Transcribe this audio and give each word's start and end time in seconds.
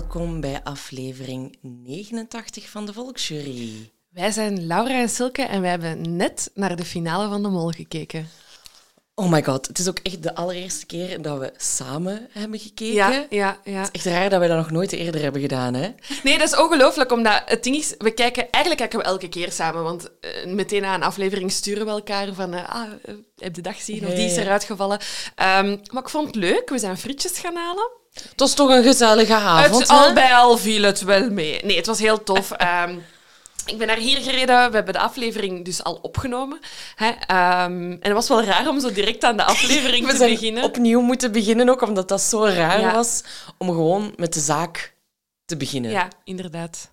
Welkom 0.00 0.40
bij 0.40 0.62
aflevering 0.62 1.56
89 1.60 2.68
van 2.68 2.86
de 2.86 2.92
Volksjury. 2.92 3.90
Wij 4.08 4.30
zijn 4.30 4.66
Laura 4.66 5.00
en 5.00 5.08
Silke 5.08 5.42
en 5.42 5.60
wij 5.60 5.70
hebben 5.70 6.16
net 6.16 6.50
naar 6.54 6.76
de 6.76 6.84
finale 6.84 7.28
van 7.28 7.42
de 7.42 7.48
Mol 7.48 7.70
gekeken. 7.70 8.28
Oh 9.14 9.30
my 9.30 9.44
god, 9.44 9.66
het 9.66 9.78
is 9.78 9.88
ook 9.88 9.98
echt 10.02 10.22
de 10.22 10.34
allereerste 10.34 10.86
keer 10.86 11.22
dat 11.22 11.38
we 11.38 11.52
samen 11.56 12.28
hebben 12.32 12.58
gekeken. 12.58 12.94
Ja, 12.94 13.26
ja, 13.30 13.58
ja. 13.64 13.80
Het 13.80 13.88
is 13.92 14.02
echt 14.02 14.14
raar 14.14 14.30
dat 14.30 14.38
wij 14.38 14.48
dat 14.48 14.56
nog 14.56 14.70
nooit 14.70 14.92
eerder 14.92 15.22
hebben 15.22 15.40
gedaan, 15.40 15.74
hè? 15.74 15.88
Nee, 16.22 16.38
dat 16.38 16.52
is 16.52 16.58
ongelooflijk, 16.58 17.12
omdat 17.12 17.42
het 17.46 17.62
ding 17.62 17.76
is, 17.76 17.94
we 17.98 18.10
kijken, 18.10 18.50
eigenlijk 18.50 18.76
kijken 18.76 18.98
we 18.98 19.04
elke 19.04 19.28
keer 19.28 19.52
samen, 19.52 19.82
want 19.82 20.10
eh, 20.20 20.46
meteen 20.46 20.82
na 20.82 20.94
een 20.94 21.02
aflevering 21.02 21.52
sturen 21.52 21.84
we 21.84 21.90
elkaar 21.90 22.34
van, 22.34 22.54
eh, 22.54 22.68
ah, 22.68 22.88
eh, 23.04 23.14
heb 23.38 23.54
de 23.54 23.60
dag 23.60 23.80
zien 23.80 24.06
of 24.06 24.14
die 24.14 24.26
is 24.26 24.36
eruit 24.36 24.64
gevallen. 24.64 24.98
Ehm, 25.34 25.76
maar 25.92 26.02
ik 26.02 26.08
vond 26.08 26.26
het 26.26 26.36
leuk, 26.36 26.68
we 26.68 26.78
zijn 26.78 26.98
frietjes 26.98 27.38
gaan 27.38 27.56
halen. 27.56 27.90
Het 28.12 28.40
was 28.40 28.54
toch 28.54 28.70
een 28.70 28.82
gezellige 28.82 29.34
avond, 29.34 29.80
het, 29.80 29.88
al 29.88 30.12
bij 30.12 30.34
al 30.34 30.58
viel 30.58 30.82
het 30.82 31.00
wel 31.00 31.30
mee. 31.30 31.60
Nee, 31.64 31.76
het 31.76 31.86
was 31.86 31.98
heel 31.98 32.22
tof. 32.22 32.50
Ehm, 32.56 32.98
ik 33.70 33.78
ben 33.78 33.86
naar 33.86 33.96
hier 33.96 34.20
gereden. 34.22 34.68
We 34.70 34.74
hebben 34.76 34.92
de 34.94 34.98
aflevering 35.00 35.64
dus 35.64 35.82
al 35.84 35.98
opgenomen. 36.02 36.58
Hè? 36.94 37.08
Ehm, 37.26 37.90
en 37.90 37.98
het 38.00 38.12
was 38.12 38.28
wel 38.28 38.42
raar 38.44 38.68
om 38.68 38.80
zo 38.80 38.92
direct 38.92 39.24
aan 39.24 39.36
de 39.36 39.44
aflevering 39.44 40.04
We 40.06 40.10
te 40.12 40.16
zijn 40.18 40.30
beginnen. 40.30 40.62
opnieuw 40.64 41.00
moeten 41.00 41.32
beginnen 41.32 41.68
ook, 41.68 41.82
omdat 41.82 42.08
dat 42.08 42.20
zo 42.20 42.44
raar 42.44 42.80
Ja. 42.80 42.92
was 42.92 43.22
om 43.58 43.68
gewoon 43.68 44.12
met 44.16 44.34
de 44.34 44.40
zaak 44.40 44.94
te 45.44 45.56
beginnen. 45.56 45.90
Ja, 45.90 46.08
inderdaad. 46.24 46.90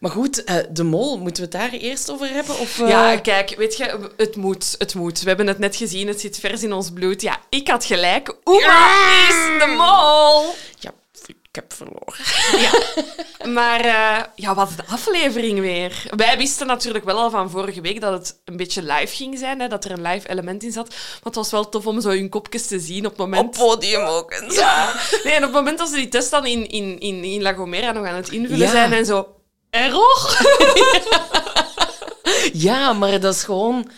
Maar 0.00 0.10
goed, 0.10 0.44
eh, 0.44 0.56
de 0.70 0.82
mol, 0.82 1.18
moeten 1.18 1.44
we 1.44 1.48
het 1.58 1.70
daar 1.70 1.80
eerst 1.80 2.10
over 2.10 2.28
hebben? 2.28 2.58
Of, 2.58 2.78
eh, 2.80 2.88
Ja, 2.88 3.16
kijk, 3.16 3.54
weet 3.56 3.76
je, 3.76 4.10
het 4.16 4.36
moet, 4.36 4.74
het 4.78 4.94
moet. 4.94 5.20
We 5.20 5.28
hebben 5.28 5.46
het 5.46 5.58
net 5.58 5.76
gezien, 5.76 6.08
het 6.08 6.20
zit 6.20 6.38
vers 6.38 6.62
in 6.62 6.72
ons 6.72 6.90
bloed. 6.90 7.22
Ja, 7.22 7.38
ik 7.48 7.68
had 7.68 7.84
gelijk. 7.84 8.36
Oema 8.44 8.88
is 9.28 9.58
de 9.64 9.74
mol! 9.76 10.54
ja, 10.78 10.92
ik 11.52 11.56
heb 11.62 11.72
verloren. 11.72 12.24
Maar 13.54 13.80
eh, 13.80 14.24
ja, 14.34 14.54
wat 14.54 14.70
een 14.70 14.86
aflevering 14.94 15.60
weer. 15.60 16.02
Wij 16.16 16.36
wisten 16.36 16.66
natuurlijk 16.66 17.04
wel 17.04 17.18
al 17.18 17.30
van 17.30 17.50
vorige 17.50 17.80
week 17.80 18.00
dat 18.00 18.12
het 18.12 18.40
een 18.44 18.56
beetje 18.56 18.82
live 18.82 19.14
ging 19.16 19.38
zijn, 19.38 19.60
hè, 19.60 19.68
dat 19.68 19.84
er 19.84 19.90
een 19.90 20.02
live 20.02 20.28
element 20.28 20.62
in 20.62 20.72
zat. 20.72 20.88
Maar 20.88 21.20
het 21.22 21.34
was 21.34 21.50
wel 21.50 21.68
tof 21.68 21.86
om 21.86 22.00
zo 22.00 22.08
hun 22.08 22.28
kopjes 22.28 22.66
te 22.66 22.78
zien 22.80 23.04
op 23.04 23.10
het 23.10 23.20
moment... 23.20 23.42
Op 23.44 23.52
podium 23.52 24.02
ook 24.02 24.30
en 24.30 24.50
zo. 24.52 24.60
Ja. 24.60 24.94
Nee, 25.24 25.32
en 25.32 25.38
op 25.38 25.42
het 25.42 25.52
moment 25.52 25.78
dat 25.78 25.88
ze 25.88 25.94
die 25.96 26.08
test 26.08 26.30
dan 26.30 26.46
in, 26.46 26.68
in, 26.68 26.98
in, 26.98 27.24
in 27.24 27.42
La 27.42 27.52
Gomera 27.52 27.92
nog 27.92 28.06
aan 28.06 28.14
het 28.14 28.28
invullen 28.28 28.66
Ja. 28.66 28.70
zijn 28.70 28.92
en 28.92 29.06
zo... 29.06 29.34
Error? 29.70 30.38
Ja, 32.52 32.92
maar 32.92 33.20
dat 33.20 33.34
is 33.34 33.42
gewoon... 33.42 33.90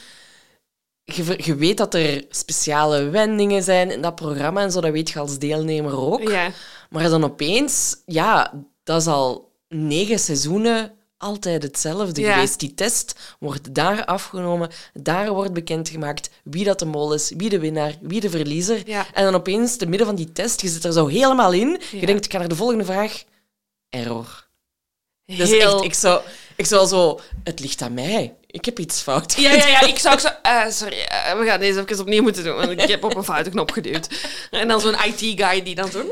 Je, 1.04 1.34
je 1.36 1.54
weet 1.54 1.76
dat 1.76 1.94
er 1.94 2.24
speciale 2.30 3.08
wendingen 3.08 3.62
zijn 3.62 3.90
in 3.90 4.02
dat 4.02 4.14
programma 4.14 4.60
en 4.60 4.72
zo, 4.72 4.80
dat 4.80 4.92
weet 4.92 5.10
je 5.10 5.18
als 5.18 5.38
deelnemer 5.38 5.98
ook. 5.98 6.28
Ja. 6.28 6.50
Maar 6.92 7.08
dan 7.10 7.24
opeens, 7.24 7.96
ja, 8.06 8.52
dat 8.82 9.00
is 9.00 9.06
al 9.06 9.52
negen 9.68 10.18
seizoenen 10.18 10.92
altijd 11.16 11.62
hetzelfde 11.62 12.20
Ja. 12.20 12.32
geweest. 12.34 12.60
Die 12.60 12.74
test 12.74 13.36
wordt 13.38 13.74
daar 13.74 14.04
afgenomen, 14.04 14.70
daar 14.92 15.32
wordt 15.32 15.52
bekendgemaakt 15.52 16.30
wie 16.44 16.64
dat 16.64 16.78
de 16.78 16.84
mol 16.84 17.14
is, 17.14 17.32
wie 17.36 17.48
de 17.48 17.58
winnaar, 17.58 17.94
wie 18.00 18.20
de 18.20 18.30
verliezer. 18.30 18.88
Ja. 18.88 19.06
En 19.12 19.24
dan 19.24 19.34
opeens, 19.34 19.76
te 19.76 19.86
midden 19.86 20.06
van 20.06 20.16
die 20.16 20.32
test, 20.32 20.60
je 20.60 20.68
zit 20.68 20.84
er 20.84 20.92
zo 20.92 21.06
helemaal 21.06 21.52
in. 21.52 21.68
Ja. 21.68 22.00
Je 22.00 22.06
denkt, 22.06 22.24
ik 22.24 22.32
ga 22.32 22.38
naar 22.38 22.48
de 22.48 22.56
volgende 22.56 22.84
vraag. 22.84 23.24
Error. 23.88 24.48
Dus 25.24 25.50
echt, 25.50 25.82
ik 25.82 25.94
zou, 25.94 26.20
ik 26.56 26.66
zou 26.66 26.86
zo... 26.86 27.20
Het 27.44 27.60
ligt 27.60 27.82
aan 27.82 27.94
mij. 27.94 28.34
Ik 28.52 28.64
heb 28.64 28.78
iets 28.78 29.00
fout 29.00 29.34
Ja, 29.36 29.52
ja, 29.52 29.66
ja, 29.66 29.80
ik 29.80 29.98
zou 29.98 30.14
ook 30.14 30.20
zo... 30.20 30.28
eh, 30.42 30.66
sorry, 30.68 30.98
eh, 31.00 31.38
we 31.38 31.44
gaan 31.46 31.60
deze 31.60 31.80
even 31.80 32.00
opnieuw 32.00 32.22
moeten 32.22 32.44
doen, 32.44 32.56
want 32.56 32.70
ik 32.70 32.80
heb 32.80 33.04
op 33.04 33.14
een 33.16 33.24
foute 33.24 33.50
knop 33.50 33.70
geduwd. 33.70 34.08
En 34.50 34.68
dan 34.68 34.80
zo'n 34.80 34.94
IT-guy 35.04 35.62
die 35.62 35.74
dan 35.74 35.90
zo... 35.90 36.04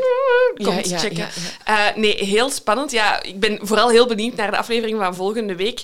komt 0.55 0.89
Ja, 0.89 0.95
ja, 0.95 0.99
checken. 0.99 1.29
ja, 1.65 1.89
Eh, 1.91 1.97
nee, 1.97 2.25
heel 2.25 2.51
spannend. 2.51 2.91
Ja, 2.91 3.23
ik 3.23 3.41
ben 3.41 3.59
vooral 3.63 3.89
heel 3.89 4.07
benieuwd 4.07 4.35
naar 4.37 4.51
de 4.51 4.57
aflevering 4.57 4.99
van 4.99 5.15
volgende 5.15 5.57
week. 5.57 5.83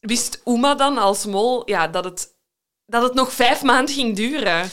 Wist 0.00 0.40
Uma 0.44 0.74
dan 0.74 0.98
als 0.98 1.24
mol 1.24 1.62
ja, 1.70 1.88
dat, 1.88 2.04
het, 2.04 2.28
dat 2.86 3.02
het 3.02 3.14
nog 3.14 3.32
vijf 3.32 3.62
maanden 3.62 3.94
ging 3.94 4.16
duren? 4.16 4.70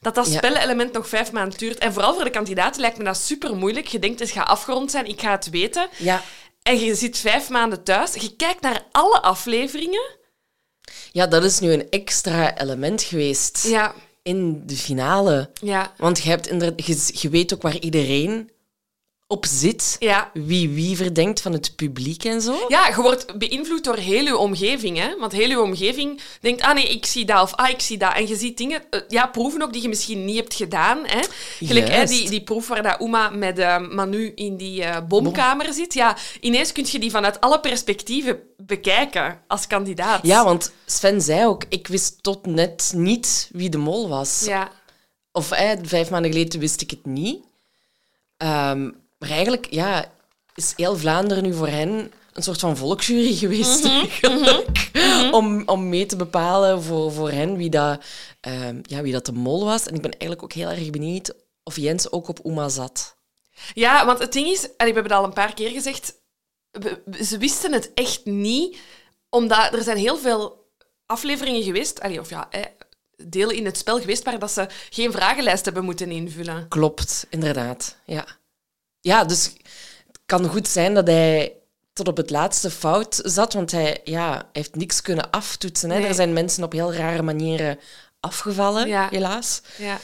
Dat 0.00 0.14
dat 0.14 0.26
Ja. 0.32 0.36
spelelement 0.36 0.92
nog 0.92 1.08
vijf 1.08 1.32
maanden 1.32 1.58
duurt. 1.58 1.78
En 1.78 1.92
vooral 1.92 2.14
voor 2.14 2.24
de 2.24 2.30
kandidaten 2.30 2.80
lijkt 2.80 2.98
me 2.98 3.04
dat 3.04 3.16
super 3.16 3.56
moeilijk. 3.56 3.86
Je 3.86 3.98
denkt, 3.98 4.20
het 4.20 4.30
gaat 4.30 4.48
afgerond 4.48 4.90
zijn, 4.90 5.06
ik 5.06 5.20
ga 5.20 5.30
het 5.30 5.50
weten. 5.50 5.88
Ja. 5.96 6.22
En 6.62 6.78
je 6.80 6.94
zit 6.94 7.18
vijf 7.18 7.48
maanden 7.48 7.82
thuis. 7.84 8.14
Je 8.14 8.36
kijkt 8.36 8.60
naar 8.60 8.82
alle 8.92 9.20
afleveringen. 9.22 10.18
Ja, 11.12 11.26
dat 11.26 11.44
is 11.44 11.58
nu 11.58 11.72
een 11.72 11.90
extra 11.90 12.58
element 12.58 13.02
geweest 13.02 13.66
Ja, 13.68 13.94
in 14.22 14.62
de 14.66 14.76
finale. 14.76 15.50
ja, 15.62 15.92
Want 15.96 16.20
je, 16.20 16.28
hebt 16.28 16.46
inderdaad, 16.48 16.86
je, 16.86 17.10
je 17.12 17.28
weet 17.28 17.54
ook 17.54 17.62
waar 17.62 17.78
iedereen 17.78 18.50
op 19.30 19.46
zit. 19.46 19.96
ja. 19.98 20.30
Wie 20.32 20.68
wie 20.68 20.96
verdenkt 20.96 21.40
van 21.40 21.52
het 21.52 21.76
publiek 21.76 22.24
en 22.24 22.40
zo. 22.40 22.64
Ja, 22.68 22.88
je 22.88 23.02
wordt 23.02 23.38
beïnvloed 23.38 23.84
door 23.84 23.96
heel 23.96 24.24
je 24.24 24.36
omgeving. 24.36 24.98
Hè? 24.98 25.16
Want 25.18 25.32
heel 25.32 25.48
je 25.48 25.60
omgeving 25.60 26.20
denkt, 26.40 26.62
ah 26.62 26.74
nee, 26.74 26.88
ik 26.88 27.06
zie 27.06 27.24
dat 27.24 27.42
of 27.42 27.54
ah, 27.54 27.68
ik 27.68 27.80
zie 27.80 27.98
dat. 27.98 28.14
En 28.14 28.28
je 28.28 28.36
ziet 28.36 28.56
dingen, 28.56 28.82
eh, 28.90 29.00
ja, 29.08 29.26
proeven 29.26 29.62
ook 29.62 29.72
die 29.72 29.82
je 29.82 29.88
misschien 29.88 30.24
niet 30.24 30.36
hebt 30.36 30.54
gedaan. 30.54 30.98
Hè? 31.06 31.20
Gelijk 31.58 31.88
hè, 31.88 32.04
die, 32.04 32.30
die 32.30 32.42
proef 32.42 32.68
waar 32.68 32.82
dat 32.82 33.00
Uma 33.00 33.28
met 33.28 33.58
eh, 33.58 33.78
Manu 33.78 34.32
in 34.34 34.56
die 34.56 34.84
eh, 34.84 35.06
bomkamer 35.08 35.72
zit. 35.72 35.94
Ja, 35.94 36.16
ineens 36.40 36.72
kun 36.72 36.86
je 36.90 36.98
die 36.98 37.10
vanuit 37.10 37.40
alle 37.40 37.60
perspectieven 37.60 38.40
bekijken 38.56 39.40
als 39.46 39.66
kandidaat. 39.66 40.26
Ja, 40.26 40.44
want 40.44 40.72
Sven 40.86 41.20
zei 41.20 41.46
ook, 41.46 41.64
ik 41.68 41.86
wist 41.86 42.22
tot 42.22 42.46
net 42.46 42.92
niet 42.96 43.48
wie 43.52 43.68
de 43.68 43.78
mol 43.78 44.08
was. 44.08 44.42
Ja, 44.44 44.70
Of 45.32 45.50
eh, 45.50 45.70
vijf 45.82 46.10
maanden 46.10 46.32
geleden 46.32 46.60
wist 46.60 46.80
ik 46.80 46.90
het 46.90 47.06
niet. 47.06 47.44
Ehm, 48.36 48.90
maar 49.20 49.30
eigenlijk, 49.30 49.66
ja, 49.70 50.12
is 50.54 50.72
heel 50.76 50.96
Vlaanderen 50.96 51.42
nu 51.42 51.54
voor 51.54 51.68
hen 51.68 52.12
een 52.32 52.42
soort 52.42 52.60
van 52.60 52.76
volksjury 52.76 53.34
geweest, 53.34 53.84
Mhm, 53.84 53.94
eigenlijk. 54.22 54.90
Om, 55.32 55.62
om 55.68 55.88
mee 55.88 56.06
te 56.06 56.16
bepalen 56.16 56.82
voor, 56.82 57.12
voor 57.12 57.30
hen 57.30 57.56
wie 57.56 57.70
dat, 57.70 58.04
ehm, 58.40 58.78
ja, 58.82 59.02
wie 59.02 59.12
dat 59.12 59.26
de 59.26 59.32
mol 59.32 59.64
was. 59.64 59.86
En 59.86 59.94
ik 59.94 60.02
ben 60.02 60.10
eigenlijk 60.10 60.42
ook 60.42 60.52
heel 60.52 60.68
erg 60.68 60.90
benieuwd 60.90 61.32
of 61.62 61.76
Jens 61.76 62.12
ook 62.12 62.28
op 62.28 62.44
Uma 62.44 62.68
zat. 62.68 63.16
Ja, 63.74 64.06
want 64.06 64.18
het 64.18 64.32
ding 64.32 64.46
is, 64.48 64.62
en 64.62 64.70
we 64.76 64.84
hebben 64.84 65.02
het 65.02 65.12
al 65.12 65.24
een 65.24 65.32
paar 65.32 65.54
keer 65.54 65.70
gezegd, 65.70 66.14
we- 66.70 67.24
ze 67.24 67.38
wisten 67.38 67.72
het 67.72 67.90
echt 67.94 68.24
niet, 68.24 68.78
omdat 69.28 69.72
er 69.72 69.82
zijn 69.82 69.96
heel 69.96 70.18
veel 70.18 70.68
afleveringen 71.06 71.62
geweest, 71.62 72.00
allee, 72.00 72.20
of 72.20 72.30
ja, 72.30 72.48
eh, 72.50 72.64
delen 73.16 73.56
in 73.56 73.64
het 73.64 73.78
spel 73.78 74.00
geweest 74.00 74.24
waar 74.24 74.38
dat 74.38 74.50
ze 74.50 74.66
geen 74.90 75.12
vragenlijst 75.12 75.64
hebben 75.64 75.84
moeten 75.84 76.10
invullen. 76.10 76.68
Klopt, 76.68 77.26
inderdaad. 77.30 77.96
Ja, 78.04 78.26
ja 79.00 79.24
dus 79.24 79.44
het 80.06 80.20
kan 80.26 80.44
goed 80.48 80.68
zijn 80.68 80.94
dat 80.94 81.06
hij 81.06 81.52
tot 81.92 82.08
op 82.08 82.16
het 82.16 82.30
laatste 82.30 82.70
fout 82.70 83.20
zat, 83.24 83.52
want 83.52 83.70
hij 83.72 84.00
ja, 84.04 84.48
heeft 84.52 84.74
niks 84.74 85.00
kunnen 85.00 85.30
aftoetsen. 85.30 85.90
Hè. 85.90 85.98
Nee. 85.98 86.06
Er 86.08 86.14
zijn 86.14 86.32
mensen 86.32 86.64
op 86.64 86.72
heel 86.72 86.94
rare 86.94 87.22
manieren 87.22 87.78
afgevallen, 88.20 88.88
Ja. 88.88 89.08
helaas. 89.10 89.62
Ja. 89.78 89.98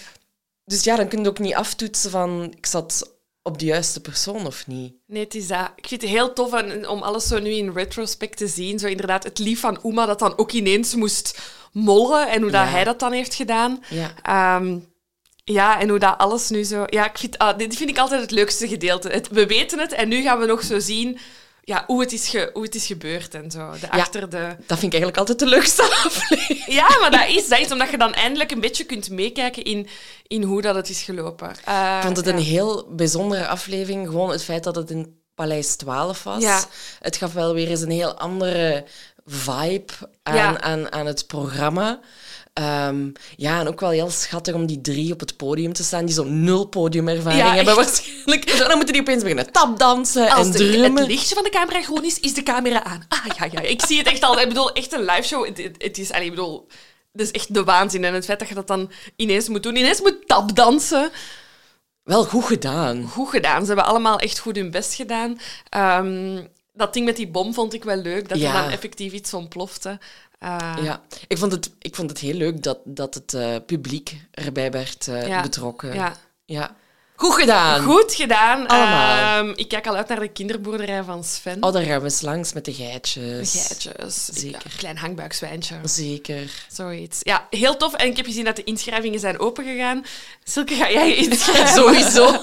Dus 0.64 0.84
ja, 0.84 0.96
dan 0.96 1.08
kun 1.08 1.22
je 1.22 1.28
ook 1.28 1.38
niet 1.38 1.54
aftoetsen 1.54 2.10
van 2.10 2.52
ik 2.56 2.66
zat 2.66 3.10
op 3.42 3.58
de 3.58 3.64
juiste 3.64 4.00
persoon 4.00 4.46
of 4.46 4.66
niet? 4.66 4.94
Nee, 5.06 5.24
het 5.24 5.34
is 5.34 5.46
dat. 5.46 5.70
Ik 5.76 5.86
vind 5.88 6.00
het 6.02 6.10
heel 6.10 6.32
tof 6.32 6.52
en- 6.52 6.88
om 6.88 7.02
alles 7.02 7.26
zo 7.26 7.38
nu 7.38 7.50
in 7.50 7.72
retrospect 7.72 8.36
te 8.36 8.46
zien. 8.46 8.78
Zo 8.78 8.86
inderdaad 8.86 9.24
het 9.24 9.38
lief 9.38 9.60
van 9.60 9.78
Uma 9.84 10.06
dat 10.06 10.18
dan 10.18 10.38
ook 10.38 10.52
ineens 10.52 10.94
moest 10.94 11.38
mollen 11.72 12.28
en 12.30 12.42
hoe 12.42 12.50
dat 12.50 12.64
Ja. 12.64 12.70
hij 12.70 12.84
dat 12.84 12.98
dan 12.98 13.12
heeft 13.12 13.34
gedaan. 13.34 13.82
Ja. 13.88 14.12
Ehm, 14.22 14.78
ja, 15.54 15.80
en 15.80 15.88
hoe 15.88 15.98
dat 15.98 16.18
alles 16.18 16.48
nu 16.48 16.62
zo... 16.64 16.82
Ja, 16.86 17.04
ik 17.10 17.18
vind, 17.18 17.38
ah, 17.38 17.58
dit 17.58 17.76
vind 17.76 17.90
ik 17.90 17.98
altijd 17.98 18.20
het 18.20 18.30
leukste 18.30 18.68
gedeelte. 18.68 19.08
Het, 19.08 19.28
we 19.28 19.46
weten 19.46 19.78
het 19.78 19.92
en 19.92 20.08
nu 20.08 20.22
gaan 20.22 20.38
we 20.38 20.46
nog 20.46 20.62
zo 20.62 20.78
zien 20.78 21.18
ja, 21.62 21.84
hoe, 21.86 22.00
het 22.00 22.12
is 22.12 22.28
ge- 22.28 22.50
hoe 22.52 22.62
het 22.62 22.74
is 22.74 22.86
gebeurd 22.86 23.34
en 23.34 23.50
zo. 23.50 23.70
De 23.80 23.90
achter 23.90 24.30
de... 24.30 24.56
Dat 24.66 24.78
vind 24.78 24.92
ik 24.94 25.00
eigenlijk 25.00 25.16
altijd 25.16 25.38
de 25.38 25.46
leukste 25.46 25.82
aflevering. 26.04 26.64
Ja, 26.66 26.96
maar 27.00 27.10
dat 27.10 27.28
is, 27.28 27.48
dat 27.48 27.58
is 27.58 27.72
omdat 27.72 27.90
je 27.90 27.98
dan 27.98 28.14
eindelijk 28.14 28.50
een 28.50 28.60
beetje 28.60 28.84
kunt 28.84 29.10
meekijken 29.10 29.64
in, 29.64 29.88
in 30.26 30.42
hoe 30.42 30.62
dat 30.62 30.74
het 30.74 30.88
is 30.88 31.02
gelopen. 31.02 31.50
Eh, 31.64 31.94
Ik 31.98 32.04
vond 32.04 32.16
het 32.16 32.26
een 32.26 32.38
ja. 32.38 32.44
heel 32.44 32.86
bijzondere 32.90 33.46
aflevering. 33.46 34.06
Gewoon 34.06 34.30
het 34.30 34.44
feit 34.44 34.64
dat 34.64 34.76
het 34.76 34.90
in 34.90 35.20
Paleis 35.34 35.76
12 35.76 36.22
was. 36.22 36.42
Ja. 36.42 36.64
Het 37.00 37.16
gaf 37.16 37.32
wel 37.32 37.54
weer 37.54 37.68
eens 37.68 37.80
een 37.80 37.90
heel 37.90 38.14
andere 38.18 38.84
vibe 39.24 39.92
aan, 40.22 40.62
aan, 40.62 40.92
aan 40.92 41.06
het 41.06 41.26
programma. 41.26 42.00
Ehm, 42.56 43.08
ja, 43.36 43.60
en 43.60 43.68
ook 43.68 43.80
wel 43.80 43.90
heel 43.90 44.10
schattig 44.10 44.54
om 44.54 44.66
die 44.66 44.80
drie 44.80 45.12
op 45.12 45.20
het 45.20 45.36
podium 45.36 45.72
te 45.72 45.84
staan 45.84 46.04
die 46.04 46.14
zo'n 46.14 46.44
nul 46.44 46.64
podiumervaring 46.66 47.42
Ja, 47.42 47.54
hebben 47.54 47.74
waarschijnlijk. 47.76 48.58
Dan 48.58 48.76
moeten 48.76 48.92
die 48.92 49.00
opeens 49.02 49.20
beginnen 49.22 49.52
tapdansen 49.52 50.30
Als 50.30 50.46
en 50.46 50.52
de, 50.52 50.58
drummen. 50.58 50.96
het 51.02 51.10
lichtje 51.10 51.34
van 51.34 51.44
de 51.44 51.50
camera 51.50 51.82
groen 51.82 52.04
is, 52.04 52.20
is 52.20 52.34
de 52.34 52.42
camera 52.42 52.84
aan. 52.84 53.04
Ah, 53.08 53.24
ja, 53.38 53.48
ja. 53.52 53.60
Ik 53.60 53.82
zie 53.86 53.98
het 53.98 54.06
echt 54.06 54.22
al. 54.22 54.40
Ik 54.40 54.48
bedoel, 54.48 54.72
echt 54.72 54.92
een 54.92 55.04
liveshow. 55.04 55.46
Het, 55.46 55.58
het, 55.58 55.82
het 55.82 55.98
is, 55.98 56.10
allee, 56.12 56.24
ik 56.24 56.30
bedoel, 56.30 56.66
dat 57.12 57.26
is 57.26 57.32
echt 57.32 57.54
de 57.54 57.64
waanzin. 57.64 58.04
En 58.04 58.14
het 58.14 58.24
feit 58.24 58.38
dat 58.38 58.48
je 58.48 58.54
dat 58.54 58.66
dan 58.66 58.90
ineens 59.16 59.48
moet 59.48 59.62
doen, 59.62 59.76
ineens 59.76 60.00
moet 60.00 60.26
tapdansen. 60.26 61.10
Wel 62.02 62.24
goed 62.24 62.44
gedaan. 62.44 63.02
Goed 63.08 63.28
gedaan. 63.28 63.60
Ze 63.60 63.66
hebben 63.66 63.86
allemaal 63.86 64.18
echt 64.18 64.38
goed 64.38 64.56
hun 64.56 64.70
best 64.70 64.94
gedaan. 64.94 65.38
Ehm, 65.68 66.42
dat 66.72 66.92
ding 66.92 67.04
met 67.06 67.16
die 67.16 67.28
bom 67.28 67.54
vond 67.54 67.74
ik 67.74 67.84
wel 67.84 67.96
leuk, 67.96 68.28
dat 68.28 68.38
Ja. 68.38 68.54
er 68.54 68.62
dan 68.62 68.70
effectief 68.70 69.12
iets 69.12 69.34
ontplofte. 69.34 69.98
Eh, 70.38 70.76
Ja, 70.82 71.00
ik 71.28 71.38
vond 71.38 71.52
het, 71.52 71.70
ik 71.78 71.94
vond 71.94 72.10
het 72.10 72.18
heel 72.18 72.34
leuk 72.34 72.62
dat, 72.62 72.78
dat 72.84 73.14
het 73.14 73.34
eh, 73.34 73.54
publiek 73.66 74.20
erbij 74.30 74.70
werd 74.70 75.08
eh, 75.08 75.26
Ja. 75.26 75.42
betrokken. 75.42 75.94
ja. 75.94 76.16
Ja. 76.44 76.74
Goed 77.18 77.34
gedaan. 77.34 77.82
Goed 77.82 78.14
gedaan. 78.14 78.66
Allemaal. 78.66 79.38
Ehm, 79.44 79.52
ik 79.54 79.68
kijk 79.68 79.86
al 79.86 79.96
uit 79.96 80.08
naar 80.08 80.20
de 80.20 80.28
kinderboerderij 80.28 81.02
van 81.02 81.24
Sven. 81.24 81.62
Oh, 81.62 81.72
daar 81.72 81.82
gaan 81.82 81.98
we 81.98 82.04
eens 82.04 82.20
langs 82.20 82.52
met 82.52 82.64
de 82.64 82.72
geitjes. 82.74 83.52
Geitjes. 83.66 84.24
Zeker. 84.24 84.60
Ja, 84.64 84.76
klein 84.76 84.96
hangbuikzwijntje. 84.96 85.74
Zeker. 85.84 86.50
Zoiets. 86.72 87.18
Ja, 87.22 87.46
heel 87.50 87.76
tof. 87.76 87.94
En 87.94 88.06
ik 88.06 88.16
heb 88.16 88.26
gezien 88.26 88.44
dat 88.44 88.56
de 88.56 88.64
inschrijvingen 88.64 89.20
zijn 89.20 89.38
opengegaan. 89.38 90.04
Silke, 90.44 90.74
ga 90.74 90.90
jij 90.90 91.08
je 91.08 91.16
inschrijven? 91.30 91.68
Sowieso. 91.74 92.26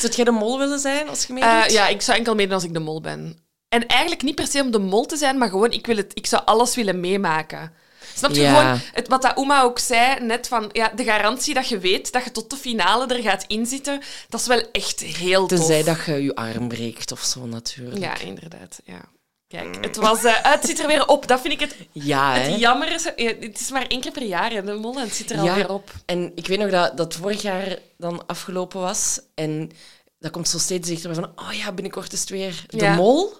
Zou 0.00 0.12
jij 0.12 0.24
de 0.24 0.30
mol 0.30 0.58
willen 0.58 0.78
zijn 0.78 1.08
als 1.08 1.24
je 1.26 1.32
meedoet? 1.32 1.50
Eh, 1.50 1.68
ja, 1.68 1.88
ik 1.88 2.02
zou 2.02 2.18
enkel 2.18 2.34
meedoen 2.34 2.54
als 2.54 2.64
ik 2.64 2.72
de 2.72 2.78
mol 2.80 3.00
ben. 3.00 3.38
En 3.76 3.86
eigenlijk 3.86 4.22
niet 4.22 4.34
per 4.34 4.46
se 4.46 4.60
om 4.62 4.70
de 4.70 4.78
mol 4.78 5.06
te 5.06 5.16
zijn, 5.16 5.38
maar 5.38 5.48
gewoon, 5.48 5.70
ik, 5.72 5.86
wil 5.86 5.96
het, 5.96 6.10
ik 6.14 6.26
zou 6.26 6.42
alles 6.44 6.74
willen 6.74 7.00
meemaken. 7.00 7.72
Snap 8.14 8.30
je 8.30 8.40
Ja. 8.40 8.60
gewoon, 8.60 8.80
het, 8.92 9.08
wat 9.08 9.22
dat 9.22 9.38
Uma 9.38 9.62
ook 9.62 9.78
zei, 9.78 10.20
net 10.20 10.48
van, 10.48 10.68
ja, 10.72 10.92
de 10.94 11.04
garantie 11.04 11.54
dat 11.54 11.68
je 11.68 11.78
weet 11.78 12.12
dat 12.12 12.24
je 12.24 12.30
tot 12.30 12.50
de 12.50 12.56
finale 12.56 13.06
er 13.14 13.22
gaat 13.22 13.44
inzitten, 13.46 14.00
dat 14.28 14.40
is 14.40 14.46
wel 14.46 14.62
echt 14.72 15.00
heel 15.00 15.46
tof. 15.46 15.58
Tenzij 15.58 15.82
dat 15.82 16.04
je 16.06 16.22
je 16.22 16.34
arm 16.34 16.68
breekt 16.68 17.12
of 17.12 17.20
zo, 17.20 17.46
natuurlijk. 17.46 17.98
Ja, 17.98 18.18
inderdaad. 18.18 18.80
Ja. 18.84 19.00
Kijk, 19.48 19.78
het, 19.84 19.96
was, 19.96 20.24
eh, 20.24 20.34
het 20.42 20.64
zit 20.64 20.78
er 20.80 20.86
weer 20.86 21.06
op. 21.06 21.26
Dat 21.28 21.40
vind 21.40 21.52
ik 21.52 21.60
het, 21.60 21.74
Ja, 21.92 22.34
hè? 22.34 22.40
het 22.50 22.60
jammer. 22.60 22.92
Is, 22.92 23.02
ja, 23.16 23.32
het 23.40 23.60
is 23.60 23.70
maar 23.70 23.86
één 23.86 24.00
keer 24.00 24.12
per 24.12 24.22
jaar, 24.24 24.50
hè, 24.50 24.62
de 24.64 24.72
mol, 24.74 24.94
en 24.96 25.02
het 25.02 25.14
zit 25.14 25.30
er 25.30 25.36
Ja. 25.36 25.50
alweer 25.50 25.70
op. 25.72 25.90
En 26.06 26.32
ik 26.34 26.46
weet 26.46 26.58
nog 26.58 26.70
dat 26.70 26.96
dat 26.96 27.14
vorig 27.14 27.42
jaar 27.42 27.78
dan 27.98 28.26
afgelopen 28.26 28.80
was. 28.80 29.20
En 29.34 29.70
dat 30.18 30.30
komt 30.30 30.48
zo 30.48 30.58
steeds 30.58 30.88
dichterbij 30.88 31.22
van... 31.22 31.32
Oh 31.46 31.52
ja, 31.52 31.72
binnenkort 31.72 32.12
is 32.12 32.20
het 32.20 32.28
weer 32.30 32.64
de 32.66 32.76
Ja. 32.76 32.94
mol. 32.94 33.32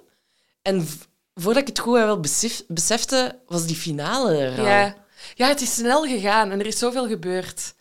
En 0.67 0.89
voordat 1.35 1.63
ik 1.63 1.69
het 1.69 1.79
goed 1.79 1.95
wel 1.95 2.21
besef, 2.21 2.63
besefte, 2.69 3.39
was 3.47 3.67
die 3.67 3.77
finale 3.77 4.37
er 4.37 4.59
al. 4.59 4.65
Ja. 4.67 4.97
ja, 5.35 5.49
het 5.49 5.61
is 5.61 5.75
snel 5.75 6.03
gegaan 6.05 6.51
en 6.51 6.61
er 6.61 6.67
is 6.67 6.79
zoveel 6.79 7.07
gebeurd. 7.09 7.75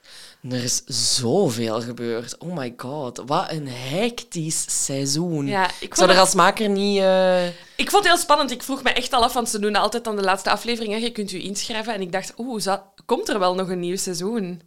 Er 0.49 0.63
is 0.63 0.81
zoveel 1.17 1.81
gebeurd. 1.81 2.37
Oh 2.37 2.57
my 2.57 2.73
god, 2.77 3.21
wat 3.25 3.51
een 3.51 3.67
hectisch 3.67 4.85
seizoen. 4.85 5.47
Ja, 5.47 5.69
ik 5.79 5.95
zou 5.95 6.09
er 6.09 6.19
als 6.19 6.33
maker 6.33 6.69
niet... 6.69 6.99
eh, 6.99 7.47
Ik 7.75 7.89
vond 7.89 8.03
het 8.03 8.05
heel 8.05 8.17
spannend. 8.17 8.51
Ik 8.51 8.63
vroeg 8.63 8.83
me 8.83 8.89
echt 8.89 9.13
al 9.13 9.23
af, 9.23 9.33
want 9.33 9.49
ze 9.49 9.59
doen 9.59 9.75
altijd 9.75 10.07
aan 10.07 10.15
de 10.15 10.21
laatste 10.21 10.49
aflevering. 10.49 10.93
Hè. 10.93 10.99
Je 10.99 11.11
kunt 11.11 11.31
u 11.31 11.41
inschrijven. 11.43 11.93
En 11.93 12.01
ik 12.01 12.11
dacht, 12.11 12.33
oeh, 12.37 12.75
komt 13.05 13.29
er 13.29 13.39
wel 13.39 13.55
nog 13.55 13.69
een 13.69 13.79
nieuw 13.79 13.97
seizoen? 13.97 14.61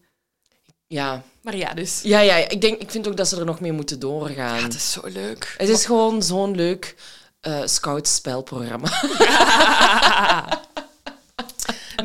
Ja. 0.87 1.23
Maar 1.43 1.57
ja, 1.57 1.75
dus. 1.75 2.01
Ja, 2.03 2.21
ja, 2.21 2.35
ik, 2.37 2.61
denk, 2.61 2.81
ik 2.81 2.91
vind 2.91 3.09
ook 3.09 3.17
dat 3.17 3.29
ze 3.29 3.37
er 3.37 3.45
nog 3.45 3.61
mee 3.61 3.73
moeten 3.73 3.99
doorgaan. 3.99 4.63
Het 4.63 4.75
is 4.75 4.93
zo 4.93 5.01
leuk. 5.05 5.55
Het 5.59 5.69
is 5.69 5.87
gewoon 5.87 6.23
zo'n 6.23 6.57
leuk 6.57 6.97
eh 7.41 7.61
scout-spelprogramma. 7.65 8.91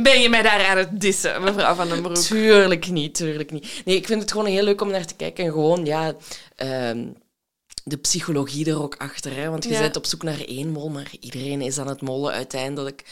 Ben 0.02 0.22
je 0.22 0.30
mij 0.30 0.42
daar 0.42 0.66
aan 0.66 0.78
het 0.78 1.02
dissen, 1.02 1.44
mevrouw 1.44 1.76
Van 1.76 1.90
den 1.90 2.02
Broek? 2.02 2.16
tuurlijk 2.18 2.88
niet, 2.90 3.16
tuurlijk 3.16 3.52
niet. 3.52 3.82
Nee, 3.86 3.96
ik 3.96 4.06
vind 4.06 4.22
het 4.22 4.32
gewoon 4.32 4.46
heel 4.48 4.64
leuk 4.64 4.82
om 4.82 4.92
naar 4.92 5.06
te 5.06 5.14
kijken. 5.16 5.46
En 5.46 5.52
gewoon, 5.52 5.86
ja, 5.86 6.14
ehm, 6.56 7.08
de 7.84 7.98
psychologie 7.98 8.70
er 8.70 8.82
ook 8.82 8.96
achter. 8.98 9.36
Hè? 9.36 9.50
Want 9.50 9.64
je 9.64 9.70
Ja. 9.70 9.80
bent 9.80 9.96
op 9.96 10.06
zoek 10.06 10.24
naar 10.24 10.40
één 10.40 10.70
mol, 10.72 10.90
maar 10.90 11.12
iedereen 11.20 11.62
is 11.62 11.78
aan 11.78 11.88
het 11.88 12.02
mollen 12.02 12.34
uiteindelijk. 12.34 13.04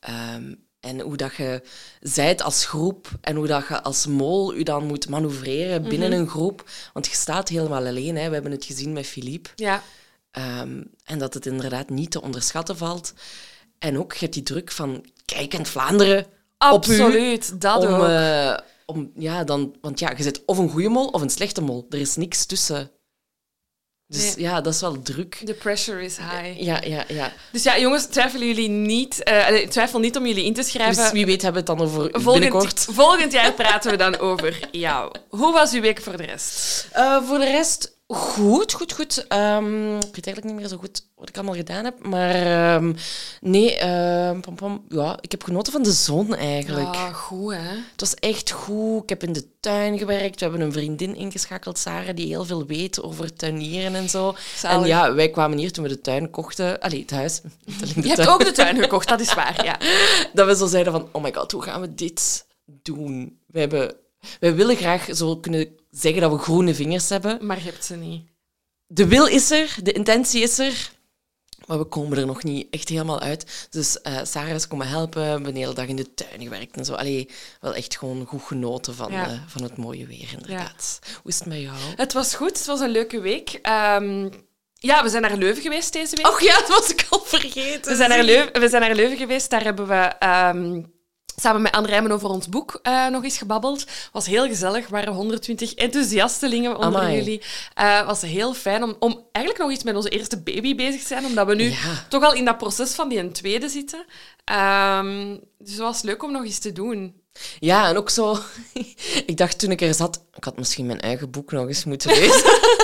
Ehm, 0.00 0.54
en 0.80 1.00
hoe 1.00 1.16
dat 1.16 1.34
je 1.34 1.62
zijt 2.00 2.42
als 2.42 2.66
groep 2.66 3.08
en 3.20 3.36
hoe 3.36 3.46
dat 3.46 3.66
je 3.68 3.82
als 3.82 4.06
mol 4.06 4.54
je 4.54 4.64
dan 4.64 4.86
moet 4.86 5.08
manoeuvreren 5.08 5.82
binnen 5.82 6.12
een 6.12 6.28
groep. 6.28 6.64
Want 6.92 7.06
je 7.06 7.14
staat 7.14 7.48
helemaal 7.48 7.86
alleen. 7.86 8.16
Hè? 8.16 8.26
We 8.28 8.34
hebben 8.34 8.52
het 8.52 8.64
gezien 8.64 8.92
met 8.92 9.06
Philippe. 9.06 9.50
Ja, 9.54 9.82
Ehm, 10.30 10.82
en 11.04 11.18
dat 11.18 11.34
het 11.34 11.46
inderdaad 11.46 11.90
niet 11.90 12.10
te 12.10 12.22
onderschatten 12.22 12.76
valt. 12.76 13.12
En 13.78 13.98
ook, 13.98 14.12
je 14.12 14.18
hebt 14.18 14.32
die 14.34 14.42
druk 14.42 14.70
van 14.72 15.04
kijkend 15.24 15.68
Vlaanderen 15.68 16.18
op 16.18 16.26
u. 16.58 16.66
absoluut. 16.66 17.60
Dat 17.60 17.82
om, 17.86 17.94
ook. 17.94 18.08
eh, 18.08 18.58
om, 18.86 19.10
ja, 19.14 19.44
dan, 19.44 19.76
want 19.80 19.98
ja, 19.98 20.12
je 20.16 20.22
zit 20.22 20.42
of 20.46 20.58
een 20.58 20.70
goede 20.70 20.88
mol 20.88 21.06
of 21.06 21.20
een 21.22 21.30
slechte 21.30 21.60
mol. 21.60 21.86
Er 21.90 21.98
is 22.00 22.16
niks 22.16 22.46
tussen. 22.46 22.90
Dus 24.06 24.36
Nee. 24.36 24.44
ja, 24.44 24.60
dat 24.60 24.74
is 24.74 24.80
wel 24.80 25.02
druk. 25.02 25.34
The 25.44 25.54
pressure 25.54 26.04
is 26.04 26.16
high. 26.16 26.60
Ja, 26.60 26.80
ja, 26.82 27.04
ja. 27.08 27.32
Dus 27.52 27.62
ja, 27.62 27.78
jongens, 27.78 28.06
twijfelen 28.06 28.46
jullie 28.46 28.68
niet, 28.68 29.24
allee, 29.24 29.68
twijfel 29.68 29.98
niet 29.98 30.16
om 30.16 30.26
jullie 30.26 30.44
in 30.44 30.54
te 30.54 30.62
schrijven. 30.62 31.02
Dus 31.02 31.12
wie 31.12 31.26
weet 31.26 31.42
hebben 31.42 31.64
we 31.64 31.70
het 31.72 31.78
dan 31.78 31.86
over 31.88 32.08
volgend, 32.12 32.24
binnenkort. 32.42 32.86
volgend 33.00 33.32
jaar 33.32 33.52
praten 33.52 33.90
we 33.90 33.96
dan 33.96 34.18
over 34.18 34.68
jou. 34.72 35.12
Hoe 35.28 35.52
was 35.52 35.72
uw 35.72 35.80
week 35.80 36.00
voor 36.02 36.16
de 36.16 36.24
rest? 36.24 36.88
Eh, 36.92 37.22
voor 37.26 37.38
de 37.38 37.44
rest, 37.44 37.98
goed, 38.16 38.72
goed, 38.72 38.92
goed. 38.92 39.26
Ehm, 39.28 39.96
ik 39.96 40.14
weet 40.14 40.26
eigenlijk 40.26 40.44
niet 40.44 40.54
meer 40.54 40.68
zo 40.68 40.76
goed 40.76 41.06
wat 41.14 41.28
ik 41.28 41.36
allemaal 41.36 41.54
gedaan 41.54 41.84
heb. 41.84 42.06
Maar 42.06 42.34
ehm, 42.34 42.92
nee, 43.40 43.76
ehm, 43.76 44.40
pom, 44.40 44.54
pom, 44.54 44.84
ja, 44.88 45.18
ik 45.20 45.30
heb 45.30 45.42
genoten 45.42 45.72
van 45.72 45.82
de 45.82 45.92
zon 45.92 46.34
eigenlijk. 46.34 46.94
Ah, 46.94 47.14
goed, 47.14 47.52
hè? 47.52 47.76
Het 47.90 48.00
was 48.00 48.14
echt 48.14 48.50
goed. 48.50 49.02
Ik 49.02 49.08
heb 49.08 49.22
in 49.22 49.32
de 49.32 49.46
tuin 49.60 49.98
gewerkt. 49.98 50.40
We 50.40 50.46
hebben 50.46 50.60
een 50.66 50.72
vriendin 50.72 51.16
ingeschakeld, 51.16 51.78
Sarah, 51.78 52.16
die 52.16 52.26
heel 52.26 52.44
veel 52.44 52.66
weet 52.66 53.02
over 53.02 53.34
tuinieren 53.34 53.94
en 53.94 54.08
zo. 54.08 54.34
Zalig. 54.56 54.82
En 54.82 54.88
ja, 54.88 55.14
wij 55.14 55.30
kwamen 55.30 55.58
hier 55.58 55.72
toen 55.72 55.84
we 55.84 55.90
de 55.90 56.00
tuin 56.00 56.30
kochten. 56.30 56.80
Allee, 56.80 57.00
het 57.00 57.10
huis. 57.10 57.40
Je 58.02 58.08
hebt 58.08 58.28
ook 58.28 58.44
de 58.44 58.52
tuin 58.52 58.78
gekocht, 58.78 59.08
dat 59.08 59.20
is 59.20 59.34
waar, 59.34 59.64
ja. 59.64 59.78
Dat 60.34 60.46
we 60.46 60.56
zo 60.56 60.66
zeiden 60.66 60.92
van, 60.92 61.08
oh 61.12 61.22
my 61.22 61.32
god, 61.34 61.52
hoe 61.52 61.62
gaan 61.62 61.80
we 61.80 61.94
dit 61.94 62.46
doen? 62.64 63.38
We 63.46 63.60
hebben, 63.60 63.96
wij 64.40 64.54
willen 64.54 64.76
graag 64.76 65.06
zo 65.12 65.36
kunnen 65.36 65.76
zeggen 65.90 66.20
dat 66.20 66.30
we 66.32 66.38
groene 66.38 66.74
vingers 66.74 67.08
hebben. 67.08 67.46
Maar 67.46 67.56
je 67.58 67.64
hebt 67.64 67.84
ze 67.84 67.96
niet. 67.96 68.22
De 68.86 69.06
wil 69.06 69.26
is 69.26 69.50
er, 69.50 69.74
de 69.82 69.92
intentie 69.92 70.42
is 70.42 70.58
er. 70.58 70.90
Maar 71.66 71.78
we 71.78 71.84
komen 71.84 72.18
er 72.18 72.26
nog 72.26 72.42
niet 72.42 72.66
echt 72.70 72.88
helemaal 72.88 73.20
uit. 73.20 73.66
Dus 73.70 74.00
eh, 74.00 74.18
Sarah 74.24 74.54
is 74.54 74.66
komen 74.68 74.88
helpen. 74.88 75.22
We 75.22 75.28
hebben 75.28 75.54
de 75.54 75.60
hele 75.60 75.74
dag 75.74 75.86
in 75.86 75.96
de 75.96 76.14
tuin 76.14 76.42
gewerkt 76.42 76.76
en 76.76 76.84
zo. 76.84 76.92
Allee, 76.94 77.28
wel 77.60 77.74
echt 77.74 77.98
gewoon 77.98 78.26
goed 78.26 78.42
genoten 78.42 78.94
van, 78.94 79.12
Ja. 79.12 79.26
eh, 79.30 79.38
van 79.46 79.62
het 79.62 79.76
mooie 79.76 80.06
weer, 80.06 80.28
inderdaad. 80.32 80.98
Hoe 81.22 81.30
is 81.30 81.38
het 81.38 81.46
met 81.48 81.60
jou? 81.60 81.76
Het 81.96 82.12
was 82.12 82.34
goed, 82.34 82.58
het 82.58 82.66
was 82.66 82.80
een 82.80 82.90
leuke 82.90 83.20
week. 83.20 83.58
Ehm, 83.62 84.28
ja, 84.74 85.02
we 85.02 85.08
zijn 85.08 85.22
naar 85.22 85.36
Leuven 85.36 85.62
geweest 85.62 85.92
deze 85.92 86.16
week. 86.16 86.26
Och 86.28 86.40
ja, 86.40 86.58
dat 86.58 86.68
was 86.68 86.90
ik 86.90 87.06
al 87.10 87.20
vergeten. 87.24 87.90
we, 87.90 87.96
zijn 87.96 88.08
naar 88.08 88.22
Leuven, 88.24 88.60
we 88.60 88.68
zijn 88.68 88.82
naar 88.82 88.94
Leuven 88.94 89.16
geweest, 89.16 89.50
daar 89.50 89.62
hebben 89.64 89.86
we 89.88 89.94
ehm, 90.18 90.82
samen 91.36 91.62
met 91.62 91.72
Anne 91.72 91.88
Rijmen 91.88 92.10
over 92.12 92.28
ons 92.28 92.48
boek 92.48 92.78
eh, 92.82 93.06
nog 93.06 93.24
eens 93.24 93.38
gebabbeld. 93.38 93.84
was 94.12 94.26
heel 94.26 94.46
gezellig, 94.46 94.84
er 94.84 94.90
waren 94.90 95.12
120 95.14 95.74
enthousiastelingen 95.74 96.76
onder 96.76 97.00
Amai. 97.00 97.16
jullie. 97.16 97.42
Het 97.74 98.06
was 98.06 98.22
heel 98.22 98.54
fijn 98.54 98.82
om, 98.82 98.96
om 98.98 99.24
eigenlijk 99.32 99.64
nog 99.64 99.74
eens 99.74 99.84
met 99.84 99.96
onze 99.96 100.08
eerste 100.08 100.40
baby 100.42 100.74
bezig 100.74 101.00
te 101.00 101.06
zijn, 101.06 101.24
omdat 101.24 101.46
we 101.46 101.54
nu 101.54 101.64
Ja. 101.70 102.06
toch 102.08 102.24
al 102.24 102.32
in 102.34 102.44
dat 102.44 102.58
proces 102.58 102.92
van 102.94 103.08
die 103.08 103.18
een 103.18 103.32
tweede 103.32 103.68
zitten. 103.68 104.04
Ehm, 104.44 105.36
dus 105.58 105.70
het 105.70 105.78
was 105.80 106.02
leuk 106.02 106.22
om 106.22 106.32
nog 106.32 106.44
eens 106.44 106.58
te 106.58 106.72
doen. 106.72 107.14
Ja, 107.58 107.88
en 107.88 107.96
ook 107.96 108.10
zo... 108.10 108.38
ik 109.26 109.36
dacht 109.36 109.58
toen 109.58 109.70
ik 109.70 109.80
er 109.80 109.94
zat... 109.94 110.22
Ik 110.34 110.44
had 110.44 110.56
misschien 110.58 110.86
mijn 110.86 111.00
eigen 111.00 111.30
boek 111.30 111.52
nog 111.52 111.66
eens 111.68 111.84
moeten 111.84 112.10
lezen. 112.18 112.58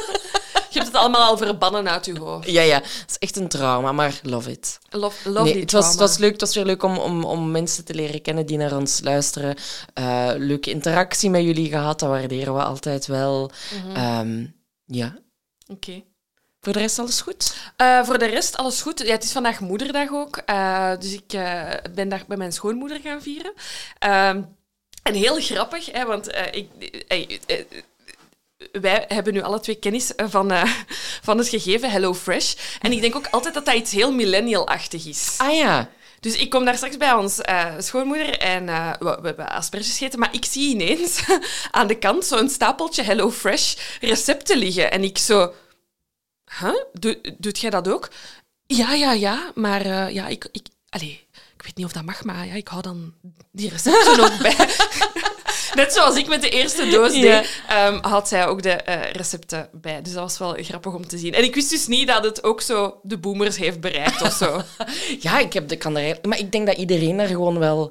Allemaal 0.97 1.23
al 1.29 1.37
verbannen 1.37 1.89
uit 1.91 2.05
je 2.07 2.19
hoofd. 2.19 2.51
ja, 2.51 2.63
ja. 2.63 2.75
Het 2.77 3.05
is 3.09 3.19
echt 3.19 3.37
een 3.37 3.49
trauma, 3.49 3.93
maar 3.93 4.21
love 4.23 4.51
it. 4.51 4.79
Love, 4.91 5.31
lovely 5.31 5.53
Nee, 5.53 5.61
het, 5.63 5.73
was, 5.73 5.89
het 5.89 5.99
was 5.99 6.19
leuk. 6.19 6.33
Het 6.33 6.41
was 6.41 6.55
weer 6.55 6.65
leuk 6.65 6.83
om, 6.83 6.99
om, 6.99 7.25
om 7.25 7.51
mensen 7.51 7.85
te 7.85 7.95
leren 7.95 8.23
kennen 8.23 8.47
die 8.47 8.57
naar 8.57 8.77
ons 8.77 9.01
luisteren. 9.03 9.57
Eh, 9.95 10.31
leuke 10.37 10.71
interactie 10.71 11.31
met 11.31 11.43
jullie 11.43 11.69
gehad, 11.69 11.99
dat 12.01 12.09
waarderen 12.09 12.55
we 12.55 12.63
altijd 12.63 13.07
wel. 13.07 13.51
Mhm. 13.85 13.97
Ehm, 13.97 14.47
ja. 14.85 15.17
Oké. 15.67 16.03
Voor 16.61 16.73
de 16.73 16.79
rest 16.79 16.99
alles 16.99 17.21
goed? 17.21 17.55
Eh, 17.77 18.05
voor 18.05 18.19
de 18.19 18.27
rest, 18.27 18.57
alles 18.57 18.83
goed. 18.83 18.99
Ja, 19.07 19.13
het 19.13 19.25
is 19.25 19.33
vandaag 19.33 19.61
moederdag 19.61 20.11
ook. 20.13 20.37
eh, 20.37 20.91
dus 20.99 21.13
ik 21.13 21.27
ben 21.95 22.09
daar 22.09 22.25
bij 22.29 22.37
mijn 22.37 22.53
schoonmoeder 22.53 23.01
gaan 23.01 23.23
vieren. 23.23 23.53
Ehm, 23.99 24.43
en 25.03 25.15
heel 25.15 25.41
grappig, 25.41 25.93
hè, 25.93 26.05
want 26.07 26.29
ik, 26.51 26.69
wij 28.73 29.05
hebben 29.09 29.33
nu 29.33 29.43
alle 29.43 29.61
twee 29.61 29.77
kennis 29.77 30.15
eh, 30.15 30.27
van, 30.29 30.51
eh, 30.51 30.71
van 31.29 31.39
het 31.39 31.49
gegeven 31.49 31.91
HelloFresh. 31.91 32.55
En 32.81 32.93
ik 32.93 33.01
denk 33.01 33.17
ook 33.17 33.27
altijd 33.31 33.55
dat 33.55 33.65
dat 33.65 33.75
iets 33.75 33.93
heel 33.93 34.13
millennial-achtig 34.13 35.07
is. 35.07 35.35
Ah 35.37 35.55
ja. 35.55 35.91
Dus 36.21 36.37
ik 36.37 36.51
kom 36.51 36.65
daar 36.65 36.77
straks 36.77 36.97
bij 36.97 37.13
ons 37.13 37.41
eh, 37.41 37.75
schoonmoeder 37.79 38.39
en 38.39 38.67
we, 38.99 39.19
we 39.21 39.27
hebben 39.27 39.49
asperges 39.49 39.91
gegeten, 39.91 40.19
maar 40.19 40.35
ik 40.35 40.45
zie 40.45 40.71
ineens 40.71 41.23
aan 41.71 41.87
de 41.87 41.99
kant 41.99 42.25
zo'n 42.25 42.49
stapeltje 42.49 43.03
HelloFresh 43.03 43.75
recepten 44.01 44.59
liggen. 44.59 44.91
En 44.91 45.05
ik 45.05 45.19
zo... 45.19 45.55
Huh? 46.61 46.85
Doe, 46.93 47.21
doet 47.39 47.59
jij 47.59 47.71
dat 47.71 47.89
ook? 47.89 48.09
Ja, 48.67 48.93
ja, 48.93 49.13
ja, 49.13 49.51
maar 49.55 50.13
ja, 50.13 50.27
ik... 50.27 50.49
ik 50.53 50.67
allee, 50.89 51.27
ik 51.57 51.63
weet 51.63 51.77
niet 51.77 51.87
of 51.87 51.93
dat 51.93 52.05
mag, 52.05 52.25
maar 52.25 52.47
ja, 52.47 52.55
ik 52.55 52.69
hou 52.69 52.83
dan 52.83 53.15
die 53.53 53.71
recepten 53.71 54.21
ook 54.25 54.39
bij. 54.39 54.69
Net 55.77 55.93
zoals 55.93 56.17
ik 56.17 56.27
met 56.27 56.43
de 56.43 56.49
eerste 56.49 56.89
doos 56.89 57.15
Ja. 57.15 57.21
deed, 57.41 57.63
ehm, 57.69 57.99
had 58.01 58.29
zij 58.29 58.47
ook 58.47 58.63
de 58.63 58.71
eh, 58.71 59.11
recepten 59.13 59.69
bij. 59.73 60.03
Dus 60.03 60.13
dat 60.13 60.23
was 60.23 60.39
wel 60.39 60.57
grappig 60.61 60.95
om 60.95 61.07
te 61.09 61.19
zien. 61.19 61.35
En 61.35 61.45
ik 61.45 61.55
wist 61.55 61.71
dus 61.71 61.87
niet 61.87 62.07
dat 62.09 62.25
het 62.25 62.45
ook 62.45 62.61
zo 62.61 62.99
de 63.03 63.19
boomers 63.19 63.57
heeft 63.57 63.81
bereikt 63.81 64.23
of 64.23 64.33
zo. 64.33 64.61
Ja, 65.21 65.39
ik 65.39 65.53
heb 65.53 65.69
de, 65.69 65.77
kan 65.77 65.91
er, 65.93 65.97
eigenlijk- 65.97 66.27
maar 66.29 66.39
ik 66.39 66.53
denk 66.53 66.67
dat 66.67 66.77
iedereen 66.77 67.17
daar 67.17 67.27
gewoon 67.27 67.59
wel 67.59 67.91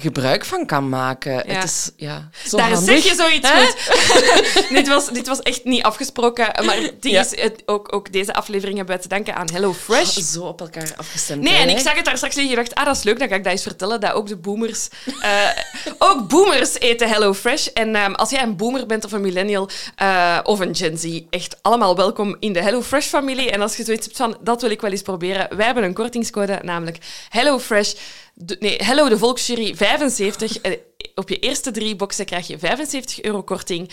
gebruik 0.00 0.44
van 0.44 0.66
kan 0.66 0.88
maken. 0.88 1.34
Het 1.46 1.64
is 1.64 1.90
ja, 1.96 2.28
zo 2.46 2.56
Daar 2.56 2.70
handig. 2.72 3.02
zeg 3.02 3.10
je 3.10 3.14
zoiets 3.14 3.48
Hè? 3.50 3.64
goed. 3.66 4.68
dit, 4.76 4.88
was, 4.88 5.08
dit 5.10 5.26
was 5.26 5.40
echt 5.40 5.64
niet 5.64 5.82
afgesproken. 5.82 6.64
Maar 6.64 6.76
het 6.76 6.94
Ja. 7.00 7.20
is, 7.20 7.40
het, 7.40 7.62
ook, 7.66 7.94
ook 7.94 8.12
deze 8.12 8.34
aflevering 8.34 8.76
hebben 8.76 8.96
we 8.96 9.02
te 9.02 9.08
danken 9.08 9.34
aan 9.34 9.48
HelloFresh. 9.52 10.16
Zo 10.16 10.42
op 10.42 10.60
elkaar 10.60 10.92
afgestemd. 10.96 11.42
Nee, 11.42 11.52
hè? 11.54 11.62
en 11.62 11.68
ik 11.68 11.78
zag 11.78 11.94
het 11.94 12.04
daar 12.04 12.16
straks 12.16 12.34
liggen. 12.34 12.52
Ik 12.58 12.64
dacht, 12.64 12.74
ah, 12.74 12.84
dat 12.84 12.96
is 12.96 13.02
leuk, 13.02 13.18
dan 13.18 13.28
ga 13.28 13.34
ik 13.34 13.44
dat 13.44 13.52
eens 13.52 13.62
vertellen. 13.62 14.00
Dat 14.00 14.12
ook 14.12 14.26
de 14.28 14.36
boomers... 14.36 14.88
eh, 15.20 15.48
ook 15.98 16.28
boomers 16.28 16.78
eten 16.78 17.08
HelloFresh. 17.08 17.66
En 17.66 17.94
ehm, 17.94 18.12
als 18.12 18.30
jij 18.30 18.42
een 18.42 18.56
boomer 18.56 18.86
bent 18.86 19.04
of 19.04 19.12
een 19.12 19.20
millennial 19.20 19.68
eh, 19.96 20.38
of 20.42 20.60
een 20.60 20.74
Gen 20.74 20.98
Z, 20.98 21.20
echt 21.30 21.56
allemaal 21.62 21.96
welkom 21.96 22.36
in 22.40 22.52
de 22.52 22.62
HelloFresh-familie. 22.62 23.50
En 23.50 23.60
als 23.60 23.76
je 23.76 23.84
zoiets 23.84 24.04
hebt 24.06 24.16
van, 24.18 24.36
dat 24.40 24.60
wil 24.62 24.70
ik 24.70 24.80
wel 24.80 24.90
eens 24.90 25.02
proberen. 25.02 25.56
Wij 25.56 25.66
hebben 25.66 25.84
een 25.84 25.94
kortingscode, 25.94 26.58
namelijk 26.62 26.98
HelloFresh... 27.28 27.92
De, 28.34 28.56
nee, 28.60 28.76
Hello 28.82 29.08
de 29.08 29.18
Volksjury 29.18 29.76
75. 29.76 30.58
Eh, 30.58 30.72
Op 31.14 31.28
je 31.28 31.38
eerste 31.38 31.70
drie 31.70 31.96
boxen 31.96 32.24
krijg 32.24 32.46
je 32.46 32.58
75 32.58 33.22
euro 33.22 33.42
korting. 33.42 33.90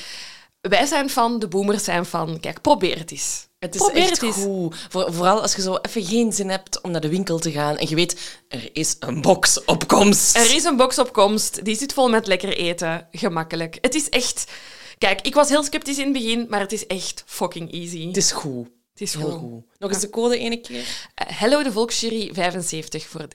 Wij 0.61 0.85
zijn 0.85 1.09
fan, 1.09 1.39
de 1.39 1.47
boomers 1.47 1.83
zijn 1.83 2.05
fan. 2.05 2.39
Kijk, 2.39 2.61
probeer 2.61 2.97
het 2.97 3.11
eens. 3.11 3.47
Het 3.59 3.75
is 3.75 3.81
Probeer 3.81 4.01
echt 4.01 4.09
het 4.09 4.21
eens. 4.21 4.35
goed. 4.35 4.75
Voor, 4.89 5.13
vooral 5.13 5.41
als 5.41 5.55
je 5.55 5.61
zo 5.61 5.77
even 5.81 6.03
geen 6.05 6.33
zin 6.33 6.49
hebt 6.49 6.81
om 6.81 6.91
naar 6.91 7.01
de 7.01 7.09
winkel 7.09 7.39
te 7.39 7.51
gaan 7.51 7.77
en 7.77 7.89
je 7.89 7.95
weet, 7.95 8.39
er 8.47 8.69
is 8.73 8.95
een 8.99 9.21
box 9.21 9.63
op 9.65 9.87
komst. 9.87 10.35
Er 10.35 10.55
is 10.55 10.63
een 10.63 10.75
box 10.77 10.99
op 10.99 11.13
komst, 11.13 11.65
die 11.65 11.75
zit 11.75 11.93
vol 11.93 12.09
met 12.09 12.27
lekker 12.27 12.49
eten. 12.57 13.07
Gemakkelijk. 13.11 13.77
Het 13.81 13.95
is 13.95 14.09
echt... 14.09 14.51
Kijk, 14.97 15.21
ik 15.21 15.33
was 15.33 15.49
heel 15.49 15.63
sceptisch 15.63 15.97
in 15.97 16.03
het 16.03 16.13
begin, 16.13 16.45
maar 16.49 16.59
het 16.59 16.71
is 16.71 16.87
echt 16.87 17.23
fucking 17.25 17.73
easy. 17.73 18.07
Het 18.07 18.17
is 18.17 18.31
goed. 18.31 18.67
Het 18.93 19.01
is 19.01 19.13
Heel 19.13 19.29
goed. 19.29 19.39
goed. 19.39 19.63
Nog 19.79 19.91
eens 19.91 20.01
de 20.01 20.09
code 20.09 20.37
ene 20.37 20.57
keer. 20.61 21.09
Eh, 21.15 21.27
Hello 21.39 21.63
de 21.63 21.71
Volksjury 21.71 22.29
75 22.33 23.07
voor 23.07 23.19
de 23.19 23.27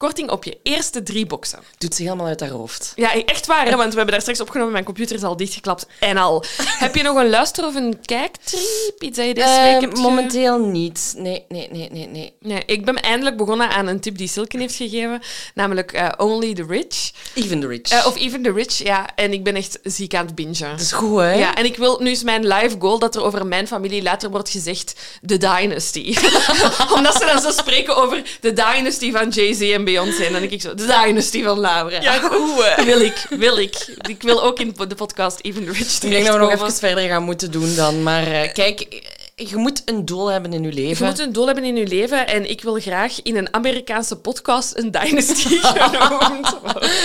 korting 0.00 0.30
op 0.30 0.44
je 0.44 0.58
eerste 0.62 1.02
drie 1.02 1.26
boxen. 1.26 1.58
Doet 1.78 1.94
ze 1.94 2.02
helemaal 2.02 2.26
uit 2.26 2.40
haar 2.40 2.48
hoofd. 2.50 2.92
Ja, 2.96 3.24
echt 3.24 3.46
waar, 3.46 3.64
hè, 3.66 3.76
want 3.76 3.88
we 3.90 3.94
hebben 3.96 4.12
daar 4.12 4.20
straks 4.20 4.40
opgenomen. 4.40 4.72
Mijn 4.72 4.84
computer 4.84 5.16
is 5.16 5.22
al 5.22 5.36
dichtgeklapt 5.36 5.86
en 5.98 6.16
al. 6.16 6.44
Heb 6.84 6.94
je 6.94 7.02
nog 7.02 7.16
een 7.16 7.30
luister- 7.30 7.66
of 7.66 7.74
een 7.74 7.98
kijktrip? 8.04 8.94
Iets 8.98 9.16
dat 9.16 9.26
je 9.26 9.34
deze 9.34 9.60
week 9.62 9.80
hebt 9.80 9.96
ge- 9.96 10.02
momenteel 10.02 10.58
niet. 10.58 11.12
Nee, 11.16 11.44
nee, 11.48 11.68
nee, 11.70 11.88
nee, 11.90 12.06
nee. 12.06 12.32
Nee, 12.40 12.62
ik 12.66 12.84
ben 12.84 13.00
eindelijk 13.02 13.36
begonnen 13.36 13.70
aan 13.70 13.86
een 13.86 14.00
tip 14.00 14.18
die 14.18 14.28
Silken 14.28 14.60
heeft 14.60 14.74
gegeven, 14.74 15.20
namelijk 15.54 15.92
eh, 15.92 16.08
Only 16.16 16.54
the 16.54 16.64
Rich. 16.68 17.10
Even 17.34 17.60
the 17.60 17.66
rich. 17.66 17.90
Eh, 17.90 18.06
of 18.06 18.16
Even 18.16 18.42
the 18.42 18.52
Rich, 18.52 18.78
ja. 18.78 19.08
En 19.14 19.32
ik 19.32 19.44
ben 19.44 19.54
echt 19.56 19.78
ziek 19.82 20.14
aan 20.14 20.26
het 20.26 20.34
bingen. 20.34 20.70
dat 20.70 20.80
is 20.80 20.92
goed, 20.92 21.18
hè? 21.18 21.32
Ja, 21.32 21.54
en 21.54 21.64
ik 21.64 21.76
wil, 21.76 21.98
nu 22.00 22.10
is 22.10 22.22
mijn 22.22 22.46
live 22.46 22.76
goal 22.78 22.98
dat 22.98 23.14
er 23.14 23.22
over 23.22 23.46
mijn 23.46 23.66
familie 23.66 24.02
later 24.02 24.30
wordt 24.30 24.50
gezegd 24.50 24.94
The 25.26 25.36
Dynasty. 25.38 26.16
Omdat 26.96 27.14
ze 27.14 27.24
dan 27.32 27.40
zo 27.40 27.50
spreken 27.50 27.96
over 27.96 28.22
de 28.40 28.52
Dynasty 28.52 29.12
van 29.12 29.28
Jay-Z 29.28 29.60
en 29.60 29.84
Beyoncé. 29.90 30.24
En 30.24 30.32
dan 30.32 30.40
denk 30.40 30.52
ik 30.52 30.60
zo, 30.60 30.74
de 30.74 30.86
Dynasty 30.86 31.42
van 31.42 31.60
Laura. 31.60 32.00
Ja, 32.00 32.20
hè? 32.20 32.84
Wil 32.84 33.00
ik, 33.00 33.26
wil 33.30 33.58
ik. 33.58 33.94
Ik 34.08 34.22
wil 34.22 34.42
ook 34.42 34.60
in 34.60 34.74
de 34.88 34.94
podcast 34.94 35.38
Even 35.42 35.64
the 35.64 35.72
Rich 35.72 36.02
Ik 36.02 36.10
denk 36.10 36.24
dat 36.26 36.34
we 36.34 36.40
nog 36.40 36.52
even 36.52 36.72
verder 36.72 37.08
gaan 37.08 37.22
moeten 37.22 37.50
doen 37.50 37.74
dan. 37.74 38.02
Maar 38.02 38.26
eh, 38.26 38.52
kijk, 38.52 39.04
je 39.36 39.56
moet 39.56 39.82
een 39.84 40.04
doel 40.04 40.26
hebben 40.26 40.52
in 40.52 40.62
je 40.62 40.68
Je 40.68 40.74
leven. 40.74 41.06
moet 41.06 41.18
een 41.18 41.32
doel 41.32 41.46
hebben 41.46 41.64
in 41.64 41.76
je 41.76 41.86
leven 41.86 42.26
en 42.26 42.50
ik 42.50 42.62
wil 42.62 42.74
graag 42.80 43.22
in 43.22 43.36
een 43.36 43.54
Amerikaanse 43.54 44.16
podcast 44.16 44.76
een 44.76 44.90
Dynasty 44.90 45.58
genoemd. 45.62 46.56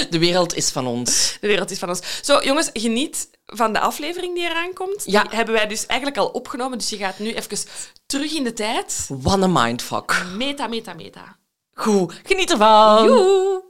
De 0.10 0.20
wereld 0.20 0.56
is 0.56 0.70
van 0.70 0.88
ons. 0.88 1.38
De 1.42 1.48
wereld 1.48 1.72
is 1.72 1.80
van 1.80 1.90
ons. 1.90 2.02
Zo, 2.22 2.40
jongens, 2.44 2.70
geniet 2.74 3.28
van 3.46 3.74
de 3.74 3.80
aflevering 3.80 4.36
die 4.36 4.44
eraan 4.44 4.74
komt. 4.74 5.04
Ja. 5.06 5.22
Die 5.22 5.36
hebben 5.36 5.54
wij 5.56 5.68
dus 5.68 5.86
eigenlijk 5.86 6.20
al 6.20 6.28
opgenomen, 6.28 6.78
dus 6.78 6.90
je 6.90 6.98
gaat 6.98 7.20
nu 7.20 7.34
even 7.34 7.58
terug 8.06 8.34
in 8.34 8.44
de 8.44 8.54
tijd. 8.54 9.06
What 9.08 9.44
a 9.44 9.48
mindfuck. 9.48 10.24
Meta, 10.36 10.68
meta, 10.68 10.94
meta. 10.94 11.36
Goed, 11.78 12.14
geniet 12.24 12.52
ervan. 12.52 13.06
Joe! 13.06 13.64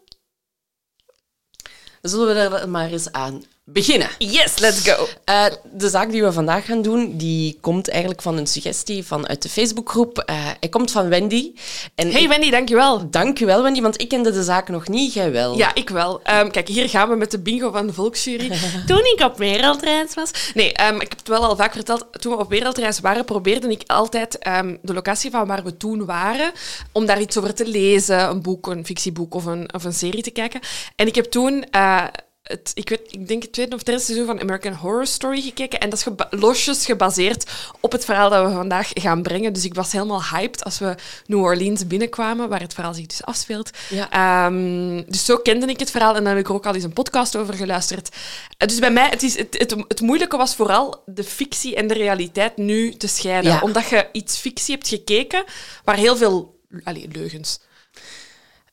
Zullen 2.01 2.50
we 2.50 2.57
er 2.57 2.69
maar 2.69 2.89
eens 2.89 3.12
aan 3.12 3.43
beginnen. 3.67 4.10
Yes, 4.17 4.60
let's 4.60 4.89
go. 4.89 5.07
Eh, 5.24 5.45
de 5.72 5.89
zaak 5.89 6.12
die 6.12 6.24
we 6.24 6.31
vandaag 6.31 6.65
gaan 6.65 6.81
doen, 6.81 7.17
die 7.17 7.57
komt 7.62 7.89
eigenlijk 7.89 8.22
van 8.22 8.38
een 8.38 8.48
suggestie 8.48 9.03
vanuit 9.05 9.41
de 9.41 9.50
Facebookgroep. 9.50 10.17
Eh 10.19 10.36
hij 10.60 10.69
komt 10.69 10.91
van 10.91 11.07
Wendy. 11.10 11.51
En 11.95 12.12
Hey 12.12 12.22
ik- 12.22 12.27
Wendy, 12.27 12.50
dankjewel. 12.50 13.10
Dank 13.10 13.38
je 13.38 13.45
wel, 13.45 13.63
Wendy, 13.63 13.81
want 13.81 14.01
ik 14.01 14.07
kende 14.10 14.31
de 14.31 14.43
zaak 14.43 14.69
nog 14.69 14.88
niet, 14.88 15.13
jij 15.13 15.31
wel. 15.31 15.57
Ja, 15.57 15.75
ik 15.75 15.89
wel. 15.89 16.22
Ehm, 16.24 16.50
kijk, 16.50 16.67
hier 16.67 16.89
gaan 16.89 17.10
we 17.10 17.15
met 17.15 17.31
de 17.31 17.39
bingo 17.39 17.72
van 17.72 17.88
de 17.88 17.93
Volksjury. 17.93 18.48
Toen 18.88 19.00
ik 19.15 19.22
op 19.24 19.38
wereldreis 19.38 20.13
was... 20.13 20.31
Nee, 20.53 20.74
ehm, 20.74 20.95
ik 20.95 21.10
heb 21.10 21.17
het 21.19 21.27
wel 21.27 21.43
al 21.45 21.55
vaak 21.55 21.74
verteld. 21.74 22.05
Toen 22.12 22.34
we 22.36 22.39
op 22.39 22.50
wereldreis 22.50 23.00
waren, 23.00 23.25
probeerde 23.25 23.67
ik 23.69 23.81
altijd 23.88 24.38
ehm, 24.38 24.75
de 24.81 24.93
locatie 24.93 25.31
van 25.31 25.48
waar 25.48 25.63
we 25.63 25.77
toen 25.77 26.05
waren, 26.05 26.51
om 26.91 27.05
daar 27.05 27.22
iets 27.22 27.38
over 27.38 27.53
te 27.53 27.67
lezen, 27.67 28.29
een 28.29 28.41
boek, 28.41 28.67
een 28.67 28.86
fictieboek 28.86 29.34
of 29.36 29.45
een, 29.45 29.74
of 29.74 29.84
een 29.84 29.93
serie 29.93 30.24
te 30.24 30.31
kijken. 30.31 30.60
En 30.95 31.07
ik 31.07 31.15
heb 31.15 31.25
toen... 31.25 31.65
eh, 31.72 32.03
het, 32.45 32.71
ik, 32.73 32.89
weet, 32.89 33.01
ik 33.09 33.27
denk 33.27 33.41
het 33.43 33.51
tweede 33.51 33.75
of 33.75 33.83
derde 33.83 34.01
seizoen 34.01 34.25
van 34.25 34.41
American 34.41 34.73
Horror 34.73 35.07
Story 35.07 35.41
gekeken. 35.41 35.79
En 35.79 35.89
dat 35.89 35.97
is 35.99 36.03
geba- 36.03 36.27
losjes 36.29 36.85
gebaseerd 36.85 37.51
op 37.79 37.91
het 37.91 38.05
verhaal 38.05 38.29
dat 38.29 38.45
we 38.47 38.53
vandaag 38.53 38.91
gaan 38.93 39.21
brengen. 39.21 39.53
Dus 39.53 39.63
ik 39.65 39.73
was 39.73 39.91
helemaal 39.91 40.23
hyped 40.23 40.63
als 40.63 40.79
we 40.79 40.95
New 41.25 41.39
Orleans 41.41 41.87
binnenkwamen, 41.87 42.49
waar 42.49 42.61
het 42.61 42.73
verhaal 42.73 42.93
zich 42.93 43.05
dus 43.05 43.23
afspeelt. 43.23 43.69
Ja. 43.89 44.09
Ehm, 44.11 45.03
dus 45.07 45.25
zo 45.25 45.37
kende 45.37 45.65
ik 45.65 45.79
het 45.79 45.91
verhaal 45.91 46.15
en 46.15 46.23
dan 46.23 46.31
heb 46.35 46.41
ik 46.41 46.47
er 46.49 46.53
ook 46.55 46.65
al 46.65 46.73
eens 46.75 46.83
een 46.83 46.93
podcast 46.93 47.35
over 47.35 47.53
geluisterd. 47.53 48.09
Eh, 48.57 48.67
Dus 48.67 48.79
bij 48.79 48.91
mij, 48.91 49.09
het, 49.09 49.23
is, 49.23 49.37
het, 49.37 49.55
het, 49.59 49.75
het 49.87 50.01
moeilijke 50.01 50.37
was 50.37 50.55
vooral 50.55 51.01
de 51.05 51.23
fictie 51.23 51.75
en 51.75 51.87
de 51.87 51.93
realiteit 51.93 52.57
nu 52.57 52.93
te 52.93 53.07
scheiden. 53.07 53.51
Ja. 53.51 53.59
Omdat 53.61 53.89
je 53.89 54.07
iets 54.11 54.37
fictie 54.37 54.75
hebt 54.75 54.87
gekeken 54.87 55.43
waar 55.83 55.95
heel 55.97 56.17
veel 56.17 56.59
allee, 56.83 57.07
leugens. 57.11 57.59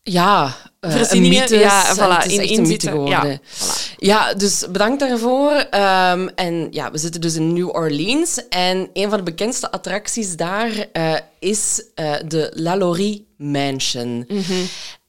Ja, 0.03 0.45
eh, 0.81 0.91
een 0.91 0.97
Voorzieningen, 0.99 1.39
mythe. 1.41 1.57
ja, 1.59 1.95
voilà, 1.97 2.23
het 2.23 2.33
is 2.33 2.37
in- 2.51 2.59
een 2.59 2.67
mythe 2.69 2.89
geworden. 2.91 3.31
Ja, 3.31 3.39
voilà. 3.41 3.97
Ja, 3.97 4.35
dus 4.35 4.67
bedankt 4.71 5.01
daarvoor. 5.01 5.53
Ehm, 5.53 6.29
en 6.35 6.69
ja, 6.71 6.91
we 6.91 6.99
zitten 6.99 7.21
dus 7.21 7.35
in 7.35 7.53
New 7.53 7.69
Orleans. 7.69 8.49
En 8.49 8.91
een 8.93 9.09
van 9.09 9.19
de 9.19 9.25
bekendste 9.25 9.71
attracties 9.71 10.37
daar 10.37 10.87
eh, 10.93 11.15
is 11.39 11.83
eh, 11.95 12.13
de 12.27 12.53
La 12.55 12.77
Laurie 12.77 13.27
Mansion. 13.37 14.27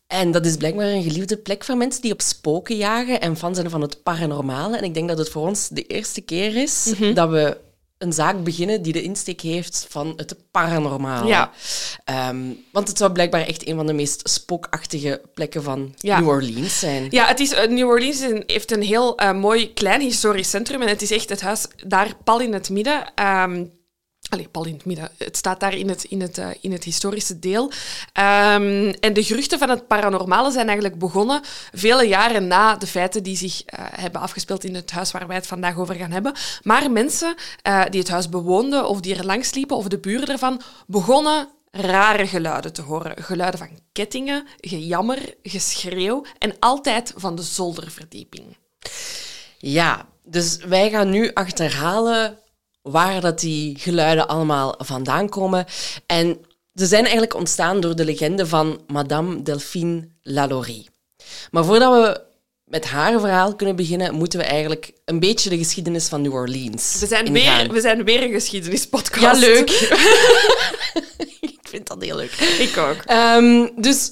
En 0.08 0.32
dat 0.32 0.46
is 0.46 0.56
blijkbaar 0.58 0.88
een 0.88 1.04
geliefde 1.04 1.38
plek 1.38 1.64
voor 1.64 1.78
mensen 1.78 2.02
die 2.02 2.12
op 2.14 2.22
spoken 2.22 2.76
jagen 2.78 3.22
en 3.22 3.38
fan 3.38 3.56
zijn 3.56 3.70
van 3.70 3.82
het 3.82 4.04
paranormale. 4.04 4.78
En 4.78 4.84
ik 4.84 4.94
denk 4.94 5.08
dat 5.08 5.18
het 5.18 5.30
voor 5.30 5.48
ons 5.48 5.68
de 5.68 5.82
eerste 5.86 6.22
keer 6.22 6.56
is 6.56 6.94
dat 7.14 7.30
we 7.30 7.58
een 7.98 8.14
zaak 8.14 8.44
beginnen 8.44 8.82
die 8.82 8.94
de 8.94 9.02
insteek 9.02 9.42
heeft 9.42 9.86
van 9.90 10.14
het 10.16 10.36
paranormale. 10.52 11.28
Ja. 11.28 11.52
Ehm, 12.04 12.38
want 12.72 12.88
het 12.88 12.98
zou 12.98 13.12
blijkbaar 13.12 13.42
echt 13.42 13.68
een 13.68 13.76
van 13.76 13.88
de 13.88 13.94
meest 13.94 14.30
spookachtige 14.30 15.22
plekken 15.34 15.64
van 15.64 15.94
Ja. 15.98 16.20
New 16.20 16.28
Orleans 16.30 16.80
zijn. 16.80 17.08
Ja, 17.10 17.26
het 17.26 17.40
is, 17.40 17.52
eh, 17.52 17.70
New 17.70 17.88
Orleans 17.88 18.20
een- 18.20 18.44
heeft 18.48 18.72
een 18.72 18.82
heel 18.82 19.18
eh, 19.18 19.34
mooi 19.34 19.74
klein 19.74 20.02
historisch 20.02 20.50
centrum. 20.50 20.82
En 20.82 20.88
het 20.88 21.02
is 21.02 21.12
echt 21.12 21.30
het 21.30 21.42
huis 21.42 21.66
daar 21.88 22.16
pal 22.24 22.40
in 22.42 22.54
het 22.54 22.70
midden. 22.70 23.12
Ehm 23.16 23.66
Allee, 24.34 24.48
pal 24.48 24.66
in 24.66 24.74
het 24.74 24.86
midden. 24.86 25.10
Het 25.18 25.38
staat 25.38 25.60
daar 25.60 25.76
in 25.76 25.90
het, 25.90 26.04
in 26.04 26.22
het, 26.22 26.38
eh, 26.38 26.48
in 26.62 26.72
het 26.72 26.84
historische 26.84 27.40
deel. 27.40 27.72
Ehm, 28.14 28.94
en 29.00 29.14
de 29.14 29.24
geruchten 29.24 29.60
van 29.60 29.70
het 29.70 29.88
paranormale 29.88 30.52
zijn 30.52 30.66
eigenlijk 30.68 31.00
begonnen 31.00 31.42
vele 31.72 32.08
jaren 32.08 32.48
na 32.48 32.76
de 32.76 32.88
feiten 32.88 33.24
die 33.24 33.38
zich 33.38 33.64
eh, 33.64 33.86
hebben 33.90 34.22
afgespeeld 34.22 34.64
in 34.64 34.76
het 34.76 34.92
huis 34.92 35.12
waar 35.12 35.28
wij 35.28 35.36
het 35.36 35.48
vandaag 35.48 35.78
over 35.78 35.96
gaan 35.96 36.12
hebben. 36.12 36.34
Maar 36.62 36.92
mensen 36.92 37.36
eh, 37.62 37.82
die 37.90 38.00
het 38.00 38.10
huis 38.10 38.30
bewoonden 38.30 38.88
of 38.88 39.00
die 39.00 39.16
er 39.16 39.26
langs 39.26 39.54
liepen 39.54 39.78
of 39.78 39.88
de 39.88 40.00
buren 40.00 40.28
ervan, 40.28 40.62
begonnen 40.88 41.48
rare 41.72 42.28
geluiden 42.28 42.74
te 42.74 42.82
horen. 42.82 43.24
Geluiden 43.24 43.60
van 43.60 43.80
kettingen, 43.92 44.48
gejammer, 44.60 45.36
geschreeuw 45.44 46.26
en 46.38 46.56
altijd 46.60 47.14
van 47.16 47.36
de 47.36 47.42
zolderverdieping. 47.42 48.58
Ja, 49.58 50.06
dus 50.24 50.58
wij 50.58 50.90
gaan 50.90 51.10
nu 51.10 51.32
achterhalen 51.34 52.38
waar 52.84 53.22
dat 53.22 53.40
die 53.40 53.80
geluiden 53.80 54.28
allemaal 54.28 54.76
vandaan 54.78 55.30
komen. 55.30 55.66
En 56.06 56.38
ze 56.74 56.86
zijn 56.86 57.02
eigenlijk 57.04 57.34
ontstaan 57.34 57.80
door 57.80 57.96
de 57.96 58.06
legende 58.06 58.48
van 58.48 58.82
Madame 58.88 59.42
Delphine 59.42 60.08
Lalaurie. 60.22 60.90
Maar 61.52 61.66
voordat 61.66 61.94
we 61.94 62.22
met 62.66 62.86
haar 62.86 63.20
verhaal 63.20 63.56
kunnen 63.56 63.76
beginnen, 63.76 64.14
moeten 64.14 64.40
we 64.40 64.46
eigenlijk 64.46 64.92
een 65.06 65.20
beetje 65.20 65.50
de 65.50 65.58
geschiedenis 65.58 66.08
van 66.08 66.22
New 66.22 66.34
Orleans 66.34 66.98
We 67.00 67.08
zijn, 67.08 67.26
ingaan. 67.26 67.64
weer, 67.64 67.74
we 67.74 67.82
zijn 67.82 68.04
weer 68.04 68.24
een 68.24 68.32
geschiedenispodcast. 68.32 69.22
Ja, 69.22 69.48
leuk. 69.48 69.70
Ik 71.40 71.60
vind 71.70 71.88
dat 71.88 72.02
heel 72.02 72.16
leuk. 72.16 72.32
Ik 72.60 72.78
ook. 72.78 73.02
Ehm, 73.06 73.68
dus 73.76 74.12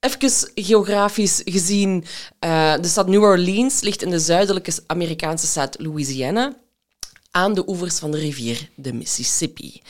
even 0.00 0.50
geografisch 0.54 1.40
gezien, 1.44 2.04
eh, 2.38 2.74
de 2.80 2.88
stad 2.88 3.08
New 3.08 3.22
Orleans 3.22 3.80
ligt 3.80 4.02
in 4.02 4.10
de 4.10 4.18
zuidelijke 4.18 4.72
Amerikaanse 4.86 5.46
staat 5.46 5.76
Louisiana 5.78 6.56
aan 7.32 7.54
de 7.54 7.68
oevers 7.68 7.98
van 7.98 8.10
de 8.10 8.18
rivier 8.18 8.68
de 8.74 8.92
Mississippi. 8.92 9.82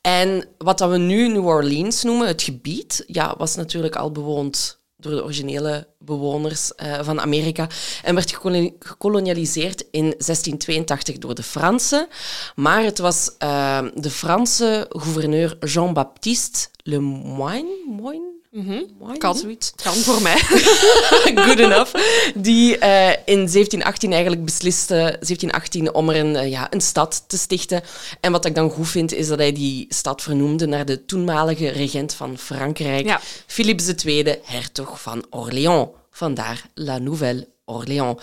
En 0.00 0.48
wat 0.58 0.80
we 0.80 0.98
nu 0.98 1.28
New 1.28 1.46
Orleans 1.46 2.02
noemen, 2.02 2.26
het 2.26 2.42
gebied, 2.42 3.04
ja, 3.06 3.34
was 3.38 3.56
natuurlijk 3.56 3.96
al 3.96 4.12
bewoond 4.12 4.78
door 4.96 5.12
de 5.12 5.24
originele 5.24 5.86
bewoners 5.98 6.74
eh, 6.74 7.02
van 7.02 7.20
Amerika 7.20 7.68
en 8.02 8.14
werd 8.14 8.32
gekolo- 8.32 8.74
gekolonialiseerd 8.78 9.84
in 9.90 10.02
1682 10.02 11.18
door 11.18 11.34
de 11.34 11.42
Fransen. 11.42 12.08
Maar 12.54 12.82
het 12.82 12.98
was 12.98 13.30
eh, 13.38 13.86
de 13.94 14.10
Franse 14.10 14.86
gouverneur 14.88 15.56
Jean-Baptiste 15.60 16.68
Lemoyne, 16.82 17.84
Moyne? 17.86 18.39
Mhm. 18.50 18.82
Kan. 19.18 19.36
zoiets. 19.36 19.72
Kan 19.82 19.94
voor 19.94 20.22
mij. 20.22 20.38
Good 21.46 21.58
enough. 21.58 21.94
Die 22.34 22.78
eh, 22.78 23.08
in 23.10 23.46
1718 23.46 24.12
eigenlijk 24.12 24.44
besliste, 24.44 24.94
1718, 24.94 25.94
om 25.94 26.08
er 26.08 26.16
een, 26.16 26.36
eh, 26.36 26.50
ja, 26.50 26.66
een 26.72 26.80
stad 26.80 27.24
te 27.26 27.38
stichten. 27.38 27.82
En 28.20 28.32
wat 28.32 28.44
ik 28.44 28.54
dan 28.54 28.70
goed 28.70 28.88
vind, 28.88 29.12
is 29.14 29.28
dat 29.28 29.38
hij 29.38 29.52
die 29.52 29.86
stad 29.88 30.22
vernoemde 30.22 30.66
naar 30.66 30.84
de 30.84 31.04
toenmalige 31.04 31.68
regent 31.68 32.14
van 32.14 32.38
Frankrijk, 32.38 33.06
Ja. 33.06 33.20
Philips 33.46 33.94
II, 34.04 34.34
hertog 34.44 35.00
van 35.00 35.24
Orléans. 35.30 35.88
Vandaar 36.10 36.62
La 36.74 36.98
Nouvelle 36.98 37.48
Orléans. 37.70 38.22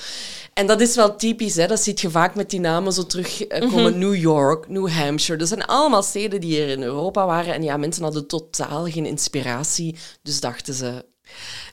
En 0.53 0.67
dat 0.67 0.81
is 0.81 0.95
wel 0.95 1.15
typisch, 1.15 1.55
hè? 1.55 1.67
dat 1.67 1.81
ziet 1.81 2.01
je 2.01 2.09
vaak 2.09 2.35
met 2.35 2.49
die 2.49 2.59
namen 2.59 2.93
zo 2.93 3.05
terugkomen. 3.05 3.99
New 3.99 4.15
York, 4.15 4.69
New 4.69 4.89
Hampshire. 4.89 5.39
Dat 5.39 5.47
zijn 5.47 5.65
allemaal 5.65 6.03
steden 6.03 6.41
die 6.41 6.49
hier 6.49 6.69
in 6.69 6.83
Europa 6.83 7.25
waren. 7.25 7.53
En 7.53 7.63
ja, 7.63 7.77
mensen 7.77 8.03
hadden 8.03 8.27
totaal 8.27 8.85
geen 8.85 9.05
inspiratie. 9.05 9.95
Dus 10.21 10.39
dachten 10.39 10.73
ze... 10.73 11.05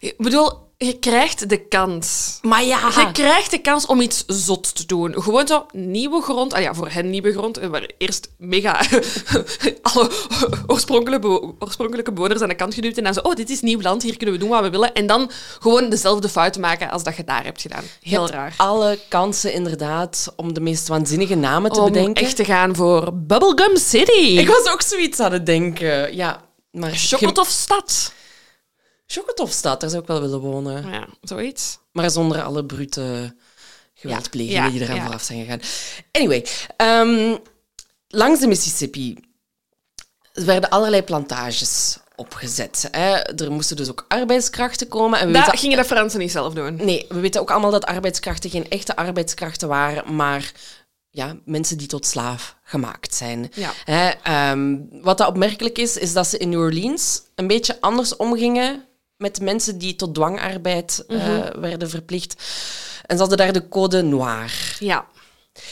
Ik 0.01 0.15
bedoel, 0.19 0.51
je 0.77 0.99
krijgt 0.99 1.49
de 1.49 1.67
kans. 1.69 2.39
Maar 2.43 2.65
ja... 2.65 2.79
Je 2.97 3.13
krijgt 3.13 3.51
de 3.51 3.59
kans 3.59 3.87
om 3.87 4.01
iets 4.01 4.25
zot 4.27 4.75
te 4.75 4.87
doen. 4.87 5.23
Gewoon 5.23 5.47
zo 5.47 5.67
nieuwe 5.73 6.23
grond. 6.23 6.53
Ah 6.53 6.63
ja, 6.63 6.75
voor 6.75 6.89
hen 6.89 7.11
nieuwe 7.11 7.33
grond. 7.33 7.59
eh, 7.59 7.69
Waar 7.69 7.91
eerst 7.99 8.29
mega 8.39 8.81
alle 9.83 10.11
oorspronkelijke, 10.67 11.55
oorspronkelijke 11.59 12.13
bewoners 12.13 12.41
aan 12.41 12.49
de 12.49 12.55
kant 12.55 12.75
geduwd. 12.75 12.97
En 12.97 13.05
dan 13.05 13.15
zo, 13.15 13.21
oh, 13.21 13.35
dit 13.35 13.51
is 13.51 13.61
nieuw 13.61 13.81
land, 13.81 14.03
hier 14.03 14.17
kunnen 14.17 14.35
we 14.35 14.41
doen 14.41 14.51
wat 14.51 14.63
we 14.63 14.71
willen. 14.71 14.93
En 14.95 15.07
dan 15.07 15.31
gewoon 15.61 15.89
dezelfde 15.91 16.29
fouten 16.29 16.61
maken 16.61 16.91
als 16.91 17.03
dat 17.03 17.17
je 17.17 17.25
daar 17.25 17.45
hebt 17.45 17.61
gedaan. 17.61 17.85
Heel 18.03 18.21
hebt 18.21 18.35
raar. 18.35 18.55
alle 18.57 18.99
kansen 19.09 19.53
inderdaad 19.53 20.33
om 20.37 20.55
de 20.55 20.61
meest 20.61 20.89
waanzinnige 20.89 21.35
namen 21.35 21.71
te 21.73 21.81
Om 21.81 21.93
bedenken. 21.93 22.25
echt 22.25 22.37
te 22.37 22.45
gaan 22.45 22.77
voor 22.77 23.11
Bubblegum 23.15 23.77
City. 23.77 24.39
Ik 24.39 24.49
was 24.49 24.73
ook 24.73 24.83
zoiets 24.83 25.21
aan 25.21 25.33
het 25.33 25.47
denken. 25.47 26.17
Ja, 26.17 26.41
maar... 26.71 26.91
Chocotof 26.95 27.49
Stad. 27.49 28.13
Chocotofstad, 29.07 29.81
daar 29.81 29.91
zou 29.91 30.03
ik 30.03 30.09
wel 30.09 30.21
willen 30.21 30.41
wonen. 30.41 30.91
Ja, 30.91 31.07
zoiets. 31.21 31.79
Maar 31.93 32.11
zonder 32.11 32.43
alle 32.43 32.65
brute 32.65 33.35
geweldplegingen 33.95 34.63
Ja, 34.63 34.71
die 34.71 34.81
eraan 34.81 34.97
ja. 34.97 35.05
vooraf 35.05 35.23
zijn 35.23 35.41
gegaan. 35.41 35.61
Anyway, 36.13 36.47
ehm, 36.77 37.37
langs 38.09 38.41
de 38.41 38.47
Mississippi 38.47 39.19
werden 40.33 40.71
allerlei 40.71 41.03
plantages 41.03 41.99
opgezet. 42.17 42.89
Hè. 42.91 43.15
Er 43.17 43.53
moesten 43.53 43.77
dus 43.77 43.91
ook 43.91 44.05
arbeidskrachten 44.09 44.89
komen. 44.89 45.19
En 45.19 45.27
we 45.27 45.33
Dat 45.33 45.45
weten 45.45 45.59
gingen 45.59 45.77
de 45.77 45.85
Fransen 45.85 46.19
niet 46.21 46.31
zelf 46.31 46.55
doen. 46.55 46.77
Nee, 46.77 47.07
we 47.09 47.21
weten 47.21 47.41
ook 47.41 47.51
allemaal 47.51 47.71
dat 47.71 47.85
arbeidskrachten 47.85 48.51
geen 48.51 48.69
echte 48.69 48.97
arbeidskrachten 48.97 49.69
waren, 49.69 50.15
maar 50.15 50.53
ja, 51.11 51.37
mensen 51.45 51.79
die 51.79 51.87
tot 51.87 52.07
slaaf 52.07 52.57
gemaakt 52.63 53.15
zijn. 53.15 53.51
Ja. 53.55 53.71
Hè, 53.85 54.09
ehm, 54.09 54.77
wat 54.91 55.19
dat 55.19 55.29
opmerkelijk 55.29 55.79
is, 55.79 55.97
is 55.97 56.13
dat 56.13 56.27
ze 56.27 56.39
in 56.39 56.49
New 56.49 56.61
Orleans 56.61 57.23
een 57.35 57.47
beetje 57.47 57.81
anders 57.81 58.17
omgingen 58.17 58.85
met 59.17 59.41
mensen 59.41 59.79
die 59.79 59.97
tot 59.97 60.15
dwangarbeid 60.15 61.05
eh, 61.09 61.17
Mhm. 61.17 61.61
werden 61.61 61.91
verplicht. 61.91 62.35
En 63.07 63.15
ze 63.17 63.21
hadden 63.21 63.39
daar 63.39 63.53
de 63.53 63.69
code 63.69 64.03
noir. 64.03 64.77
Ja. 64.79 65.07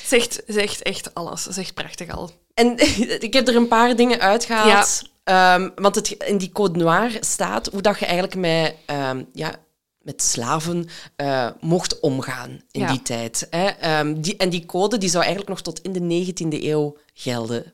Zegt, 0.07 0.42
zegt 0.46 0.83
echt 0.83 1.14
alles. 1.14 1.42
Zegt 1.42 1.74
prachtig 1.74 2.11
al. 2.11 2.31
En 2.55 2.78
ik 3.26 3.33
heb 3.33 3.48
er 3.48 3.57
een 3.57 3.68
paar 3.68 3.96
dingen 3.96 4.20
uitgehaald. 4.20 5.02
Ehm, 5.24 5.68
want 5.74 5.94
het, 5.94 6.09
in 6.11 6.38
die 6.38 6.52
code 6.52 6.78
noir 6.78 7.11
staat 7.20 7.66
hoe 7.72 7.83
dat 7.83 7.98
je 7.98 8.05
eigenlijk 8.07 8.35
met, 8.35 8.74
ehm, 8.87 9.24
ja, 9.33 9.55
met 9.98 10.22
slaven 10.22 10.88
eh, 11.16 11.48
mocht 11.61 12.00
omgaan 12.00 12.61
in 12.70 12.81
Ja. 12.81 12.90
die 12.90 13.02
tijd. 13.02 13.46
Hè. 13.50 13.66
Ehm, 13.66 14.20
die, 14.20 14.37
en 14.37 14.50
die 14.50 14.66
code 14.66 14.98
die 14.98 15.09
zou 15.09 15.22
eigenlijk 15.24 15.52
nog 15.52 15.61
tot 15.62 15.81
in 15.81 15.92
de 15.92 16.00
19e 16.00 16.64
eeuw 16.68 16.96
gelden. 17.14 17.72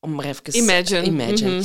Om 0.00 0.14
maar 0.14 0.24
even... 0.24 0.56
Imagine. 0.56 1.02
Imagine. 1.02 1.50
Mhm. 1.50 1.62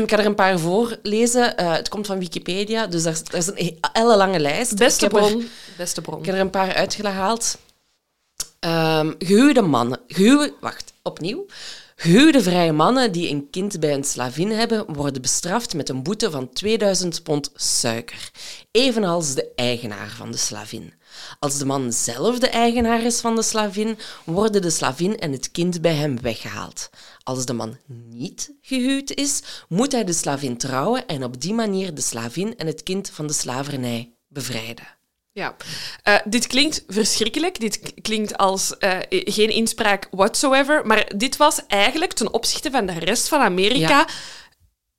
Ik 0.00 0.10
ga 0.10 0.18
er 0.18 0.26
een 0.26 0.34
paar 0.34 0.58
voorlezen. 0.58 1.56
Eh 1.56 1.72
het 1.72 1.88
komt 1.88 2.06
van 2.06 2.18
Wikipedia, 2.18 2.86
dus 2.86 3.02
daar, 3.02 3.12
is- 3.12 3.24
daar 3.24 3.40
is 3.40 3.46
een 3.46 3.78
hele 3.92 4.16
lange 4.16 4.40
lijst. 4.40 4.76
Beste 4.76 5.04
er- 5.04 5.10
bron. 5.10 5.48
Beste 5.76 6.00
bron. 6.00 6.18
ik 6.18 6.24
heb 6.26 6.34
er 6.34 6.40
een 6.40 6.50
paar 6.50 6.74
uitgehaald. 6.74 7.58
Ehm 8.60 9.12
gehuwde 9.18 9.60
mannen. 9.62 10.00
Gehuwde, 10.06 10.54
wacht, 10.60 10.92
opnieuw. 11.02 11.46
Gehuwde 11.96 12.42
vrije 12.42 12.72
mannen 12.72 13.12
die 13.12 13.30
een 13.30 13.48
kind 13.50 13.80
bij 13.80 13.94
een 13.94 14.04
slavin 14.04 14.50
hebben, 14.50 14.94
worden 14.94 15.22
bestraft 15.22 15.74
met 15.74 15.88
een 15.88 16.02
boete 16.02 16.30
van 16.30 16.52
2000 16.52 17.22
pond 17.22 17.50
suiker. 17.54 18.30
Evenals 18.70 19.34
de 19.34 19.48
eigenaar 19.56 20.10
van 20.16 20.30
de 20.30 20.36
slavin. 20.36 20.92
Als 21.38 21.58
de 21.58 21.64
man 21.64 21.92
zelf 21.92 22.38
de 22.38 22.48
eigenaar 22.48 23.02
is 23.02 23.20
van 23.20 23.36
de 23.36 23.42
slavin, 23.42 23.98
worden 24.24 24.62
de 24.62 24.70
slavin 24.70 25.18
en 25.18 25.32
het 25.32 25.50
kind 25.50 25.80
bij 25.80 25.94
hem 25.94 26.20
weggehaald. 26.20 26.90
Als 27.22 27.46
de 27.46 27.52
man 27.52 27.76
niet 28.08 28.52
gehuwd 28.60 29.10
is, 29.10 29.42
moet 29.68 29.92
hij 29.92 30.04
de 30.04 30.12
slavin 30.12 30.56
trouwen 30.56 31.06
en 31.06 31.24
op 31.24 31.40
die 31.40 31.54
manier 31.54 31.94
de 31.94 32.00
slavin 32.00 32.56
en 32.56 32.66
het 32.66 32.82
kind 32.82 33.10
van 33.10 33.26
de 33.26 33.32
slavernij 33.32 34.12
bevrijden. 34.28 34.86
Ja. 35.34 35.56
Eh, 36.02 36.14
dit 36.24 36.46
klinkt 36.46 36.84
verschrikkelijk. 36.88 37.60
Dit 37.60 37.92
klinkt 38.02 38.36
als 38.38 38.78
eh, 38.78 38.98
geen 39.08 39.50
inspraak 39.50 40.08
whatsoever. 40.10 40.86
Maar 40.86 41.12
dit 41.16 41.36
was 41.36 41.60
eigenlijk 41.66 42.12
ten 42.12 42.32
opzichte 42.32 42.70
van 42.70 42.86
de 42.86 42.98
rest 42.98 43.28
van 43.28 43.40
Amerika 43.40 43.88
Ja. 43.98 44.06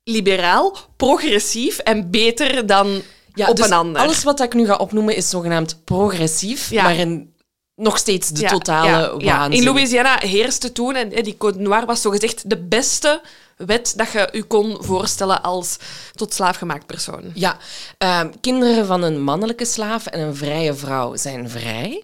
liberaal, 0.04 0.76
progressief 0.96 1.78
en 1.78 2.10
beter 2.10 2.66
dan 2.66 3.02
Ja, 3.34 3.48
op 3.48 3.56
dus 3.56 3.66
een 3.66 3.72
ander. 3.72 4.02
alles 4.02 4.22
wat 4.24 4.40
ik 4.40 4.54
nu 4.54 4.66
ga 4.66 4.76
opnoemen 4.76 5.16
is 5.16 5.28
zogenaamd 5.30 5.84
progressief, 5.84 6.70
Ja. 6.70 6.82
maar 6.82 6.96
in 6.96 7.32
nog 7.76 7.98
steeds 7.98 8.28
de 8.28 8.40
Ja, 8.40 8.48
totale 8.48 9.14
ja. 9.24 9.44
In 9.50 9.64
Louisiana 9.64 10.18
heerste 10.18 10.72
toen, 10.72 10.94
en 10.94 11.22
die 11.22 11.36
Code 11.36 11.58
Noir 11.58 11.86
was 11.86 12.00
zogezegd 12.02 12.50
de 12.50 12.58
beste 12.58 13.20
wet 13.56 13.92
dat 13.96 14.10
je 14.12 14.28
je 14.32 14.42
kon 14.42 14.76
voorstellen 14.80 15.42
als 15.42 15.76
tot 16.14 16.34
slaafgemaakt 16.34 16.86
persoon. 16.86 17.22
Ja, 17.34 17.56
ehm, 17.98 18.30
kinderen 18.40 18.86
van 18.86 19.02
een 19.02 19.22
mannelijke 19.22 19.64
slaaf 19.64 20.06
en 20.06 20.20
een 20.20 20.36
vrije 20.36 20.74
vrouw 20.74 21.16
zijn 21.16 21.50
vrij. 21.50 22.02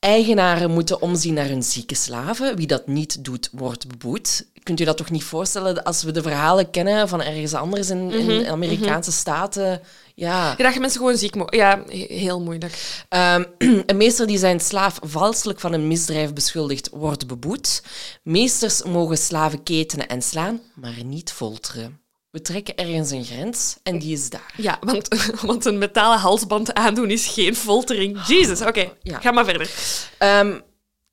Eigenaren 0.00 0.70
moeten 0.70 1.02
omzien 1.02 1.34
naar 1.34 1.46
hun 1.48 1.62
zieke 1.62 1.94
slaven. 1.94 2.56
Wie 2.56 2.66
dat 2.66 2.86
niet 2.86 3.24
doet, 3.24 3.48
wordt 3.52 3.86
beboet. 3.88 4.46
Kunt 4.62 4.80
u 4.80 4.84
dat 4.84 4.96
toch 4.96 5.10
niet 5.10 5.24
voorstellen 5.24 5.82
als 5.84 6.02
we 6.02 6.10
de 6.10 6.22
verhalen 6.22 6.70
kennen 6.70 7.08
van 7.08 7.22
ergens 7.22 7.54
anders 7.54 7.90
in, 7.90 8.06
Mhm, 8.06 8.30
in 8.30 8.46
Amerikaanse 8.48 9.12
staten? 9.12 9.80
Ja. 10.14 10.54
Ja, 10.58 10.64
dat 10.64 10.74
je 10.74 10.80
mensen 10.80 11.00
gewoon 11.00 11.16
ziek 11.16 11.34
mo- 11.34 11.46
Ja, 11.50 11.82
he- 11.88 12.06
heel 12.08 12.40
moeilijk. 12.40 13.02
Ehm, 13.08 13.44
een 13.86 13.96
meester 13.96 14.26
die 14.26 14.38
zijn 14.38 14.60
slaaf 14.60 14.98
valselijk 15.02 15.60
van 15.60 15.72
een 15.72 15.88
misdrijf 15.88 16.32
beschuldigt, 16.32 16.88
wordt 16.92 17.26
beboet. 17.26 17.82
Meesters 18.22 18.82
mogen 18.82 19.18
slaven 19.18 19.62
ketenen 19.62 20.08
en 20.08 20.22
slaan, 20.22 20.60
maar 20.74 21.04
niet 21.04 21.32
folteren. 21.32 22.00
We 22.30 22.40
trekken 22.42 22.76
ergens 22.76 23.10
een 23.10 23.24
grens 23.24 23.76
en 23.82 23.98
die 23.98 24.12
is 24.12 24.30
daar. 24.30 24.52
Ja, 24.56 24.78
want, 24.80 25.08
want 25.46 25.64
een 25.64 25.78
metalen 25.78 26.18
halsband 26.18 26.74
aandoen 26.74 27.10
is 27.10 27.26
geen 27.26 27.56
foltering. 27.56 28.26
Jezus, 28.26 28.60
oké. 28.62 28.92
Ja. 29.02 29.20
Ga 29.20 29.30
maar 29.30 29.44
verder. 29.44 29.70
Ehm, 30.18 30.60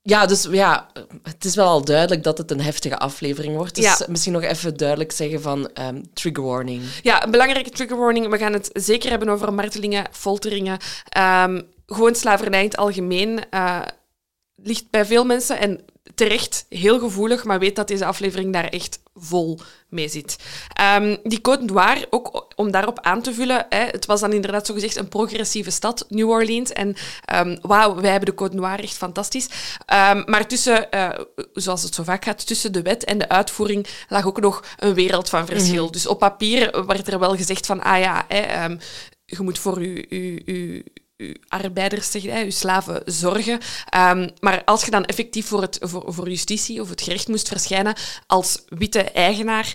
ja, 0.02 0.26
dus 0.26 0.46
ja, 0.50 0.86
het 1.22 1.44
is 1.44 1.54
wel 1.54 1.66
al 1.68 1.84
duidelijk 1.84 2.22
dat 2.22 2.38
het 2.38 2.50
een 2.50 2.60
heftige 2.60 2.98
aflevering 2.98 3.56
wordt. 3.56 3.74
Dus 3.74 3.84
Ja. 3.84 3.98
misschien 4.08 4.32
nog 4.32 4.42
even 4.42 4.76
duidelijk 4.76 5.12
zeggen 5.12 5.42
van 5.42 5.70
ehm, 5.72 6.02
trigger 6.12 6.44
warning. 6.44 6.82
Ja, 7.02 7.24
een 7.24 7.30
belangrijke 7.30 7.70
trigger 7.70 7.96
warning. 7.96 8.28
We 8.28 8.38
gaan 8.38 8.52
het 8.52 8.70
zeker 8.72 9.10
hebben 9.10 9.28
over 9.28 9.54
martelingen, 9.54 10.06
folteringen. 10.12 10.78
Ehm, 11.08 11.60
gewoon 11.86 12.14
slavernij 12.14 12.60
in 12.60 12.66
het 12.68 12.76
algemeen 12.76 13.50
eh, 13.50 13.80
ligt 14.56 14.90
bij 14.90 15.04
veel 15.06 15.24
mensen. 15.24 15.58
En 15.58 15.80
terecht 16.14 16.66
heel 16.68 16.98
gevoelig, 16.98 17.44
maar 17.44 17.58
weet 17.58 17.76
dat 17.76 17.88
deze 17.88 18.04
aflevering 18.04 18.52
daar 18.52 18.68
echt 18.68 18.98
vol 19.14 19.60
mee 19.88 20.08
zit. 20.08 20.36
Ehm, 20.72 21.16
die 21.22 21.38
Côte 21.38 21.64
d'Ivoire, 21.64 22.06
ook 22.10 22.52
om 22.56 22.70
daarop 22.70 23.00
aan 23.00 23.22
te 23.22 23.34
vullen, 23.34 23.66
hè, 23.68 23.84
het 23.84 24.06
was 24.06 24.20
dan 24.20 24.32
inderdaad 24.32 24.66
zogezegd 24.66 24.96
een 24.96 25.08
progressieve 25.08 25.70
stad, 25.70 26.04
New 26.08 26.28
Orleans. 26.28 26.72
En 26.72 26.96
um, 27.34 27.58
wauw, 27.62 27.94
wij 27.94 28.10
hebben 28.10 28.36
de 28.36 28.44
Côte 28.44 28.52
d'Ivoire 28.52 28.82
echt 28.82 28.96
fantastisch. 28.96 29.46
Um, 29.46 30.22
maar 30.26 30.46
tussen, 30.46 30.86
uh, 30.94 31.10
zoals 31.52 31.82
het 31.82 31.94
zo 31.94 32.02
vaak 32.02 32.24
gaat, 32.24 32.46
tussen 32.46 32.72
de 32.72 32.82
wet 32.82 33.04
en 33.04 33.18
de 33.18 33.28
uitvoering 33.28 33.86
lag 34.08 34.26
ook 34.26 34.40
nog 34.40 34.64
een 34.78 34.94
wereld 34.94 35.28
van 35.28 35.46
verschil. 35.46 35.74
Mm 35.74 35.82
-hmm. 35.82 35.92
Dus 35.92 36.06
op 36.06 36.18
papier 36.18 36.84
werd 36.86 37.08
er 37.08 37.18
wel 37.18 37.36
gezegd 37.36 37.66
van, 37.66 37.82
ah 37.82 37.98
ja, 37.98 38.24
hè, 38.28 38.64
je 39.24 39.40
moet 39.40 39.58
voor 39.58 39.82
je 39.82 40.84
uw 41.16 41.34
arbeiders, 41.48 42.10
zeg, 42.10 42.22
uw 42.22 42.50
slaven, 42.50 43.02
zorgen. 43.04 43.60
Um, 43.96 44.30
maar 44.40 44.64
als 44.64 44.84
je 44.84 44.90
dan 44.90 45.04
effectief 45.04 45.46
voor, 45.46 45.60
het, 45.60 45.78
voor, 45.80 46.04
voor 46.06 46.28
justitie 46.28 46.80
of 46.80 46.88
het 46.88 47.02
gerecht 47.02 47.28
moest 47.28 47.48
verschijnen 47.48 47.94
als 48.26 48.62
witte 48.68 49.02
eigenaar, 49.02 49.74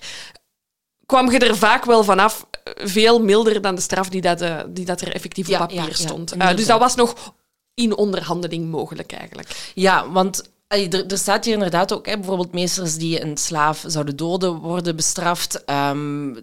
kwam 1.05 1.31
je 1.31 1.39
er 1.39 1.57
vaak 1.57 1.85
wel 1.85 2.03
vanaf 2.03 2.47
veel 2.75 3.23
milder 3.23 3.61
dan 3.61 3.75
de 3.75 3.81
straf 3.81 4.09
die, 4.09 4.21
dat, 4.21 4.41
uh, 4.41 4.59
die 4.67 4.85
dat 4.85 5.01
er 5.01 5.13
effectief 5.13 5.49
op 5.49 5.57
papier 5.57 5.87
ja, 5.87 5.93
stond. 5.93 6.33
Ja, 6.37 6.51
uh, 6.51 6.57
dus 6.57 6.65
dat 6.65 6.79
was 6.79 6.95
nog 6.95 7.33
in 7.73 7.97
onderhandeling 7.97 8.69
mogelijk 8.69 9.11
eigenlijk. 9.11 9.71
Ja, 9.73 10.11
want 10.11 10.51
er, 10.67 11.05
er, 11.05 11.17
staat 11.17 11.45
hier 11.45 11.53
inderdaad 11.53 11.93
ook 11.93 12.05
hè, 12.05 12.15
bijvoorbeeld 12.15 12.53
meesters 12.53 12.95
die 12.95 13.21
een 13.21 13.37
slaaf 13.37 13.83
zouden 13.87 14.15
doden 14.15 14.55
worden 14.55 14.95
bestraft. 14.95 15.63
Um, 15.69 16.37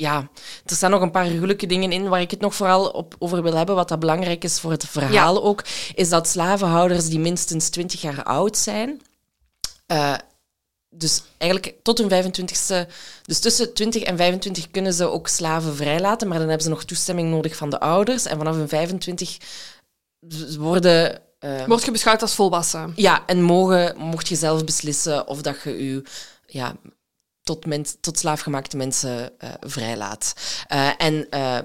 ja, 0.00 0.30
er 0.64 0.76
staan 0.76 0.90
nog 0.90 1.00
een 1.00 1.10
paar 1.10 1.26
gruwelijke 1.26 1.66
dingen 1.66 1.92
in 1.92 2.08
waar 2.08 2.20
ik 2.20 2.30
het 2.30 2.40
nog 2.40 2.54
vooral 2.54 2.88
op, 2.88 3.14
over 3.18 3.42
wil 3.42 3.54
hebben. 3.54 3.74
Wat 3.74 3.88
dat 3.88 4.00
belangrijk 4.00 4.44
is 4.44 4.60
voor 4.60 4.70
het 4.70 4.84
verhaal 4.84 5.34
ja. 5.34 5.40
ook, 5.40 5.64
is 5.94 6.08
dat 6.08 6.28
slavenhouders 6.28 7.08
die 7.08 7.18
minstens 7.18 7.68
20 7.68 8.00
jaar 8.00 8.22
oud 8.22 8.56
zijn, 8.56 9.00
uh, 9.92 10.14
dus 10.88 11.22
eigenlijk 11.38 11.74
tot 11.82 11.98
hun 11.98 12.10
25ste, 12.10 12.90
dus 13.22 13.40
tussen 13.40 13.74
20 13.74 14.02
en 14.02 14.16
25 14.16 14.70
kunnen 14.70 14.92
ze 14.92 15.04
ook 15.04 15.28
slaven 15.28 15.76
vrijlaten, 15.76 16.28
maar 16.28 16.38
dan 16.38 16.48
hebben 16.48 16.66
ze 16.66 16.72
nog 16.72 16.84
toestemming 16.84 17.30
nodig 17.30 17.56
van 17.56 17.70
de 17.70 17.80
ouders. 17.80 18.26
En 18.26 18.36
vanaf 18.36 18.54
hun 18.54 18.68
25 18.68 19.36
worden. 20.58 21.20
Uh, 21.40 21.64
Word 21.64 21.84
je 21.84 21.90
beschouwd 21.90 22.22
als 22.22 22.34
volwassen? 22.34 22.92
Ja, 22.96 23.26
en 23.26 23.42
mogen, 23.42 23.96
mocht 23.98 24.28
je 24.28 24.36
zelf 24.36 24.64
beslissen 24.64 25.26
of 25.26 25.42
dat 25.42 25.62
je 25.62 25.84
je 25.84 26.02
ja, 26.46 26.76
tot, 27.50 27.66
mens, 27.66 27.96
tot 28.00 28.18
slaafgemaakte 28.18 28.76
mensen 28.76 29.32
uh, 29.44 29.50
vrijlaat. 29.60 30.34
Uh, 30.72 30.90
en 30.98 31.26
uh, 31.30 31.58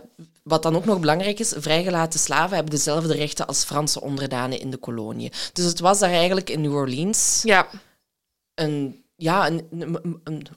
wat 0.43 0.63
dan 0.63 0.75
ook 0.75 0.85
nog 0.85 0.99
belangrijk 0.99 1.39
is, 1.39 1.53
vrijgelaten 1.57 2.19
slaven 2.19 2.55
hebben 2.55 2.73
dezelfde 2.73 3.13
rechten 3.13 3.47
als 3.47 3.63
Franse 3.63 4.01
onderdanen 4.01 4.59
in 4.59 4.71
de 4.71 4.77
kolonie. 4.77 5.31
Dus 5.53 5.65
het 5.65 5.79
was 5.79 5.99
daar 5.99 6.11
eigenlijk 6.11 6.49
in 6.49 6.61
New 6.61 6.73
Orleans 6.73 7.41
ja. 7.43 7.67
een, 8.53 9.03
ja, 9.15 9.47
een, 9.47 9.67
een, 9.71 9.99
een 10.03 10.21
een 10.23 10.47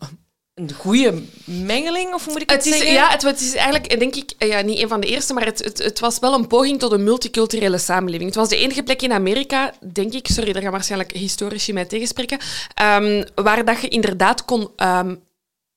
goede 0.74 1.22
mengeling, 1.44 2.14
of 2.14 2.26
moet 2.26 2.42
ik 2.42 2.50
het, 2.50 2.64
het 2.64 2.74
is, 2.74 2.78
zeggen? 2.78 2.96
Ja, 2.96 3.08
het, 3.08 3.22
het, 3.22 3.40
is 3.40 3.54
eigenlijk, 3.54 3.98
denk 3.98 4.16
ik, 4.16 4.32
ja, 4.38 4.60
niet 4.60 4.82
een 4.82 4.88
van 4.88 5.00
de 5.00 5.06
eerste, 5.06 5.34
maar 5.34 5.44
het, 5.44 5.64
het, 5.64 5.78
het, 5.78 6.00
was 6.00 6.18
wel 6.18 6.34
een 6.34 6.46
poging 6.46 6.78
tot 6.78 6.92
een 6.92 7.04
multiculturele 7.04 7.78
samenleving. 7.78 8.28
Het 8.28 8.38
was 8.38 8.48
de 8.48 8.56
enige 8.56 8.82
plek 8.82 9.02
in 9.02 9.12
Amerika, 9.12 9.72
denk 9.92 10.12
ik, 10.12 10.26
sorry, 10.26 10.52
daar 10.52 10.62
gaan 10.62 10.70
waarschijnlijk 10.70 11.12
historici 11.12 11.72
mij 11.72 11.84
tegenspreken, 11.84 12.38
um, 12.82 13.24
waar 13.34 13.64
dat 13.64 13.80
je 13.80 13.88
inderdaad 13.88 14.44
kon 14.44 14.68
um, 14.76 15.20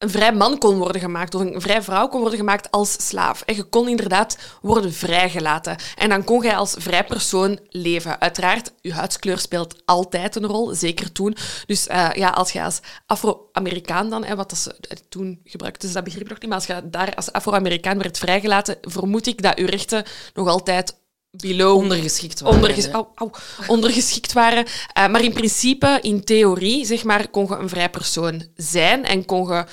een 0.01 0.09
vrij 0.09 0.33
man 0.33 0.57
kon 0.57 0.77
worden 0.77 1.01
gemaakt 1.01 1.35
of 1.35 1.41
een 1.41 1.61
vrij 1.61 1.81
vrouw 1.81 2.07
kon 2.07 2.19
worden 2.19 2.39
gemaakt 2.39 2.71
als 2.71 3.07
slaaf. 3.07 3.41
En 3.41 3.55
je 3.55 3.63
kon 3.63 3.87
inderdaad 3.87 4.37
worden 4.61 4.93
vrijgelaten. 4.93 5.77
En 5.95 6.09
dan 6.09 6.23
kon 6.23 6.43
jij 6.43 6.55
als 6.55 6.75
vrij 6.77 7.05
persoon 7.05 7.59
leven. 7.69 8.21
Uiteraard, 8.21 8.71
je 8.81 8.93
huidskleur 8.93 9.39
speelt 9.39 9.81
altijd 9.85 10.35
een 10.35 10.45
rol, 10.45 10.73
zeker 10.73 11.11
toen. 11.11 11.35
Dus 11.65 11.87
uh, 11.87 12.09
ja, 12.13 12.29
als 12.29 12.51
je 12.51 12.63
als 12.63 12.79
Afro-Amerikaan 13.05 14.09
dan, 14.09 14.23
hè, 14.23 14.35
wat 14.35 14.57
ze 14.57 14.75
toen 15.09 15.39
gebruikten 15.43 15.87
ze 15.87 15.93
dat 15.93 16.03
begrip 16.03 16.29
nog 16.29 16.39
niet, 16.39 16.49
maar 16.49 16.57
als 16.57 16.67
je 16.67 16.89
daar 16.89 17.15
als 17.15 17.31
Afro-Amerikaan 17.31 17.97
werd 17.97 18.17
vrijgelaten, 18.17 18.77
vermoed 18.81 19.27
ik 19.27 19.41
dat 19.41 19.57
je 19.57 19.65
rechten 19.65 20.03
nog 20.33 20.47
altijd 20.47 20.99
below 21.31 21.75
ondergeschikt 21.75 22.39
waren. 22.39 22.57
Onderges 22.57 22.89
au, 22.89 23.07
au, 23.15 23.31
ondergeschikt 23.67 24.33
waren. 24.33 24.65
Uh, 24.65 25.07
maar 25.07 25.23
in 25.23 25.33
principe, 25.33 25.99
in 26.01 26.23
theorie, 26.23 26.85
zeg 26.85 27.03
maar, 27.03 27.29
kon 27.29 27.45
je 27.47 27.55
een 27.55 27.69
vrij 27.69 27.89
persoon 27.89 28.47
zijn 28.55 29.05
en 29.05 29.25
kon 29.25 29.47
je, 29.47 29.65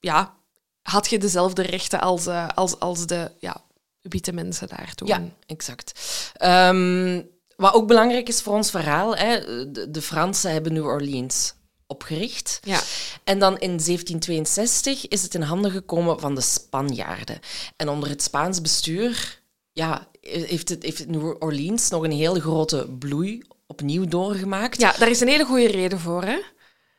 ja, 0.00 0.34
had 0.82 1.10
je 1.10 1.18
dezelfde 1.18 1.62
rechten 1.62 2.00
als, 2.00 2.26
uh, 2.26 2.48
als, 2.54 2.78
als 2.78 3.06
de 3.06 3.30
ja, 3.38 3.64
witte 4.00 4.32
mensen 4.32 4.68
daar 4.68 4.94
toen. 4.94 5.08
Ja, 5.08 5.22
exact. 5.46 6.00
Um, 6.44 7.28
wat 7.56 7.74
ook 7.74 7.86
belangrijk 7.86 8.28
is 8.28 8.42
voor 8.42 8.54
ons 8.54 8.70
verhaal, 8.70 9.16
hè, 9.16 9.40
de, 9.70 9.90
de 9.90 10.02
Fransen 10.02 10.52
hebben 10.52 10.72
New 10.72 10.86
Orleans 10.86 11.54
opgericht. 11.86 12.60
Ja. 12.62 12.80
En 13.24 13.38
dan 13.38 13.52
in 13.52 13.78
1762 13.78 15.08
is 15.08 15.22
het 15.22 15.34
in 15.34 15.42
handen 15.42 15.70
gekomen 15.70 16.20
van 16.20 16.34
de 16.34 16.40
Spanjaarden. 16.40 17.38
En 17.76 17.88
onder 17.88 18.08
het 18.08 18.22
Spaans 18.22 18.60
bestuur 18.60 19.39
ja, 19.72 20.08
heeft, 20.20 20.68
het, 20.68 20.82
heeft 20.82 21.08
New 21.08 21.36
Orleans 21.38 21.90
nog 21.90 22.02
een 22.02 22.10
heel 22.10 22.34
grote 22.34 22.88
bloei 22.98 23.42
opnieuw 23.66 24.04
doorgemaakt. 24.04 24.80
Ja, 24.80 24.94
daar 24.98 25.10
is 25.10 25.20
een 25.20 25.28
hele 25.28 25.44
goede 25.44 25.66
reden 25.70 25.98
voor, 25.98 26.22
hè? 26.22 26.38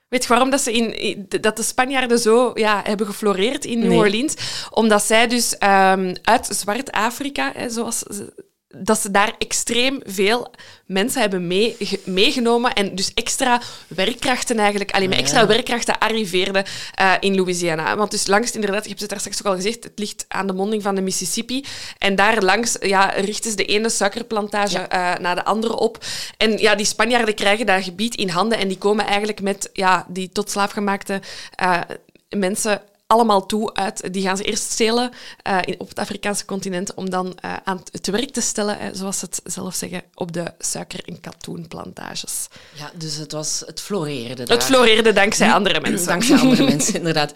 Weet 0.07 0.23
je 0.23 0.29
waarom 0.29 0.49
dat, 0.49 0.61
ze 0.61 0.73
in, 0.73 1.25
dat 1.41 1.57
de 1.57 1.63
Spanjaarden 1.63 2.19
zo 2.19 2.51
ja, 2.53 2.81
hebben 2.83 3.05
gefloreerd 3.05 3.65
in 3.65 3.79
New 3.79 3.89
nee. 3.89 3.97
Orleans? 3.97 4.35
Omdat 4.69 5.03
zij 5.03 5.27
dus 5.27 5.53
um, 5.53 6.15
uit 6.21 6.47
Zwart-Afrika, 6.49 7.69
zoals 7.69 7.99
ze, 7.99 8.33
dat 8.73 8.99
ze 8.99 9.11
daar 9.11 9.35
extreem 9.37 10.01
veel 10.03 10.51
mensen 10.85 11.21
hebben 11.21 11.47
mee, 11.47 11.77
meegenomen 12.03 12.73
en 12.73 12.95
dus 12.95 13.13
extra 13.13 13.61
werkkrachten 13.87 14.57
eigenlijk, 14.57 14.91
alleen 14.91 15.09
maar 15.09 15.17
extra 15.17 15.47
werkkrachten 15.47 15.99
arriveerden 15.99 16.65
uh, 17.01 17.13
in 17.19 17.35
Louisiana. 17.35 17.95
Want 17.95 18.11
dus 18.11 18.27
langs, 18.27 18.51
inderdaad, 18.51 18.83
ik 18.83 18.89
heb 18.89 18.99
het 18.99 19.09
daar 19.09 19.19
straks 19.19 19.39
ook 19.39 19.47
al 19.47 19.55
gezegd, 19.55 19.83
het 19.83 19.99
ligt 19.99 20.25
aan 20.27 20.47
de 20.47 20.53
monding 20.53 20.81
van 20.81 20.95
de 20.95 21.01
Mississippi 21.01 21.65
en 21.97 22.15
daar 22.15 22.43
langs 22.43 22.77
ja, 22.79 23.05
richten 23.05 23.49
ze 23.49 23.57
de 23.57 23.65
ene 23.65 23.89
suikerplantage 23.89 24.85
ja. 24.89 25.13
uh, 25.13 25.19
naar 25.19 25.35
de 25.35 25.45
andere 25.45 25.75
op. 25.75 25.97
En 26.37 26.57
ja, 26.57 26.75
die 26.75 26.85
Spanjaarden 26.85 27.35
krijgen 27.35 27.65
dat 27.65 27.83
gebied 27.83 28.15
in 28.15 28.29
handen 28.29 28.57
en 28.57 28.67
die 28.67 28.77
komen 28.77 29.05
eigenlijk 29.05 29.41
met 29.41 29.69
ja, 29.73 30.05
die 30.09 30.29
tot 30.31 30.51
slaafgemaakte 30.51 31.21
uh, 31.63 31.81
mensen 32.29 32.81
allemaal 33.11 33.45
toe 33.45 33.73
uit. 33.73 34.13
Die 34.13 34.23
gaan 34.23 34.37
ze 34.37 34.43
eerst 34.43 34.71
stelen 34.71 35.11
uh, 35.47 35.57
in, 35.65 35.79
op 35.79 35.89
het 35.89 35.99
Afrikaanse 35.99 36.45
continent 36.45 36.93
om 36.93 37.09
dan 37.09 37.25
uh, 37.45 37.53
aan 37.63 37.83
het 37.91 38.07
werk 38.07 38.31
te 38.31 38.41
stellen, 38.41 38.77
uh, 38.81 38.87
zoals 38.93 39.19
ze 39.19 39.25
het 39.25 39.41
zelf 39.43 39.75
zeggen, 39.75 40.03
op 40.13 40.31
de 40.31 40.53
suiker- 40.59 41.03
en 41.05 41.19
katoenplantages. 41.19 42.47
Ja, 42.73 42.91
dus 42.93 43.15
het 43.15 43.31
was 43.31 43.63
het 43.65 43.81
floreerde 43.81 44.43
daar. 44.43 44.57
Het 44.57 44.65
floreerde 44.65 45.13
dankzij 45.13 45.51
andere 45.51 45.79
mensen. 45.79 46.07
Dankzij 46.07 46.37
andere 46.37 46.63
mensen, 46.73 46.93
inderdaad. 46.93 47.31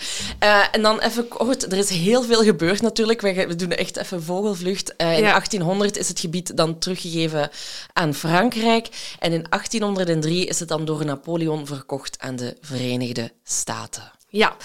en 0.71 0.81
dan 0.81 0.99
even 0.99 1.27
kort, 1.27 1.71
er 1.71 1.77
is 1.77 1.89
heel 1.89 2.23
veel 2.23 2.43
gebeurd 2.43 2.81
natuurlijk. 2.81 3.21
We, 3.21 3.47
we 3.47 3.55
doen 3.55 3.71
echt 3.71 3.97
even 3.97 4.23
vogelvlucht. 4.23 4.93
in 4.97 5.05
ja. 5.05 5.31
1800 5.31 5.97
is 5.97 6.07
het 6.07 6.19
gebied 6.19 6.57
dan 6.57 6.79
teruggegeven 6.79 7.49
aan 7.93 8.13
Frankrijk. 8.13 8.87
En 9.19 9.31
in 9.31 9.45
1803 9.49 10.45
is 10.45 10.59
het 10.59 10.69
dan 10.69 10.85
door 10.85 11.05
Napoleon 11.05 11.65
verkocht 11.65 12.19
aan 12.19 12.35
de 12.35 12.57
Verenigde 12.61 13.31
Staten. 13.43 14.11
Ja, 14.27 14.55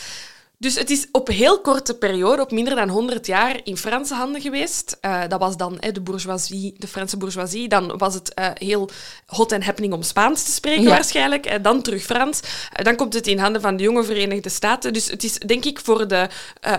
dus 0.61 0.75
het 0.75 0.91
is 0.91 1.07
op 1.13 1.29
heel 1.29 1.61
korte 1.61 1.95
periode, 1.95 2.43
op 2.43 2.51
minder 2.51 2.75
dan 2.75 2.89
100 2.89 3.27
jaar, 3.27 3.61
in 3.65 3.77
Franse 3.77 4.15
handen 4.15 4.41
geweest. 4.41 4.99
Uh, 5.03 5.21
dat 5.29 5.41
was 5.41 5.57
dan 5.57 5.77
hè, 5.79 5.93
de 5.93 6.01
bourgeoisie, 6.01 6.75
de 6.79 6.87
Franse 6.87 7.17
bourgeoisie. 7.17 7.69
Dan 7.69 7.99
was 7.99 8.15
het 8.15 8.33
uh, 8.39 8.47
heel 8.55 8.91
hot 9.27 9.53
en 9.53 9.63
happening 9.63 9.93
om 9.93 10.03
Spaans 10.03 10.43
te 10.43 10.51
spreken, 10.51 10.83
ja. 10.83 10.89
waarschijnlijk. 10.89 11.47
Uh, 11.47 11.55
dan 11.63 11.83
terug 11.83 12.03
Frans. 12.03 12.41
dan 12.83 12.97
komt 12.97 13.15
het 13.15 13.27
in 13.27 13.39
handen 13.39 13.61
van 13.61 13.77
de 13.77 13.83
jonge 13.83 14.05
Verenigde 14.05 14.49
Staten. 14.49 14.93
Dus 14.93 15.11
het 15.11 15.25
is, 15.25 15.39
denk 15.39 15.65
ik, 15.65 15.81
voor 15.83 16.09
de 16.09 16.29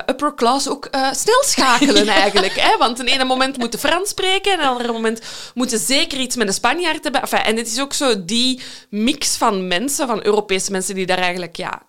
upper 0.10 0.36
class 0.36 0.70
ook 0.70 0.88
snel 1.12 1.44
schakelen, 1.46 2.06
ja. 2.14 2.14
eigenlijk. 2.14 2.60
Hè? 2.60 2.78
Want 2.78 3.00
een 3.00 3.08
ene 3.08 3.24
moment 3.24 3.58
moeten 3.58 3.80
Frans 3.80 4.10
spreken, 4.10 4.52
en 4.52 4.60
een 4.60 4.66
andere 4.66 4.92
moment 4.92 5.22
moeten 5.54 5.80
zeker 5.80 6.20
iets 6.20 6.36
met 6.36 6.48
de 6.48 6.54
Spanjaard 6.54 7.04
hebben. 7.04 7.22
Enfin, 7.22 7.40
en 7.40 7.58
het 7.58 7.68
is 7.68 7.82
ook 7.82 7.94
zo 7.94 8.26
die 8.26 8.62
mix 8.90 9.38
van 9.38 9.68
mensen, 9.68 10.08
van 10.08 10.26
Europese 10.26 10.72
mensen, 10.72 10.96
die 10.96 11.06
daar 11.06 11.18
eigenlijk... 11.18 11.56
Ja, 11.56 11.82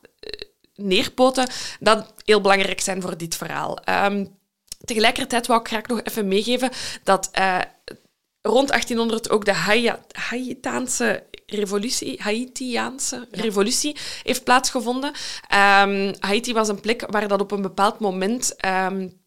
neerpoten, 0.75 1.49
dat 1.81 2.13
heel 2.25 2.41
belangrijk 2.41 2.81
zijn 2.81 3.03
voor 3.03 3.17
dit 3.17 3.37
verhaal. 3.37 3.79
Um, 4.05 4.37
tegelijkertijd 4.85 5.47
wou 5.47 5.61
ik 5.61 5.69
graag 5.69 5.87
nog 5.87 6.03
even 6.03 6.29
meegeven 6.29 6.71
dat 7.03 7.31
uh, 7.39 7.59
rond 8.43 8.69
1800 8.69 9.31
ook 9.31 9.45
de 9.45 9.55
Haitiaanse 10.13 11.25
revolutie, 11.47 12.23
Haitiaanse 12.23 13.27
ja. 13.31 13.43
revolutie 13.43 13.97
heeft 14.23 14.45
plaatsgevonden. 14.45 15.13
Um, 15.83 16.15
Haiti 16.19 16.53
was 16.53 16.69
een 16.69 16.81
plek 16.81 17.05
waar 17.11 17.29
dat 17.29 17.41
op 17.41 17.51
een 17.51 17.63
bepaald 17.63 17.99
moment 17.99 18.55
um, 18.67 19.21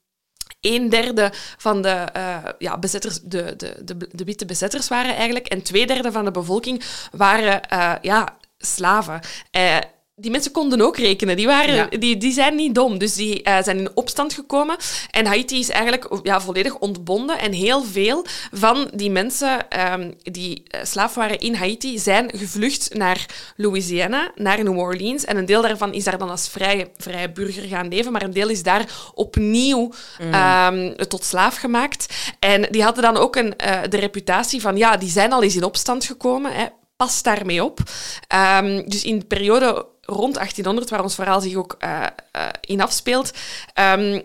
een 0.62 0.90
derde 0.90 1.32
van 1.58 1.82
de, 1.82 2.06
uh, 2.18 2.38
ja, 2.60 2.78
bezetters, 2.78 3.22
de, 3.22 3.56
de, 3.56 3.76
de, 3.84 3.98
de, 4.12 4.24
witte 4.24 4.46
bezetters 4.46 4.88
waren 4.88 5.16
eigenlijk 5.16 5.48
en 5.48 5.62
twee 5.62 5.88
derde 5.88 6.12
van 6.12 6.26
de 6.26 6.32
bevolking 6.32 6.84
waren 7.12 7.62
uh, 7.74 7.94
ja, 8.02 8.38
slaven. 8.58 9.20
Uh, 9.52 9.78
die 10.18 10.32
mensen 10.32 10.52
konden 10.52 10.82
ook 10.82 10.98
rekenen. 10.98 11.36
Die, 11.36 11.46
waren, 11.46 11.76
Ja. 11.76 11.88
die, 12.00 12.18
die 12.18 12.32
zijn 12.32 12.56
niet 12.56 12.76
dom. 12.76 12.98
Dus 12.98 13.14
die 13.16 13.44
eh, 13.44 13.64
zijn 13.64 13.78
in 13.78 13.90
opstand 13.94 14.34
gekomen. 14.34 14.76
En 15.12 15.26
Haiti 15.26 15.60
is 15.60 15.70
eigenlijk 15.70 16.20
ja, 16.24 16.42
volledig 16.42 16.78
ontbonden. 16.78 17.40
En 17.40 17.52
heel 17.52 17.84
veel 17.84 18.26
van 18.52 18.90
die 18.94 19.10
mensen 19.12 19.70
ehm, 19.70 20.12
die 20.24 20.64
eh, 20.68 20.80
slaaf 20.84 21.14
waren 21.14 21.40
in 21.40 21.56
Haiti 21.56 22.00
zijn 22.00 22.32
gevlucht 22.36 22.94
naar 22.94 23.26
Louisiana, 23.56 24.32
naar 24.36 24.64
New 24.64 24.78
Orleans. 24.78 25.26
En 25.26 25.38
een 25.38 25.46
deel 25.46 25.62
daarvan 25.62 25.94
is 25.94 26.04
daar 26.04 26.18
dan 26.18 26.30
als 26.30 26.50
vrije, 26.50 26.90
vrije 26.98 27.32
burger 27.32 27.64
gaan 27.64 27.88
leven. 27.88 28.12
Maar 28.12 28.24
een 28.24 28.34
deel 28.34 28.50
is 28.50 28.64
daar 28.64 29.12
opnieuw 29.14 29.92
ehm, 30.32 30.94
tot 31.08 31.24
slaaf 31.24 31.56
gemaakt. 31.56 32.14
En 32.40 32.68
die 32.72 32.84
hadden 32.84 33.04
dan 33.04 33.18
ook 33.18 33.36
een, 33.36 33.56
eh, 33.58 33.82
de 33.90 33.98
reputatie 33.98 34.62
van, 34.62 34.78
ja, 34.78 34.98
die 34.98 35.10
zijn 35.10 35.34
al 35.34 35.44
eens 35.44 35.56
in 35.56 35.64
opstand 35.64 36.06
gekomen. 36.06 36.54
Hè. 36.54 36.66
Pas 36.96 37.24
daarmee 37.24 37.64
op. 37.64 37.80
Ehm, 38.28 38.84
dus 38.90 39.04
in 39.04 39.20
de 39.20 39.26
periode 39.26 39.86
rond 40.02 40.34
1800, 40.38 40.90
waar 40.90 41.04
ons 41.04 41.16
verhaal 41.16 41.42
zich 41.42 41.56
ook 41.56 41.76
eh, 41.80 42.04
eh, 42.32 42.48
in 42.62 42.82
afspeelt, 42.82 43.32
ehm, 43.74 44.22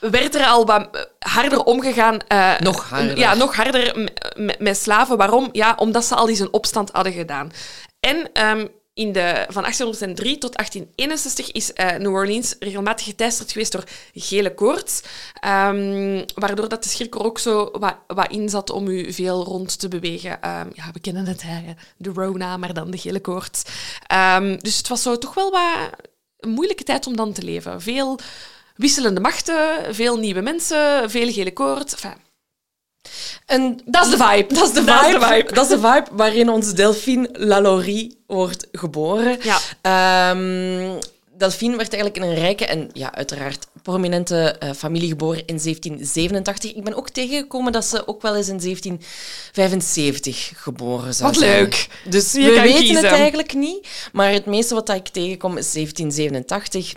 werd 0.00 0.34
er 0.34 0.44
al 0.46 0.66
wat 0.66 1.08
harder 1.18 1.64
omgegaan. 1.64 2.18
eh, 2.28 2.58
Nog 2.58 2.88
harder. 2.90 3.18
Ja, 3.18 3.34
nog 3.34 3.56
harder 3.56 4.10
met 4.58 4.76
slaven. 4.78 5.16
Waarom? 5.16 5.48
Ja, 5.52 5.74
omdat 5.78 6.04
ze 6.04 6.14
al 6.14 6.28
eens 6.28 6.38
een 6.38 6.52
opstand 6.52 6.90
hadden 6.92 7.12
gedaan. 7.12 7.52
En 8.00 8.32
ehm, 8.32 8.66
in 8.94 9.12
de, 9.12 9.44
van 9.48 9.62
1803 9.62 10.38
tot 10.38 10.56
1861 10.56 11.52
is 11.52 11.72
eh, 11.72 11.96
New 11.96 12.12
Orleans 12.12 12.54
regelmatig 12.58 13.04
geteisterd 13.06 13.52
geweest 13.52 13.72
door 13.72 13.84
gele 14.14 14.54
koorts. 14.54 15.02
ehm, 15.40 16.24
waardoor 16.34 16.68
dat 16.68 16.82
de 16.82 16.88
schrik 16.88 17.24
ook 17.24 17.38
zo 17.38 17.70
wat, 17.78 17.96
wat 18.06 18.30
in 18.30 18.48
zat 18.48 18.70
om 18.70 18.88
u 18.88 19.12
veel 19.12 19.44
rond 19.44 19.78
te 19.78 19.88
bewegen. 19.88 20.42
Ehm, 20.42 20.68
ja, 20.72 20.90
we 20.92 21.00
kennen 21.00 21.26
het, 21.26 21.42
hè, 21.42 21.62
de 21.96 22.10
Rona, 22.14 22.56
maar 22.56 22.74
dan 22.74 22.90
de 22.90 22.98
gele 22.98 23.20
koorts. 23.20 23.62
Ehm, 24.06 24.56
dus 24.58 24.76
het 24.76 24.88
was 24.88 25.02
zo 25.02 25.18
toch 25.18 25.34
wel 25.34 25.50
wat 25.50 25.90
een 26.38 26.50
moeilijke 26.50 26.84
tijd 26.84 27.06
om 27.06 27.16
dan 27.16 27.32
te 27.32 27.42
leven. 27.42 27.80
Veel 27.82 28.18
wisselende 28.76 29.20
machten, 29.20 29.94
veel 29.94 30.16
nieuwe 30.16 30.40
mensen, 30.40 31.10
veel 31.10 31.32
gele 31.32 31.52
koorts. 31.52 31.92
Enfin, 31.92 32.14
En 33.46 33.80
dat 33.84 34.04
is 34.04 34.10
de 34.10 34.16
vibe. 34.16 34.54
Dat 34.54 34.68
is 34.68 34.72
de 34.74 34.84
Dat 34.84 35.00
is 35.00 35.06
vibe. 35.06 35.18
de 35.18 35.26
vibe. 35.26 35.52
Dat 35.52 35.64
is 35.64 35.70
de 35.70 35.78
vibe 35.88 36.06
waarin 36.12 36.48
onze 36.48 36.72
Delphine 36.74 37.28
Lalaurie 37.32 38.18
wordt 38.26 38.66
geboren. 38.72 39.38
Ja. 39.42 39.58
Ehm, 39.80 40.98
Delphine 41.36 41.76
werd 41.76 41.92
eigenlijk 41.92 42.24
in 42.24 42.30
een 42.30 42.38
rijke 42.42 42.66
en 42.66 42.90
ja, 42.92 43.14
uiteraard 43.14 43.66
prominente 43.82 44.36
eh, 44.58 44.70
familie 44.76 45.08
geboren 45.08 45.38
in 45.46 45.58
1787. 45.58 46.74
Ik 46.74 46.84
ben 46.84 46.94
ook 46.94 47.10
tegengekomen 47.10 47.72
dat 47.72 47.84
ze 47.84 48.08
ook 48.08 48.22
wel 48.22 48.36
eens 48.36 48.48
in 48.48 48.60
1775 48.60 50.52
geboren 50.56 51.14
zou 51.14 51.30
Wat 51.30 51.40
zijn. 51.40 51.52
leuk. 51.62 51.88
Dus 52.08 52.32
Je 52.32 52.38
we 52.42 52.60
weten 52.60 52.78
kiezen. 52.78 52.96
het 52.96 53.04
eigenlijk 53.12 53.54
niet. 53.54 53.88
Maar 54.12 54.32
het 54.32 54.46
meeste 54.46 54.74
wat 54.74 54.88
ik 54.88 55.08
tegenkom 55.08 55.56
is 55.56 55.72
1787. 55.72 56.94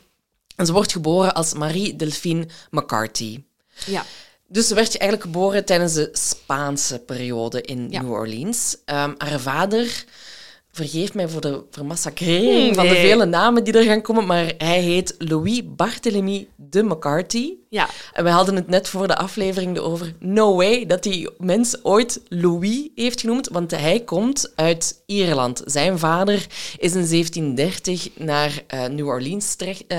En 0.56 0.66
ze 0.66 0.74
wordt 0.74 0.92
geboren 0.92 1.34
als 1.34 1.54
Marie 1.54 1.96
Delphine 1.96 2.48
McCarthy. 2.72 3.44
Ja. 3.86 4.06
Dus 4.48 4.68
ze 4.68 4.76
werd 4.76 4.98
eigenlijk 4.98 5.22
geboren 5.32 5.66
tijdens 5.66 5.94
de 5.94 6.10
Spaanse 6.14 7.00
periode 7.00 7.62
in 7.62 7.88
Ja. 7.90 8.02
New 8.02 8.12
Orleans. 8.12 8.78
Ehm, 8.86 9.14
haar 9.18 9.40
vader, 9.40 10.04
vergeef 10.72 11.14
mij 11.14 11.28
voor 11.30 11.42
de 11.42 11.64
vermassacrering 11.72 12.66
Hmm, 12.66 12.74
van 12.76 12.88
de 12.88 12.96
vele 12.96 13.26
namen 13.26 13.64
die 13.64 13.74
er 13.74 13.84
gaan 13.84 14.02
komen, 14.02 14.26
maar 14.26 14.54
hij 14.58 14.82
heet 14.82 15.16
Louis 15.18 15.62
Barthélemy 15.66 16.48
de 16.56 16.84
McCarthy. 16.84 17.54
Ja. 17.70 17.90
En 18.14 18.24
we 18.24 18.30
hadden 18.30 18.56
het 18.56 18.68
net 18.68 18.88
voor 18.88 19.08
de 19.08 19.16
aflevering 19.16 19.78
erover. 19.78 20.14
No 20.20 20.56
way 20.56 20.86
dat 20.86 21.04
die 21.04 21.30
mens 21.38 21.84
ooit 21.84 22.22
Louis 22.28 22.90
heeft 22.96 23.20
genoemd, 23.22 23.48
want 23.48 23.72
hij 23.72 24.00
komt 24.00 24.52
uit 24.56 25.02
Ierland. 25.06 25.62
Zijn 25.66 26.00
vader 26.00 26.46
is 26.78 26.94
in 26.96 27.06
1730 27.08 28.10
naar 28.18 28.64
eh, 28.68 28.86
New 28.86 29.08
Orleans 29.08 29.56
terecht, 29.56 29.84
eh, 29.88 29.98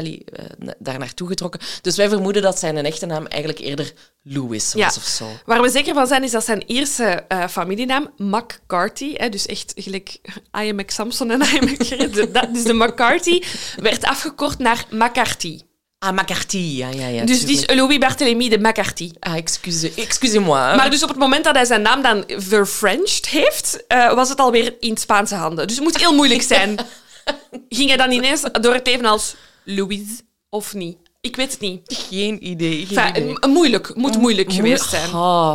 na- 0.58 0.74
daar 0.78 0.98
naartoe 0.98 1.28
getrokken. 1.28 1.61
Dus 1.82 1.96
wij 1.96 2.08
vermoeden 2.08 2.42
dat 2.42 2.58
zijn 2.58 2.76
echte 2.76 3.06
naam 3.06 3.26
eigenlijk 3.26 3.62
eerder 3.62 3.92
Louis 4.29 4.73
was 4.73 4.95
Ja. 4.95 5.01
of 5.01 5.07
zo. 5.07 5.27
Waar 5.47 5.62
we 5.62 5.69
zeker 5.71 5.95
van 5.95 6.07
zijn, 6.07 6.23
is 6.25 6.31
dat 6.31 6.45
zijn 6.45 6.62
Ierse 6.67 7.05
eh, 7.05 7.49
familienaam, 7.49 8.11
McCarthy, 8.17 9.14
hè, 9.17 9.29
dus 9.29 9.47
echt 9.47 9.73
gelijk 9.77 10.19
I 10.61 10.69
am 10.71 10.75
McSamson 10.77 11.31
en 11.31 11.41
I 11.43 11.59
am 11.59 12.33
dat- 12.33 12.55
Dus 12.55 12.64
de 12.64 12.75
McCarthy 12.75 13.43
werd 13.77 14.05
afgekort 14.05 14.59
naar 14.59 14.85
McCarthy. 14.91 15.61
Ah, 15.99 16.12
McCarthy, 16.12 16.57
ja, 16.59 16.88
ja, 16.91 17.07
ja. 17.07 17.25
dus 17.25 17.45
die 17.45 17.57
is. 17.67 17.75
Louis 17.75 17.99
Barthélemy 17.99 18.49
de 18.49 18.59
McCarthy. 18.59 19.11
Ah, 19.21 19.37
excuse, 19.37 19.93
excusez-moi. 19.97 20.77
Maar 20.77 20.91
dus 20.91 21.03
op 21.03 21.09
het 21.09 21.19
moment 21.19 21.45
dat 21.45 21.55
hij 21.55 21.64
zijn 21.64 21.83
naam 21.83 22.03
dan 22.03 22.25
verfrenched 22.27 23.27
heeft, 23.29 23.87
eh, 23.87 24.12
was 24.14 24.29
het 24.29 24.38
alweer 24.41 24.75
in 24.81 24.97
Spaanse 24.97 25.35
handen. 25.35 25.67
Dus 25.67 25.77
het 25.77 25.85
moet 25.85 25.99
heel 25.99 26.14
moeilijk 26.14 26.43
zijn. 26.43 26.79
Ging 27.69 27.88
hij 27.88 27.97
dan 27.97 28.11
ineens 28.11 28.43
door 28.61 28.75
het 28.75 28.87
leven 28.87 29.05
als 29.05 29.35
Louis 29.64 30.01
of 30.49 30.75
niet? 30.75 30.99
Ik 31.20 31.37
weet 31.37 31.50
het 31.50 31.61
niet. 31.61 31.81
Geen 32.09 32.48
idee. 32.48 32.87
Geen 32.87 32.98
Enfin, 32.98 33.22
idee. 33.22 33.50
moeilijk. 33.50 33.94
Moet 33.94 34.18
moeilijk 34.18 34.52
geweest 34.52 34.88
zijn. 34.88 35.11
Oh, 35.14 35.52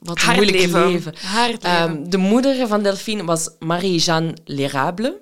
wat 0.00 0.22
een 0.22 0.34
moeilijk 0.34 0.56
leven. 0.58 0.86
leven. 0.90 1.14
Hard 1.22 1.62
leven. 1.62 1.70
Ehm, 1.78 2.04
de 2.10 2.16
moeder 2.16 2.66
van 2.68 2.82
Delphine 2.82 3.24
was 3.24 3.50
Marie-Jeanne 3.58 4.34
L'Érable. 4.44 5.20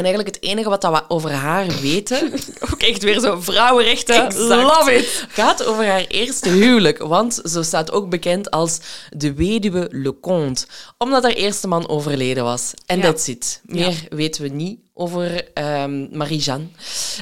En 0.00 0.06
eigenlijk 0.06 0.36
het 0.36 0.44
enige 0.44 0.68
wat 0.68 0.80
dat 0.80 0.92
we 0.92 1.02
over 1.08 1.30
haar 1.32 1.66
weten, 1.80 2.32
Ook 2.72 2.82
echt 2.82 3.02
weer 3.02 3.20
zo 3.20 3.40
vrouwenrechten. 3.40 4.24
Exact. 4.26 4.62
Love 4.62 4.94
it. 4.94 5.26
gaat 5.28 5.64
over 5.64 5.86
haar 5.86 6.04
eerste 6.08 6.48
huwelijk. 6.48 6.98
Want 6.98 7.40
ze 7.44 7.62
staat 7.62 7.92
ook 7.92 8.08
bekend 8.08 8.50
als 8.50 8.78
de 9.16 9.34
weduwe 9.34 9.88
Leconte. 9.90 10.66
Omdat 10.98 11.22
haar 11.22 11.32
eerste 11.32 11.68
man 11.68 11.88
overleden 11.88 12.44
was. 12.44 12.72
En 12.86 12.96
Ja. 12.98 13.02
that's 13.02 13.26
it. 13.28 13.60
Meer 13.64 14.06
weten 14.08 14.42
we 14.42 14.48
niet 14.48 14.80
over 14.94 15.52
ehm, 15.54 16.16
Marie-Jeanne. 16.16 16.66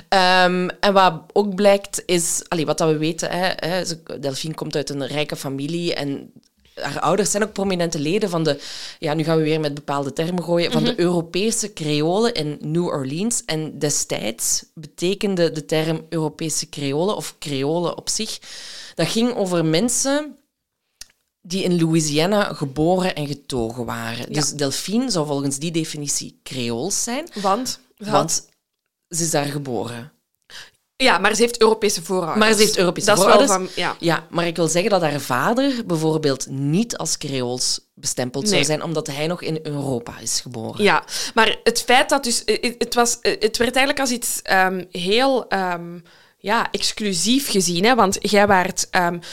Ehm, 0.08 0.68
en 0.80 0.92
wat 0.92 1.22
ook 1.32 1.54
blijkt 1.54 2.02
is, 2.06 2.42
allee, 2.48 2.66
wat 2.66 2.78
dat 2.78 2.90
we 2.90 2.96
weten, 2.98 3.30
hè, 3.30 3.82
Delphine 4.20 4.54
komt 4.54 4.76
uit 4.76 4.90
een 4.90 5.06
rijke 5.06 5.36
familie 5.36 5.94
en 5.94 6.32
haar 6.80 7.00
ouders 7.00 7.30
zijn 7.30 7.42
ook 7.42 7.52
prominente 7.52 7.98
leden 7.98 8.30
van 8.30 8.42
de, 8.44 8.60
ja, 8.98 9.14
nu 9.14 9.24
gaan 9.24 9.36
we 9.36 9.42
weer 9.42 9.60
met 9.60 9.74
bepaalde 9.74 10.12
termen 10.12 10.44
gooien, 10.44 10.72
van 10.72 10.84
de 10.84 11.00
Europese 11.00 11.72
Creolen 11.72 12.34
in 12.34 12.58
New 12.60 12.86
Orleans. 12.86 13.44
En 13.44 13.78
destijds 13.78 14.64
betekende 14.74 15.50
de 15.50 15.64
term 15.64 16.06
Europese 16.08 16.68
Creolen 16.68 17.16
of 17.16 17.34
Creolen 17.38 17.96
op 17.96 18.08
zich, 18.08 18.38
dat 18.94 19.08
ging 19.08 19.34
over 19.34 19.64
mensen 19.64 20.36
die 21.40 21.62
in 21.62 21.80
Louisiana 21.80 22.52
geboren 22.54 23.14
en 23.14 23.26
getogen 23.26 23.84
waren. 23.84 24.32
Dus 24.32 24.50
Delphine 24.50 25.10
zou 25.10 25.26
volgens 25.26 25.58
die 25.58 25.70
definitie 25.70 26.40
Creools 26.42 27.02
zijn, 27.02 27.28
Want? 27.34 27.80
want 27.96 28.48
ze 29.08 29.22
is 29.22 29.30
daar 29.30 29.44
geboren. 29.44 30.12
Ja, 31.02 31.18
maar 31.18 31.34
ze 31.34 31.42
heeft 31.42 31.60
Europese 31.60 32.02
voorouders. 32.02 32.38
Maar 32.46 32.52
ze 32.54 32.60
heeft 32.60 32.78
Europese 32.78 33.06
dat 33.06 33.16
voorouders. 33.18 33.50
Is 33.50 33.56
wel 33.56 33.66
van, 33.66 33.74
ja. 33.82 33.96
Ja, 33.98 34.26
maar 34.30 34.46
ik 34.46 34.56
wil 34.56 34.68
zeggen 34.68 34.90
dat 34.90 35.00
haar 35.02 35.20
vader 35.20 35.86
bijvoorbeeld 35.86 36.46
niet 36.50 36.96
als 36.96 37.18
Creools 37.18 37.80
bestempeld 37.94 38.48
zou 38.48 38.64
zijn, 38.64 38.82
omdat 38.82 39.06
hij 39.06 39.26
nog 39.26 39.42
in 39.42 39.58
Europa 39.62 40.18
is 40.18 40.40
geboren. 40.40 40.82
ja, 40.84 41.04
maar 41.34 41.58
het 41.62 41.82
feit 41.82 42.08
dat 42.08 42.24
dus... 42.24 42.44
eh, 42.44 42.74
Het, 42.78 42.94
was, 42.94 43.20
eh, 43.20 43.32
het 43.40 43.56
werd 43.56 43.76
eigenlijk 43.76 44.00
als 44.00 44.10
iets 44.10 44.40
ehm, 44.42 44.84
heel... 44.90 45.48
ehm, 45.48 45.98
ja, 46.40 46.70
exclusief 46.70 47.50
gezien, 47.50 47.84
hè? 47.84 47.94
want 47.94 48.16
jij 48.20 48.46
waart, 48.46 48.88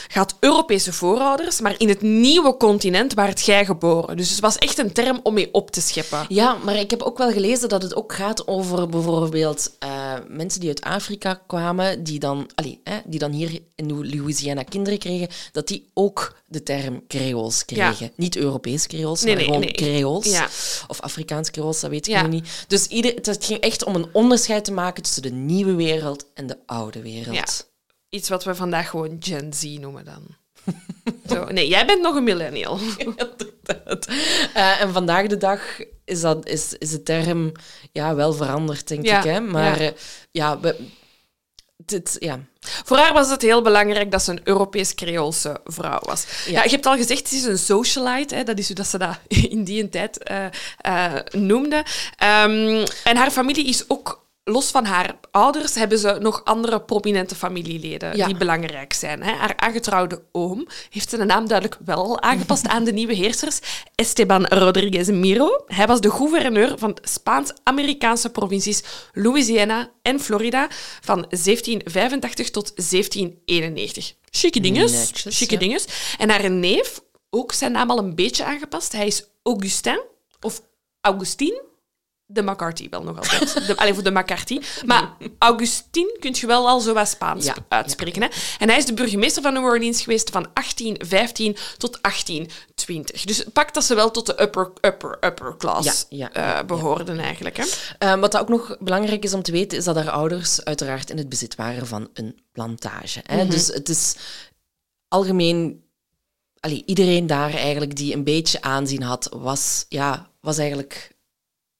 had 0.08 0.36
Europese 0.40 0.94
voorouders, 0.94 1.62
maar 1.62 1.76
in 1.78 1.90
het 1.90 2.02
nieuwe 2.02 2.58
continent 2.58 3.14
waart 3.14 3.46
jij 3.46 3.66
geboren. 3.66 4.18
Dus 4.18 4.30
het 4.30 4.40
was 4.40 4.58
echt 4.58 4.78
een 4.78 4.92
term 4.92 5.20
om 5.24 5.34
mee 5.34 5.54
op 5.54 5.72
te 5.72 5.82
scheppen. 5.82 6.26
Ja, 6.30 6.58
maar 6.64 6.76
ik 6.76 6.90
heb 6.90 7.02
ook 7.02 7.18
wel 7.18 7.32
gelezen 7.32 7.70
dat 7.70 7.82
het 7.82 7.96
ook 7.96 8.14
gaat 8.14 8.48
over 8.48 8.90
bijvoorbeeld 8.90 9.72
eh, 9.80 10.14
mensen 10.28 10.60
die 10.60 10.70
uit 10.70 10.82
Afrika 10.82 11.42
kwamen, 11.48 12.04
die 12.04 12.20
dan, 12.20 12.50
allee, 12.56 12.80
hè, 12.84 12.98
die 13.06 13.20
dan 13.20 13.32
hier 13.32 13.60
in 13.76 14.10
Louisiana 14.16 14.64
kinderen 14.64 15.00
kregen, 15.00 15.28
dat 15.52 15.68
die 15.68 15.90
ook 15.94 16.36
de 16.48 16.64
term 16.64 17.04
Creools 17.08 17.66
kregen. 17.66 18.12
Niet 18.16 18.36
Europees 18.36 18.88
Creools, 18.88 19.22
Nee, 19.24 19.36
maar 19.36 19.44
nee, 19.44 19.54
gewoon 19.54 19.66
nee. 19.66 19.72
Creools. 19.72 20.26
Ja. 20.26 20.46
Of 20.88 21.00
Afrikaans 21.00 21.52
Creools, 21.52 21.80
dat 21.80 21.90
weet 21.90 22.08
ik 22.08 22.14
Ja. 22.14 22.22
nu 22.22 22.28
niet. 22.28 22.66
Dus 22.68 22.88
ieder, 22.88 23.14
het 23.22 23.46
ging 23.46 23.60
echt 23.60 23.84
om 23.84 23.96
een 23.96 24.08
onderscheid 24.14 24.66
te 24.66 24.72
maken 24.72 25.04
tussen 25.04 25.22
de 25.22 25.32
nieuwe 25.32 25.74
wereld 25.76 26.26
en 26.34 26.48
de 26.48 26.58
oude 26.66 26.95
wereld. 27.02 27.36
Ja. 27.36 27.46
Iets 28.10 28.30
wat 28.30 28.44
we 28.44 28.56
vandaag 28.56 28.90
gewoon 28.90 29.18
Gen 29.20 29.54
Z 29.54 29.64
noemen 29.64 30.06
dan. 30.06 30.24
Zo, 31.30 31.46
nee, 31.46 31.68
jij 31.68 31.86
bent 31.86 32.02
nog 32.02 32.16
een 32.16 32.24
millennial. 32.24 32.80
Inderdaad. 32.98 34.08
Eh, 34.54 34.82
en 34.82 34.94
vandaag 34.94 35.28
de 35.28 35.38
dag 35.38 35.62
is, 36.06 36.22
dat, 36.22 36.48
is, 36.48 36.74
is 36.74 36.90
de 36.90 37.04
term 37.04 37.52
ja, 37.92 38.16
wel 38.16 38.34
veranderd, 38.34 38.88
denk 38.88 39.06
Ja, 39.06 39.18
ik. 39.18 39.24
Hè? 39.24 39.40
Maar 39.40 39.82
ja. 39.82 39.84
ja, 39.84 39.94
ja, 40.32 40.60
we, 40.60 40.88
dit, 41.86 42.16
ja. 42.20 42.40
Voor 42.60 42.98
haar 42.98 43.14
was 43.14 43.30
het 43.30 43.42
heel 43.42 43.62
belangrijk 43.62 44.12
dat 44.12 44.24
ze 44.24 44.32
een 44.32 44.42
Europees-Creoolse 44.44 45.62
vrouw 45.64 46.00
was. 46.00 46.26
Ja. 46.46 46.52
Ja. 46.52 46.64
je 46.64 46.70
hebt 46.70 46.86
al 46.86 46.96
gezegd, 46.96 47.28
ze 47.28 47.36
is 47.36 47.44
een 47.44 47.58
socialite. 47.58 48.36
Hè, 48.36 48.44
dat 48.44 48.58
is 48.58 48.68
hoe 48.68 48.76
dat 48.76 48.88
ze 48.88 48.98
dat 48.98 49.20
in 49.56 49.64
die 49.64 49.90
tijd 49.90 50.24
eh, 50.24 50.46
eh, 50.78 51.14
noemde. 51.32 51.86
Ehm, 52.16 52.86
en 53.04 53.18
haar 53.18 53.32
familie 53.32 53.66
is 53.68 53.90
ook 53.90 54.25
los 54.48 54.72
van 54.72 54.86
haar 54.86 55.16
ouders 55.32 55.76
hebben 55.76 56.00
ze 56.00 56.18
nog 56.20 56.42
andere 56.44 56.82
prominente 56.82 57.36
familieleden 57.36 58.18
Ja. 58.18 58.26
die 58.26 58.38
belangrijk 58.38 58.94
zijn. 58.94 59.24
Hè. 59.24 59.32
Haar 59.32 59.54
aangetrouwde 59.58 60.24
oom 60.32 60.68
heeft 60.90 61.10
zijn 61.10 61.28
naam 61.28 61.48
duidelijk 61.48 61.80
wel 61.86 62.22
aangepast 62.22 62.68
aan 62.68 62.84
de 62.84 62.92
nieuwe 62.92 63.14
heersers. 63.14 63.60
Esteban 63.96 64.46
Rodriguez 64.46 65.10
Miro. 65.10 65.64
Hij 65.66 65.88
was 65.88 66.02
de 66.02 66.12
gouverneur 66.12 66.78
van 66.78 66.94
de 66.94 67.02
Spaans-Amerikaanse 67.08 68.30
provincies 68.30 68.84
Louisiana 69.14 69.92
en 70.02 70.20
Florida 70.20 70.68
van 71.02 71.26
1785 71.30 72.50
tot 72.50 72.76
1791. 72.76 74.14
Chique 74.30 74.60
dinges. 74.62 74.92
Netjes, 74.92 75.38
Chique 75.38 75.54
ja. 75.54 75.60
dinges. 75.60 75.86
En 76.18 76.30
haar 76.30 76.52
neef, 76.52 77.02
ook 77.30 77.52
zijn 77.52 77.72
naam 77.72 77.90
al 77.90 77.98
een 77.98 78.16
beetje 78.16 78.44
aangepast. 78.44 78.92
Hij 78.92 79.08
is 79.08 79.26
Augustin 79.44 80.02
of 80.42 80.62
Augustin 81.02 81.62
de 82.28 82.42
McCarthy 82.42 82.90
wel 82.90 83.04
nog 83.04 83.18
altijd. 83.18 83.68
De, 83.68 83.78
allee, 83.78 83.94
voor 83.94 84.04
de 84.04 84.12
McCarthy. 84.12 84.60
Maar 84.86 85.18
Augustin 85.40 86.18
kun 86.20 86.36
je 86.36 86.48
wel 86.48 86.68
al 86.68 86.80
zo 86.80 86.94
wat 86.94 87.08
Spaans 87.08 87.46
Ja, 87.46 87.56
uitspreken. 87.68 88.22
Hè? 88.22 88.28
En 88.60 88.70
hij 88.70 88.78
is 88.78 88.86
de 88.86 88.94
burgemeester 88.94 89.42
van 89.42 89.54
New 89.54 89.64
Orleans 89.64 90.02
geweest 90.02 90.30
van 90.30 90.48
1815 90.54 91.58
tot 91.78 92.00
1820. 92.02 93.26
Dus 93.26 93.44
pakt 93.54 93.74
dat 93.74 93.84
ze 93.84 93.96
wel 93.96 94.12
tot 94.12 94.26
de 94.26 94.42
upper, 94.42 94.72
upper, 94.82 95.18
upper 95.22 95.58
class 95.58 96.06
Ja, 96.10 96.32
eh, 96.32 96.66
behoorden 96.66 97.20
eigenlijk. 97.20 97.58
Hè? 97.58 97.66
Eh, 98.00 98.20
wat 98.20 98.38
ook 98.38 98.50
nog 98.50 98.78
belangrijk 98.80 99.24
is 99.24 99.34
om 99.34 99.44
te 99.44 99.52
weten, 99.52 99.78
is 99.78 99.84
dat 99.84 99.96
haar 99.96 100.10
ouders 100.10 100.64
uiteraard 100.64 101.10
in 101.10 101.18
het 101.18 101.30
bezit 101.30 101.56
waren 101.56 101.88
van 101.88 102.10
een 102.14 102.40
plantage. 102.52 103.22
Hè? 103.24 103.42
Mhm. 103.44 103.50
Dus 103.50 103.68
het 103.68 103.90
is 103.90 104.16
algemeen... 105.08 105.84
Allee, 106.60 106.84
iedereen 106.86 107.28
daar 107.28 107.54
eigenlijk 107.54 107.96
die 107.96 108.14
een 108.14 108.24
beetje 108.24 108.62
aanzien 108.62 109.02
had, 109.02 109.30
was, 109.32 109.86
ja, 109.90 110.30
was 110.42 110.58
eigenlijk... 110.58 111.15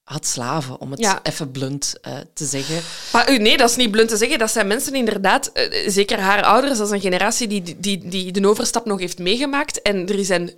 Had 0.06 0.26
slaven, 0.28 0.80
om 0.80 0.92
het 0.92 1.00
Ja. 1.00 1.20
even 1.24 1.52
blunt 1.52 1.96
eh, 2.02 2.14
te 2.34 2.46
zeggen. 2.46 2.82
Maar 3.14 3.26
eh, 3.28 3.40
nee, 3.40 3.58
dat 3.58 3.70
is 3.70 3.76
niet 3.76 3.92
blunt 3.92 4.10
te 4.10 4.18
zeggen. 4.18 4.40
Dat 4.40 4.52
zijn 4.52 4.68
mensen 4.68 4.96
inderdaad, 4.96 5.48
eh, 5.54 5.90
zeker 5.90 6.20
haar 6.20 6.44
ouders, 6.44 6.78
dat 6.78 6.88
is 6.88 6.94
een 6.94 7.02
generatie 7.02 7.48
die, 7.48 7.76
die, 7.80 8.08
die 8.08 8.32
de 8.32 8.48
overstap 8.48 8.86
nog 8.86 9.00
heeft 9.00 9.20
meegemaakt. 9.20 9.82
En 9.82 10.08
er 10.08 10.20
is 10.20 10.30
een 10.30 10.52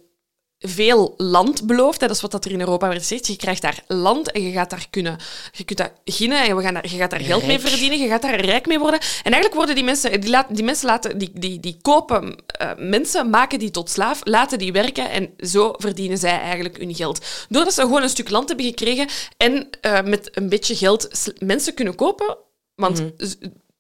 veel 0.60 1.14
land 1.18 1.68
beloofd. 1.68 2.02
Hè. 2.02 2.08
Dat 2.08 2.16
is 2.16 2.22
wat 2.22 2.32
dat 2.32 2.46
er 2.46 2.52
in 2.52 2.60
Europa 2.60 2.88
werd 2.88 3.00
gezegd. 3.00 3.28
Je 3.28 3.36
krijgt 3.36 3.62
daar 3.62 3.84
land 3.88 4.32
en 4.32 4.42
je 4.42 4.52
gaat 4.52 4.70
daar 4.70 4.88
kunnen... 4.90 5.18
Je 5.52 5.64
kunt 5.64 5.80
dat 5.80 5.92
beginnen 6.04 6.44
en 6.44 6.56
we 6.56 6.62
gaan 6.62 6.74
daar, 6.74 6.90
je 6.90 6.98
gaat 6.98 7.10
daar 7.10 7.20
geld 7.20 7.46
mee 7.46 7.60
verdienen. 7.60 8.00
Je 8.00 8.08
gaat 8.08 8.22
daar 8.22 8.40
rijk 8.40 8.66
mee 8.66 8.80
worden. 8.80 9.00
En 9.00 9.32
eigenlijk 9.32 9.54
worden 9.54 9.76
die 9.76 9.84
mensen... 9.84 10.22
Die, 10.22 10.30
laat, 10.30 10.56
die 10.56 10.64
mensen 10.64 10.88
laten... 10.88 11.18
Die, 11.18 11.32
die, 11.34 11.60
die 11.60 11.78
kopen 11.82 12.36
eh, 12.46 12.72
mensen, 12.78 13.30
maken 13.30 13.60
die 13.60 13.72
tot 13.72 13.90
slaaf, 13.90 14.22
laten 14.24 14.60
die 14.60 14.72
werken 14.72 15.10
en 15.10 15.34
zo 15.38 15.74
verdienen 15.78 16.18
zij 16.18 16.40
eigenlijk 16.40 16.78
hun 16.78 16.96
geld. 16.96 17.26
Doordat 17.50 17.74
ze 17.74 17.82
gewoon 17.82 18.04
een 18.04 18.10
stuk 18.10 18.30
land 18.30 18.48
hebben 18.48 18.66
gekregen 18.66 19.08
en 19.38 19.70
eh, 19.82 20.02
met 20.04 20.30
een 20.38 20.50
beetje 20.50 20.76
geld 20.76 21.34
mensen 21.40 21.74
kunnen 21.74 21.96
kopen... 21.96 22.38
Want 22.76 23.04
z- 23.18 23.36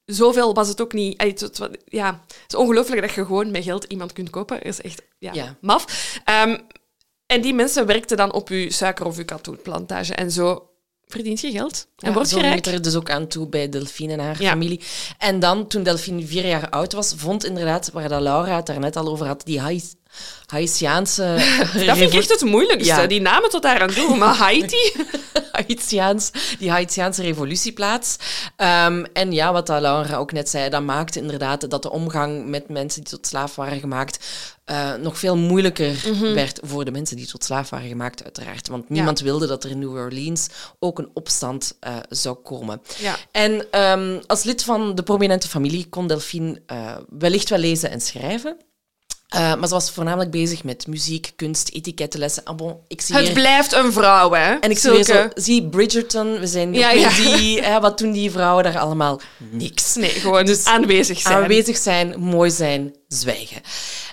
zoveel 0.07 0.53
was 0.53 0.67
het 0.67 0.81
ook 0.81 0.93
niet... 0.93 1.17
Allee, 1.17 1.33
het- 1.37 1.59
ja, 1.85 2.21
het 2.27 2.43
is 2.47 2.55
ongelooflijk 2.55 3.01
dat 3.01 3.11
je 3.13 3.25
gewoon 3.25 3.51
met 3.51 3.63
geld 3.63 3.83
iemand 3.83 4.13
kunt 4.13 4.29
kopen. 4.29 4.55
Dat 4.57 4.65
is 4.65 4.81
echt 4.81 5.01
ja, 5.17 5.33
Ja. 5.33 5.55
maf. 5.61 6.19
Ehm, 6.25 6.57
en 7.25 7.41
die 7.41 7.53
mensen 7.53 7.85
werkten 7.85 8.17
dan 8.17 8.33
op 8.33 8.49
je 8.49 8.71
suiker- 8.71 9.05
of 9.05 9.17
je 9.17 9.23
katoenplantage. 9.23 10.13
En 10.15 10.31
zo 10.31 10.69
verdient 11.05 11.39
je 11.39 11.51
geld. 11.51 11.87
En 11.97 12.07
Ja, 12.07 12.13
word 12.15 12.27
zo 12.29 12.35
je 12.37 12.41
rijk. 12.43 12.65
er 12.65 12.81
dus 12.81 12.95
ook 12.95 13.09
aan 13.09 13.27
toe 13.27 13.47
bij 13.47 13.69
Delphine 13.69 14.13
en 14.13 14.19
haar 14.19 14.41
Ja. 14.41 14.49
familie. 14.49 14.81
En 15.17 15.39
dan, 15.39 15.67
toen 15.67 15.83
Delphine 15.83 16.25
vier 16.27 16.45
jaar 16.47 16.69
oud 16.69 16.93
was, 16.93 17.13
vond 17.17 17.45
inderdaad, 17.45 17.91
waar 17.91 18.09
dat 18.09 18.21
Laura 18.21 18.55
het 18.55 18.65
daarnet 18.65 18.95
al 18.95 19.07
over 19.07 19.25
had, 19.27 19.41
die 19.45 19.59
Hais- 19.59 19.95
Haitiaanse... 20.45 21.21
Dat 21.85 21.97
vind 21.97 22.13
ik 22.13 22.19
echt 22.19 22.29
het 22.29 22.41
moeilijkste. 22.41 23.01
Ja. 23.01 23.07
Die 23.07 23.21
namen 23.21 23.49
tot 23.49 23.61
daar 23.61 23.81
aan 23.81 23.93
toe. 23.93 24.15
Maar 24.17 24.35
Haiti... 24.45 24.91
Haitiaans, 25.51 26.31
die 26.59 26.69
Haitiaanse 26.69 27.21
revolutie 27.21 27.71
plaats. 27.71 28.15
Ehm, 28.55 29.05
en 29.13 29.31
ja, 29.31 29.51
wat 29.53 29.67
Laura 29.67 30.15
ook 30.15 30.31
net 30.31 30.49
zei, 30.49 30.69
dat 30.69 30.81
maakte 30.81 31.19
inderdaad 31.19 31.69
dat 31.69 31.81
de 31.81 31.91
omgang 31.91 32.45
met 32.45 32.69
mensen 32.69 33.01
die 33.03 33.09
tot 33.09 33.27
slaaf 33.27 33.55
waren 33.55 33.79
gemaakt 33.79 34.25
eh, 34.65 34.93
nog 34.95 35.17
veel 35.17 35.37
moeilijker 35.37 36.03
Mhm. 36.11 36.33
werd 36.33 36.59
voor 36.63 36.85
de 36.85 36.91
mensen 36.91 37.15
die 37.17 37.27
tot 37.27 37.43
slaaf 37.43 37.69
waren 37.69 37.87
gemaakt, 37.87 38.23
uiteraard. 38.23 38.67
Want 38.67 38.89
niemand 38.89 39.19
wilde 39.19 39.47
dat 39.47 39.63
er 39.63 39.69
in 39.69 39.79
New 39.79 39.95
Orleans 39.95 40.47
ook 40.79 40.99
een 40.99 41.09
opstand 41.13 41.77
eh, 41.79 41.95
zou 42.09 42.35
komen. 42.35 42.81
Ja. 42.97 43.15
En 43.31 43.65
ehm, 43.71 44.19
als 44.25 44.43
lid 44.43 44.63
van 44.63 44.95
de 44.95 45.03
prominente 45.03 45.47
familie 45.47 45.87
kon 45.89 46.07
Delphine 46.07 46.61
eh, 46.65 46.95
wellicht 47.09 47.49
wel 47.49 47.59
lezen 47.59 47.89
en 47.91 48.01
schrijven. 48.01 48.57
Eh, 49.27 49.39
maar 49.55 49.67
ze 49.67 49.73
was 49.73 49.91
voornamelijk 49.91 50.31
bezig 50.31 50.63
met 50.63 50.87
muziek, 50.87 51.31
kunst, 51.35 51.69
etikettenlessen. 51.73 52.43
Ah, 52.43 52.55
bon, 52.55 52.75
ik 52.87 53.01
zie 53.01 53.15
Het 53.15 53.23
hier- 53.25 53.33
blijft 53.33 53.73
een 53.73 53.91
vrouw, 53.93 54.31
hè. 54.31 54.53
en 54.53 54.71
ik 54.71 54.77
zie 54.77 55.03
zo, 55.03 55.27
zie 55.35 55.67
Bridgerton, 55.69 56.39
we 56.39 56.47
zijn 56.47 56.73
Ja, 56.73 56.91
ja, 56.91 57.09
die, 57.09 57.61
hè, 57.61 57.79
wat 57.79 57.97
doen 57.97 58.11
die 58.11 58.31
vrouwen 58.31 58.63
daar 58.63 58.79
allemaal? 58.79 59.21
Niks. 59.51 59.95
Nee, 59.95 60.09
gewoon 60.09 60.45
Dus 60.45 60.65
aanwezig 60.65 61.19
zijn. 61.19 61.33
Aanwezig 61.35 61.77
zijn, 61.77 62.19
mooi 62.19 62.51
zijn, 62.51 62.95
zwijgen. 63.07 63.61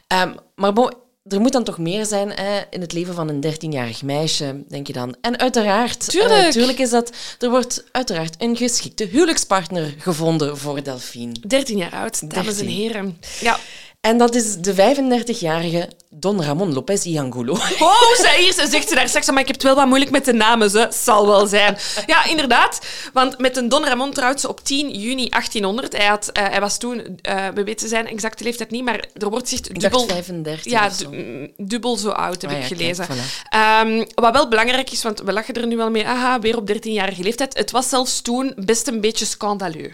Ehm, 0.07 0.33
maar 0.55 0.73
bon, 0.73 0.93
er 1.25 1.41
moet 1.41 1.53
dan 1.53 1.65
toch 1.65 1.79
meer 1.79 2.07
zijn 2.07 2.31
hè, 2.31 2.61
in 2.71 2.81
het 2.81 2.93
leven 2.93 3.15
van 3.15 3.29
een 3.29 3.41
dertienjarig 3.41 4.03
meisje, 4.03 4.65
denk 4.69 4.87
je 4.87 4.93
dan. 4.93 5.17
En 5.21 5.39
uiteraard, 5.39 6.09
Tuurlijk. 6.11 6.45
eh, 6.45 6.49
tuurlijk 6.51 6.79
is 6.79 6.91
dat, 6.91 7.11
er 7.39 7.51
wordt 7.51 7.85
uiteraard 7.93 8.35
een 8.39 8.57
geschikte 8.57 9.05
huwelijkspartner 9.05 9.95
gevonden 9.99 10.59
voor 10.59 10.83
Delphine. 10.83 11.33
13 11.47 11.77
jaar 11.77 11.93
oud, 11.93 12.21
dames 12.31 12.59
en 12.59 12.67
13. 12.67 12.69
heren. 12.69 13.19
Ja. 13.41 13.59
En 14.05 14.19
dat 14.19 14.35
is 14.35 14.57
de 14.57 14.75
35-jarige 14.75 15.89
Don 16.11 16.43
Ramon 16.43 16.73
Lopez 16.73 17.05
y 17.05 17.19
Angulo. 17.19 17.53
Oh, 17.81 18.15
zij 18.21 18.43
hier, 18.43 18.53
ze 18.53 18.67
zegt 18.71 18.89
ze 18.89 18.95
daar 18.95 19.09
straks, 19.09 19.31
maar 19.31 19.41
ik 19.41 19.47
heb 19.47 19.55
het 19.57 19.65
wel 19.65 19.75
wat 19.75 19.87
moeilijk 19.87 20.11
met 20.11 20.25
de 20.25 20.33
namen, 20.33 20.71
ze 20.71 20.89
zal 20.91 21.27
wel 21.27 21.47
zijn. 21.47 21.77
Ja, 22.07 22.25
inderdaad, 22.25 22.79
want 23.13 23.39
met 23.39 23.57
een 23.57 23.69
Don 23.69 23.85
Ramon 23.85 24.13
trouwt 24.13 24.41
ze 24.41 24.49
op 24.49 24.65
10 24.65 24.91
juni 24.91 25.29
1800. 25.29 25.97
Hij, 25.97 26.07
had, 26.07 26.29
eh, 26.29 26.45
hij 26.49 26.61
was 26.61 26.79
toen, 26.79 27.19
eh, 27.23 27.47
we 27.55 27.65
weten 27.65 27.89
zijn 27.89 28.07
exacte 28.07 28.45
leeftijd 28.45 28.71
niet, 28.71 28.85
maar 28.85 29.05
er 29.15 29.31
wordt 29.31 29.49
zich 29.49 29.61
dubbel... 29.61 29.91
dacht 30.07 30.13
35 30.13 30.65
Ja, 30.73 30.91
zo. 30.91 31.11
mm, 31.11 31.51
dubbel 31.57 31.97
zo 31.97 32.09
oud 32.09 32.43
heb 32.43 32.51
Ah 32.51 32.57
ik 32.57 32.63
ja, 32.63 32.69
kijk, 32.69 32.81
gelezen. 32.81 33.07
voilà. 33.07 33.49
Ehm, 33.49 34.05
wat 34.15 34.33
wel 34.33 34.49
belangrijk 34.49 34.91
is, 34.91 35.03
want 35.03 35.21
we 35.21 35.33
lachen 35.33 35.55
er 35.55 35.67
nu 35.67 35.77
wel 35.77 35.91
mee, 35.91 36.07
aha, 36.07 36.39
weer 36.41 36.57
op 36.57 36.67
13-jarige 36.73 37.23
leeftijd. 37.23 37.57
Het 37.59 37.71
was 37.71 37.89
zelfs 37.89 38.21
toen 38.21 38.53
best 38.57 38.87
een 38.89 39.01
beetje 39.01 39.25
scandaleus. 39.25 39.93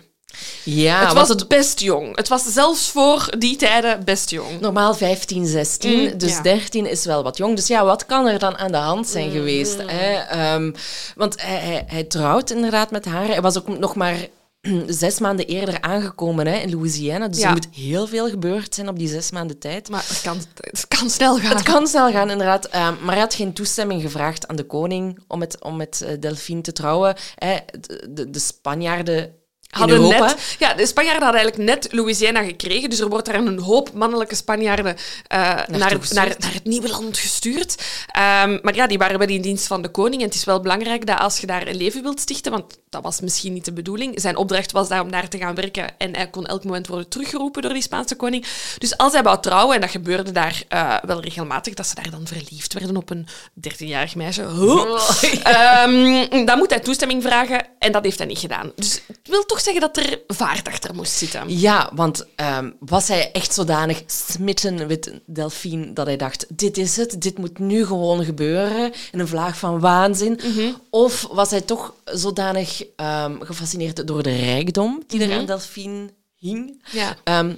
Ja, 0.64 1.04
het 1.04 1.12
was 1.12 1.46
best 1.46 1.80
jong. 1.80 2.16
Het 2.16 2.28
was 2.28 2.44
zelfs 2.44 2.88
voor 2.90 3.28
die 3.38 3.56
tijden 3.56 4.04
best 4.04 4.30
jong. 4.30 4.60
Normaal 4.60 4.94
15, 4.94 5.46
16, 5.46 5.98
Mm, 6.00 6.18
dus 6.18 6.32
ja. 6.32 6.42
13 6.42 6.86
is 6.90 7.04
wel 7.04 7.22
wat 7.22 7.36
jong. 7.36 7.56
Dus 7.56 7.66
ja, 7.66 7.84
wat 7.84 8.06
kan 8.06 8.26
er 8.26 8.38
dan 8.38 8.56
aan 8.58 8.72
de 8.72 8.78
hand 8.78 9.08
zijn 9.08 9.26
Mm. 9.26 9.32
geweest? 9.32 9.76
Hè? 9.86 10.12
Ehm, 10.14 10.72
want 11.16 11.42
hij, 11.42 11.56
hij, 11.58 11.84
hij 11.86 12.04
trouwt 12.04 12.50
inderdaad 12.50 12.90
met 12.90 13.04
haar. 13.04 13.26
Hij 13.26 13.40
was 13.40 13.58
ook 13.58 13.78
nog 13.78 13.94
maar 13.94 14.16
zes 14.86 15.18
maanden 15.18 15.46
eerder 15.46 15.80
aangekomen 15.80 16.46
hè, 16.46 16.56
in 16.58 16.70
Louisiana. 16.70 17.28
Dus 17.28 17.38
Ja. 17.38 17.46
er 17.46 17.52
moet 17.52 17.68
heel 17.74 18.06
veel 18.06 18.28
gebeurd 18.28 18.74
zijn 18.74 18.88
op 18.88 18.98
die 18.98 19.08
zes 19.08 19.30
maanden 19.30 19.58
tijd. 19.58 19.88
Maar 19.88 20.04
het 20.08 20.20
kan, 20.22 20.38
het 20.60 20.88
kan 20.88 21.10
snel 21.10 21.38
gaan. 21.38 21.50
Het 21.56 21.62
kan 21.62 21.86
snel 21.86 22.10
gaan, 22.10 22.30
inderdaad. 22.30 22.64
Ehm, 22.64 22.94
maar 23.02 23.12
hij 23.12 23.20
had 23.20 23.34
geen 23.34 23.52
toestemming 23.52 24.02
gevraagd 24.02 24.48
aan 24.48 24.56
de 24.56 24.64
koning 24.66 25.18
om 25.28 25.38
met, 25.38 25.62
om 25.62 25.76
met 25.76 26.02
eh, 26.02 26.14
Delphine 26.20 26.60
te 26.60 26.72
trouwen. 26.72 27.14
Hè, 27.34 27.56
de, 27.80 28.06
de, 28.10 28.30
de 28.30 28.38
Spanjaarden 28.38 29.34
hadden 29.70 30.08
net, 30.08 30.56
ja, 30.58 30.74
de 30.74 30.86
Spanjaarden 30.86 31.22
hadden 31.22 31.40
eigenlijk 31.40 31.70
net 31.70 31.92
Louisiana 31.92 32.42
gekregen, 32.42 32.90
dus 32.90 33.00
er 33.00 33.08
wordt 33.08 33.26
daar 33.26 33.34
een 33.34 33.58
hoop 33.58 33.92
mannelijke 33.92 34.34
Spanjaarden 34.34 34.96
eh, 35.26 35.38
naar, 35.38 35.98
naar, 36.10 36.34
naar 36.38 36.52
het 36.52 36.64
nieuwe 36.64 36.88
land 36.88 37.18
gestuurd. 37.18 37.82
Ehm, 38.06 38.58
maar 38.62 38.74
ja, 38.74 38.86
die 38.86 38.98
waren 38.98 39.18
wel 39.18 39.28
in 39.28 39.42
dienst 39.42 39.66
van 39.66 39.82
de 39.82 39.88
koning. 39.88 40.20
En 40.20 40.26
het 40.26 40.36
is 40.36 40.44
wel 40.44 40.60
belangrijk 40.60 41.06
dat 41.06 41.18
als 41.18 41.38
je 41.38 41.46
daar 41.46 41.66
een 41.66 41.76
leven 41.76 42.02
wilt 42.02 42.20
stichten, 42.20 42.52
want 42.52 42.78
dat 42.88 43.02
was 43.02 43.20
misschien 43.20 43.52
niet 43.52 43.64
de 43.64 43.72
bedoeling, 43.72 44.20
zijn 44.20 44.36
opdracht 44.36 44.72
was 44.72 44.88
daar 44.88 45.00
om 45.00 45.10
daar 45.10 45.28
te 45.28 45.38
gaan 45.38 45.54
werken 45.54 45.98
en 45.98 46.16
hij 46.16 46.30
kon 46.30 46.46
elk 46.46 46.64
moment 46.64 46.86
worden 46.86 47.08
teruggeroepen 47.08 47.62
door 47.62 47.72
die 47.72 47.82
Spaanse 47.82 48.14
koning. 48.14 48.46
Dus 48.78 48.96
als 48.96 49.12
hij 49.12 49.22
wou 49.22 49.40
trouwen, 49.40 49.74
en 49.74 49.80
dat 49.80 49.90
gebeurde 49.90 50.32
daar 50.32 50.62
eh, 50.68 50.96
wel 51.02 51.20
regelmatig, 51.20 51.74
dat 51.74 51.86
ze 51.86 51.94
daar 51.94 52.10
dan 52.10 52.26
verliefd 52.26 52.72
werden 52.72 52.96
op 52.96 53.10
een 53.10 53.26
13-jarig 53.68 54.14
meisje, 54.14 54.42
Ehm, 55.42 56.44
dan 56.46 56.58
moet 56.58 56.70
hij 56.70 56.80
toestemming 56.80 57.22
vragen 57.22 57.66
en 57.78 57.92
dat 57.92 58.04
heeft 58.04 58.18
hij 58.18 58.26
niet 58.26 58.38
gedaan. 58.38 58.72
Dus 58.76 59.02
het 59.06 59.28
wil 59.28 59.46
toch 59.46 59.59
zeggen 59.62 59.80
dat 59.80 59.96
er 59.96 60.20
vaart 60.26 60.68
achter 60.68 60.94
moest 60.94 61.12
zitten. 61.12 61.58
Ja, 61.58 61.90
want 61.94 62.26
ehm, 62.36 62.70
was 62.78 63.08
hij 63.08 63.32
echt 63.32 63.54
zodanig 63.54 64.02
smitten 64.06 64.86
met 64.86 65.20
Delphine 65.26 65.92
dat 65.92 66.06
hij 66.06 66.16
dacht, 66.16 66.46
dit 66.48 66.78
is 66.78 66.96
het, 66.96 67.20
dit 67.22 67.38
moet 67.38 67.58
nu 67.58 67.86
gewoon 67.86 68.24
gebeuren, 68.24 68.92
in 69.12 69.18
een 69.18 69.28
vlaag 69.28 69.58
van 69.58 69.80
waanzin? 69.80 70.40
Of 70.90 71.26
was 71.30 71.50
hij 71.50 71.60
toch 71.60 71.94
zodanig 72.04 72.84
ehm, 72.96 73.40
gefascineerd 73.40 74.06
door 74.06 74.22
de 74.22 74.36
rijkdom 74.36 75.02
die 75.06 75.22
er 75.24 75.38
aan 75.38 75.46
Delphine 75.46 76.10
hing? 76.38 76.82
Ja. 76.90 77.16
Ehm, 77.24 77.54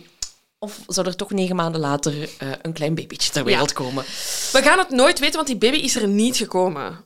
of 0.58 0.80
zou 0.86 1.06
er 1.06 1.16
toch 1.16 1.30
negen 1.30 1.56
maanden 1.56 1.80
later 1.80 2.28
eh, 2.38 2.48
een 2.62 2.72
klein 2.72 2.94
babytje 2.94 3.32
ter 3.32 3.44
wereld 3.44 3.72
komen? 3.72 4.04
We 4.52 4.60
gaan 4.62 4.78
het 4.78 4.90
nooit 4.90 5.18
weten, 5.18 5.34
want 5.34 5.46
die 5.46 5.56
baby 5.56 5.76
is 5.76 5.96
er 5.96 6.08
niet 6.08 6.36
gekomen. 6.36 7.04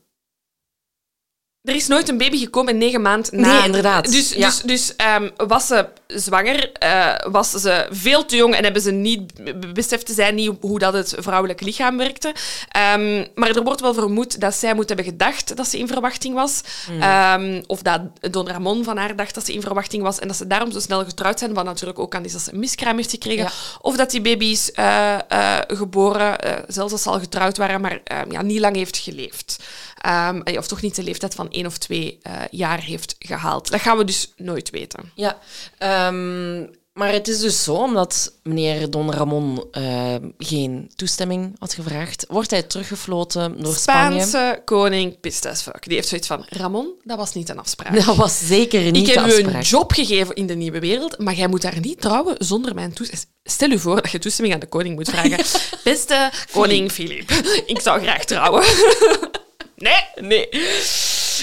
Er 1.67 1.75
is 1.75 1.87
nooit 1.87 2.09
een 2.09 2.19
baby 2.19 2.39
gekomen 2.39 2.73
in 2.73 2.79
negen 2.79 3.03
maanden 3.03 3.41
na. 3.41 3.53
Nee, 3.53 3.65
inderdaad. 3.65 4.13
Dus, 4.13 4.33
Ja. 4.33 4.47
dus, 4.47 4.61
dus 4.61 4.97
ehm, 4.97 5.29
was 5.37 5.67
ze 5.67 5.89
zwanger, 6.07 6.73
eh, 6.73 7.15
was 7.31 7.51
ze 7.51 7.87
veel 7.91 8.25
te 8.25 8.37
jong 8.37 8.55
en 8.55 8.65
hebben 8.65 8.83
ze 8.83 8.91
niet, 8.91 9.33
besefte 9.73 10.13
zij 10.13 10.31
niet 10.31 10.53
hoe 10.61 10.79
dat 10.79 10.93
het 10.93 11.15
vrouwelijk 11.19 11.61
lichaam 11.61 11.97
werkte. 11.97 12.35
Ehm, 12.69 13.25
maar 13.35 13.57
er 13.57 13.63
wordt 13.63 13.81
wel 13.81 13.95
vermoed 13.95 14.41
dat 14.41 14.55
zij 14.55 14.75
moet 14.75 14.89
hebben 14.89 15.07
gedacht 15.07 15.57
dat 15.57 15.69
ze 15.69 15.79
in 15.79 15.87
verwachting 15.87 16.35
was. 16.35 16.61
Hmm. 16.87 17.03
Ehm, 17.03 17.62
of 17.67 17.83
dat 17.83 18.01
Don 18.21 18.49
Ramon 18.49 18.85
van 18.85 18.97
haar 18.97 19.17
dacht 19.17 19.35
dat 19.35 19.47
ze 19.47 19.53
in 19.53 19.61
verwachting 19.62 20.03
was 20.03 20.19
en 20.19 20.29
dat 20.29 20.37
ze 20.37 20.47
daarom 20.47 20.73
zo 20.73 20.81
snel 20.81 21.05
getrouwd 21.05 21.39
zijn. 21.39 21.55
Wat 21.55 21.64
natuurlijk 21.64 21.99
ook 21.99 22.14
aan 22.14 22.25
is 22.25 22.33
dat 22.33 22.41
ze 22.43 22.53
een 22.53 22.59
miskraam 22.59 22.97
heeft 22.97 23.11
gekregen. 23.11 23.45
Ja. 23.45 23.51
Of 23.81 23.97
dat 23.97 24.11
die 24.11 24.21
baby 24.21 24.45
is 24.45 24.73
eh, 24.73 25.14
eh, 25.29 25.59
geboren, 25.67 26.37
zelfs 26.69 26.93
als 26.93 27.03
ze 27.03 27.11
al 27.11 27.21
getrouwd 27.21 27.57
waren, 27.57 27.81
maar 27.81 28.01
ja, 28.31 28.43
niet 28.43 28.61
lang 28.61 28.77
heeft 28.77 28.97
geleefd. 28.97 29.57
Ehm, 29.97 30.40
eh, 30.40 30.59
of 30.59 30.66
toch 30.66 30.82
niet 30.82 30.97
de 30.97 31.03
leeftijd 31.03 31.34
van 31.34 31.51
één 31.51 31.66
of 31.66 31.78
twee 31.78 32.18
eh, 32.22 32.32
jaar 32.51 32.80
heeft 32.80 33.16
gehaald. 33.18 33.70
Dat 33.70 33.80
gaan 33.80 33.99
we 33.99 34.05
dus 34.05 34.32
nooit 34.36 34.70
weten. 34.70 35.12
Ja, 35.14 35.38
ehm, 35.78 36.64
maar 36.92 37.12
het 37.12 37.28
is 37.28 37.38
dus 37.38 37.64
zo, 37.64 37.74
omdat 37.74 38.32
meneer 38.42 38.90
Don 38.90 39.12
Ramon 39.12 39.64
eh, 39.70 40.14
geen 40.38 40.90
toestemming 40.94 41.57
had 41.59 41.74
gevraagd, 41.74 42.26
wordt 42.28 42.51
hij 42.51 42.62
teruggefloten 42.62 43.62
door 43.62 43.74
Spanje. 43.74 44.20
Spaanse 44.20 44.62
koning 44.64 45.20
pissed 45.20 45.47
as 45.47 45.62
fuck. 45.62 45.82
Die 45.82 45.94
heeft 45.94 46.09
zoiets 46.09 46.26
van, 46.26 46.44
Ramon, 46.49 46.92
dat 47.05 47.16
was 47.18 47.34
niet 47.34 47.49
een 47.49 47.59
afspraak. 47.59 48.05
Dat 48.05 48.16
was 48.16 48.47
zeker 48.47 48.90
niet 48.90 49.09
ik 49.09 49.14
heb 49.14 49.24
de 49.24 49.30
u 49.30 49.32
afspraak. 49.32 49.55
een 49.55 49.61
job 49.61 49.92
gegeven 49.92 50.34
in 50.34 50.47
de 50.47 50.55
nieuwe 50.55 50.80
wereld, 50.80 51.18
maar 51.18 51.34
jij 51.34 51.49
moet 51.49 51.62
daar 51.62 51.80
niet 51.80 52.01
trouwen 52.01 52.34
zonder 52.38 52.74
mijn 52.74 52.92
toestemming. 52.92 53.28
Stel 53.44 53.70
u 53.70 53.78
voor 53.78 54.03
dat 54.03 54.11
je 54.11 54.18
toestemming 54.18 54.55
aan 54.55 54.61
de 54.61 54.68
koning 54.68 54.94
moet 54.94 55.09
vragen. 55.09 55.44
Beste 55.84 56.30
koning 56.53 56.92
Filip, 56.92 57.30
ik 57.66 57.80
zou 57.80 58.01
graag 58.01 58.24
trouwen. 58.24 58.64
nee, 59.77 60.05
nee. 60.20 60.49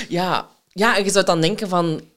Ja. 0.09 0.49
ja, 0.69 0.97
en 0.97 1.03
je 1.03 1.09
zou 1.09 1.25
dan 1.25 1.41
denken 1.41 1.69
van... 1.69 2.11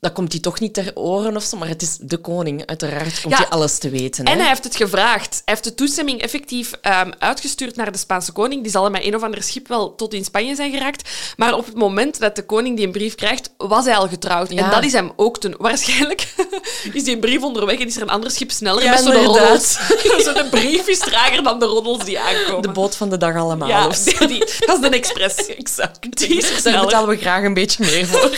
Dat 0.00 0.12
komt 0.12 0.32
hij 0.32 0.40
toch 0.40 0.60
niet 0.60 0.74
ter 0.74 0.90
oren 0.94 1.36
of 1.36 1.42
zo, 1.42 1.56
maar 1.56 1.68
het 1.68 1.82
is 1.82 1.96
de 2.00 2.16
koning. 2.16 2.66
Uiteraard 2.66 3.20
komt 3.20 3.34
Ja. 3.34 3.40
hij 3.40 3.48
alles 3.48 3.78
te 3.78 3.90
weten. 3.90 4.24
En 4.24 4.32
hè. 4.32 4.38
hij 4.38 4.48
heeft 4.48 4.64
het 4.64 4.76
gevraagd. 4.76 5.30
Hij 5.44 5.54
heeft 5.54 5.64
de 5.64 5.74
toestemming 5.74 6.20
effectief 6.22 6.72
ehm, 6.80 7.10
uitgestuurd 7.18 7.76
naar 7.76 7.92
de 7.92 7.98
Spaanse 7.98 8.32
koning. 8.32 8.62
Die 8.62 8.70
zal 8.70 8.90
met 8.90 9.04
een 9.04 9.14
of 9.14 9.22
ander 9.22 9.42
schip 9.42 9.68
wel 9.68 9.94
tot 9.94 10.14
in 10.14 10.24
Spanje 10.24 10.54
zijn 10.54 10.70
geraakt. 10.72 11.08
Maar 11.36 11.54
op 11.54 11.66
het 11.66 11.74
moment 11.74 12.18
dat 12.20 12.36
de 12.36 12.42
koning 12.44 12.76
die 12.76 12.86
een 12.86 12.92
brief 12.92 13.14
krijgt, 13.14 13.50
was 13.56 13.84
hij 13.84 13.96
al 13.96 14.08
getrouwd. 14.08 14.50
Ja. 14.52 14.64
En 14.64 14.70
dat 14.70 14.84
is 14.84 14.92
hem 14.92 15.12
ook 15.16 15.38
ten... 15.38 15.54
Waarschijnlijk 15.58 16.34
is 16.92 17.04
die 17.04 17.18
brief 17.18 17.42
onderweg 17.42 17.78
en 17.80 17.86
is 17.86 17.96
er 17.96 18.02
een 18.02 18.10
ander 18.10 18.30
schip 18.30 18.50
sneller 18.50 18.82
Ja, 18.82 18.90
met 18.90 19.00
zo'n 19.00 19.12
roddels. 19.24 19.78
Zo'n 20.34 20.48
brief 20.50 20.88
is 20.88 20.98
trager 20.98 21.42
dan 21.42 21.58
de 21.58 21.66
roddels 21.66 22.04
die 22.04 22.18
aankomen. 22.20 22.62
De 22.62 22.70
boot 22.70 22.96
van 22.96 23.08
de 23.10 23.16
dag 23.16 23.36
allemaal. 23.36 23.68
ja, 23.68 23.88
die, 23.88 24.26
die- 24.26 24.44
dat 24.66 24.82
is 24.82 24.90
de 24.90 24.96
express. 24.96 25.46
Exact. 25.56 26.16
Die 26.18 26.36
is 26.36 26.62
Daar 26.62 26.84
betalen 26.84 27.08
we 27.08 27.16
graag 27.16 27.44
een 27.44 27.54
beetje 27.54 27.84
meer 27.84 28.06
voor. 28.06 28.30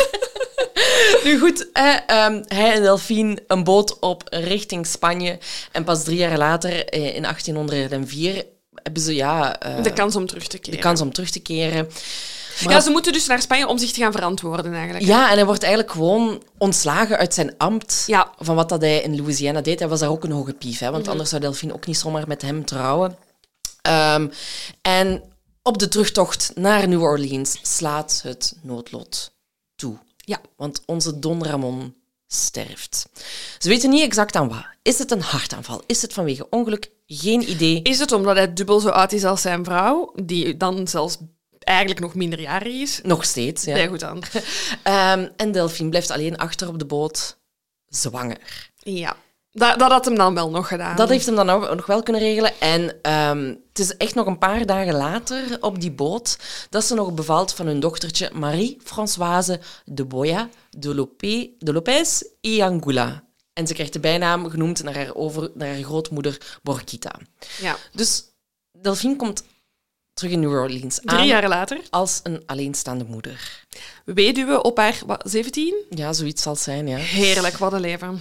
nu 1.24 1.38
goed, 1.38 1.51
hè, 1.72 1.90
ehm, 2.06 2.42
hij 2.46 2.72
en 2.74 2.82
Delphine 2.82 3.38
een 3.46 3.64
boot 3.64 3.98
op 3.98 4.22
richting 4.30 4.86
Spanje. 4.86 5.38
En 5.72 5.84
pas 5.84 6.04
drie 6.04 6.16
jaar 6.16 6.38
later, 6.38 6.84
eh, 6.86 7.14
in 7.14 7.24
1804, 7.24 8.44
hebben 8.82 9.02
ze 9.02 9.14
ja, 9.14 9.58
eh, 9.58 9.82
De 9.82 9.92
kans 9.92 10.16
om 10.16 10.26
terug 10.26 10.46
te 10.46 10.58
keren. 10.58 10.76
de 10.76 10.84
kans 10.86 11.00
om 11.00 11.12
terug 11.12 11.30
te 11.30 11.40
keren. 11.40 11.88
Maar 12.64 12.72
Ja, 12.72 12.80
ze 12.80 12.90
moeten 12.90 13.12
dus 13.12 13.26
naar 13.26 13.40
Spanje 13.42 13.66
om 13.68 13.78
zich 13.78 13.92
te 13.92 14.00
gaan 14.00 14.12
verantwoorden 14.12 14.74
eigenlijk. 14.74 15.04
Ja, 15.04 15.30
en 15.30 15.34
hij 15.36 15.44
wordt 15.44 15.62
eigenlijk 15.62 15.92
gewoon 15.92 16.42
ontslagen 16.58 17.16
uit 17.18 17.34
zijn 17.34 17.54
ambt 17.58 18.04
Ja. 18.06 18.30
van 18.38 18.54
wat 18.54 18.68
dat 18.68 18.80
hij 18.80 19.00
in 19.00 19.16
Louisiana 19.16 19.60
deed. 19.60 19.78
Hij 19.78 19.88
was 19.88 20.00
daar 20.00 20.10
ook 20.10 20.24
een 20.24 20.30
hoge 20.32 20.52
pief, 20.52 20.78
hè, 20.78 20.90
want 20.90 21.08
anders 21.08 21.28
zou 21.30 21.40
Delphine 21.40 21.72
ook 21.74 21.86
niet 21.86 21.98
zomaar 21.98 22.24
met 22.28 22.42
hem 22.42 22.64
trouwen. 22.64 23.16
Ehm, 23.82 24.28
en 24.82 25.22
op 25.62 25.78
de 25.78 25.88
terugtocht 25.88 26.50
naar 26.54 26.88
New 26.88 27.02
Orleans 27.02 27.58
slaat 27.62 28.20
het 28.22 28.54
noodlot 28.62 29.32
toe. 29.74 29.96
Ja. 30.24 30.40
Want 30.56 30.82
onze 30.86 31.18
Don 31.18 31.44
Ramon 31.44 31.94
sterft. 32.26 33.08
Ze 33.58 33.68
weten 33.68 33.90
niet 33.90 34.02
exact 34.02 34.36
aan 34.36 34.48
wat. 34.48 34.64
Is 34.82 34.98
het 34.98 35.10
een 35.10 35.20
hartaanval? 35.20 35.82
Is 35.86 36.02
het 36.02 36.12
vanwege 36.12 36.48
ongeluk? 36.50 36.90
Geen 37.06 37.50
idee. 37.50 37.82
Is 37.82 37.98
het 37.98 38.12
omdat 38.12 38.36
hij 38.36 38.52
dubbel 38.52 38.80
zo 38.80 38.88
oud 38.88 39.12
is 39.12 39.24
als 39.24 39.40
zijn 39.40 39.64
vrouw, 39.64 40.12
die 40.22 40.56
dan 40.56 40.88
zelfs 40.88 41.18
eigenlijk 41.58 42.00
nog 42.00 42.14
minderjarig 42.14 42.72
is? 42.72 43.00
Nog 43.02 43.24
steeds. 43.24 43.64
Ja. 43.64 43.86
Goed 43.86 44.04
aan. 44.04 44.20
Ehm, 44.82 45.28
en 45.36 45.52
Delphine 45.52 45.88
blijft 45.88 46.10
alleen 46.10 46.36
achter 46.36 46.68
op 46.68 46.78
de 46.78 46.84
boot, 46.84 47.38
zwanger. 47.88 48.70
Ja. 48.76 49.16
Dat, 49.54 49.78
dat 49.78 49.90
had 49.90 50.04
hem 50.04 50.14
dan 50.14 50.34
wel 50.34 50.50
nog 50.50 50.68
gedaan. 50.68 50.96
Dat 50.96 51.08
heeft 51.08 51.26
hem 51.26 51.34
dan 51.34 51.50
ook 51.50 51.74
nog 51.74 51.86
wel 51.86 52.02
kunnen 52.02 52.22
regelen. 52.22 52.60
En 52.60 52.98
ehm, 53.02 53.54
het 53.68 53.78
is 53.78 53.96
echt 53.96 54.14
nog 54.14 54.26
een 54.26 54.38
paar 54.38 54.66
dagen 54.66 54.94
later 54.94 55.56
op 55.60 55.80
die 55.80 55.92
boot 55.92 56.38
dat 56.70 56.84
ze 56.84 56.94
nog 56.94 57.14
bevalt 57.14 57.52
van 57.54 57.66
hun 57.66 57.80
dochtertje 57.80 58.30
Marie-Françoise 58.32 59.60
de 59.84 60.04
Boya 60.04 60.48
de, 60.70 60.94
Lopé, 60.94 61.48
de 61.58 61.72
Lopez 61.72 62.22
y 62.40 62.62
Angula. 62.62 63.24
En 63.52 63.66
ze 63.66 63.74
krijgt 63.74 63.92
de 63.92 64.00
bijnaam 64.00 64.50
genoemd 64.50 64.82
naar 64.82 64.94
haar, 64.94 65.14
over, 65.14 65.50
naar 65.54 65.68
haar 65.68 65.82
grootmoeder 65.82 66.58
Borquita. 66.62 67.12
Ja. 67.60 67.76
Dus 67.92 68.24
Delphine 68.72 69.16
komt 69.16 69.44
terug 70.14 70.32
in 70.32 70.40
New 70.40 70.52
Orleans 70.52 71.00
Drie 71.02 71.18
aan 71.18 71.26
jaar 71.26 71.48
later. 71.48 71.80
als 71.90 72.20
een 72.22 72.42
alleenstaande 72.46 73.04
moeder. 73.04 73.66
Weduwe 74.04 74.62
op 74.62 74.76
haar 74.76 75.02
wat, 75.06 75.22
17? 75.24 75.74
Ja, 75.90 76.12
zoiets 76.12 76.42
zal 76.42 76.52
het 76.52 76.62
zijn, 76.62 76.86
ja. 76.86 76.96
Heerlijk, 76.96 77.56
wat 77.56 77.72
een 77.72 77.80
leven. 77.80 78.20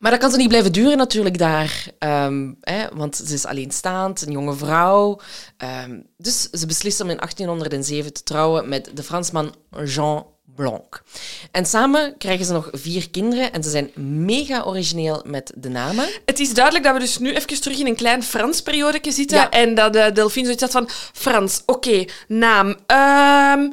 Maar 0.00 0.10
dat 0.10 0.20
kan 0.20 0.30
ze 0.30 0.36
niet 0.36 0.48
blijven 0.48 0.72
duren 0.72 0.96
natuurlijk 0.96 1.38
daar. 1.38 1.86
Ehm, 1.98 2.52
hè, 2.60 2.88
want 2.92 3.16
ze 3.16 3.34
is 3.34 3.46
alleenstaand, 3.46 4.22
een 4.26 4.32
jonge 4.32 4.54
vrouw. 4.54 5.20
Ehm, 5.56 6.00
dus 6.16 6.50
ze 6.50 6.66
beslist 6.66 7.00
om 7.00 7.10
in 7.10 7.20
1807 7.20 8.12
te 8.12 8.22
trouwen 8.22 8.68
met 8.68 8.90
de 8.94 9.02
Fransman 9.02 9.54
Jean 9.84 10.26
Blanc. 10.44 11.02
En 11.50 11.66
samen 11.66 12.16
krijgen 12.18 12.44
ze 12.44 12.52
nog 12.52 12.68
vier 12.72 13.10
kinderen 13.10 13.52
en 13.52 13.62
ze 13.62 13.70
zijn 13.70 13.90
mega 14.24 14.62
origineel 14.62 15.22
met 15.26 15.52
de 15.56 15.68
namen. 15.68 16.08
Het 16.24 16.38
is 16.38 16.54
duidelijk 16.54 16.84
dat 16.84 16.94
we 16.94 17.00
dus 17.00 17.18
nu 17.18 17.34
even 17.34 17.60
terug 17.60 17.78
in 17.78 17.86
een 17.86 17.96
klein 17.96 18.22
Frans 18.22 18.62
periode 18.62 19.00
zitten. 19.02 19.36
Ja. 19.36 19.50
En 19.50 19.74
dat 19.74 19.92
de 19.92 20.10
Delphine 20.12 20.44
zoiets 20.44 20.62
had 20.62 20.72
van... 20.72 20.88
Frans, 21.12 21.62
oké, 21.66 22.04
naam. 22.28 22.76
Ehm, 22.86 23.72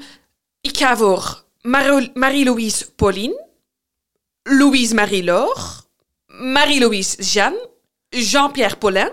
ik 0.62 0.78
ga 0.78 0.98
voor 0.98 1.44
Marie-Louise 2.14 2.92
Pauline. 2.96 3.46
Louise 4.44 4.96
Marie-Laure. 4.96 5.86
Marie-Louise 6.40 7.22
Jeanne. 7.24 7.68
Jean-Pierre 8.10 8.76
Paulin. 8.78 9.12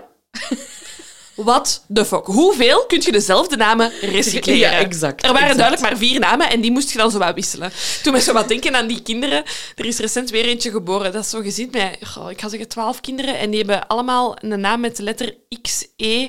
What 1.35 1.83
the 1.93 2.05
fuck? 2.05 2.25
Hoeveel 2.25 2.85
kun 2.85 3.01
je 3.01 3.11
dezelfde 3.11 3.55
namen 3.55 3.91
recycleren? 4.01 4.59
Ja, 4.71 4.71
exact, 4.79 5.23
Er 5.23 5.33
waren 5.33 5.49
exact. 5.49 5.57
duidelijk 5.59 5.89
maar 5.89 5.97
vier 6.07 6.19
namen 6.19 6.49
en 6.49 6.61
die 6.61 6.71
moest 6.71 6.91
je 6.91 6.97
dan 6.97 7.11
zo 7.11 7.17
wat 7.17 7.35
wisselen. 7.35 7.71
Toen 8.03 8.13
moest 8.13 8.25
je 8.25 8.33
wat 8.33 8.47
denken 8.47 8.75
aan 8.75 8.87
die 8.87 9.01
kinderen. 9.01 9.43
Er 9.75 9.85
is 9.85 9.97
recent 9.99 10.29
weer 10.29 10.45
eentje 10.45 10.71
geboren. 10.71 11.11
Dat 11.11 11.23
is 11.23 11.29
zo 11.29 11.41
gezien 11.41 11.69
met, 11.71 11.97
goh, 12.01 12.31
ik 12.31 12.41
ga 12.41 12.49
zeggen, 12.49 12.67
twaalf 12.67 13.01
kinderen. 13.01 13.37
En 13.37 13.49
die 13.49 13.59
hebben 13.59 13.87
allemaal 13.87 14.37
een 14.41 14.59
naam 14.59 14.79
met 14.79 14.95
de 14.97 15.03
letter 15.03 15.35
X, 15.61 15.87
E, 15.97 16.27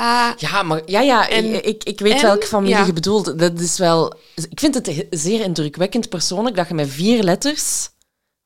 A. 0.00 0.34
Ja, 0.38 0.62
maar 0.62 0.80
ja, 0.86 1.00
ja 1.00 1.28
En- 1.28 1.66
ik, 1.66 1.84
ik, 1.84 2.00
weet 2.00 2.12
en- 2.14 2.20
welke 2.22 2.46
familie 2.46 2.76
ja. 2.76 2.84
je 2.86 2.92
bedoelt. 2.92 3.38
Dat 3.38 3.60
is 3.60 3.78
wel... 3.78 4.14
Ik 4.50 4.60
vind 4.60 4.74
het 4.74 4.86
he- 4.86 5.06
zeer 5.10 5.40
indrukwekkend 5.40 6.08
persoonlijk 6.08 6.56
dat 6.56 6.68
je 6.68 6.74
met 6.74 6.88
vier 6.90 7.22
letters, 7.22 7.88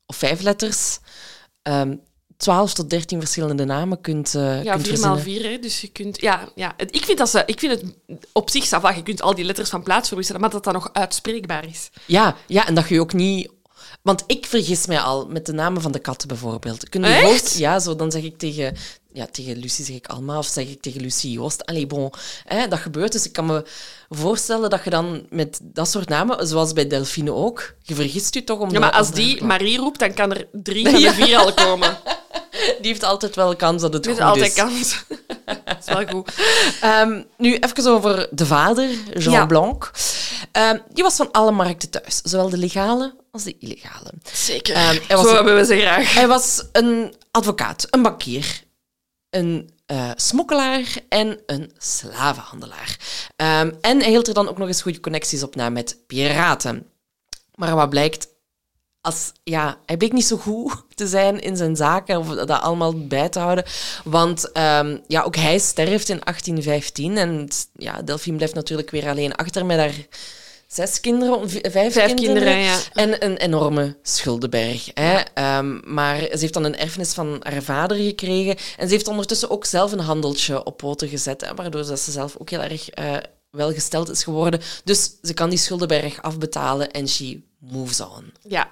of 0.06 0.16
vijf 0.16 0.40
letters, 0.40 0.98
ehm 1.64 1.94
12 2.36 2.74
tot 2.74 2.90
13 2.90 3.18
verschillende 3.20 3.64
namen 3.64 4.00
kunt, 4.00 4.34
eh 4.34 4.62
Ja, 4.64 4.72
kunt 4.74 4.86
vier 4.88 4.98
maal 5.00 5.14
verzinnen. 5.16 5.42
vier, 5.42 5.50
hè. 5.52 5.58
Dus 5.58 5.80
je 5.80 5.88
kunt... 5.88 6.20
Ja, 6.20 6.48
ja. 6.54 6.74
Ik 6.90 7.04
vind, 7.04 7.18
dat 7.18 7.28
ze, 7.30 7.42
ik 7.46 7.58
vind 7.58 7.72
het 7.80 7.84
op 8.32 8.50
zich, 8.50 8.68
va, 8.68 8.90
je 8.90 9.02
kunt 9.02 9.22
al 9.22 9.34
die 9.34 9.44
letters 9.44 9.70
van 9.70 9.82
plaats 9.82 10.08
verwisselen, 10.08 10.40
maar 10.40 10.50
dat 10.50 10.64
dat 10.64 10.72
nog 10.72 10.90
uitspreekbaar 10.92 11.66
is. 11.68 11.90
Ja, 12.06 12.36
ja, 12.46 12.66
en 12.66 12.74
dat 12.74 12.88
je 12.88 13.00
ook 13.00 13.12
niet... 13.12 13.52
Want 14.02 14.24
ik 14.26 14.46
vergis 14.46 14.86
mij 14.86 15.00
al 15.00 15.26
met 15.26 15.46
de 15.46 15.52
namen 15.52 15.82
van 15.82 15.92
de 15.92 15.98
katten 15.98 16.28
bijvoorbeeld. 16.28 16.88
Kun 16.88 17.02
je 17.02 17.22
hoofd- 17.22 17.56
Ja, 17.56 17.78
zo, 17.78 17.96
dan 17.96 18.10
zeg 18.10 18.22
ik 18.22 18.38
tegen... 18.38 18.76
Ja, 19.14 19.26
tegen 19.30 19.56
Lucie 19.56 19.84
zeg 19.84 19.96
ik 19.96 20.06
Alma 20.06 20.38
of 20.38 20.46
zeg 20.46 20.66
ik 20.68 20.80
tegen 20.82 21.00
Lucie 21.00 21.30
Joost. 21.32 21.66
Allee, 21.66 21.86
bon, 21.86 22.12
hè, 22.44 22.68
dat 22.68 22.78
gebeurt. 22.78 23.12
Dus 23.12 23.24
ik 23.26 23.32
kan 23.32 23.46
me 23.46 23.64
voorstellen 24.08 24.70
dat 24.70 24.84
je 24.84 24.90
dan 24.90 25.26
met 25.30 25.58
dat 25.62 25.88
soort 25.88 26.08
namen, 26.08 26.46
zoals 26.46 26.72
bij 26.72 26.86
Delphine 26.86 27.32
ook, 27.32 27.74
je 27.82 27.94
vergist 27.94 28.34
je 28.34 28.44
toch 28.44 28.58
om 28.58 28.70
Ja, 28.70 28.78
maar 28.78 28.92
als 28.92 29.10
die 29.10 29.44
Marie 29.44 29.78
roept, 29.78 29.98
dan 29.98 30.14
kan 30.14 30.32
er 30.34 30.46
drie 30.52 30.88
van 30.90 31.00
de 31.00 31.12
vier 31.12 31.36
al 31.38 31.54
komen. 31.54 31.96
Die 32.80 32.90
heeft 32.92 33.02
altijd 33.02 33.36
wel 33.36 33.56
kans 33.56 33.82
dat 33.82 33.92
het 33.92 34.04
Dat 34.04 34.12
is 34.12 34.18
goed 34.18 34.28
altijd 34.28 34.48
is. 34.48 34.54
kans. 34.54 35.04
dat 35.64 35.76
is 35.80 35.94
wel 35.94 36.06
goed. 36.06 36.30
Ehm, 36.80 37.22
nu 37.36 37.56
even 37.56 37.92
over 37.92 38.28
de 38.30 38.46
vader, 38.46 38.90
Jean 39.18 39.32
Ja. 39.32 39.46
Blanc. 39.46 39.90
Ehm, 40.52 40.78
die 40.92 41.02
was 41.02 41.16
van 41.16 41.30
alle 41.32 41.50
markten 41.50 41.90
thuis, 41.90 42.20
zowel 42.22 42.48
de 42.48 42.56
legale 42.58 43.14
als 43.30 43.42
de 43.42 43.56
illegale. 43.58 44.10
Zeker. 44.32 44.74
Ehm, 44.74 44.98
hij 45.06 45.16
was 45.16 45.24
Zo 45.24 45.28
een- 45.30 45.34
hebben 45.34 45.56
we 45.56 45.64
ze 45.64 45.76
graag. 45.80 46.14
Hij 46.14 46.26
was 46.28 46.64
een 46.72 47.14
advocaat, 47.30 47.86
een 47.90 48.02
bankier, 48.02 48.62
een 49.34 49.70
eh, 49.86 50.10
smokkelaar 50.14 50.96
en 51.08 51.38
een 51.46 51.72
slavenhandelaar. 51.78 52.98
Ehm, 53.36 53.72
en 53.80 53.98
hij 53.98 54.08
hield 54.08 54.28
er 54.28 54.34
dan 54.34 54.48
ook 54.48 54.58
nog 54.58 54.68
eens 54.68 54.82
goede 54.82 55.00
connecties 55.00 55.42
op 55.42 55.54
na 55.54 55.68
met 55.68 55.96
piraten. 56.06 56.86
Maar 57.54 57.74
wat 57.74 57.90
blijkt, 57.90 58.28
als, 59.00 59.32
ja, 59.44 59.78
hij 59.86 59.96
bleek 59.96 60.12
niet 60.12 60.24
zo 60.24 60.36
goed 60.36 60.84
te 60.94 61.06
zijn 61.06 61.40
in 61.40 61.56
zijn 61.56 61.76
zaken, 61.76 62.18
of 62.18 62.28
dat 62.28 62.50
allemaal 62.50 63.06
bij 63.06 63.28
te 63.28 63.38
houden. 63.38 63.64
Want 64.04 64.52
ehm, 64.52 64.98
ja, 65.06 65.22
ook 65.22 65.36
hij 65.36 65.58
sterft 65.58 66.08
in 66.08 66.20
1815 66.24 67.16
en 67.16 67.48
ja, 67.72 68.02
Delphine 68.02 68.36
blijft 68.36 68.54
natuurlijk 68.54 68.90
weer 68.90 69.08
alleen 69.08 69.34
achter 69.34 69.66
met 69.66 69.78
haar 69.78 70.06
zes 70.74 71.00
kinderen, 71.00 71.50
vijf, 71.50 71.92
Vijf 71.92 72.14
kinderen, 72.14 72.58
ja. 72.58 72.78
En 72.92 73.24
een 73.24 73.36
enorme 73.36 73.96
schuldenberg. 74.02 74.90
Hè. 74.94 75.20
Ehm, 75.34 75.94
maar 75.94 76.18
ze 76.18 76.38
heeft 76.38 76.54
dan 76.54 76.64
een 76.64 76.78
erfenis 76.78 77.12
van 77.12 77.40
haar 77.42 77.62
vader 77.62 77.96
gekregen. 77.96 78.56
En 78.76 78.88
ze 78.88 78.94
heeft 78.94 79.08
ondertussen 79.08 79.50
ook 79.50 79.64
zelf 79.64 79.92
een 79.92 79.98
handeltje 79.98 80.64
op 80.64 80.76
poten 80.76 81.08
gezet. 81.08 81.40
Hè, 81.40 81.54
waardoor 81.54 81.86
dat 81.86 82.00
ze 82.00 82.10
zelf 82.10 82.36
ook 82.38 82.50
heel 82.50 82.62
erg 82.62 82.90
eh, 82.90 83.16
welgesteld 83.50 84.10
is 84.10 84.24
geworden. 84.24 84.60
Dus 84.84 85.10
ze 85.22 85.34
kan 85.34 85.48
die 85.48 85.58
schuldenberg 85.58 86.22
afbetalen 86.22 86.90
en 86.90 87.08
she 87.08 87.40
moves 87.58 88.00
on. 88.00 88.32
Ja. 88.42 88.70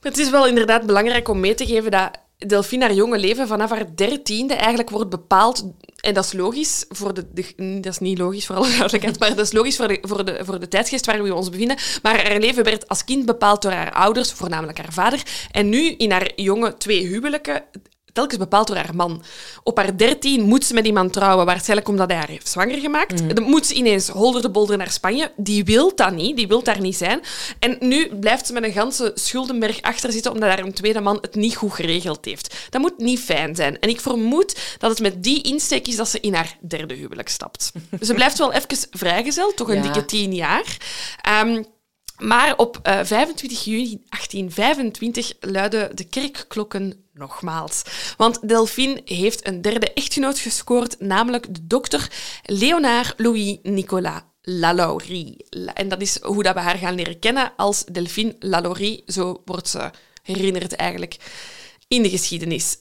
Maar 0.00 0.12
het 0.12 0.18
is 0.18 0.30
wel 0.30 0.46
inderdaad 0.46 0.86
belangrijk 0.86 1.28
om 1.28 1.40
mee 1.40 1.54
te 1.54 1.66
geven 1.66 1.90
dat 1.90 2.10
Delphine 2.46 2.84
haar 2.84 2.94
jonge 2.94 3.18
leven 3.18 3.48
vanaf 3.48 3.70
haar 3.70 3.96
dertiende 3.96 4.54
eigenlijk 4.54 4.90
wordt 4.90 5.10
bepaald. 5.10 5.72
En 6.00 6.14
dat 6.14 6.24
is 6.24 6.32
logisch 6.32 6.84
voor 6.88 7.14
de, 7.14 7.26
Dat 7.80 7.92
is 7.92 7.98
niet 7.98 8.18
logisch 8.18 8.46
voor 8.46 8.56
alle 8.56 8.68
duidelijkheid, 8.68 9.18
maar 9.18 9.28
dat 9.28 9.46
is 9.46 9.52
logisch 9.52 9.76
voor 9.76 9.88
de, 9.88 9.98
voor, 10.02 10.24
de, 10.24 10.38
voor 10.44 10.60
de 10.60 10.68
tijdsgeest 10.68 11.06
waar 11.06 11.22
we 11.22 11.34
ons 11.34 11.48
bevinden. 11.48 11.76
Maar 12.02 12.28
haar 12.28 12.38
leven 12.38 12.64
werd 12.64 12.88
als 12.88 13.04
kind 13.04 13.26
bepaald 13.26 13.62
door 13.62 13.72
haar 13.72 13.92
ouders, 13.92 14.32
voornamelijk 14.32 14.78
haar 14.78 14.92
vader. 14.92 15.22
En 15.50 15.68
nu 15.68 15.90
in 15.90 16.10
haar 16.10 16.32
jonge 16.36 16.76
twee 16.76 17.06
huwelijken 17.06 17.62
telkens 18.18 18.38
bepaald 18.38 18.66
door 18.66 18.76
haar 18.76 18.94
man. 18.94 19.22
Op 19.62 19.76
haar 19.76 19.96
dertien 19.96 20.42
moet 20.42 20.64
ze 20.64 20.74
met 20.74 20.84
die 20.84 20.92
man 20.92 21.10
trouwen, 21.10 21.46
waarschijnlijk 21.46 21.88
omdat 21.88 22.08
hij 22.08 22.18
haar 22.18 22.28
heeft 22.28 22.48
zwanger 22.48 22.78
gemaakt. 22.78 23.34
Dan 23.34 23.44
moet 23.44 23.66
ze 23.66 23.74
ineens 23.74 24.08
holder 24.08 24.42
de 24.42 24.50
bolder 24.50 24.76
naar 24.76 24.90
Spanje. 24.90 25.32
Die 25.36 25.64
wil 25.64 25.92
dat 25.94 26.12
niet, 26.12 26.36
die 26.36 26.48
wil 26.48 26.62
daar 26.62 26.80
niet 26.80 26.96
zijn. 26.96 27.20
En 27.58 27.76
nu 27.80 28.14
blijft 28.16 28.46
ze 28.46 28.52
met 28.52 28.62
een 28.64 28.72
ganse 28.72 29.10
schuldenberg 29.14 29.82
achter 29.82 30.12
zitten 30.12 30.32
omdat 30.32 30.48
haar 30.48 30.58
een 30.58 30.72
tweede 30.72 31.00
man 31.00 31.18
het 31.20 31.34
niet 31.34 31.56
goed 31.56 31.72
geregeld 31.72 32.24
heeft. 32.24 32.56
Dat 32.70 32.80
moet 32.80 32.98
niet 32.98 33.20
fijn 33.20 33.54
zijn. 33.56 33.78
En 33.80 33.88
ik 33.88 34.00
vermoed 34.00 34.58
dat 34.78 34.90
het 34.90 35.00
met 35.00 35.22
die 35.22 35.42
insteek 35.42 35.86
is 35.86 35.96
dat 35.96 36.08
ze 36.08 36.20
in 36.20 36.34
haar 36.34 36.56
derde 36.60 36.94
huwelijk 36.94 37.28
stapt. 37.28 37.72
Ze 38.00 38.14
blijft 38.14 38.38
wel 38.38 38.52
even 38.52 38.88
vrijgezel, 38.90 39.54
toch 39.54 39.68
een 39.68 39.74
Ja. 39.76 39.82
dikke 39.82 40.04
tien 40.04 40.34
jaar. 40.34 40.76
Ehm, 41.22 41.62
maar 42.18 42.56
op 42.56 42.78
eh, 42.82 43.00
25 43.04 43.64
juni 43.64 44.02
1825 44.08 45.32
luiden 45.40 45.96
de 45.96 46.04
kerkklokken 46.04 47.04
nogmaals. 47.18 47.82
Want 48.16 48.48
Delphine 48.48 49.00
heeft 49.04 49.46
een 49.46 49.62
derde 49.62 49.92
echtgenoot 49.92 50.38
gescoord, 50.38 51.00
namelijk 51.00 51.54
de 51.54 51.66
dokter 51.66 52.10
Léonard 52.42 53.14
Louis 53.16 53.58
Nicolas 53.62 54.20
Lalaurie. 54.42 55.46
La- 55.50 55.74
En 55.74 55.88
dat 55.88 56.00
is 56.00 56.22
hoe 56.22 56.42
dat 56.42 56.54
we 56.54 56.60
haar 56.60 56.76
gaan 56.78 56.94
leren 56.94 57.18
kennen 57.18 57.52
als 57.56 57.84
Delphine 57.84 58.36
Lalaurie. 58.38 59.02
Zo 59.06 59.42
wordt 59.44 59.68
ze 59.68 59.90
herinnerd 60.22 60.76
eigenlijk 60.76 61.16
in 61.88 62.02
de 62.02 62.10
geschiedenis. 62.10 62.76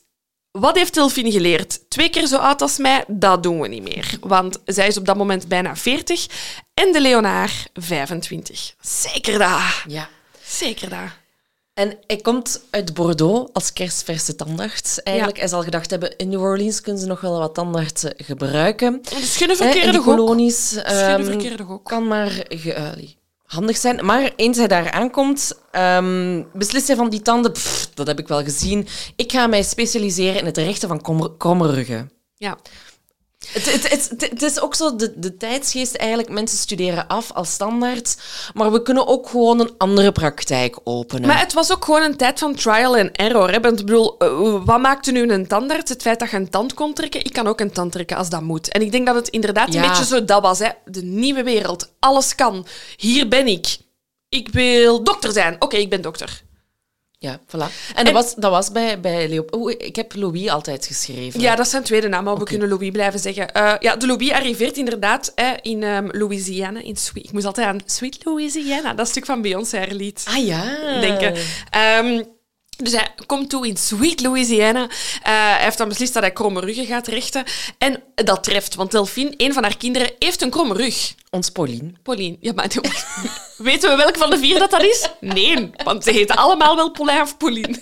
Wat 0.51 0.75
heeft 0.75 0.93
Delphine 0.93 1.31
geleerd? 1.31 1.89
Twee 1.89 2.09
keer 2.09 2.27
zo 2.27 2.37
oud 2.37 2.61
als 2.61 2.77
mij, 2.77 3.03
dat 3.07 3.43
doen 3.43 3.59
we 3.61 3.67
niet 3.67 3.83
meer. 3.83 4.17
Want 4.19 4.57
zij 4.65 4.87
is 4.87 4.97
op 4.97 5.05
dat 5.05 5.17
moment 5.17 5.47
bijna 5.47 5.75
40 5.75 6.27
en 6.73 6.91
de 6.91 7.01
Leonard 7.01 7.69
25. 7.73 8.73
Zeker 8.81 9.39
dat. 9.39 9.61
Ja. 9.87 10.09
Zeker 10.45 10.89
dat. 10.89 11.09
En 11.77 11.97
hij 12.07 12.17
komt 12.17 12.61
uit 12.69 12.93
Bordeaux 12.93 13.49
als 13.53 13.73
kerstverse 13.73 14.35
tandarts. 14.35 15.03
Eigenlijk, 15.03 15.35
Ja. 15.37 15.41
hij 15.41 15.51
zal 15.51 15.63
gedacht 15.63 15.89
hebben, 15.89 16.17
in 16.17 16.29
New 16.29 16.41
Orleans 16.41 16.81
kunnen 16.81 17.01
ze 17.01 17.07
nog 17.07 17.21
wel 17.21 17.39
wat 17.39 17.53
tandartsen 17.53 18.13
gebruiken. 18.17 19.01
En 19.15 19.21
schöne 19.21 19.55
Hè, 19.57 19.65
in 19.65 19.71
verkeerde 19.71 20.01
kolonies 20.01 20.75
ehm, 20.75 21.79
kan 21.83 22.07
maar 22.07 22.39
eh, 22.39 22.91
handig 23.43 23.77
zijn. 23.77 24.05
Maar 24.05 24.31
eens 24.35 24.57
hij 24.57 24.67
daar 24.67 24.91
aankomt, 24.91 25.59
ehm, 25.71 26.43
beslist 26.53 26.87
hij 26.87 26.95
van 26.95 27.09
die 27.09 27.21
tanden, 27.21 27.51
pff, 27.51 27.89
dat 27.93 28.07
heb 28.07 28.19
ik 28.19 28.27
wel 28.27 28.43
gezien. 28.43 28.87
Ik 29.15 29.31
ga 29.31 29.47
mij 29.47 29.63
specialiseren 29.63 30.39
in 30.39 30.45
het 30.45 30.57
rechten 30.57 30.87
van 30.87 31.01
ruggen. 31.73 32.11
Ja. 32.35 32.57
Het, 33.53 33.71
het, 33.73 33.89
het, 33.89 34.09
het- 34.09 34.29
het 34.29 34.41
is 34.41 34.59
ook 34.59 34.75
zo 34.75 34.95
de, 34.95 35.13
de 35.15 35.37
tijdsgeest 35.37 35.95
eigenlijk. 35.95 36.29
Mensen 36.29 36.57
studeren 36.57 37.07
af 37.07 37.31
als 37.31 37.51
standaard, 37.51 38.17
maar 38.53 38.71
we 38.71 38.81
kunnen 38.81 39.07
ook 39.07 39.29
gewoon 39.29 39.59
een 39.59 39.71
andere 39.77 40.11
praktijk 40.11 40.77
openen. 40.83 41.27
Maar 41.27 41.39
het 41.39 41.53
was 41.53 41.71
ook 41.71 41.85
gewoon 41.85 42.01
een 42.01 42.17
tijd 42.17 42.39
van 42.39 42.55
trial 42.55 42.97
and 42.97 43.09
error. 43.11 43.51
Hè? 43.51 43.59
Want 43.59 43.79
ik 43.79 43.85
bedoel, 43.85 44.17
eh, 44.17 44.65
wat 44.65 44.79
maakte 44.81 45.11
nu 45.11 45.31
een 45.31 45.47
tandarts? 45.47 45.89
Het 45.91 46.01
feit 46.01 46.19
dat 46.19 46.29
je 46.29 46.35
een 46.37 46.49
tand 46.49 46.73
kon 46.73 46.93
trekken? 46.93 47.23
Ik 47.25 47.33
kan 47.33 47.47
ook 47.47 47.59
een 47.59 47.71
tand 47.71 47.91
trekken 47.91 48.17
als 48.17 48.29
dat 48.29 48.41
moet. 48.41 48.71
En 48.71 48.81
ik 48.81 48.91
denk 48.91 49.05
dat 49.05 49.15
het 49.15 49.27
inderdaad 49.27 49.73
een 49.73 49.81
beetje 49.87 50.05
zo 50.05 50.25
dat 50.25 50.41
was. 50.41 50.59
Hè? 50.59 50.69
De 50.85 51.03
nieuwe 51.03 51.43
wereld. 51.43 51.91
Alles 51.99 52.35
kan. 52.35 52.65
Hier 52.97 53.27
ben 53.27 53.47
ik. 53.47 53.77
Ik 54.29 54.49
wil 54.49 55.03
dokter 55.03 55.31
zijn. 55.31 55.55
Oké, 55.59 55.75
ik 55.77 55.89
ben 55.89 56.01
dokter. 56.01 56.41
Ja, 57.19 57.39
voilà. 57.45 57.67
En 57.95 58.05
dat 58.05 58.13
was, 58.13 58.35
dat 58.35 58.51
was 58.51 58.71
bij, 58.71 58.99
bij. 58.99 59.43
Oeh, 59.51 59.73
ik 59.77 59.95
heb 59.95 60.15
Louis 60.15 60.49
altijd 60.49 60.85
geschreven. 60.85 61.39
Ja, 61.39 61.55
dat 61.55 61.65
is 61.65 61.71
zijn 61.71 61.83
tweede 61.83 62.07
naam, 62.07 62.23
maar 62.23 62.37
we 62.37 62.43
kunnen 62.43 62.67
Louis 62.67 62.91
blijven 62.91 63.19
zeggen. 63.19 63.53
Eh, 63.53 63.73
ja, 63.79 63.95
de 63.95 64.07
Louis 64.07 64.31
arriveert 64.31 64.77
inderdaad 64.77 65.31
hè, 65.35 65.53
in 65.61 65.83
ehm, 65.83 66.07
Louisiana. 66.11 66.81
In 66.81 66.95
Sweet. 66.95 67.25
Ik 67.25 67.31
moest 67.31 67.45
altijd 67.45 67.67
aan 67.67 67.79
Sweet 67.85 68.25
Louisiana, 68.25 68.93
dat 68.93 69.07
stuk 69.07 69.25
van 69.25 69.41
Beyoncé 69.41 69.77
haar 69.77 69.91
lied. 69.91 70.25
Ah 70.27 70.45
ja. 70.45 70.99
denken. 70.99 71.33
Ehm, 71.69 72.23
dus 72.77 72.91
hij 72.91 73.07
komt 73.25 73.49
toe 73.49 73.67
in 73.67 73.77
Sweet 73.77 74.21
Louisiana. 74.21 74.83
Eh, 74.83 74.89
hij 75.23 75.63
heeft 75.63 75.77
dan 75.77 75.87
beslist 75.87 76.13
dat 76.13 76.23
hij 76.23 76.31
kromme 76.31 76.59
ruggen 76.59 76.85
gaat 76.85 77.07
rechten. 77.07 77.43
En 77.77 78.03
dat 78.15 78.43
treft, 78.43 78.75
want 78.75 78.91
Delphine, 78.91 79.33
een 79.37 79.53
van 79.53 79.63
haar 79.63 79.77
kinderen, 79.77 80.11
heeft 80.19 80.41
een 80.41 80.49
kromme 80.49 80.73
rug. 80.73 81.15
Ons 81.29 81.49
Pauline. 81.49 81.91
Pauline. 82.03 82.37
Ja, 82.39 82.53
maar 82.53 82.67
weten 83.57 83.89
we 83.89 83.95
welke 83.95 84.19
van 84.19 84.29
de 84.29 84.37
vier 84.37 84.59
dat 84.59 84.71
dat 84.71 84.83
is? 84.83 85.09
Nee, 85.19 85.71
want 85.83 86.03
ze 86.03 86.11
heten 86.11 86.35
allemaal 86.35 86.75
wel 86.75 86.91
Paulin 86.91 87.21
of 87.21 87.37
Pauline. 87.37 87.79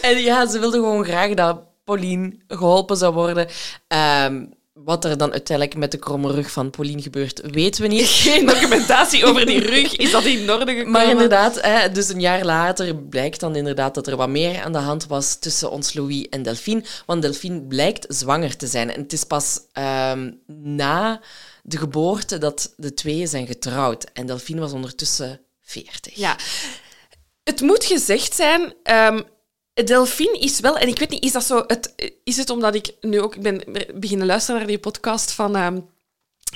En 0.00 0.18
ja, 0.18 0.46
ze 0.46 0.58
wilde 0.58 0.76
gewoon 0.76 1.04
graag 1.04 1.34
dat 1.34 1.60
Pauline 1.84 2.32
geholpen 2.48 2.96
zou 2.96 3.14
worden. 3.14 3.46
Ehm, 3.86 4.44
wat 4.72 5.04
er 5.04 5.18
dan 5.18 5.32
uiteindelijk 5.32 5.78
met 5.78 5.90
de 5.90 5.98
kromme 5.98 6.32
rug 6.32 6.50
van 6.50 6.70
Pauline 6.70 7.02
gebeurt, 7.02 7.40
weten 7.50 7.82
we 7.82 7.88
niet. 7.88 8.06
Geen 8.26 8.46
documentatie 8.46 9.24
over 9.24 9.46
die 9.46 9.60
rug. 9.60 9.96
Is 9.96 10.10
dat 10.10 10.24
in 10.24 10.50
orde 10.50 10.72
gekomen? 10.72 10.90
Maar 10.90 11.10
inderdaad, 11.10 11.60
hè, 11.60 11.92
dus 11.92 12.08
een 12.08 12.20
jaar 12.20 12.44
later 12.44 12.96
blijkt 12.96 13.40
dan 13.40 13.56
inderdaad 13.56 13.94
dat 13.94 14.06
er 14.06 14.16
wat 14.16 14.28
meer 14.28 14.62
aan 14.62 14.72
de 14.72 14.78
hand 14.78 15.06
was 15.06 15.38
tussen 15.38 15.70
ons 15.70 15.94
Louis 15.94 16.28
en 16.28 16.42
Delphine. 16.42 16.84
Want 17.06 17.22
Delphine 17.22 17.62
blijkt 17.62 18.04
zwanger 18.08 18.56
te 18.56 18.66
zijn. 18.66 18.90
En 18.92 19.00
het 19.00 19.12
is 19.12 19.24
pas 19.24 19.60
ehm, 19.72 20.30
na 20.62 21.20
de 21.68 21.76
geboorte 21.76 22.38
dat 22.38 22.72
de 22.76 22.94
tweeën 22.94 23.28
zijn 23.28 23.46
getrouwd. 23.46 24.04
En 24.12 24.26
Delphine 24.26 24.60
was 24.60 24.72
ondertussen 24.72 25.40
40. 25.60 26.14
Ja. 26.14 26.36
Het 27.42 27.60
moet 27.60 27.84
gezegd 27.84 28.34
zijn, 28.34 28.74
ehm 28.82 29.20
Delphine 29.84 30.38
is 30.38 30.60
wel... 30.60 30.78
En 30.78 30.88
ik 30.88 30.98
weet 30.98 31.10
niet, 31.10 31.24
is 31.24 31.32
dat 31.32 31.44
zo... 31.44 31.64
Het, 31.66 32.12
is 32.24 32.36
het 32.36 32.50
omdat 32.50 32.74
ik 32.74 32.94
nu 33.00 33.20
ook 33.20 33.34
ik 33.34 33.42
ben 33.42 33.62
beginnen 33.94 34.26
luisteren 34.26 34.56
naar 34.60 34.68
die 34.68 34.78
podcast 34.78 35.30
van... 35.30 35.56
ehm, 35.56 35.80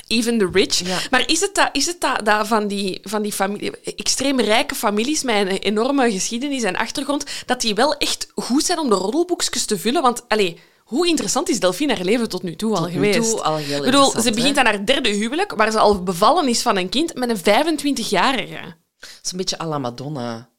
Even 0.06 0.38
the 0.38 0.48
Rich. 0.52 0.78
Ja. 0.78 0.98
Maar 1.10 1.28
is 1.28 1.40
het 1.40 1.54
dat, 1.54 1.68
is 1.72 1.86
het 1.86 2.00
dat, 2.00 2.24
dat 2.24 2.46
van, 2.46 2.66
die, 2.66 3.00
van 3.02 3.22
die 3.22 3.32
familie, 3.32 3.80
extreem 3.80 4.40
rijke 4.40 4.74
families 4.74 5.22
met 5.22 5.34
een 5.36 5.58
enorme 5.58 6.10
geschiedenis 6.10 6.62
en 6.62 6.76
achtergrond, 6.76 7.24
dat 7.46 7.60
die 7.60 7.74
wel 7.74 7.96
echt 7.96 8.26
goed 8.34 8.64
zijn 8.64 8.78
om 8.78 8.88
de 8.88 8.94
roddelboekjes 8.94 9.64
te 9.64 9.78
vullen? 9.78 10.02
Want, 10.02 10.28
allee, 10.28 10.60
hoe 10.85 11.09
interessant 11.09 11.49
is 11.49 11.61
Delphine 11.61 11.95
haar 11.95 12.05
leven 12.05 12.28
tot 12.28 12.43
nu 12.43 12.57
toe 12.57 12.70
al 12.70 12.76
Tot 12.76 12.87
nu 12.87 12.93
geweest? 12.93 13.30
toe 13.30 13.43
al 13.43 13.57
heel 13.57 13.78
ik 13.78 13.85
bedoel, 13.85 14.11
ze 14.20 14.30
begint 14.33 14.55
hè? 14.55 14.61
aan 14.61 14.66
haar 14.66 14.85
derde 14.87 15.09
huwelijk, 15.09 15.53
waar 15.55 15.70
ze 15.70 15.78
al 15.78 16.03
bevallen 16.03 16.49
is 16.49 16.62
van 16.62 16.76
een 16.76 16.89
kind 16.89 17.14
met 17.14 17.28
een 17.28 17.39
25-jarige. 17.39 18.74
Het 18.99 19.20
is 19.22 19.30
een 19.33 19.39
beetje 19.39 19.59
à 19.61 19.66
la 19.66 19.78
Madonna. 19.78 20.51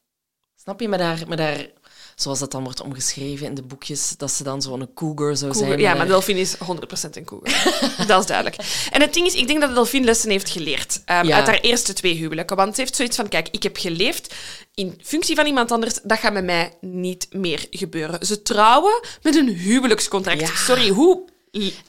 Snap 0.55 0.79
je? 0.79 0.87
Met 0.87 0.99
haar, 0.99 1.23
met 1.27 1.39
haar, 1.39 1.67
zoals 2.23 2.39
dat 2.39 2.51
dan 2.51 2.63
wordt 2.63 2.81
omgeschreven 2.81 3.45
in 3.45 3.53
de 3.55 3.61
boekjes, 3.61 4.13
dat 4.17 4.31
ze 4.31 4.43
dan 4.43 4.61
zo'n 4.61 4.89
cougar 4.93 5.37
zou 5.37 5.51
Cougar. 5.51 5.69
zijn. 5.69 5.79
Ja, 5.81 5.89
met 5.89 5.97
maar 5.97 6.07
Delphine 6.07 6.39
is 6.39 6.55
100% 6.55 6.59
een 7.11 7.25
cougar. 7.25 7.81
dat 8.07 8.19
is 8.21 8.25
duidelijk. 8.25 8.57
En 8.91 9.01
het 9.01 9.13
ding 9.13 9.27
is, 9.27 9.33
ik 9.33 9.47
denk 9.47 9.61
dat 9.61 9.73
Delphine 9.73 10.05
lessen 10.05 10.29
heeft 10.29 10.49
geleerd 10.49 11.01
Ja. 11.05 11.21
uit 11.21 11.47
haar 11.47 11.59
eerste 11.59 11.93
twee 11.93 12.13
huwelijken. 12.13 12.55
Want 12.55 12.75
ze 12.75 12.81
heeft 12.81 12.95
zoiets 12.95 13.15
van, 13.15 13.27
kijk, 13.27 13.47
ik 13.51 13.63
heb 13.63 13.77
geleefd 13.77 14.33
in 14.73 14.99
functie 15.03 15.35
van 15.35 15.45
iemand 15.45 15.71
anders. 15.71 15.99
Dat 16.03 16.19
gaat 16.19 16.33
met 16.33 16.43
mij 16.45 16.73
niet 16.81 17.27
meer 17.31 17.67
gebeuren. 17.71 18.25
Ze 18.25 18.41
trouwen 18.41 18.99
met 19.21 19.35
een 19.35 19.47
huwelijkscontract. 19.49 20.39
Ja. 20.39 20.55
Sorry, 20.55 20.89
hoe... 20.89 21.31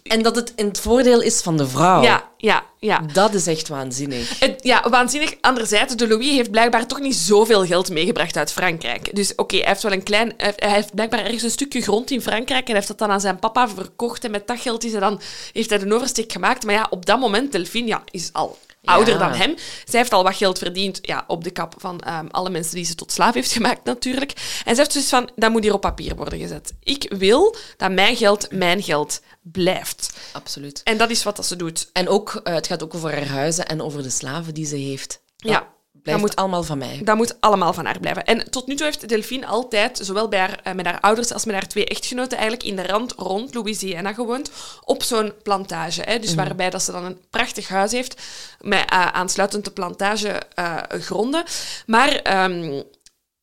En 0.03 0.23
dat 0.23 0.37
het 0.37 0.53
in 0.57 0.67
het 0.67 0.81
voordeel 0.81 1.21
is 1.21 1.41
van 1.41 1.57
de 1.57 1.69
vrouw. 1.69 2.03
Ja, 2.03 2.29
ja, 2.37 2.63
ja. 2.79 3.01
Dat 3.13 3.35
is 3.35 3.47
echt 3.47 3.69
waanzinnig. 3.69 4.39
Het- 4.39 4.61
ja, 4.63 4.89
waanzinnig. 4.91 5.35
Anderzijds, 5.41 5.97
de 5.97 6.09
Louis 6.09 6.31
heeft 6.31 6.51
blijkbaar 6.51 6.87
toch 6.87 7.01
niet 7.01 7.15
zoveel 7.15 7.67
geld 7.67 7.91
meegebracht 7.91 8.37
uit 8.37 8.53
Frankrijk. 8.53 9.15
Dus 9.17 9.35
oké, 9.35 9.57
hij 9.57 9.67
heeft 9.69 9.83
wel 9.83 9.93
een 9.93 10.03
klein... 10.03 10.33
Hij 10.37 10.47
heeft- 10.47 10.61
hij 10.63 10.73
heeft 10.73 10.95
blijkbaar 10.95 11.21
ergens 11.25 11.43
een 11.43 11.51
stukje 11.51 11.81
grond 11.81 12.11
in 12.11 12.23
Frankrijk 12.23 12.61
en 12.61 12.67
hij 12.67 12.75
heeft 12.75 12.89
dat 12.89 12.99
dan 12.99 13.11
aan 13.11 13.21
zijn 13.21 13.39
papa 13.39 13.69
verkocht. 13.69 14.25
En 14.25 14.31
met 14.31 14.47
dat 14.47 14.61
geld 14.61 14.85
is 14.85 14.91
hij 14.91 15.01
dan, 15.01 15.21
heeft 15.53 15.71
hij 15.71 15.79
de 15.79 15.95
oversteek 15.95 16.33
gemaakt. 16.33 16.65
Maar 16.65 16.75
ja, 16.75 16.87
op 16.91 17.07
dat 17.07 17.21
moment, 17.21 17.53
Delphine 17.53 17.87
ja, 17.87 18.03
is 18.11 18.31
al 18.33 18.59
ouder 18.85 19.19
dan 19.19 19.33
hem. 19.33 19.55
Zij 19.85 20.01
heeft 20.01 20.13
al 20.13 20.23
wat 20.23 20.37
geld 20.37 20.59
verdiend 20.59 20.99
ja, 21.03 21.25
op 21.27 21.45
de 21.45 21.51
kap 21.51 21.75
van 21.79 22.01
ehm, 22.01 22.27
alle 22.31 22.51
mensen 22.51 22.75
die 22.75 22.85
ze 22.85 22.95
tot 22.95 23.13
slaaf 23.13 23.35
heeft 23.35 23.53
gemaakt, 23.53 23.85
natuurlijk. 23.85 24.33
En 24.65 24.75
ze 24.75 24.81
heeft 24.81 24.93
dus 24.93 25.09
van, 25.09 25.31
dat 25.37 25.51
moet 25.51 25.63
hier 25.63 25.73
op 25.75 25.81
papier 25.81 26.17
worden 26.17 26.39
gezet. 26.39 26.73
Ik 26.83 27.13
wil 27.17 27.57
dat 27.77 27.93
mijn 27.93 28.17
geld 28.17 28.51
mijn 28.51 28.83
geld 28.83 29.21
blijft. 29.43 30.17
Absoluut. 30.33 30.81
En 30.85 30.97
dat 30.97 31.11
is 31.11 31.23
wat 31.23 31.37
dat 31.37 31.47
ze 31.47 31.57
doet. 31.57 31.91
En 31.93 32.09
ook, 32.09 32.41
eh, 32.45 32.55
het 32.55 32.67
gaat 32.67 32.83
ook 32.83 32.95
over 32.95 33.13
haar 33.13 33.27
huizen 33.27 33.67
en 33.67 33.83
over 33.83 34.03
de 34.03 34.11
slaven 34.11 34.55
die 34.55 34.67
ze 34.67 34.77
heeft. 34.77 35.23
Dat 35.37 35.53
Ja. 35.53 35.74
Blijft 36.05 36.21
moet- 36.21 36.37
allemaal 36.37 36.63
van 36.63 36.79
mij. 36.79 37.01
Dat 37.05 37.17
moet 37.17 37.37
allemaal 37.41 37.73
van 37.73 37.85
haar 37.85 37.99
blijven. 38.01 38.25
En 38.25 38.51
tot 38.51 38.67
nu 38.67 38.75
toe 38.75 38.87
heeft 38.87 39.09
Delphine 39.09 39.47
altijd, 39.47 39.99
zowel 40.03 40.29
bij 40.29 40.39
haar, 40.39 40.61
eh, 40.63 40.75
met 40.75 40.87
haar 40.87 41.01
ouders 41.01 41.33
als 41.33 41.45
met 41.45 41.55
haar 41.55 41.67
twee 41.67 41.87
echtgenoten, 41.87 42.39
eigenlijk 42.39 42.69
in 42.69 42.77
de 42.77 42.87
rand 42.87 43.13
rond 43.13 43.55
Louisiana 43.55 44.13
gewoond, 44.13 44.51
op 44.85 45.03
zo'n 45.03 45.33
plantage. 45.43 46.03
Hè. 46.03 46.19
Dus 46.19 46.35
waarbij 46.35 46.71
dat 46.71 46.83
ze 46.83 46.93
dan 46.93 47.05
een 47.05 47.21
prachtig 47.31 47.69
huis 47.69 47.93
heeft, 47.93 48.23
met 48.61 48.91
eh, 48.91 49.07
aansluitend 49.07 49.65
de 49.65 49.71
plantage 49.71 50.29
eh, 50.55 50.77
gronden. 50.89 51.45
Maar 51.87 52.09
ehm, 52.15 52.83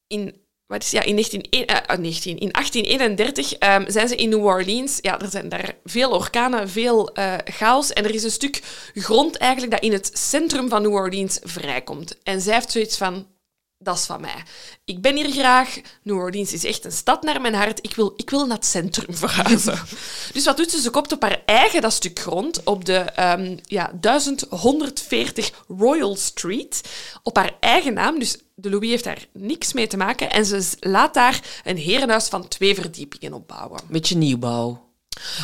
in... 0.07 0.40
Is, 0.79 0.91
ja, 0.91 1.03
in, 1.03 1.15
19, 1.15 1.41
eh, 1.49 1.77
eh, 1.87 1.97
19, 1.97 2.39
in 2.39 2.51
1831 2.51 3.53
ehm, 3.53 3.89
zijn 3.91 4.07
ze 4.07 4.15
in 4.15 4.29
New 4.29 4.45
Orleans. 4.45 4.97
Ja, 5.01 5.19
er 5.19 5.29
zijn 5.29 5.49
daar 5.49 5.75
veel 5.83 6.11
orkanen, 6.11 6.69
veel 6.69 7.13
eh, 7.13 7.33
chaos. 7.45 7.93
En 7.93 8.03
er 8.03 8.13
is 8.13 8.23
een 8.23 8.31
stuk 8.31 8.61
grond 8.93 9.37
eigenlijk 9.37 9.71
dat 9.71 9.81
in 9.81 9.91
het 9.91 10.11
centrum 10.13 10.69
van 10.69 10.81
New 10.81 10.93
Orleans 10.93 11.39
vrijkomt. 11.43 12.17
En 12.23 12.41
zij 12.41 12.53
heeft 12.53 12.71
zoiets 12.71 12.97
van, 12.97 13.25
dat 13.83 13.97
is 13.97 14.05
van 14.05 14.21
mij. 14.21 14.43
Ik 14.85 15.01
ben 15.01 15.15
hier 15.15 15.31
graag. 15.31 15.81
New 16.03 16.17
Orleans 16.17 16.53
is 16.53 16.63
echt 16.63 16.85
een 16.85 16.91
stad 16.91 17.23
naar 17.23 17.41
mijn 17.41 17.53
hart. 17.53 17.79
Ik 17.81 17.95
wil, 17.95 18.13
ik 18.15 18.29
wil 18.29 18.45
naar 18.45 18.57
het 18.57 18.65
centrum 18.65 19.15
verhuizen. 19.15 19.79
dus 20.33 20.45
wat 20.45 20.57
doet 20.57 20.71
ze? 20.71 20.81
Ze 20.81 20.89
koopt 20.89 21.11
op 21.11 21.21
haar 21.21 21.41
eigen 21.45 21.81
dat 21.81 21.93
stuk 21.93 22.19
grond 22.19 22.63
op 22.63 22.85
de 22.85 22.97
ehm, 22.97 23.57
ja, 23.63 23.91
1140 23.99 25.51
Royal 25.77 26.15
Street. 26.15 26.81
Op 27.23 27.35
haar 27.35 27.51
eigen 27.59 27.93
naam. 27.93 28.19
Dus 28.19 28.37
de 28.55 28.69
Louis 28.69 28.89
heeft 28.89 29.03
daar 29.03 29.25
niks 29.33 29.73
mee 29.73 29.87
te 29.87 29.97
maken. 29.97 30.31
En 30.31 30.45
ze 30.45 30.75
laat 30.79 31.13
daar 31.13 31.39
een 31.63 31.77
herenhuis 31.77 32.27
van 32.27 32.47
twee 32.47 32.75
verdiepingen 32.75 33.33
opbouwen. 33.33 33.81
Beetje 33.87 34.17
nieuwbouw. 34.17 34.89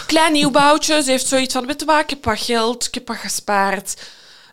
Klein 0.06 0.34
nieuwbouwtje. 0.34 1.04
Ze 1.04 1.12
heeft 1.12 1.28
zoiets 1.28 1.54
van, 1.54 1.66
weet 1.66 1.80
je 1.80 1.86
wat, 1.86 2.00
ik 2.00 2.10
heb 2.10 2.26
wat 2.26 2.40
geld, 2.40 2.86
ik 2.86 2.94
heb 2.94 3.08
wat 3.08 3.18
gespaard. 3.18 3.96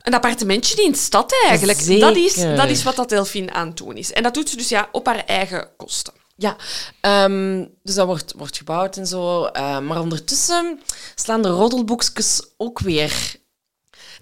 Een 0.04 0.14
appartementje 0.14 0.82
in 0.82 0.92
de 0.92 0.98
stad 0.98 1.34
eigenlijk. 1.44 1.80
Zeker. 1.80 2.00
Dat 2.06 2.16
is, 2.16 2.34
dat 2.34 2.68
is 2.68 2.82
wat 2.82 2.96
dat 2.96 3.08
Delphine 3.08 3.52
aan 3.52 3.68
het 3.68 3.76
doen 3.76 3.96
is. 3.96 4.12
En 4.12 4.22
dat 4.22 4.34
doet 4.34 4.48
ze 4.48 4.56
dus 4.56 4.68
ja, 4.68 4.88
op 4.92 5.06
haar 5.06 5.24
eigen 5.24 5.68
kosten. 5.76 6.12
Ja, 6.36 6.56
ehm, 7.00 7.64
dus 7.82 7.94
dat 7.94 8.06
wordt, 8.06 8.32
wordt 8.36 8.56
gebouwd 8.56 8.96
en 8.96 9.06
zo. 9.06 9.44
eh, 9.44 9.78
maar 9.78 10.00
ondertussen 10.00 10.80
slaan 11.14 11.42
de 11.42 11.48
roddelboekjes 11.48 12.42
ook 12.56 12.80
weer. 12.80 13.36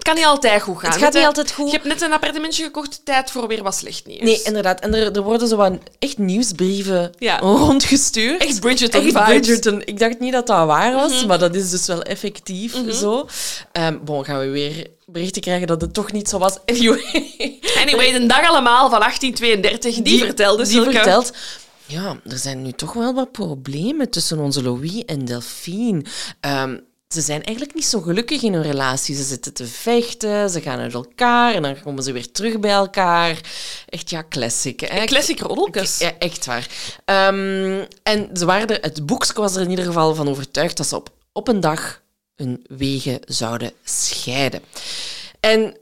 Het 0.03 0.11
kan 0.11 0.21
niet 0.21 0.31
altijd 0.31 0.63
goed 0.63 0.79
gaan. 0.79 0.91
Het 0.91 1.01
gaat 1.01 1.13
niet 1.15 1.25
altijd 1.25 1.53
goed. 1.53 1.67
Je 1.67 1.73
hebt 1.73 1.85
net 1.85 2.01
een 2.01 2.13
appartementje 2.13 2.65
gekocht, 2.65 3.01
tijd 3.05 3.31
voor 3.31 3.47
weer 3.49 3.63
wat 3.63 3.75
slecht 3.75 4.07
nieuws. 4.07 4.21
Nee, 4.21 4.43
inderdaad. 4.43 4.81
En 4.81 4.95
er, 4.95 5.13
er 5.17 5.23
worden 5.23 5.49
zo 5.49 5.57
wat 5.57 5.73
echt 5.99 6.19
nieuwsbrieven 6.19 7.13
Ja. 7.19 7.39
rondgestuurd. 7.39 8.43
Echt 8.45 8.61
Bridgerton 8.61 9.05
Echt. 9.05 9.25
Bridgerton. 9.25 9.83
Ik 9.85 9.99
dacht 9.99 10.19
niet 10.19 10.33
dat 10.33 10.47
dat 10.47 10.67
waar 10.67 10.93
was, 10.93 11.27
maar 11.27 11.39
dat 11.39 11.55
is 11.55 11.71
dus 11.71 11.87
wel 11.87 12.03
effectief 12.03 12.75
Mhm. 12.83 12.93
zo. 12.93 13.27
Ehm 13.73 13.99
bon, 14.05 14.25
gaan 14.25 14.39
we 14.39 14.49
weer 14.49 14.87
berichten 15.07 15.43
krijgen 15.43 15.67
dat 15.67 15.81
het 15.81 15.95
toch 15.95 16.13
niet 16.13 16.29
zo 16.29 16.39
was. 16.39 16.57
Anyway. 16.67 17.59
Anyway, 17.77 18.13
de 18.13 18.27
dag 18.27 18.49
allemaal 18.49 18.91
van 18.91 18.99
1832, 19.01 20.03
die, 20.03 20.19
vertelde 20.25 20.63
Die 20.63 20.73
Silke. 20.73 20.93
vertelt... 20.93 21.33
Ja, 21.87 22.17
er 22.29 22.39
zijn 22.39 22.63
nu 22.63 22.73
toch 22.73 22.93
wel 22.93 23.15
wat 23.15 23.33
problemen 23.33 24.11
tussen 24.11 24.39
onze 24.39 24.63
Louis 24.63 25.05
en 25.05 25.25
Delphine. 25.25 26.03
Ehm, 26.41 26.77
ze 27.13 27.21
zijn 27.21 27.43
eigenlijk 27.43 27.77
niet 27.77 27.85
zo 27.85 28.01
gelukkig 28.01 28.43
in 28.43 28.53
hun 28.53 28.63
relatie. 28.63 29.15
Ze 29.15 29.23
zitten 29.23 29.53
te 29.53 29.67
vechten, 29.67 30.51
ze 30.51 30.61
gaan 30.61 30.79
uit 30.79 30.95
elkaar 30.95 31.55
en 31.55 31.63
dan 31.63 31.83
komen 31.83 32.03
ze 32.03 32.13
weer 32.13 32.33
terug 32.33 32.61
bij 32.61 32.71
elkaar. 32.71 33.41
Echt, 33.89 34.11
ja, 34.11 34.25
classic. 34.29 34.81
Hè? 34.81 35.05
Classic 35.05 35.41
roddeltjes. 35.41 35.99
Ja, 35.99 36.19
echt 36.19 36.47
waar. 36.47 36.69
Ehm, 37.05 37.85
en 38.03 38.31
ze 38.33 38.45
waren 38.45 38.69
er, 38.69 38.79
het 38.81 39.07
boekje 39.07 39.33
was 39.35 39.55
er 39.55 39.63
in 39.63 39.71
ieder 39.71 39.85
geval 39.85 40.15
van 40.15 40.29
overtuigd 40.29 40.77
dat 40.77 40.87
ze 40.87 40.97
op, 40.97 41.11
op 41.33 41.49
een 41.49 41.61
dag 41.61 42.03
hun 42.35 42.65
wegen 42.69 43.21
zouden 43.25 43.73
scheiden. 43.85 44.63
En 45.41 45.77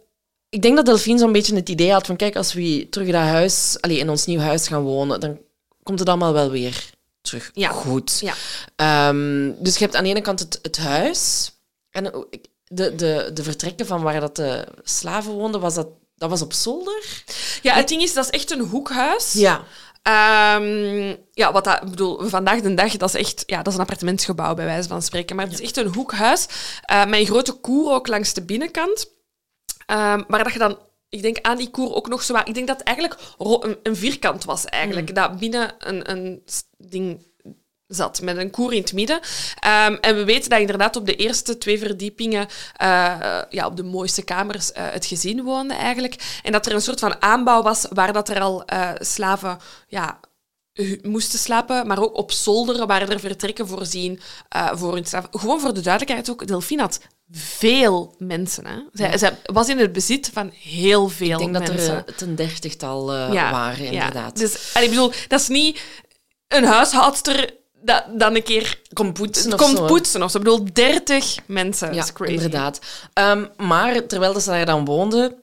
ik 0.49 0.63
denk 0.63 0.77
dat 0.77 0.87
Delphine 0.87 1.19
zo'n 1.19 1.33
beetje 1.33 1.55
het 1.55 1.69
idee 1.69 1.93
had 1.93 2.07
van 2.07 2.17
kijk, 2.17 2.37
als 2.37 2.53
we 2.53 2.87
terug 2.91 3.07
in 3.07 3.13
dat 3.13 3.23
huis, 3.23 3.77
allee, 3.81 3.99
in 3.99 4.11
ons 4.11 4.27
nieuw 4.27 4.41
huis 4.41 4.69
gaan 4.69 4.83
wonen, 4.83 5.21
dan 5.21 5.39
komt 5.83 5.99
het 5.99 6.09
allemaal 6.09 6.33
wel 6.33 6.51
weer 6.51 6.91
terug 7.23 7.51
Ja. 7.55 7.71
goed. 7.71 8.21
Ja. 8.21 8.35
Ehm, 8.77 9.53
dus 9.59 9.77
je 9.79 9.85
hebt 9.85 9.97
aan 9.97 10.05
de 10.05 10.11
ene 10.11 10.21
kant 10.21 10.41
het, 10.41 10.59
het 10.63 10.79
huis 10.79 11.51
en 11.91 12.27
de, 12.65 12.95
de, 12.95 13.31
de 13.35 13.43
vertrekken 13.43 13.87
van 13.87 14.03
waar 14.03 14.21
dat 14.21 14.37
de 14.37 14.67
slaven 14.83 15.33
woonden, 15.33 15.61
was 15.61 15.75
dat, 15.75 15.89
dat 16.15 16.31
was 16.31 16.43
op 16.43 16.53
zolder? 16.53 17.23
Ja, 17.63 17.75
het 17.75 17.89
ding 17.89 18.03
is, 18.03 18.13
dat 18.13 18.25
is 18.25 18.31
echt 18.31 18.51
een 18.51 18.61
hoekhuis. 18.61 19.33
Ja. 19.33 19.65
Ehm, 20.03 21.17
ja, 21.33 21.53
wat 21.53 21.65
dat, 21.65 21.83
ik 21.83 21.91
bedoel, 21.91 22.29
vandaag 22.29 22.61
de 22.61 22.75
dag, 22.75 22.97
dat 22.97 23.15
is 23.15 23.21
echt, 23.21 23.43
ja, 23.47 23.57
dat 23.57 23.67
is 23.67 23.75
een 23.75 23.81
appartementsgebouw 23.81 24.55
bij 24.55 24.65
wijze 24.65 24.89
van 24.89 25.03
spreken. 25.03 25.37
Maar 25.37 25.45
het 25.45 25.55
is 25.55 25.61
echt 25.61 25.77
een 25.77 25.95
hoekhuis 25.95 26.47
eh, 26.83 27.05
met 27.07 27.21
een 27.21 27.27
grote 27.27 27.53
koer 27.53 27.93
ook 27.93 28.07
langs 28.07 28.33
de 28.33 28.43
binnenkant. 28.43 29.07
Ehm, 29.87 30.23
maar 30.29 30.45
dat 30.45 30.53
je 30.53 30.59
dan, 30.59 30.79
ik 31.11 31.23
denk 31.23 31.39
aan 31.41 31.57
die 31.57 31.71
koer 31.71 31.95
ook 31.95 32.09
nog 32.09 32.23
zo 32.23 32.33
wat, 32.33 32.49
ik 32.49 32.55
denk 32.55 32.67
dat 32.67 32.79
het 32.79 32.87
eigenlijk 32.87 33.21
een, 33.39 33.79
een 33.83 33.97
vierkant 33.97 34.45
was 34.45 34.65
eigenlijk, 34.65 35.15
dat 35.15 35.39
binnen 35.39 35.75
een, 35.79 36.11
een 36.11 36.43
ding 36.79 37.29
zat, 37.87 38.21
met 38.21 38.37
een 38.37 38.51
koer 38.51 38.73
in 38.73 38.81
het 38.81 38.93
midden. 38.93 39.21
Ehm, 39.61 39.95
en 40.01 40.17
we 40.17 40.25
weten 40.25 40.51
dat 40.51 40.61
inderdaad 40.61 40.97
op 40.97 41.07
de 41.07 41.17
eerste 41.17 41.59
twee 41.59 41.79
verdiepingen, 41.79 42.49
eh, 42.77 43.43
ja, 43.49 43.67
op 43.67 43.77
de 43.77 43.83
mooiste 43.83 44.23
kamers, 44.23 44.73
eh, 44.73 44.85
het 44.91 45.07
gezin 45.07 45.43
woonde 45.43 45.75
eigenlijk. 45.75 46.41
En 46.43 46.53
dat 46.53 46.67
er 46.67 46.75
een 46.75 46.81
soort 46.81 46.99
van 46.99 47.23
aanbouw 47.23 47.63
was 47.63 47.87
waar 47.93 48.13
dat 48.13 48.29
er 48.29 48.41
al 48.41 48.65
eh, 48.65 48.91
slaven 48.99 49.59
ja, 49.89 50.21
moesten 51.03 51.39
slapen, 51.39 51.87
maar 51.87 52.03
ook 52.03 52.17
op 52.17 52.33
zolder 52.33 52.87
waren 52.87 53.11
er 53.11 53.21
vertrekken 53.21 53.67
voorzien 53.69 54.21
voor 54.73 54.95
hun 54.95 55.07
slaven. 55.07 55.29
Gewoon 55.33 55.61
voor 55.61 55.75
de 55.75 55.81
duidelijkheid 55.81 56.31
ook, 56.31 56.47
Delphine 56.47 56.83
had 56.83 57.01
veel 57.33 58.15
mensen. 58.19 58.67
Hè. 58.67 58.77
Zij, 58.93 59.19
zij 59.19 59.39
was 59.45 59.69
in 59.69 59.79
het 59.79 59.93
bezit 59.93 60.31
van 60.33 60.51
heel 60.55 61.09
veel 61.09 61.31
Ik 61.33 61.39
denk 61.39 61.53
dat 61.53 61.69
mensen. 61.69 61.95
er 62.07 62.15
eh, 62.17 62.29
een 62.29 62.35
dertigtal 62.35 63.13
eh, 63.13 63.33
Ja, 63.33 63.51
waren, 63.51 63.85
ja. 63.85 63.91
inderdaad. 63.91 64.37
Dus 64.39 64.71
allee, 64.75 64.89
ik 64.89 64.95
bedoel, 64.95 65.13
dat 65.29 65.41
is 65.41 65.49
niet 65.49 65.81
een 66.49 66.65
huishoudster 66.65 67.51
dat 67.83 68.05
dan 68.17 68.35
een 68.35 68.43
keer 68.43 68.81
Kom 68.93 69.13
poetsen 69.13 69.53
of 69.53 69.59
komt 69.59 69.77
zo. 69.77 69.85
poetsen 69.87 70.23
of 70.23 70.31
zo. 70.31 70.39
Ik 70.39 70.45
bedoel, 70.45 70.67
30 70.73 71.37
mensen. 71.47 71.95
Ja, 71.95 72.03
is 72.03 72.13
crazy. 72.13 72.33
inderdaad. 72.33 72.79
Ehm, 73.13 73.45
maar 73.57 74.07
terwijl 74.07 74.41
ze 74.41 74.51
daar 74.51 74.67
dan 74.67 74.85
woonden, 74.85 75.35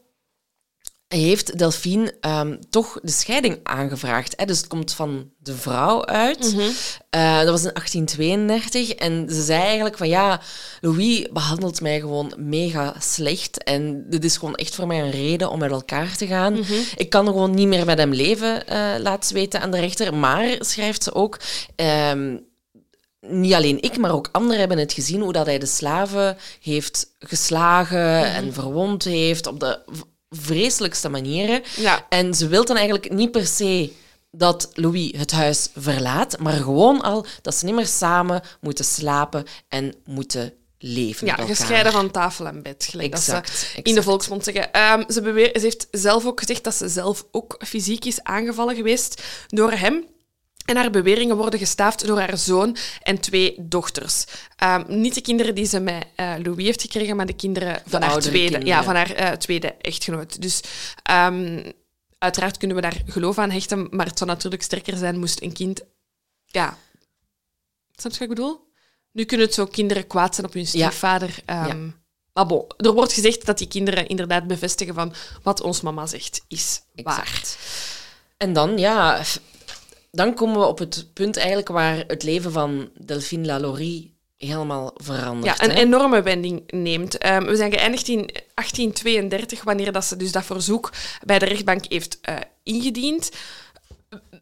heeft 1.08 1.58
Delphine 1.58 2.14
ehm, 2.22 2.58
toch 2.70 3.00
de 3.02 3.12
scheiding 3.12 3.60
aangevraagd. 3.64 4.34
Hè? 4.38 4.46
Dus 4.46 4.58
het 4.58 4.68
komt 4.68 4.94
van 4.94 5.30
de 5.38 5.56
vrouw 5.56 6.06
uit. 6.06 6.54
Mhm. 6.54 6.70
Eh, 7.10 7.38
dat 7.38 7.50
was 7.50 7.64
in 7.64 7.74
1832. 7.74 8.92
En 8.92 9.30
ze 9.30 9.44
zei 9.44 9.62
eigenlijk 9.64 9.98
van 9.98 10.08
ja, 10.08 10.42
Louis 10.82 11.28
behandelt 11.32 11.82
mij 11.82 12.00
gewoon 12.00 12.34
mega 12.38 12.96
slecht. 13.00 13.64
En 13.64 14.06
dit 14.10 14.24
is 14.24 14.38
gewoon 14.38 14.56
echt 14.56 14.76
voor 14.76 14.88
mij 14.88 15.02
een 15.02 15.12
reden 15.12 15.50
om 15.50 15.60
met 15.60 15.72
elkaar 15.72 16.18
te 16.18 16.28
gaan. 16.28 16.54
Mhm. 16.54 16.74
Ik 16.96 17.10
kan 17.10 17.26
gewoon 17.26 17.56
niet 17.56 17.68
meer 17.68 17.86
met 17.86 17.98
hem 17.98 18.14
leven, 18.14 18.68
eh 18.68 19.00
laat 19.00 19.26
ze 19.26 19.34
weten 19.34 19.62
aan 19.62 19.72
de 19.72 19.80
rechter. 19.80 20.14
Maar, 20.14 20.56
schrijft 20.60 21.04
ze 21.04 21.14
ook... 21.14 21.40
ehm, 21.76 22.38
niet 23.20 23.54
alleen 23.54 23.82
ik, 23.82 23.98
maar 23.98 24.12
ook 24.12 24.30
anderen 24.32 24.60
hebben 24.60 24.78
het 24.78 24.94
gezien 24.94 25.22
hoe 25.22 25.34
dat 25.34 25.46
hij 25.46 25.60
de 25.60 25.66
slaven 25.66 26.38
heeft 26.62 27.16
geslagen 27.20 28.24
en 28.24 28.54
verwond 28.54 29.04
heeft 29.04 29.48
op 29.48 29.60
de 29.60 29.80
vreselijkste 30.30 31.10
manieren. 31.10 31.64
Ja. 31.76 32.06
En 32.10 32.34
ze 32.34 32.48
wil 32.48 32.66
dan 32.66 32.76
eigenlijk 32.76 33.12
niet 33.12 33.32
per 33.32 33.46
se 33.46 33.92
dat 34.32 34.70
Louis 34.74 35.12
het 35.18 35.32
huis 35.32 35.70
verlaat, 35.76 36.40
maar 36.40 36.54
gewoon 36.54 37.02
al 37.02 37.26
dat 37.42 37.56
ze 37.56 37.66
niet 37.66 37.76
meer 37.76 37.88
samen 37.88 38.42
moeten 38.62 38.86
slapen 38.86 39.46
en 39.68 39.94
moeten 40.06 40.54
leven. 40.80 41.28
Ja, 41.28 41.36
gescheiden 41.36 41.92
van 41.92 42.12
tafel 42.12 42.48
en 42.48 42.64
bed, 42.64 42.88
gelijk 42.90 43.12
dat 43.12 43.20
Exact, 43.20 43.50
ze 43.50 43.82
in 43.82 43.96
de 43.96 44.04
volksmond 44.04 44.44
zeggen. 44.44 44.74
Ehm, 44.74 45.04
ze, 45.12 45.22
beweer, 45.22 45.50
ze 45.54 45.60
heeft 45.60 45.88
zelf 45.92 46.26
ook 46.26 46.40
gezegd 46.40 46.64
dat 46.64 46.76
ze 46.76 46.88
zelf 46.88 47.26
ook 47.32 47.62
fysiek 47.66 48.06
is 48.06 48.24
aangevallen 48.24 48.76
geweest 48.76 49.22
door 49.48 49.72
hem. 49.72 50.06
En 50.68 50.76
haar 50.76 50.90
beweringen 50.92 51.38
worden 51.38 51.60
gestaafd 51.60 52.08
door 52.08 52.20
haar 52.20 52.38
zoon 52.38 52.78
en 53.02 53.20
twee 53.20 53.56
dochters. 53.60 54.26
Ehm, 54.56 54.84
niet 54.88 55.14
de 55.14 55.22
kinderen 55.22 55.56
die 55.56 55.66
ze 55.66 55.80
met 55.80 56.06
eh, 56.16 56.34
Louis 56.44 56.66
heeft 56.66 56.82
gekregen, 56.82 57.16
maar 57.16 57.26
de 57.26 57.34
kinderen 57.36 57.82
van 57.86 58.02
haar, 58.02 58.20
tweede, 58.20 58.40
kinderen. 58.40 58.66
ja, 58.66 58.84
van 58.84 58.96
haar 58.96 59.12
eh, 59.12 59.32
tweede 59.32 59.74
echtgenoot. 59.74 60.42
Dus 60.42 60.62
ehm, 61.04 61.72
uiteraard 62.18 62.58
kunnen 62.58 62.76
we 62.76 62.82
daar 62.84 63.02
geloof 63.06 63.38
aan 63.38 63.52
hechten, 63.52 63.88
maar 63.92 64.06
het 64.06 64.18
zou 64.18 64.30
natuurlijk 64.30 64.64
sterker 64.64 64.98
zijn 64.98 65.20
moest 65.20 65.42
een 65.42 65.54
kind... 65.54 65.82
Ja, 66.46 66.78
snap 67.96 68.12
je 68.12 68.20
wat 68.20 68.30
ik 68.30 68.36
bedoel? 68.36 68.66
Nu 69.12 69.24
kunnen 69.24 69.46
het 69.46 69.56
zo 69.56 69.66
kinderen 69.66 70.08
kwaad 70.08 70.36
zijn 70.36 70.48
op 70.48 70.54
hun 70.54 70.68
stiefvader. 70.68 71.36
ehm, 71.46 71.68
Ja. 71.86 71.94
Maar 72.34 72.46
bon, 72.46 72.66
er 72.78 72.94
wordt 72.94 73.14
gezegd 73.14 73.46
dat 73.46 73.58
die 73.58 73.68
kinderen 73.68 74.08
inderdaad 74.08 74.48
bevestigen 74.48 74.94
van 74.94 75.14
wat 75.44 75.62
ons 75.62 75.82
mama 75.82 76.06
zegt 76.06 76.42
is 76.48 76.82
waar. 77.04 77.20
Exact. 77.22 77.58
En 78.38 78.54
dan, 78.54 78.78
ja, 78.78 79.22
dan 80.18 80.34
komen 80.34 80.60
we 80.60 80.66
op 80.66 80.80
het 80.80 81.10
punt 81.14 81.38
eigenlijk 81.38 81.68
waar 81.68 82.04
het 82.08 82.24
leven 82.24 82.52
van 82.52 82.90
Delphine 83.06 83.46
Lalaurie 83.46 84.16
helemaal 84.38 84.92
verandert. 84.96 85.58
Ja, 85.58 85.64
een 85.64 85.76
hè. 85.76 85.82
enorme 85.82 86.22
wending 86.22 86.64
neemt. 86.72 87.18
Ehm, 87.18 87.46
we 87.46 87.56
zijn 87.56 87.72
geëindigd 87.72 88.08
in 88.08 88.30
1832, 88.54 89.64
wanneer 89.64 89.92
dat 89.92 90.06
ze 90.06 90.16
dus 90.16 90.32
dat 90.32 90.46
verzoek 90.46 90.92
bij 91.26 91.40
de 91.40 91.46
rechtbank 91.46 91.86
heeft 91.90 92.18
eh, 92.22 92.36
ingediend. 92.64 93.32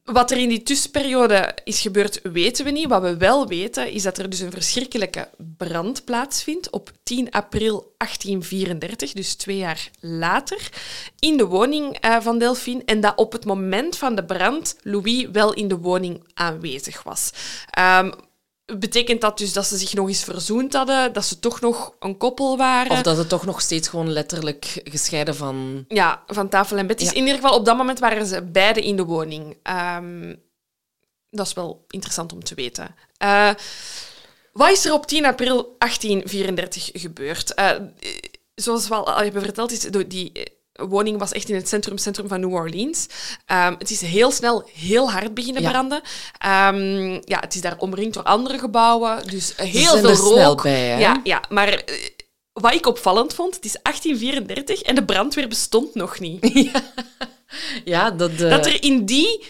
Wat 0.06 0.32
er 0.32 0.38
in 0.38 0.50
die 0.50 0.64
tussenperiode 0.64 1.58
is 1.64 1.82
gebeurd, 1.82 2.20
weten 2.24 2.66
we 2.66 2.72
niet. 2.72 2.88
Wat 2.88 3.02
we 3.02 3.18
wel 3.18 3.48
weten, 3.48 3.92
is 3.92 4.04
dat 4.04 4.18
er 4.18 4.30
dus 4.30 4.40
een 4.40 4.52
verschrikkelijke 4.52 5.30
brand 5.58 6.04
plaatsvindt 6.04 6.70
op 6.70 6.92
10 7.04 7.32
april 7.32 7.94
1834, 7.98 9.14
dus 9.14 9.36
twee 9.36 9.58
jaar 9.58 9.90
later, 10.00 10.70
in 11.20 11.38
de 11.38 11.46
woning 11.46 12.06
uh, 12.06 12.18
van 12.22 12.38
Delphine. 12.38 12.82
En 12.86 13.00
dat 13.00 13.16
op 13.16 13.32
het 13.32 13.46
moment 13.46 13.98
van 13.98 14.16
de 14.16 14.26
brand 14.26 14.76
Louis 14.82 15.28
wel 15.32 15.54
in 15.54 15.68
de 15.68 15.78
woning 15.78 16.24
aanwezig 16.34 17.04
was. 17.04 17.32
Um, 17.80 18.12
Betekent 18.66 19.22
dat 19.22 19.38
dus 19.38 19.54
dat 19.54 19.66
ze 19.66 19.78
zich 19.78 19.94
nog 19.94 20.08
eens 20.08 20.24
verzoend 20.24 20.74
hadden? 20.74 21.14
Dat 21.14 21.26
ze 21.26 21.40
toch 21.40 21.62
nog 21.62 21.94
een 22.00 22.18
koppel 22.18 22.58
waren? 22.58 22.92
Of 22.92 23.02
dat 23.02 23.18
het 23.18 23.30
toch 23.30 23.46
nog 23.46 23.62
steeds 23.62 23.88
gewoon 23.88 24.12
letterlijk 24.12 24.82
gescheiden 24.84 25.36
van... 25.36 25.86
Ja, 25.88 26.24
van 26.28 26.50
tafel 26.50 26.78
en 26.78 26.88
bed 26.88 27.02
is. 27.02 27.12
In 27.12 27.20
ieder 27.20 27.36
geval, 27.36 27.58
op 27.58 27.66
dat 27.66 27.78
moment 27.78 28.00
waren 28.00 28.26
ze 28.26 28.42
beide 28.42 28.82
in 28.82 28.96
de 28.96 29.04
woning. 29.04 29.58
Um, 29.98 30.44
dat 31.30 31.48
is 31.48 31.54
wel 31.54 31.86
interessant 31.90 32.34
om 32.34 32.44
te 32.44 32.56
weten. 32.56 32.96
Uh, 33.24 33.50
wat 34.52 34.72
is 34.72 34.86
er 34.86 34.94
op 34.94 35.06
10 35.06 35.26
april 35.26 35.76
1834 35.78 36.90
gebeurd? 36.94 37.60
Uh, 37.60 37.72
zoals 38.56 38.88
we 38.88 38.96
al 38.96 39.24
hebben 39.24 39.42
verteld, 39.42 39.72
is 39.72 39.80
die 40.08 40.32
woning 40.76 41.20
was 41.20 41.32
echt 41.32 41.50
in 41.50 41.56
het 41.56 41.68
centrum, 41.68 41.98
centrum 41.98 42.28
van 42.28 42.40
New 42.40 42.54
Orleans. 42.54 43.08
Um, 43.52 43.76
het 43.78 43.92
is 43.92 44.02
heel 44.02 44.32
snel 44.32 44.70
heel 44.74 45.12
hard 45.12 45.34
beginnen 45.34 45.64
branden. 45.64 46.02
Um, 46.46 47.22
ja, 47.26 47.40
het 47.40 47.56
is 47.56 47.62
daar 47.62 47.78
omringd 47.78 48.14
door 48.14 48.24
andere 48.24 48.60
gebouwen, 48.60 49.28
dus 49.28 49.54
heel 49.56 49.98
veel 49.98 50.14
rook. 50.14 50.34
Snel 50.34 50.56
bij, 50.56 51.00
Ja, 51.00 51.22
ja, 51.24 51.42
maar 51.50 51.70
uh, 51.70 51.96
wat 52.54 52.74
ik 52.74 52.86
opvallend 52.86 53.34
vond, 53.34 53.56
het 53.56 53.66
is 53.66 53.78
1834 53.82 54.82
en 54.82 54.96
de 54.96 55.06
brandweer 55.06 55.48
bestond 55.48 55.96
nog 55.96 56.20
niet. 56.20 56.52
Ja, 56.74 56.84
ja 57.86 58.12
dat... 58.12 58.32
Uh... 58.32 58.50
Dat 58.50 58.66
er 58.66 58.84
in 58.84 59.06
die... 59.06 59.46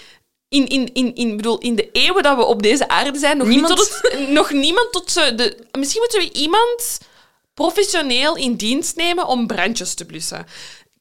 In, 0.48 0.68
in, 0.68 0.94
in, 0.94 1.16
in, 1.16 1.36
bedoel, 1.36 1.58
in 1.58 1.76
de 1.76 1.92
eeuwen 1.92 2.24
dat 2.24 2.38
we 2.38 2.44
op 2.44 2.64
deze 2.64 2.88
aarde 2.88 3.20
zijn, 3.20 3.38
nog 3.38 3.48
niemand, 3.48 3.78
tot 3.78 4.00
het, 4.02 4.30
nog 4.40 4.52
niemand 4.52 4.92
tot 4.92 5.14
de... 5.14 5.58
Misschien 5.72 6.02
moeten 6.02 6.20
we 6.20 6.40
iemand 6.40 7.00
professioneel 7.54 8.36
in 8.36 8.56
dienst 8.56 8.96
nemen 8.96 9.28
om 9.28 9.48
brandjes 9.48 9.94
te 9.94 10.06
blussen. 10.06 10.46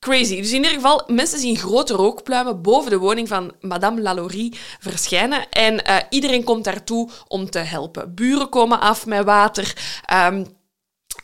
Crazy. 0.04 0.36
Dus 0.36 0.50
in 0.50 0.56
ieder 0.56 0.70
geval, 0.70 1.02
mensen 1.06 1.38
zien 1.38 1.56
grote 1.56 1.94
rookpluimen 1.94 2.62
boven 2.62 2.90
de 2.90 2.98
woning 2.98 3.28
van 3.28 3.52
Madame 3.60 4.00
Lalaurie 4.00 4.58
verschijnen. 4.80 5.48
En 5.48 5.74
uh, 5.74 5.96
iedereen 6.10 6.44
komt 6.44 6.64
daartoe 6.64 7.10
om 7.28 7.50
te 7.50 7.58
helpen. 7.58 8.14
Buren 8.14 8.48
komen 8.48 8.80
af 8.80 9.06
met 9.06 9.24
water. 9.24 9.76
Um, 10.12 10.46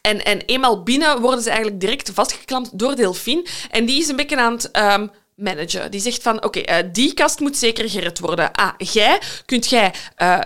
en, 0.00 0.24
en 0.24 0.40
eenmaal 0.40 0.82
binnen 0.82 1.20
worden 1.20 1.42
ze 1.42 1.48
eigenlijk 1.48 1.80
direct 1.80 2.10
vastgeklampt 2.14 2.78
door 2.78 2.96
Delphine. 2.96 3.46
En 3.70 3.84
die 3.84 4.00
is 4.00 4.08
een 4.08 4.16
beetje 4.16 4.36
aan 4.36 4.52
het 4.52 4.76
um, 4.76 5.10
managen. 5.34 5.90
Die 5.90 6.00
zegt 6.00 6.22
van, 6.22 6.44
oké, 6.44 6.58
uh, 6.58 6.76
die 6.92 7.14
kast 7.14 7.40
moet 7.40 7.56
zeker 7.56 7.90
gered 7.90 8.18
worden. 8.18 8.52
Ah, 8.52 8.72
jij, 8.78 9.20
kunt 9.46 9.68
jij 9.68 9.94
uh, 10.18 10.38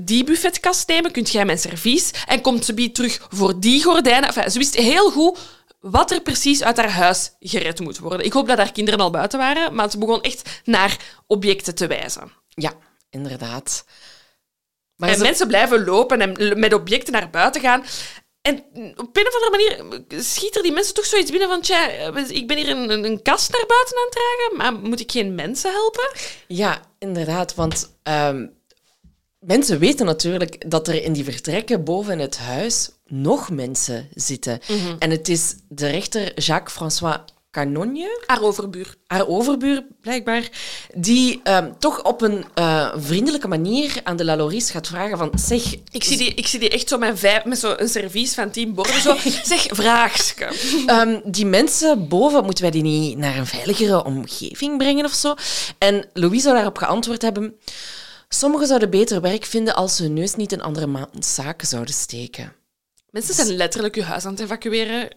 die 0.00 0.24
buffetkast 0.24 0.88
nemen? 0.88 1.10
Kunt 1.10 1.30
jij 1.30 1.44
mijn 1.44 1.58
servies? 1.58 2.10
En 2.26 2.40
komt 2.40 2.64
ze 2.64 2.92
terug 2.92 3.26
voor 3.30 3.60
die 3.60 3.82
gordijnen? 3.82 4.28
Enfin, 4.28 4.50
ze 4.50 4.58
wist 4.58 4.74
heel 4.76 5.10
goed 5.10 5.38
wat 5.90 6.10
er 6.10 6.20
precies 6.20 6.62
uit 6.62 6.76
haar 6.76 6.90
huis 6.90 7.32
gered 7.40 7.80
moet 7.80 7.98
worden. 7.98 8.26
Ik 8.26 8.32
hoop 8.32 8.48
dat 8.48 8.58
haar 8.58 8.72
kinderen 8.72 9.00
al 9.00 9.10
buiten 9.10 9.38
waren, 9.38 9.74
maar 9.74 9.90
ze 9.90 9.98
begon 9.98 10.22
echt 10.22 10.60
naar 10.64 10.98
objecten 11.26 11.74
te 11.74 11.86
wijzen. 11.86 12.32
Ja, 12.48 12.72
inderdaad. 13.10 13.84
Maar 14.96 15.08
en 15.08 15.20
mensen 15.20 15.46
blijven 15.46 15.84
lopen 15.84 16.20
en 16.20 16.58
met 16.58 16.72
objecten 16.72 17.12
naar 17.12 17.30
buiten 17.30 17.60
gaan. 17.60 17.84
En 18.40 18.64
op 18.96 19.16
een 19.16 19.26
of 19.26 19.34
andere 19.34 19.50
manier 19.50 20.04
schiet 20.22 20.56
er 20.56 20.62
die 20.62 20.72
mensen 20.72 20.94
toch 20.94 21.04
zoiets 21.04 21.30
binnen 21.30 21.48
van... 21.48 21.60
Tja, 21.60 21.88
ik 22.28 22.46
ben 22.48 22.56
hier 22.56 22.68
een, 22.68 23.04
een 23.04 23.22
kast 23.22 23.52
naar 23.52 23.66
buiten 23.66 23.96
aan 23.96 24.04
het 24.04 24.12
dragen, 24.12 24.56
maar 24.56 24.88
moet 24.88 25.00
ik 25.00 25.12
geen 25.12 25.34
mensen 25.34 25.72
helpen? 25.72 26.10
Ja, 26.46 26.80
inderdaad, 26.98 27.54
want... 27.54 27.96
Um, 28.02 28.62
mensen 29.46 29.78
weten 29.78 30.06
natuurlijk 30.06 30.70
dat 30.70 30.88
er 30.88 31.02
in 31.02 31.12
die 31.12 31.24
vertrekken 31.24 31.84
boven 31.84 32.18
het 32.18 32.38
huis 32.38 32.90
nog 33.06 33.50
mensen 33.50 34.08
zitten. 34.14 34.60
Mhm. 34.68 34.96
En 34.98 35.10
het 35.10 35.28
is 35.28 35.54
de 35.68 35.86
rechter 35.86 36.40
Jacques-François 36.40 37.18
Canogne. 37.54 38.22
Haar 38.26 38.42
overbuur. 38.42 38.94
Haar 39.06 39.26
overbuur, 39.26 39.84
blijkbaar. 40.00 40.48
Die 40.94 41.40
um, 41.44 41.78
toch 41.78 42.02
op 42.02 42.22
een 42.22 42.44
uh, 42.58 42.92
vriendelijke 42.96 43.48
manier 43.48 44.00
aan 44.02 44.16
de 44.16 44.24
Laloris 44.24 44.70
gaat 44.70 44.86
vragen 44.86 45.18
van... 45.18 45.30
Zeg... 45.34 45.74
Ik 45.90 46.04
zie 46.04 46.16
die, 46.16 46.34
ik 46.34 46.46
zie 46.46 46.58
die 46.60 46.68
echt 46.68 46.88
zo 46.88 46.98
met, 46.98 47.18
vijf, 47.18 47.44
met 47.44 47.58
zo 47.58 47.74
een 47.76 47.88
servies 47.88 48.34
van 48.34 48.50
tien 48.50 48.74
borden. 48.74 49.00
Zo. 49.00 49.16
zeg, 49.52 49.66
vraagske. 49.70 50.48
Um, 50.86 51.20
die 51.24 51.46
mensen 51.46 52.08
boven, 52.08 52.44
moeten 52.44 52.62
wij 52.62 52.72
die 52.72 52.82
niet 52.82 53.18
naar 53.18 53.36
een 53.36 53.46
veiligere 53.46 54.04
omgeving 54.04 54.78
brengen 54.78 55.04
of 55.04 55.12
zo? 55.12 55.34
En 55.78 56.08
Louise 56.12 56.42
zou 56.42 56.54
daarop 56.54 56.78
geantwoord 56.78 57.22
hebben... 57.22 57.54
Sommigen 58.34 58.66
zouden 58.66 58.90
beter 58.90 59.20
werk 59.20 59.44
vinden 59.44 59.74
als 59.74 59.96
ze 59.96 60.02
hun 60.02 60.12
neus 60.12 60.34
niet 60.34 60.52
in 60.52 60.62
andere 60.62 61.08
zaken 61.18 61.66
zouden 61.66 61.94
steken. 61.94 62.52
Mensen 63.10 63.34
zijn 63.34 63.56
letterlijk 63.56 63.94
je 63.94 64.02
huis 64.02 64.24
aan 64.24 64.32
het 64.32 64.40
evacueren. 64.40 65.08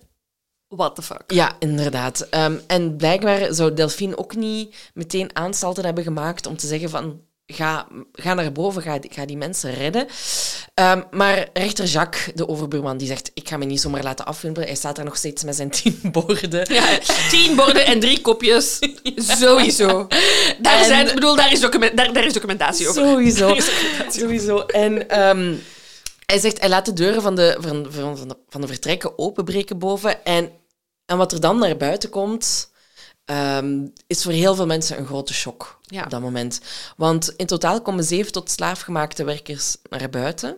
What 0.67 0.95
the 0.95 1.01
fuck? 1.01 1.23
Ja, 1.27 1.55
inderdaad. 1.59 2.27
Um, 2.33 2.61
en 2.67 2.95
blijkbaar 2.95 3.53
zou 3.53 3.73
Delphine 3.73 4.17
ook 4.17 4.35
niet 4.35 4.91
meteen 4.93 5.35
aanstalten 5.35 5.85
hebben 5.85 6.03
gemaakt 6.03 6.45
om 6.45 6.57
te 6.57 6.67
zeggen 6.67 6.89
van 6.89 7.21
ga, 7.47 7.87
ga 8.13 8.33
naar 8.33 8.51
boven, 8.51 8.81
ga, 8.81 8.99
ga 9.01 9.25
die 9.25 9.37
mensen 9.37 9.73
redden. 9.73 10.07
Um, 10.75 11.03
maar 11.11 11.49
rechter 11.53 11.85
Jacques, 11.85 12.31
de 12.35 12.47
overbuurman, 12.47 12.97
die 12.97 13.07
zegt 13.07 13.31
ik 13.33 13.49
ga 13.49 13.57
me 13.57 13.65
niet 13.65 13.81
zomaar 13.81 14.03
laten 14.03 14.25
afwimpelen. 14.25 14.67
Hij 14.67 14.77
staat 14.77 14.95
daar 14.95 15.05
nog 15.05 15.17
steeds 15.17 15.43
met 15.43 15.55
zijn 15.55 15.69
tien 15.81 15.99
borden. 16.01 16.73
Ja, 16.73 16.99
tien 17.29 17.55
borden 17.55 17.85
en 17.85 17.99
drie 17.99 18.21
kopjes. 18.21 18.79
Sowieso. 19.39 20.07
Daar, 20.59 20.83
zijn, 20.83 21.13
bedoel, 21.13 21.35
daar, 21.35 21.51
is 21.51 21.59
document, 21.59 21.97
daar, 21.97 22.13
daar 22.13 22.25
is 22.25 22.33
documentatie 22.33 22.87
over. 22.87 23.01
Sowieso. 23.01 23.55
Sowieso. 24.19 24.59
En... 24.59 25.19
Um, 25.29 25.61
hij 26.25 26.39
zegt, 26.39 26.59
hij 26.59 26.69
laat 26.69 26.85
de 26.85 26.93
deuren 26.93 27.21
van 27.21 27.35
de, 27.35 27.57
van, 27.59 27.87
van, 27.89 28.27
de, 28.27 28.37
van 28.49 28.61
de 28.61 28.67
vertrekken 28.67 29.17
openbreken 29.17 29.79
boven. 29.79 30.25
En, 30.25 30.51
en 31.05 31.17
wat 31.17 31.31
er 31.31 31.39
dan 31.39 31.57
naar 31.57 31.77
buiten 31.77 32.09
komt, 32.09 32.71
um, 33.25 33.93
is 34.07 34.23
voor 34.23 34.31
heel 34.31 34.55
veel 34.55 34.65
mensen 34.65 34.97
een 34.97 35.05
grote 35.05 35.33
shock 35.33 35.76
ja. 35.87 36.03
op 36.03 36.09
dat 36.09 36.21
moment. 36.21 36.61
Want 36.97 37.33
in 37.35 37.45
totaal 37.45 37.81
komen 37.81 38.03
zeven 38.03 38.31
tot 38.31 38.51
slaafgemaakte 38.51 39.23
werkers 39.23 39.75
naar 39.89 40.09
buiten. 40.09 40.57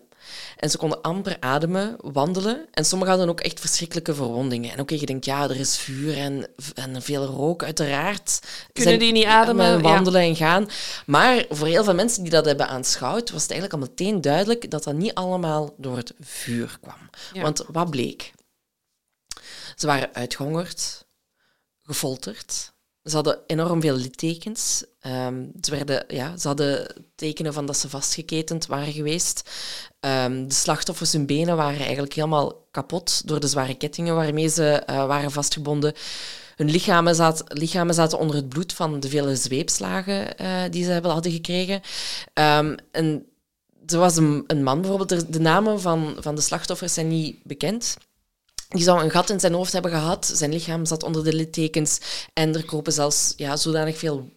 En 0.57 0.69
ze 0.69 0.77
konden 0.77 1.01
amper 1.01 1.37
ademen, 1.39 1.95
wandelen. 2.01 2.67
En 2.71 2.85
sommigen 2.85 3.13
hadden 3.13 3.33
ook 3.33 3.39
echt 3.39 3.59
verschrikkelijke 3.59 4.15
verwondingen. 4.15 4.67
En 4.67 4.73
oké, 4.73 4.81
okay, 4.81 4.99
je 4.99 5.05
denkt, 5.05 5.25
ja, 5.25 5.43
er 5.43 5.59
is 5.59 5.77
vuur 5.77 6.17
en, 6.17 6.47
en 6.73 7.01
veel 7.01 7.25
rook, 7.25 7.63
uiteraard. 7.63 8.39
Kunnen 8.73 8.99
die 8.99 9.11
niet 9.11 9.25
ademen? 9.25 9.81
Wandelen 9.81 10.21
en 10.21 10.35
gaan. 10.35 10.69
Maar 11.05 11.45
voor 11.49 11.67
heel 11.67 11.83
veel 11.83 11.93
mensen 11.93 12.21
die 12.23 12.31
dat 12.31 12.45
hebben 12.45 12.67
aanschouwd, 12.67 13.31
was 13.31 13.41
het 13.41 13.51
eigenlijk 13.51 13.81
al 13.81 13.87
meteen 13.89 14.21
duidelijk 14.21 14.71
dat 14.71 14.83
dat 14.83 14.95
niet 14.95 15.13
allemaal 15.13 15.73
door 15.77 15.97
het 15.97 16.13
vuur 16.19 16.77
kwam. 16.81 17.09
Want 17.43 17.63
wat 17.67 17.89
bleek? 17.89 18.31
Ze 19.75 19.87
waren 19.87 20.13
uitgehongerd, 20.13 21.05
gefolterd, 21.81 22.73
ze 23.03 23.15
hadden 23.15 23.39
enorm 23.47 23.81
veel 23.81 23.95
littekens. 23.95 24.83
Um, 25.07 25.51
ze, 25.61 25.71
werden, 25.71 26.03
ja, 26.07 26.37
ze 26.37 26.47
hadden 26.47 26.95
tekenen 27.15 27.53
van 27.53 27.65
dat 27.65 27.77
ze 27.77 27.89
vastgeketend 27.89 28.65
waren 28.65 28.93
geweest. 28.93 29.49
Um, 29.99 30.47
de 30.47 30.53
slachtoffers, 30.53 31.11
hun 31.11 31.25
benen 31.25 31.55
waren 31.55 31.79
eigenlijk 31.79 32.13
helemaal 32.13 32.67
kapot 32.71 33.27
door 33.27 33.39
de 33.39 33.47
zware 33.47 33.75
kettingen 33.75 34.15
waarmee 34.15 34.47
ze 34.47 34.83
uh, 34.89 35.05
waren 35.05 35.31
vastgebonden. 35.31 35.93
Hun 36.55 36.69
lichamen, 36.69 37.15
zat, 37.15 37.43
lichamen 37.47 37.93
zaten 37.93 38.19
onder 38.19 38.35
het 38.35 38.49
bloed 38.49 38.73
van 38.73 38.99
de 38.99 39.09
vele 39.09 39.35
zweepslagen 39.35 40.27
uh, 40.41 40.61
die 40.71 40.83
ze 40.83 40.91
hebben, 40.91 41.11
hadden 41.11 41.31
gekregen. 41.31 41.81
Um, 42.33 42.75
en 42.91 43.25
er 43.85 43.97
was 43.97 44.17
een, 44.17 44.43
een 44.47 44.63
man 44.63 44.81
bijvoorbeeld, 44.81 45.33
de 45.33 45.39
namen 45.39 45.81
van, 45.81 46.15
van 46.19 46.35
de 46.35 46.41
slachtoffers 46.41 46.93
zijn 46.93 47.07
niet 47.07 47.43
bekend. 47.43 47.97
Die 48.69 48.83
zou 48.83 49.03
een 49.03 49.11
gat 49.11 49.29
in 49.29 49.39
zijn 49.39 49.53
hoofd 49.53 49.73
hebben 49.73 49.91
gehad. 49.91 50.31
Zijn 50.33 50.53
lichaam 50.53 50.85
zat 50.85 51.03
onder 51.03 51.23
de 51.23 51.33
littekens. 51.33 51.99
En 52.33 52.55
er 52.55 52.65
kropen 52.65 52.93
zelfs 52.93 53.33
ja, 53.35 53.55
zodanig 53.55 53.97
veel 53.97 54.29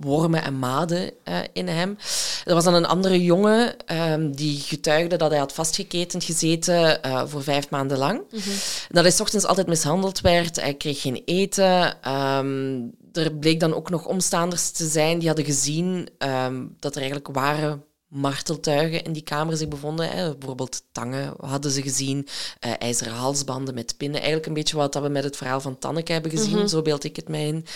wormen 0.00 0.42
en 0.42 0.58
maden 0.58 1.12
uh, 1.24 1.38
in 1.52 1.68
hem. 1.68 1.98
Er 2.44 2.54
was 2.54 2.64
dan 2.64 2.74
een 2.74 2.86
andere 2.86 3.22
jongen 3.22 3.74
um, 4.10 4.36
die 4.36 4.60
getuigde 4.60 5.16
dat 5.16 5.30
hij 5.30 5.38
had 5.38 5.52
vastgeketend 5.52 6.24
gezeten 6.24 7.00
uh, 7.06 7.22
voor 7.26 7.42
vijf 7.42 7.70
maanden 7.70 7.98
lang. 7.98 8.18
Mm 8.18 8.38
-hmm. 8.38 8.52
Dat 8.88 9.02
hij 9.02 9.12
s 9.12 9.20
ochtends 9.20 9.46
altijd 9.46 9.66
mishandeld 9.66 10.20
werd. 10.20 10.60
Hij 10.60 10.74
kreeg 10.74 11.00
geen 11.00 11.22
eten. 11.24 11.96
Um, 12.12 12.94
er 13.12 13.34
bleek 13.34 13.60
dan 13.60 13.74
ook 13.74 13.90
nog 13.90 14.06
omstaanders 14.06 14.70
te 14.70 14.86
zijn 14.86 15.18
die 15.18 15.28
hadden 15.28 15.44
gezien 15.44 16.08
um, 16.18 16.76
dat 16.78 16.94
er 16.94 17.00
eigenlijk 17.00 17.28
waren 17.32 17.84
marteltuigen 18.08 19.04
in 19.04 19.12
die 19.12 19.22
kamer 19.22 19.56
zich 19.56 19.68
bevonden. 19.68 20.08
Hè. 20.08 20.36
Bijvoorbeeld 20.36 20.82
tangen 20.92 21.34
hadden 21.40 21.70
ze 21.70 21.82
gezien, 21.82 22.28
uh, 22.66 22.72
ijzeren 22.78 23.12
halsbanden 23.12 23.74
met 23.74 23.96
pinnen. 23.96 24.18
Eigenlijk 24.18 24.46
een 24.46 24.54
beetje 24.54 24.76
wat 24.76 24.94
we 24.94 25.08
met 25.08 25.24
het 25.24 25.36
verhaal 25.36 25.60
van 25.60 25.78
Tanneke 25.78 26.12
hebben 26.12 26.30
gezien, 26.30 26.52
mm 26.52 26.58
-hmm. 26.58 26.68
zo 26.68 26.82
beeld 26.82 27.04
ik 27.04 27.16
het 27.16 27.28
mij 27.28 27.46
in. 27.46 27.66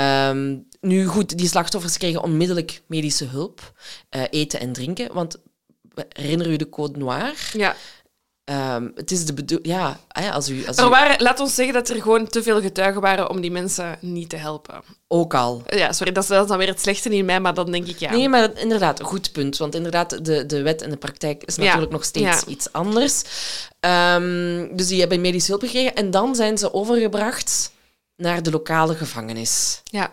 Um, 0.00 0.66
nu 0.80 1.06
goed, 1.06 1.38
die 1.38 1.48
slachtoffers 1.48 1.96
kregen 1.98 2.22
onmiddellijk 2.22 2.82
medische 2.86 3.24
hulp, 3.24 3.72
uh, 4.16 4.22
eten 4.30 4.60
en 4.60 4.72
drinken. 4.72 5.12
Want 5.14 5.36
herinner 6.08 6.46
u 6.50 6.56
de 6.56 6.68
code 6.68 6.98
noir? 6.98 7.34
Ja. 7.52 7.76
ehm, 8.44 8.88
het 8.94 9.10
is 9.10 9.24
de 9.26 9.32
bedoeling... 9.34 9.68
Ja, 9.68 10.00
als 10.32 10.48
u... 10.48 10.66
Als 10.66 10.76
Er 10.76 10.86
u 10.86 10.88
waren, 10.88 11.22
laat 11.22 11.40
ons 11.40 11.54
zeggen 11.54 11.74
dat 11.74 11.88
er 11.88 12.02
gewoon 12.02 12.28
te 12.28 12.42
veel 12.42 12.60
getuigen 12.60 13.00
waren 13.00 13.30
om 13.30 13.40
die 13.40 13.50
mensen 13.50 13.98
niet 14.00 14.28
te 14.28 14.36
helpen. 14.36 14.82
ook 15.08 15.34
al... 15.34 15.62
Ja, 15.68 15.92
sorry, 15.92 16.12
dat 16.12 16.22
is, 16.22 16.28
dat 16.28 16.42
is 16.42 16.48
dan 16.48 16.58
weer 16.58 16.68
het 16.68 16.80
slechte 16.80 17.08
in 17.16 17.24
mij, 17.24 17.40
maar 17.40 17.54
dan 17.54 17.70
denk 17.70 17.86
ik 17.86 17.98
ja. 17.98 18.10
Nee, 18.10 18.28
maar 18.28 18.58
inderdaad, 18.58 19.00
een 19.00 19.06
goed 19.06 19.32
punt. 19.32 19.56
Want 19.56 19.74
inderdaad, 19.74 20.24
de, 20.24 20.46
de 20.46 20.62
wet 20.62 20.82
en 20.82 20.90
de 20.90 20.96
praktijk 20.96 21.42
is 21.44 21.54
Ja. 21.56 21.62
natuurlijk 21.62 21.92
nog 21.92 22.04
steeds 22.04 22.40
Ja. 22.40 22.46
iets 22.46 22.72
anders. 22.72 23.22
Ehm, 23.80 24.76
dus 24.76 24.86
die 24.88 25.00
hebben 25.00 25.20
medische 25.20 25.50
hulp 25.50 25.62
gekregen. 25.62 25.94
En 25.94 26.10
dan 26.10 26.34
zijn 26.34 26.58
ze 26.58 26.72
overgebracht 26.74 27.70
naar 28.22 28.42
de 28.42 28.50
lokale 28.50 28.94
gevangenis. 28.94 29.80
ja. 29.84 30.12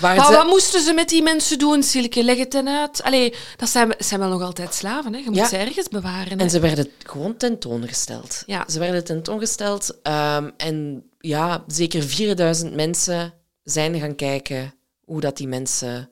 Maar 0.00 0.26
ze... 0.26 0.32
wat 0.32 0.46
moesten 0.46 0.80
ze 0.80 0.92
met 0.92 1.08
die 1.08 1.22
mensen 1.22 1.58
doen, 1.58 1.82
Silke? 1.82 2.22
Leg 2.24 2.38
het 2.38 2.50
dan 2.50 2.68
uit. 2.68 3.02
Allee, 3.02 3.34
dat 3.56 3.68
zijn, 3.68 3.94
zijn 3.98 4.20
wel 4.20 4.28
nog 4.28 4.42
altijd 4.42 4.74
slaven, 4.74 5.12
hè? 5.12 5.18
Je 5.18 5.24
moet 5.26 5.36
Ja. 5.36 5.48
ze 5.48 5.56
ergens 5.56 5.88
bewaren. 5.88 6.28
hè. 6.38 6.44
En 6.44 6.50
ze 6.50 6.60
werden 6.60 6.90
gewoon 7.02 7.36
tentoongesteld. 7.36 8.42
Ja. 8.46 8.64
Ze 8.70 8.78
werden 8.78 9.04
tentoongesteld. 9.04 10.00
ehm, 10.02 10.50
en 10.56 11.04
ja, 11.20 11.64
zeker 11.66 12.02
4000 12.02 12.74
mensen 12.74 13.34
zijn 13.62 14.00
gaan 14.00 14.14
kijken 14.14 14.74
hoe 15.04 15.20
dat 15.20 15.36
die 15.36 15.48
mensen 15.48 16.10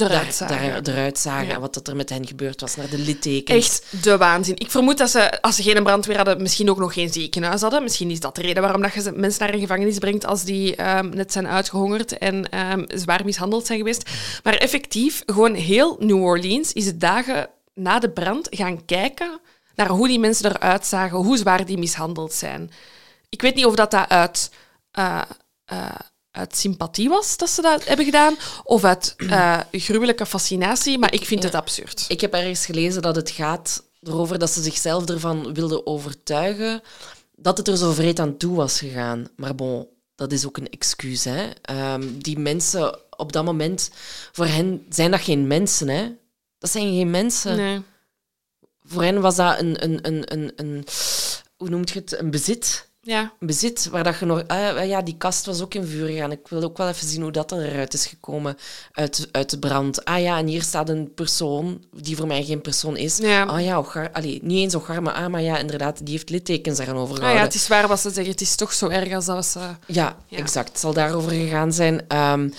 Eruit 0.00 0.22
daar, 0.22 0.32
zagen. 0.32 0.84
daar- 0.84 0.94
eruit 0.94 1.18
zagen 1.18 1.46
Ja. 1.46 1.54
en 1.54 1.60
wat 1.60 1.74
dat 1.74 1.88
er 1.88 1.96
met 1.96 2.08
hen 2.08 2.26
gebeurd 2.26 2.60
was, 2.60 2.76
naar 2.76 2.88
de 2.90 2.98
littekens. 2.98 3.56
Echt 3.66 4.02
de 4.04 4.16
waanzin. 4.16 4.56
Ik 4.56 4.70
vermoed 4.70 4.98
dat 4.98 5.10
ze, 5.10 5.40
als 5.42 5.56
ze 5.56 5.62
geen 5.62 5.82
brandweer 5.82 6.16
hadden, 6.16 6.42
misschien 6.42 6.70
ook 6.70 6.78
nog 6.78 6.92
geen 6.92 7.12
ziekenhuis 7.12 7.60
hadden. 7.60 7.82
Misschien 7.82 8.10
is 8.10 8.20
dat 8.20 8.34
de 8.34 8.42
reden 8.42 8.62
waarom 8.62 8.82
dat 8.82 8.92
je 8.94 9.12
mensen 9.14 9.44
naar 9.44 9.54
een 9.54 9.60
gevangenis 9.60 9.98
brengt 9.98 10.26
als 10.26 10.44
die 10.44 10.76
ehm, 10.76 11.08
net 11.08 11.32
zijn 11.32 11.46
uitgehongerd 11.48 12.18
en 12.18 12.48
ehm, 12.50 12.84
zwaar 12.86 13.24
mishandeld 13.24 13.66
zijn 13.66 13.78
geweest. 13.78 14.10
Maar 14.42 14.54
effectief, 14.54 15.22
gewoon 15.26 15.54
heel 15.54 15.96
New 16.00 16.22
Orleans 16.22 16.72
is 16.72 16.86
het 16.86 17.00
dagen 17.00 17.48
na 17.74 17.98
de 17.98 18.10
brand 18.10 18.46
gaan 18.50 18.84
kijken 18.84 19.40
naar 19.74 19.88
hoe 19.88 20.08
die 20.08 20.18
mensen 20.18 20.50
eruit 20.54 20.86
zagen, 20.86 21.16
hoe 21.18 21.36
zwaar 21.36 21.64
die 21.66 21.78
mishandeld 21.78 22.32
zijn. 22.32 22.70
Ik 23.28 23.42
weet 23.42 23.54
niet 23.54 23.64
of 23.66 23.74
dat, 23.74 23.90
dat 23.90 24.08
uit, 24.08 24.50
eh, 24.90 25.20
eh, 25.64 25.86
uit 26.38 26.56
sympathie 26.56 27.08
was 27.08 27.36
dat 27.36 27.50
ze 27.50 27.62
dat 27.62 27.84
hebben 27.84 28.04
gedaan, 28.04 28.36
of 28.64 28.84
uit 28.84 29.14
eh, 29.16 29.60
gruwelijke 29.72 30.26
fascinatie, 30.26 30.98
maar 30.98 31.14
ik 31.14 31.24
vind 31.24 31.42
het 31.42 31.54
absurd. 31.54 32.04
Ik 32.08 32.20
heb 32.20 32.32
ergens 32.32 32.66
gelezen 32.66 33.02
dat 33.02 33.16
het 33.16 33.30
gaat 33.30 33.82
erover 34.02 34.38
dat 34.38 34.50
ze 34.50 34.62
zichzelf 34.62 35.08
ervan 35.08 35.54
wilden 35.54 35.86
overtuigen 35.86 36.82
dat 37.36 37.58
het 37.58 37.68
er 37.68 37.76
zo 37.76 37.92
vreed 37.92 38.20
aan 38.20 38.36
toe 38.36 38.56
was 38.56 38.78
gegaan. 38.78 39.28
Maar 39.36 39.54
bon, 39.54 39.88
dat 40.14 40.32
is 40.32 40.46
ook 40.46 40.56
een 40.56 40.70
excuus. 40.70 41.24
Hè? 41.24 41.50
Ehm, 41.62 42.18
die 42.18 42.38
mensen 42.38 42.98
op 43.16 43.32
dat 43.32 43.44
moment, 43.44 43.90
voor 44.32 44.46
hen 44.46 44.86
zijn 44.88 45.10
dat 45.10 45.20
geen 45.20 45.46
mensen. 45.46 45.88
Hè? 45.88 46.12
Dat 46.58 46.70
zijn 46.70 46.94
geen 46.94 47.10
mensen. 47.10 47.56
Nee. 47.56 47.82
Voor 48.84 49.02
hen 49.02 49.20
was 49.20 49.36
dat 49.36 49.58
een, 49.58 49.84
een, 49.84 49.98
een, 50.02 50.32
een, 50.32 50.52
een 50.56 50.84
hoe 51.56 51.68
noemt 51.68 51.90
je 51.90 51.98
het, 51.98 52.18
een 52.18 52.30
bezit. 52.30 52.87
Ja. 53.00 53.32
Bezit 53.38 53.88
waar 53.90 54.04
dat 54.04 54.18
je 54.18 54.24
nog... 54.26 54.42
ah, 54.46 54.86
ja, 54.86 55.02
die 55.02 55.16
kast 55.18 55.46
was 55.46 55.62
ook 55.62 55.74
in 55.74 55.86
vuur 55.86 56.06
gegaan. 56.06 56.32
Ik 56.32 56.48
wil 56.48 56.62
ook 56.62 56.76
wel 56.78 56.88
even 56.88 57.06
zien 57.08 57.22
hoe 57.22 57.32
dat 57.32 57.52
eruit 57.52 57.94
is 57.94 58.06
gekomen 58.06 58.56
uit, 58.92 59.28
uit 59.32 59.50
de 59.50 59.58
brand. 59.58 60.04
Ah 60.04 60.20
ja, 60.20 60.38
en 60.38 60.46
hier 60.46 60.62
staat 60.62 60.88
een 60.88 61.14
persoon 61.14 61.84
die 61.96 62.16
voor 62.16 62.26
mij 62.26 62.44
geen 62.44 62.60
persoon 62.60 62.96
is. 62.96 63.16
Ja. 63.16 63.42
Ah 63.42 63.64
ja, 63.64 63.76
Ogar, 63.76 64.12
allee, 64.12 64.38
niet 64.42 64.58
eens 64.58 64.74
Ogar, 64.74 65.02
maar, 65.02 65.14
ah, 65.14 65.26
maar 65.30 65.42
ja, 65.42 65.58
inderdaad, 65.58 65.98
die 66.04 66.14
heeft 66.14 66.30
littekens 66.30 66.78
Ah 66.80 66.96
overgehouden. 66.96 67.40
ja, 67.40 67.46
het 67.46 67.54
is 67.54 67.68
waar 67.68 67.88
wat 67.88 68.00
ze 68.00 68.10
zeggen. 68.10 68.32
Het 68.32 68.40
is 68.40 68.56
toch 68.56 68.72
zo 68.72 68.88
erg 68.88 69.12
als 69.12 69.24
dat 69.26 69.46
ze... 69.46 69.58
Ja, 69.86 70.16
Ja. 70.26 70.38
exact. 70.38 70.68
Het 70.68 70.78
zal 70.78 70.92
daarover 70.92 71.30
gegaan 71.30 71.72
zijn. 71.72 72.08
Ehm, 72.08 72.50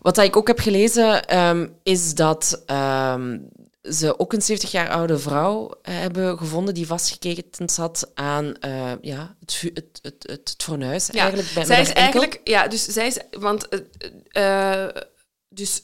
wat 0.00 0.14
dat 0.14 0.24
ik 0.24 0.36
ook 0.36 0.46
heb 0.46 0.58
gelezen, 0.58 1.24
ehm, 1.26 1.66
is 1.82 2.14
dat 2.14 2.62
ehm, 2.66 3.38
ze 3.92 4.18
ook 4.18 4.32
een 4.32 4.42
70 4.42 4.70
jaar 4.70 4.88
oude 4.90 5.18
vrouw 5.18 5.70
eh, 5.82 5.94
hebben 5.94 6.38
gevonden 6.38 6.74
die 6.74 6.86
vastgeketend 6.86 7.72
zat 7.72 8.10
aan 8.14 8.56
eh, 8.56 8.92
ja, 9.00 9.36
het, 9.40 9.60
het, 9.74 9.98
het, 10.02 10.24
het, 10.26 10.54
fornuis. 10.62 11.06
Ja, 11.06 11.20
eigenlijk, 11.20 11.50
bij, 11.54 11.64
zij 11.64 11.80
is 11.80 11.92
eigenlijk... 11.92 12.40
Ja, 12.44 12.68
dus 12.68 12.84
zij 12.84 13.06
is... 13.06 13.18
Want... 13.30 13.68
eh, 14.28 14.86
dus 15.48 15.82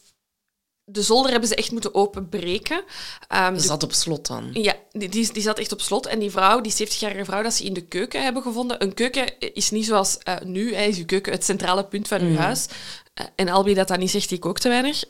de 0.84 1.02
zolder 1.02 1.30
hebben 1.30 1.48
ze 1.48 1.54
echt 1.54 1.70
moeten 1.70 1.94
openbreken. 1.94 2.84
Ehm, 3.28 3.54
Ze 3.54 3.60
de- 3.60 3.66
zat 3.66 3.82
op 3.82 3.92
slot 3.92 4.26
dan. 4.26 4.50
Ja, 4.52 4.74
die, 4.92 5.08
die, 5.08 5.32
die 5.32 5.42
zat 5.42 5.58
echt 5.58 5.72
op 5.72 5.80
slot. 5.80 6.06
En 6.06 6.18
die 6.18 6.30
vrouw, 6.30 6.60
die 6.60 6.72
70-jarige 6.72 7.24
vrouw, 7.24 7.42
dat 7.42 7.54
ze 7.54 7.64
in 7.64 7.72
de 7.72 7.86
keuken 7.86 8.22
hebben 8.22 8.42
gevonden. 8.42 8.82
Een 8.82 8.94
keuken 8.94 9.38
is 9.38 9.70
niet 9.70 9.86
zoals 9.86 10.18
nu, 10.44 10.74
hè, 10.74 10.82
is 10.84 10.98
uw 10.98 11.04
keuken 11.04 11.32
het 11.32 11.44
centrale 11.44 11.84
punt 11.84 12.08
van 12.08 12.20
uw 12.20 12.36
huis. 12.36 12.66
En 13.34 13.48
Albi 13.48 13.74
dat 13.74 13.88
dat 13.88 13.98
niet 13.98 14.10
zegt, 14.10 14.30
ik 14.30 14.46
ook 14.46 14.58
te 14.58 14.68
weinig. 14.68 15.04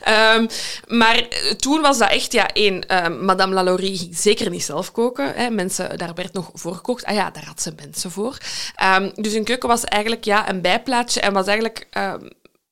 Ehm, 0.00 0.46
maar 0.86 1.16
eh, 1.16 1.50
toen 1.50 1.80
was 1.80 1.98
dat 1.98 2.10
echt, 2.10 2.32
ja, 2.32 2.48
één, 2.52 2.88
eh, 2.88 3.20
Madame 3.20 3.54
Lalaurie 3.54 3.98
ging 3.98 4.16
zeker 4.16 4.50
niet 4.50 4.64
zelf 4.64 4.92
koken. 4.92 5.34
Hè. 5.34 5.50
Mensen, 5.50 5.98
daar 5.98 6.14
werd 6.14 6.32
nog 6.32 6.50
voor 6.54 6.74
gekookt. 6.74 7.04
Ah 7.04 7.14
ja, 7.14 7.30
daar 7.30 7.44
had 7.44 7.62
ze 7.62 7.72
mensen 7.76 8.10
voor. 8.10 8.38
Ehm, 8.74 9.10
dus 9.14 9.32
een 9.32 9.44
keuken 9.44 9.68
was 9.68 9.84
eigenlijk 9.84 10.24
ja, 10.24 10.50
een 10.50 10.60
bijplaatsje 10.60 11.20
en 11.20 11.32
was 11.32 11.46
eigenlijk... 11.46 11.86
ehm, 11.90 12.28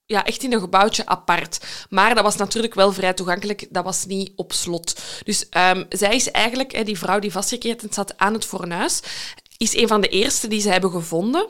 ja, 0.07 0.25
echt 0.25 0.43
in 0.43 0.53
een 0.53 0.61
gebouwtje 0.61 1.07
apart. 1.07 1.65
Maar 1.91 2.15
dat 2.15 2.25
was 2.25 2.37
natuurlijk 2.37 2.75
wel 2.75 2.93
vrij 2.93 3.15
toegankelijk. 3.15 3.67
Dat 3.71 3.85
was 3.85 4.07
niet 4.07 4.33
op 4.37 4.53
slot. 4.53 5.01
Dus 5.25 5.49
ehm, 5.49 5.85
zij 5.89 6.15
is 6.15 6.31
eigenlijk, 6.31 6.73
hè, 6.73 6.83
die 6.83 6.99
vrouw 6.99 7.19
die 7.19 7.33
vastgeketend 7.33 7.95
zat 7.95 8.19
aan 8.19 8.33
het 8.33 8.45
fornuis, 8.45 9.01
is 9.57 9.77
een 9.77 9.89
van 9.89 10.01
de 10.01 10.09
eerste 10.09 10.49
die 10.49 10.61
ze 10.61 10.69
hebben 10.69 10.91
gevonden. 10.91 11.49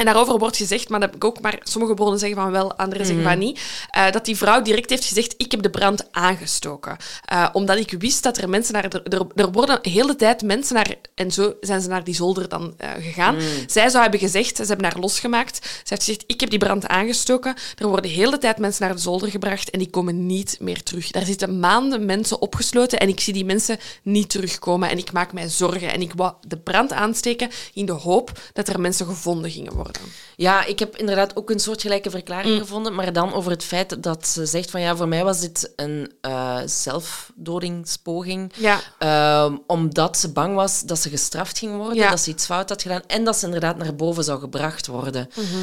En 0.00 0.06
daarover 0.06 0.38
wordt 0.38 0.56
gezegd, 0.56 0.88
maar 0.88 1.00
dat 1.00 1.08
heb 1.08 1.18
ik 1.18 1.24
ook, 1.24 1.40
maar 1.40 1.58
sommige 1.62 1.94
bronnen 1.94 2.18
zeggen 2.18 2.38
van 2.38 2.50
wel, 2.50 2.76
anderen 2.76 3.06
zeggen 3.06 3.24
van 3.24 3.38
niet, 3.38 3.60
eh, 3.90 4.10
dat 4.10 4.24
die 4.24 4.36
vrouw 4.36 4.62
direct 4.62 4.90
heeft 4.90 5.04
gezegd, 5.04 5.34
ik 5.36 5.50
heb 5.50 5.62
de 5.62 5.70
brand 5.70 6.12
aangestoken. 6.12 6.96
Eh, 7.24 7.48
omdat 7.52 7.76
ik 7.76 7.94
wist 7.98 8.22
dat 8.22 8.38
er 8.38 8.48
mensen 8.48 8.74
naar... 8.74 8.84
Er, 8.84 9.26
er, 9.34 9.52
worden 9.52 9.78
de 9.82 9.90
hele 9.90 10.16
tijd 10.16 10.42
mensen 10.42 10.74
naar... 10.74 10.94
En 11.14 11.30
zo 11.30 11.54
zijn 11.60 11.80
ze 11.80 11.88
naar 11.88 12.04
die 12.04 12.14
zolder 12.14 12.48
dan 12.48 12.74
eh, 12.76 12.90
gegaan. 13.00 13.36
Zij 13.66 13.88
zou 13.88 14.02
hebben 14.02 14.20
gezegd, 14.20 14.56
ze 14.56 14.64
hebben 14.64 14.84
haar 14.84 15.00
losgemaakt. 15.00 15.56
Ze 15.56 15.82
heeft 15.84 16.04
gezegd, 16.04 16.24
ik 16.26 16.40
heb 16.40 16.50
die 16.50 16.58
brand 16.58 16.86
aangestoken. 16.86 17.54
Er 17.78 17.86
worden 17.86 18.10
de 18.10 18.16
hele 18.16 18.38
tijd 18.38 18.58
mensen 18.58 18.86
naar 18.86 18.94
de 18.94 19.02
zolder 19.02 19.30
gebracht 19.30 19.70
en 19.70 19.78
die 19.78 19.90
komen 19.90 20.26
niet 20.26 20.56
meer 20.60 20.82
terug. 20.82 21.10
Daar 21.10 21.24
zitten 21.24 21.60
maanden 21.60 22.04
mensen 22.04 22.40
opgesloten 22.40 22.98
en 23.00 23.08
ik 23.08 23.20
zie 23.20 23.32
die 23.32 23.44
mensen 23.44 23.78
niet 24.02 24.30
terugkomen. 24.30 24.90
En 24.90 24.98
ik 24.98 25.12
maak 25.12 25.32
mij 25.32 25.48
zorgen. 25.48 25.92
En 25.92 26.00
ik 26.00 26.12
wou 26.16 26.32
de 26.46 26.58
brand 26.58 26.92
aansteken 26.92 27.50
in 27.74 27.86
de 27.86 27.92
hoop 27.92 28.30
dat 28.52 28.68
er 28.68 28.80
mensen 28.80 29.06
gevonden 29.06 29.50
gingen 29.50 29.72
worden. 29.72 29.89
Ja, 30.36 30.64
ik 30.64 30.78
heb 30.78 30.96
inderdaad 30.96 31.36
ook 31.36 31.50
een 31.50 31.60
soortgelijke 31.60 32.10
verklaring 32.10 32.58
gevonden, 32.58 32.94
maar 32.94 33.12
dan 33.12 33.32
over 33.32 33.50
het 33.50 33.64
feit 33.64 34.02
dat 34.02 34.26
ze 34.26 34.46
zegt 34.46 34.70
van 34.70 34.80
ja, 34.80 34.96
voor 34.96 35.08
mij 35.08 35.24
was 35.24 35.40
dit 35.40 35.72
een 35.76 36.12
eh, 36.20 36.60
zelfdodingspoging. 36.64 38.52
Ja. 38.56 38.80
Ehm, 38.98 39.56
omdat 39.66 40.18
ze 40.18 40.32
bang 40.32 40.54
was 40.54 40.80
dat 40.82 40.98
ze 40.98 41.08
gestraft 41.10 41.58
ging 41.58 41.76
worden, 41.76 41.94
Ja. 41.96 42.10
dat 42.10 42.20
ze 42.20 42.30
iets 42.30 42.46
fout 42.46 42.68
had 42.68 42.82
gedaan 42.82 43.02
en 43.06 43.24
dat 43.24 43.36
ze 43.36 43.44
inderdaad 43.44 43.76
naar 43.76 43.94
boven 43.94 44.24
zou 44.24 44.40
gebracht 44.40 44.86
worden. 44.86 45.30
Mhm. 45.36 45.62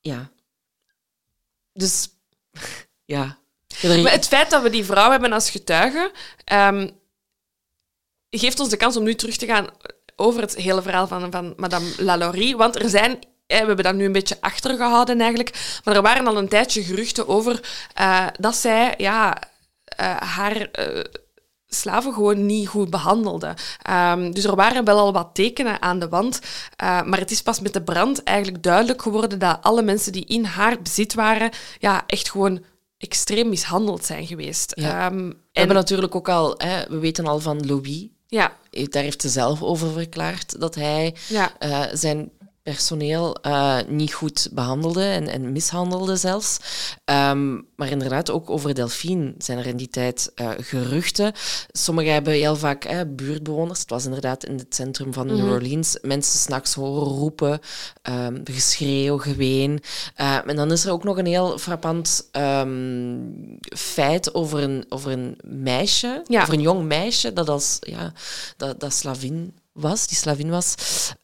Ja. 0.00 0.30
Dus, 1.72 2.08
ja. 3.04 3.38
Maar 3.82 4.10
het 4.10 4.26
feit 4.26 4.50
dat 4.50 4.62
we 4.62 4.70
die 4.70 4.84
vrouw 4.84 5.10
hebben 5.10 5.32
als 5.32 5.50
getuige, 5.50 6.12
ehm, 6.44 6.88
geeft 8.30 8.60
ons 8.60 8.68
de 8.68 8.76
kans 8.76 8.96
om 8.96 9.02
nu 9.02 9.14
terug 9.14 9.36
te 9.36 9.46
gaan 9.46 9.66
over 10.16 10.40
het 10.40 10.56
hele 10.56 10.82
verhaal 10.82 11.06
van, 11.06 11.30
van 11.30 11.54
Madame 11.56 11.92
Lalaurie. 11.96 12.56
Want 12.56 12.82
er 12.82 12.88
zijn, 12.88 13.18
we 13.46 13.54
hebben 13.54 13.84
dat 13.84 13.94
nu 13.94 14.04
een 14.04 14.12
beetje 14.12 14.36
achtergehouden 14.40 15.20
eigenlijk, 15.20 15.80
maar 15.84 15.96
er 15.96 16.02
waren 16.02 16.26
al 16.26 16.36
een 16.36 16.48
tijdje 16.48 16.82
geruchten 16.82 17.28
over 17.28 17.60
eh, 17.94 18.26
dat 18.40 18.54
zij 18.54 18.94
ja, 18.96 19.38
eh, 19.84 20.16
haar 20.16 20.56
eh, 20.56 21.04
slaven 21.66 22.12
gewoon 22.12 22.46
niet 22.46 22.68
goed 22.68 22.90
behandelde. 22.90 23.54
Ehm, 23.82 24.30
dus 24.30 24.44
er 24.44 24.56
waren 24.56 24.84
wel 24.84 24.98
al 24.98 25.12
wat 25.12 25.30
tekenen 25.32 25.82
aan 25.82 25.98
de 25.98 26.08
wand, 26.08 26.40
maar 26.76 27.18
het 27.18 27.30
is 27.30 27.42
pas 27.42 27.60
met 27.60 27.72
de 27.72 27.82
brand 27.82 28.22
eigenlijk 28.22 28.62
duidelijk 28.62 29.02
geworden 29.02 29.38
dat 29.38 29.58
alle 29.62 29.82
mensen 29.82 30.12
die 30.12 30.24
in 30.24 30.44
haar 30.44 30.82
bezit 30.82 31.14
waren, 31.14 31.50
ja, 31.78 32.04
echt 32.06 32.30
gewoon 32.30 32.64
extreem 32.98 33.48
mishandeld 33.48 34.04
zijn 34.04 34.26
geweest. 34.26 34.72
Ja. 34.74 35.06
Ehm, 35.06 35.16
We 35.16 35.22
en, 35.22 35.36
hebben 35.52 35.76
natuurlijk 35.76 36.14
ook 36.14 36.28
al, 36.28 36.54
hè, 36.58 36.86
we 36.88 36.98
weten 36.98 37.26
al 37.26 37.40
van 37.40 37.66
Louis, 37.66 38.06
ja, 38.26 38.56
daar 38.70 39.02
heeft 39.02 39.22
ze 39.22 39.28
zelf 39.28 39.62
over 39.62 39.92
verklaard 39.92 40.60
dat 40.60 40.74
hij 40.74 41.14
ja. 41.28 41.58
eh, 41.58 41.84
zijn 41.92 42.30
personeel 42.72 43.34
eh, 43.34 43.78
niet 43.88 44.12
goed 44.12 44.48
behandelde 44.52 45.04
en, 45.04 45.28
en 45.28 45.52
mishandelde 45.52 46.16
zelfs. 46.16 46.58
Ehm, 47.04 47.54
maar 47.76 47.90
inderdaad, 47.90 48.30
ook 48.30 48.50
over 48.50 48.74
Delphine 48.74 49.34
zijn 49.38 49.58
er 49.58 49.66
in 49.66 49.76
die 49.76 49.88
tijd 49.88 50.32
eh, 50.34 50.50
geruchten. 50.60 51.32
Sommigen 51.70 52.12
hebben 52.12 52.32
heel 52.32 52.56
vaak 52.56 52.84
eh, 52.84 53.00
buurtbewoners, 53.08 53.80
het 53.80 53.90
was 53.90 54.04
inderdaad 54.04 54.44
in 54.44 54.58
het 54.58 54.74
centrum 54.74 55.12
van 55.12 55.26
New 55.26 55.50
Orleans, 55.50 55.98
mensen 56.02 56.38
s'nachts 56.38 56.74
horen 56.74 57.12
roepen, 57.12 57.60
ehm, 58.02 58.40
geschreeuw, 58.44 59.18
geween. 59.18 59.80
Eh, 60.14 60.38
en 60.46 60.56
dan 60.56 60.72
is 60.72 60.84
er 60.84 60.92
ook 60.92 61.04
nog 61.04 61.18
een 61.18 61.26
heel 61.26 61.58
frappant 61.58 62.28
ehm, 62.32 63.18
feit 63.76 64.34
over 64.34 64.62
een, 64.62 64.84
over 64.88 65.12
een 65.12 65.38
meisje, 65.44 66.22
Ja. 66.28 66.42
over 66.42 66.54
een 66.54 66.60
jong 66.60 66.82
meisje 66.84 67.32
dat 67.32 67.48
als 67.48 67.76
ja, 67.80 68.12
dat, 68.56 68.80
dat 68.80 68.92
slavin 68.92 69.54
was, 69.76 70.06
die 70.06 70.16
slavin 70.16 70.50
was. 70.50 70.74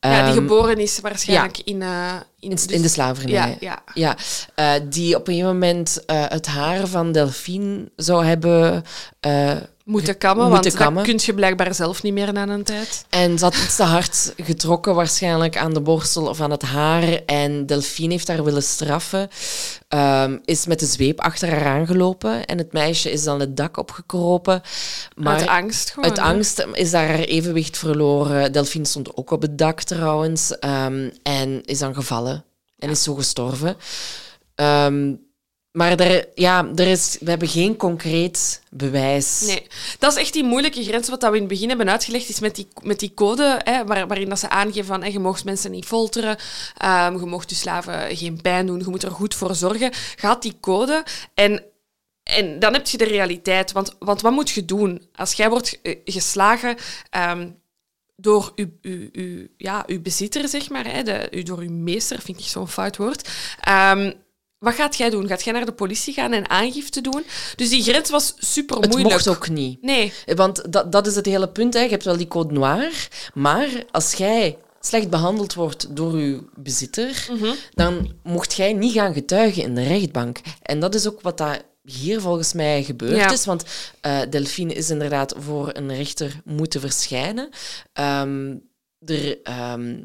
ja, 0.00 0.11
die 0.11 0.18
Ehm, 0.20 0.32
geboren 0.32 0.78
is 0.78 1.00
waarschijnlijk 1.00 1.59
in, 1.59 1.82
eh, 1.82 2.12
in, 2.40 2.50
dus- 2.50 2.66
in 2.66 2.82
de 2.82 2.88
slavernij. 2.88 3.32
Ja, 3.34 3.57
ja. 3.61 3.82
Ja, 3.94 4.16
eh, 4.55 4.80
die 4.88 5.16
op 5.16 5.28
een 5.28 5.34
gegeven 5.34 5.53
moment 5.53 6.05
eh, 6.07 6.24
het 6.28 6.46
haar 6.46 6.86
van 6.86 7.12
Delphine 7.12 7.90
zou 7.96 8.24
hebben 8.24 8.84
Moeten 9.84 10.18
kammen, 10.18 10.44
Moeten 10.50 10.62
want 10.62 10.74
kammen. 10.82 11.04
dat 11.04 11.12
kun 11.12 11.20
je 11.24 11.34
blijkbaar 11.34 11.74
zelf 11.74 12.02
niet 12.02 12.12
meer 12.12 12.32
na 12.32 12.48
een 12.48 12.64
tijd. 12.64 13.04
En 13.08 13.38
ze 13.38 13.44
had 13.44 13.54
iets 13.54 13.76
te 13.76 13.82
hard 13.82 14.32
getrokken, 14.36 14.94
waarschijnlijk 14.94 15.56
aan 15.56 15.72
de 15.74 15.80
borstel 15.80 16.26
of 16.26 16.40
aan 16.40 16.50
het 16.50 16.62
haar. 16.62 17.02
En 17.26 17.66
Delphine 17.66 18.12
heeft 18.12 18.28
haar 18.28 18.44
willen 18.44 18.62
straffen. 18.62 19.28
Ehm, 19.88 20.38
is 20.44 20.66
met 20.66 20.80
de 20.80 20.86
zweep 20.86 21.20
achter 21.20 21.48
haar 21.50 21.66
aangelopen. 21.66 22.44
En 22.46 22.58
het 22.58 22.72
meisje 22.72 23.10
is 23.10 23.24
dan 23.24 23.40
het 23.40 23.56
dak 23.56 23.76
opgekropen. 23.76 24.62
Maar 25.16 25.38
Uit 25.38 25.46
angst 25.48 25.90
gewoon. 25.90 26.08
Uit 26.10 26.18
angst 26.18 26.66
is 26.72 26.90
daar 26.90 27.08
haar 27.08 27.18
evenwicht 27.18 27.78
verloren. 27.78 28.52
Delphine 28.52 28.84
stond 28.86 29.16
ook 29.16 29.30
op 29.30 29.42
het 29.42 29.58
dak 29.58 29.80
trouwens. 29.82 30.58
ehm, 30.58 31.10
en 31.22 31.62
is 31.64 31.78
dan 31.78 31.94
gevallen. 31.94 32.44
En 32.78 32.90
is 32.90 33.02
zo 33.02 33.14
gestorven. 33.14 33.76
Ehm, 34.54 35.14
maar 35.72 36.00
er, 36.00 36.28
ja, 36.34 36.70
er 36.74 36.86
is, 36.86 37.16
we 37.20 37.30
hebben 37.30 37.48
geen 37.48 37.76
concreet 37.76 38.62
bewijs. 38.70 39.40
Nee, 39.46 39.66
dat 39.98 40.12
is 40.12 40.18
echt 40.18 40.32
die 40.32 40.44
moeilijke 40.44 40.84
grens 40.84 41.08
wat 41.08 41.22
we 41.22 41.26
in 41.26 41.34
het 41.34 41.48
begin 41.48 41.68
hebben 41.68 41.90
uitgelegd, 41.90 42.28
is 42.28 42.40
met 42.40 42.54
die, 42.54 42.68
met 42.82 42.98
die 42.98 43.14
code, 43.14 43.60
hè, 43.64 43.84
waar, 43.84 44.06
waarin 44.06 44.28
dat 44.28 44.38
ze 44.38 44.48
aangeven 44.48 44.84
van 44.84 45.12
je 45.12 45.18
mag 45.18 45.44
mensen 45.44 45.70
niet 45.70 45.84
folteren, 45.84 46.36
ehm, 46.76 47.18
je 47.18 47.26
mag 47.26 47.48
je 47.48 47.54
slaven 47.54 48.16
geen 48.16 48.40
pijn 48.42 48.66
doen, 48.66 48.78
je 48.78 48.88
moet 48.88 49.02
er 49.02 49.10
goed 49.10 49.34
voor 49.34 49.54
zorgen. 49.54 49.90
Gaat 50.16 50.42
die 50.42 50.56
code 50.60 51.04
en, 51.34 51.62
en 52.22 52.58
dan 52.58 52.72
heb 52.72 52.86
je 52.86 52.98
de 52.98 53.04
realiteit. 53.04 53.72
Want, 53.72 53.96
want 53.98 54.20
wat 54.20 54.32
moet 54.32 54.50
je 54.50 54.64
doen 54.64 55.02
als 55.14 55.32
jij 55.32 55.50
wordt 55.50 55.78
eh, 55.82 55.96
geslagen 56.04 56.76
ehm, 57.10 57.50
door 58.16 58.52
uw, 58.54 58.68
uw, 58.82 59.46
ja, 59.56 59.84
uw 59.86 60.02
bezitter, 60.02 60.48
zeg 60.48 60.70
maar, 60.70 60.92
hè, 60.92 61.02
de, 61.02 61.42
door 61.44 61.58
uw 61.58 61.72
meester, 61.72 62.20
vind 62.20 62.38
ik 62.38 62.44
zo'n 62.44 62.68
fout 62.68 62.96
woord. 62.96 63.28
Ehm, 63.60 64.12
wat 64.62 64.74
gaat 64.74 64.96
jij 64.96 65.10
doen? 65.10 65.26
Gaat 65.26 65.42
jij 65.44 65.52
naar 65.52 65.64
de 65.64 65.72
politie 65.72 66.14
gaan 66.14 66.32
en 66.32 66.50
aangifte 66.50 67.00
doen? 67.00 67.24
Dus 67.56 67.68
die 67.68 67.82
grens 67.82 68.10
was 68.10 68.34
super 68.38 68.76
Het 68.76 68.90
moeilijk. 68.90 69.12
mocht 69.14 69.28
ook 69.28 69.48
niet. 69.48 69.82
Nee, 69.82 70.12
Want 70.36 70.72
dat, 70.72 70.92
dat 70.92 71.06
is 71.06 71.14
het 71.14 71.26
hele 71.26 71.48
punt. 71.48 71.74
Hè. 71.74 71.80
Je 71.80 71.88
hebt 71.88 72.04
wel 72.04 72.16
die 72.16 72.28
code 72.28 72.54
noir, 72.54 73.08
maar 73.34 73.68
als 73.90 74.12
jij 74.14 74.58
slecht 74.80 75.10
behandeld 75.10 75.54
wordt 75.54 75.96
door 75.96 76.18
je 76.18 76.42
bezitter, 76.54 77.26
Mhm. 77.32 77.52
dan 77.74 78.12
mocht 78.22 78.54
jij 78.54 78.72
niet 78.72 78.92
gaan 78.92 79.14
getuigen 79.14 79.62
in 79.62 79.74
de 79.74 79.82
rechtbank. 79.82 80.40
En 80.62 80.80
dat 80.80 80.94
is 80.94 81.06
ook 81.08 81.20
wat 81.20 81.38
dat 81.38 81.62
hier 81.84 82.20
volgens 82.20 82.52
mij 82.52 82.82
gebeurd 82.84 83.16
Ja. 83.16 83.32
is. 83.32 83.44
Want 83.44 83.64
eh, 84.00 84.20
Delphine 84.30 84.72
is 84.74 84.90
inderdaad 84.90 85.34
voor 85.38 85.70
een 85.72 85.94
rechter 85.96 86.40
moeten 86.44 86.80
verschijnen. 86.80 87.48
Ehm, 87.92 88.54
er, 89.06 89.42
ehm, 89.42 89.96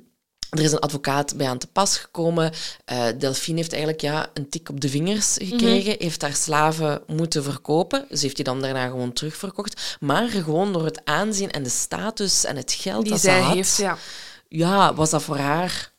er 0.58 0.64
is 0.64 0.72
een 0.72 0.80
advocaat 0.80 1.36
bij 1.36 1.47
aan 1.47 1.58
te 1.58 1.68
pas 1.68 1.97
gekomen. 1.97 2.51
Eh 2.86 3.05
Delphine 3.18 3.58
heeft 3.58 3.72
eigenlijk 3.72 4.01
ja, 4.01 4.30
een 4.34 4.49
tik 4.49 4.70
op 4.70 4.82
de 4.82 4.89
vingers 4.89 5.38
gekregen. 5.41 5.95
Heeft 5.99 6.22
haar 6.22 6.36
slaven 6.36 7.01
moeten 7.08 7.43
verkopen. 7.43 8.05
Ze 8.12 8.22
heeft 8.22 8.36
die 8.36 8.45
dan 8.45 8.62
daarna 8.62 8.88
gewoon 8.88 9.14
terugverkocht. 9.14 9.97
Maar 9.99 10.28
gewoon 10.28 10.74
door 10.74 10.86
het 10.86 11.01
aanzien 11.05 11.51
en 11.51 11.64
de 11.64 11.70
status 11.70 12.45
en 12.45 12.55
het 12.55 12.72
geld 12.72 13.01
die 13.01 13.12
dat 13.12 13.22
zij 13.22 13.39
ze 13.39 13.45
had, 13.45 13.55
heeft, 13.55 13.78
ja. 13.78 13.97
ja, 14.47 14.93
was 14.93 15.10
dat 15.10 15.24
voor 15.24 15.38
haar 15.38 15.91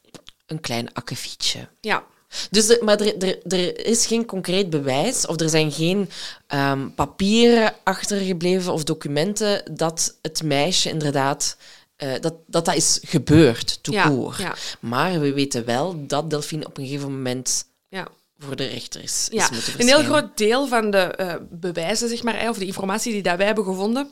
een 0.47 0.61
klein 0.61 0.93
akkefietje. 0.95 1.69
ja. 1.81 2.05
Dus 2.51 2.79
maar 2.81 3.01
er, 3.01 3.23
er, 3.23 3.39
er 3.53 3.87
is 3.87 4.07
geen 4.07 4.27
concreet 4.27 4.71
bewijs 4.71 5.27
of 5.27 5.41
er 5.41 5.49
zijn 5.49 5.73
geen 5.73 6.11
ehm, 6.47 6.89
papieren 6.95 7.75
achtergebleven 7.85 8.73
of 8.73 8.85
documenten 8.85 9.63
dat 9.71 10.17
het 10.23 10.43
meisje 10.43 10.89
inderdaad 10.89 11.57
eh, 11.99 12.13
dat, 12.21 12.35
dat 12.47 12.65
dat 12.65 12.75
is 12.75 12.99
gebeurd, 13.03 13.79
Ja, 13.83 14.11
ja. 14.39 14.55
Maar 14.81 15.21
we 15.21 15.33
weten 15.33 15.65
wel 15.65 16.07
dat 16.07 16.31
Delphine 16.31 16.67
op 16.67 16.79
een 16.79 16.87
gegeven 16.87 17.13
moment 17.13 17.67
ja. 17.89 18.09
voor 18.39 18.57
de 18.57 18.67
rechter 18.67 19.03
is, 19.03 19.29
is 19.31 19.51
moeten 19.51 19.81
een 19.81 19.87
heel 19.87 20.03
groot 20.03 20.37
deel 20.37 20.67
van 20.67 20.91
de 20.91 20.99
eh, 20.99 21.35
bewijzen, 21.51 22.09
zeg 22.09 22.23
maar, 22.23 22.49
of 22.49 22.59
de 22.59 22.67
informatie 22.67 23.13
die 23.13 23.23
dat 23.23 23.37
wij 23.37 23.47
hebben 23.47 23.65
gevonden, 23.65 24.11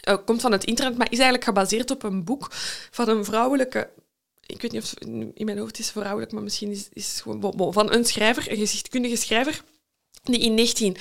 eh, 0.00 0.16
komt 0.24 0.40
van 0.40 0.52
het 0.52 0.64
internet, 0.64 0.96
maar 0.96 1.06
is 1.06 1.18
eigenlijk 1.18 1.44
gebaseerd 1.44 1.90
op 1.90 2.02
een 2.02 2.24
boek 2.24 2.48
van 2.90 3.08
een 3.08 3.24
vrouwelijke. 3.24 3.90
Ik 4.46 4.62
weet 4.62 4.72
niet 4.72 4.82
of 4.82 4.94
in 5.34 5.44
mijn 5.44 5.58
hoofd 5.58 5.78
is 5.78 5.90
vrouwelijk, 5.90 6.32
maar 6.32 6.42
misschien 6.42 6.70
is 6.70 6.88
is 6.92 7.08
het 7.08 7.20
gewoon 7.20 7.40
bon, 7.40 7.56
bon, 7.56 7.72
van 7.72 7.92
een 7.92 8.04
schrijver, 8.04 8.50
een 8.50 8.56
gezichtkundige 8.56 9.16
schrijver, 9.16 9.62
die 10.22 10.40
in 10.40 10.54
19, 10.54 10.96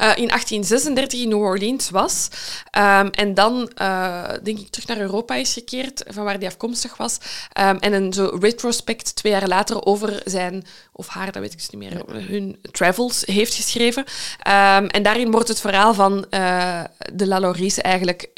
eh, 0.00 0.16
in 0.16 0.30
1836 0.30 1.20
in 1.20 1.28
New 1.28 1.42
Orleans 1.42 1.90
was. 1.90 2.28
Ehm, 2.70 3.06
en 3.06 3.34
dan, 3.34 3.70
eh, 3.74 4.22
denk 4.42 4.58
ik, 4.58 4.68
terug 4.68 4.88
naar 4.88 4.98
Europa 4.98 5.34
is 5.34 5.52
gekeerd, 5.52 6.04
van 6.08 6.24
waar 6.24 6.38
hij 6.38 6.46
afkomstig 6.46 6.96
was. 6.96 7.18
Ehm, 7.52 7.76
en 7.76 7.92
een 7.92 8.12
zo 8.12 8.36
retrospect 8.40 9.16
twee 9.16 9.32
jaar 9.32 9.48
later 9.48 9.84
over 9.84 10.22
zijn, 10.24 10.66
of 10.92 11.08
haar, 11.08 11.32
dat 11.32 11.42
weet 11.42 11.52
ik 11.52 11.58
dus 11.58 11.70
niet 11.70 11.80
meer, 11.80 12.02
hun 12.28 12.58
travels 12.70 13.22
heeft 13.26 13.54
geschreven. 13.54 14.04
Ehm, 14.38 14.84
en 14.84 15.02
daarin 15.02 15.30
wordt 15.30 15.48
het 15.48 15.60
verhaal 15.60 15.94
van 15.94 16.26
eh, 16.30 16.84
de 17.12 17.26
Lalories 17.26 17.78
eigenlijk 17.78 18.28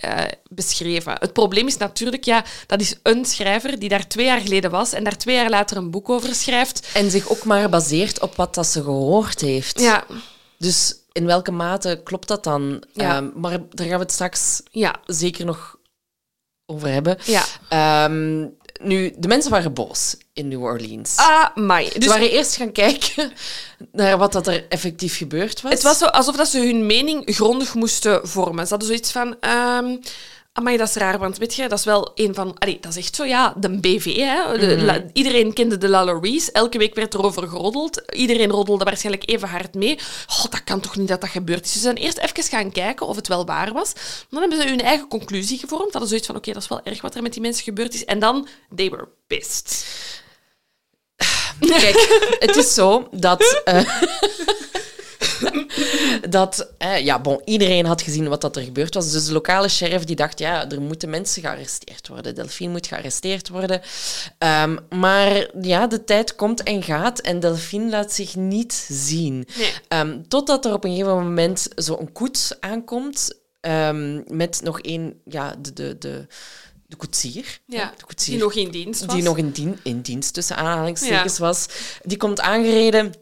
beschreven. 0.48 1.16
Het 1.18 1.32
probleem 1.32 1.66
is 1.66 1.76
natuurlijk, 1.76 2.24
ja, 2.24 2.44
dat 2.66 2.80
is 2.80 2.94
een 3.02 3.24
schrijver 3.24 3.78
die 3.78 3.88
daar 3.88 4.06
twee 4.06 4.26
jaar 4.26 4.40
geleden 4.40 4.70
was 4.70 4.92
en 4.92 5.04
daar 5.04 5.16
twee 5.16 5.34
jaar 5.34 5.50
later 5.50 5.76
een 5.76 5.90
boek 5.90 6.08
over 6.08 6.34
schrijft. 6.34 6.88
En 6.94 7.10
zich 7.10 7.28
ook 7.28 7.44
maar 7.44 7.68
baseert 7.68 8.20
op 8.20 8.36
wat 8.36 8.54
dat 8.54 8.66
ze 8.66 8.82
gehoord 8.82 9.40
heeft. 9.40 9.80
Ja, 9.80 10.04
Dus 10.58 11.00
in 11.12 11.26
welke 11.26 11.50
mate 11.50 12.00
klopt 12.04 12.28
dat 12.28 12.44
dan? 12.44 12.82
Ja. 12.92 13.16
Ehm, 13.16 13.30
maar 13.34 13.50
daar 13.50 13.86
gaan 13.86 13.96
we 13.96 14.02
het 14.02 14.12
straks 14.12 14.62
ja, 14.70 15.00
zeker 15.06 15.44
nog 15.44 15.76
over 16.66 16.88
hebben. 16.88 17.18
ja. 17.24 17.44
Ehm, 17.68 18.46
nu, 18.82 19.12
de 19.18 19.28
mensen 19.28 19.50
waren 19.50 19.72
boos 19.72 20.16
in 20.32 20.48
New 20.48 20.62
Orleans. 20.62 21.16
Ah. 21.16 21.80
Ze 21.84 21.98
Dus 21.98 22.08
waren 22.08 22.30
eerst 22.30 22.56
gaan 22.56 22.72
kijken 22.72 23.32
naar 23.92 24.18
wat 24.18 24.32
dat 24.32 24.46
er 24.46 24.66
effectief 24.68 25.16
gebeurd 25.16 25.60
was. 25.60 25.72
Het 25.72 25.82
was 25.82 25.98
zo 25.98 26.06
alsof 26.06 26.36
dat 26.36 26.48
ze 26.48 26.58
hun 26.58 26.86
mening 26.86 27.22
grondig 27.24 27.74
moesten 27.74 28.28
vormen. 28.28 28.64
Ze 28.64 28.70
hadden 28.70 28.88
zoiets 28.88 29.12
van... 29.12 29.36
ehm 29.40 29.96
Amai, 30.54 30.76
dat 30.76 30.88
is 30.88 30.94
raar, 30.94 31.18
want 31.18 31.38
weet 31.38 31.54
je, 31.54 31.68
dat 31.68 31.78
is 31.78 31.84
wel 31.84 32.10
een 32.14 32.34
van... 32.34 32.58
Allee, 32.58 32.78
dat 32.80 32.90
is 32.96 33.04
echt 33.04 33.14
zo, 33.16 33.24
ja, 33.24 33.54
de 33.56 33.78
BV, 33.80 34.16
hè. 34.16 34.58
De, 34.58 34.66
Mhm. 34.76 34.84
la- 34.84 35.04
iedereen 35.12 35.52
kende 35.52 35.78
de 35.78 35.88
Lalauries. 35.88 36.50
Elke 36.52 36.78
week 36.78 36.94
werd 36.94 37.14
erover 37.14 37.48
geroddeld. 37.48 38.02
Iedereen 38.14 38.50
roddelde 38.50 38.84
waarschijnlijk 38.84 39.28
even 39.30 39.48
hard 39.48 39.74
mee. 39.74 39.98
Oh, 40.28 40.42
dat 40.50 40.64
kan 40.64 40.80
toch 40.80 40.96
niet 40.96 41.08
dat 41.08 41.20
dat 41.20 41.30
gebeurd 41.30 41.64
is. 41.64 41.72
Ze 41.72 41.78
zijn 41.78 41.96
eerst 41.96 42.18
even 42.18 42.42
gaan 42.42 42.72
kijken 42.72 43.06
of 43.06 43.16
het 43.16 43.28
wel 43.28 43.44
waar 43.46 43.72
was. 43.72 43.92
Dan 44.30 44.40
hebben 44.40 44.60
ze 44.60 44.68
hun 44.68 44.80
eigen 44.80 45.08
conclusie 45.08 45.58
gevormd. 45.58 45.90
Hadden 45.90 46.08
zoiets 46.08 46.26
van, 46.26 46.36
oké, 46.36 46.52
dat 46.52 46.62
is 46.62 46.68
wel 46.68 46.80
erg 46.84 47.00
wat 47.02 47.14
er 47.14 47.22
met 47.22 47.32
die 47.32 47.42
mensen 47.42 47.64
gebeurd 47.64 47.94
is. 47.94 48.04
En 48.04 48.18
dan, 48.18 48.48
they 48.76 48.90
were 48.90 49.08
pissed. 49.26 49.86
Kijk, 51.60 52.36
het 52.38 52.56
is 52.56 52.74
zo 52.74 53.08
dat... 53.10 53.60
eh, 53.64 53.88
dat 56.32 56.72
eh, 56.78 57.04
ja, 57.04 57.20
bon, 57.20 57.40
iedereen 57.44 57.86
had 57.86 58.02
gezien 58.02 58.28
wat 58.28 58.40
dat 58.40 58.56
er 58.56 58.62
gebeurd 58.62 58.94
was. 58.94 59.12
Dus 59.12 59.26
de 59.26 59.32
lokale 59.32 59.68
sheriff 59.68 60.04
die 60.04 60.16
dacht, 60.16 60.38
ja, 60.38 60.70
er 60.70 60.80
moeten 60.80 61.10
mensen 61.10 61.42
gearresteerd 61.42 62.08
worden. 62.08 62.34
Delphine 62.34 62.70
moet 62.70 62.86
gearresteerd 62.86 63.48
worden. 63.48 63.80
Ehm, 64.38 64.76
maar 64.90 65.50
ja, 65.60 65.86
de 65.86 66.04
tijd 66.04 66.34
komt 66.34 66.62
en 66.62 66.82
gaat 66.82 67.20
en 67.20 67.40
Delphine 67.40 67.90
laat 67.90 68.12
zich 68.12 68.36
niet 68.36 68.86
zien. 68.88 69.46
Nee. 69.56 69.72
Ehm, 69.88 70.22
totdat 70.28 70.64
er 70.64 70.72
op 70.72 70.84
een 70.84 70.90
gegeven 70.90 71.14
moment 71.14 71.68
zo'n 71.74 72.12
koets 72.12 72.60
aankomt 72.60 73.40
ehm, 73.60 74.36
met 74.36 74.60
nog 74.64 74.80
één, 74.80 75.20
ja, 75.24 75.54
de, 75.58 75.72
de, 75.72 75.98
de, 75.98 76.26
de 76.86 76.96
koetsier. 76.96 77.60
Ja, 77.66 77.92
de 77.96 78.04
koetsier 78.04 78.34
die 78.34 78.42
nog 78.42 78.54
in 78.54 78.70
dienst 78.70 79.04
was. 79.04 79.14
die 79.14 79.24
nog 79.24 79.38
in, 79.38 79.50
dien, 79.50 79.78
in 79.82 80.00
dienst 80.00 80.34
tussen 80.34 80.56
aanhalingstekens 80.56 81.38
was. 81.38 81.66
Die 82.02 82.16
komt 82.16 82.40
aangereden. 82.40 83.12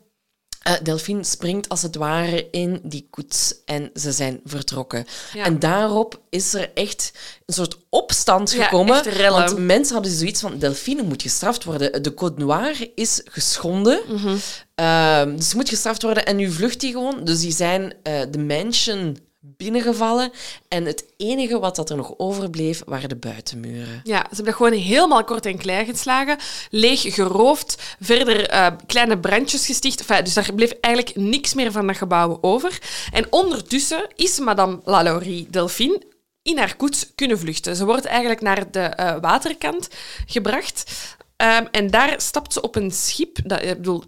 Eh, 0.61 0.73
Delphine 0.83 1.25
springt 1.25 1.69
als 1.69 1.83
het 1.83 1.97
ware 1.97 2.49
in 2.51 2.81
die 2.83 3.07
koets 3.11 3.55
en 3.65 3.91
ze 3.95 4.13
zijn 4.13 4.41
vertrokken. 4.45 5.07
Ja. 5.35 5.45
En 5.45 5.59
daarop 5.59 6.21
is 6.31 6.55
er 6.55 6.71
echt 6.75 7.13
een 7.47 7.55
soort 7.55 7.77
opstand 7.89 8.51
Ja, 8.53 8.65
gekomen. 8.65 9.05
want 9.31 9.59
mensen 9.59 9.95
hadden 9.95 10.13
zoiets 10.13 10.41
van, 10.41 10.59
Delphine 10.59 11.03
moet 11.03 11.23
gestraft 11.23 11.65
worden. 11.65 12.03
De 12.03 12.15
code 12.15 12.45
noir 12.45 12.89
is 12.95 13.21
geschonden. 13.25 14.01
Mhm. 14.09 14.37
Ehm, 14.75 15.37
dus 15.37 15.49
ze 15.49 15.57
moet 15.57 15.69
gestraft 15.69 16.03
worden 16.03 16.27
en 16.27 16.37
nu 16.37 16.51
vlucht 16.51 16.81
die 16.81 16.93
gewoon. 16.93 17.25
Dus 17.25 17.41
die 17.41 17.53
zijn 17.53 17.95
eh, 18.03 18.21
de 18.31 18.39
mansion 18.39 19.17
binnengevallen. 19.41 20.31
En 20.69 20.85
het 20.85 21.05
enige 21.17 21.59
wat 21.59 21.77
dat 21.77 21.91
er 21.91 21.97
nog 21.97 22.15
overbleef, 22.17 22.83
waren 22.87 23.09
de 23.09 23.17
buitenmuren. 23.17 24.01
Ja, 24.05 24.19
ze 24.19 24.27
hebben 24.27 24.45
dat 24.45 24.55
gewoon 24.55 24.73
helemaal 24.73 25.25
kort 25.25 25.47
en 25.47 25.59
klein 25.59 25.87
geslagen, 25.87 26.39
leeg 26.71 27.15
geroofd, 27.15 27.97
verder 28.01 28.49
eh, 28.49 28.67
kleine 28.87 29.19
brandjes 29.19 29.67
gesticht. 29.67 30.01
Enfin, 30.01 30.25
dus 30.25 30.35
daar 30.35 30.55
bleef 30.55 30.73
eigenlijk 30.81 31.17
niks 31.17 31.55
meer 31.55 31.73
van 31.73 31.87
dat 31.87 31.97
gebouw 31.97 32.39
over. 32.41 32.79
En 33.13 33.27
ondertussen 33.33 34.07
is 34.17 34.39
madame 34.39 34.81
Lalaurie 34.85 35.47
Delphine 35.51 36.03
in 36.43 36.59
haar 36.59 36.77
koets 36.77 37.13
kunnen 37.15 37.39
vluchten. 37.39 37.77
Ze 37.77 37.85
wordt 37.85 38.05
eigenlijk 38.05 38.41
naar 38.41 38.71
de 38.71 38.81
eh, 38.81 39.17
waterkant 39.21 39.89
gebracht. 40.27 40.93
Ehm, 41.37 41.65
en 41.71 41.91
daar 41.91 42.21
stapt 42.21 42.53
ze 42.53 42.61
op 42.61 42.77
een 42.77 42.91
schip. 42.91 43.39
Dat, 43.45 43.63
ik 43.63 43.77
bedoel, 43.77 44.05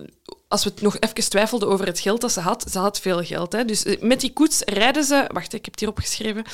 als 0.52 0.64
we 0.64 0.70
het 0.70 0.80
nog 0.82 0.96
even 0.98 1.30
twijfelden 1.30 1.68
over 1.68 1.86
het 1.86 2.00
geld 2.00 2.20
dat 2.20 2.32
ze 2.32 2.40
had, 2.40 2.64
ze 2.70 2.78
had 2.78 3.00
veel 3.00 3.24
geld. 3.24 3.52
Hè? 3.52 3.64
Dus 3.64 3.84
eh, 3.84 4.00
met 4.02 4.20
die 4.20 4.32
koets 4.32 4.60
rijden 4.60 5.04
ze... 5.04 5.24
Wacht, 5.32 5.52
ik 5.52 5.64
heb 5.64 5.70
het 5.70 5.80
hier 5.80 5.88
opgeschreven. 5.88 6.44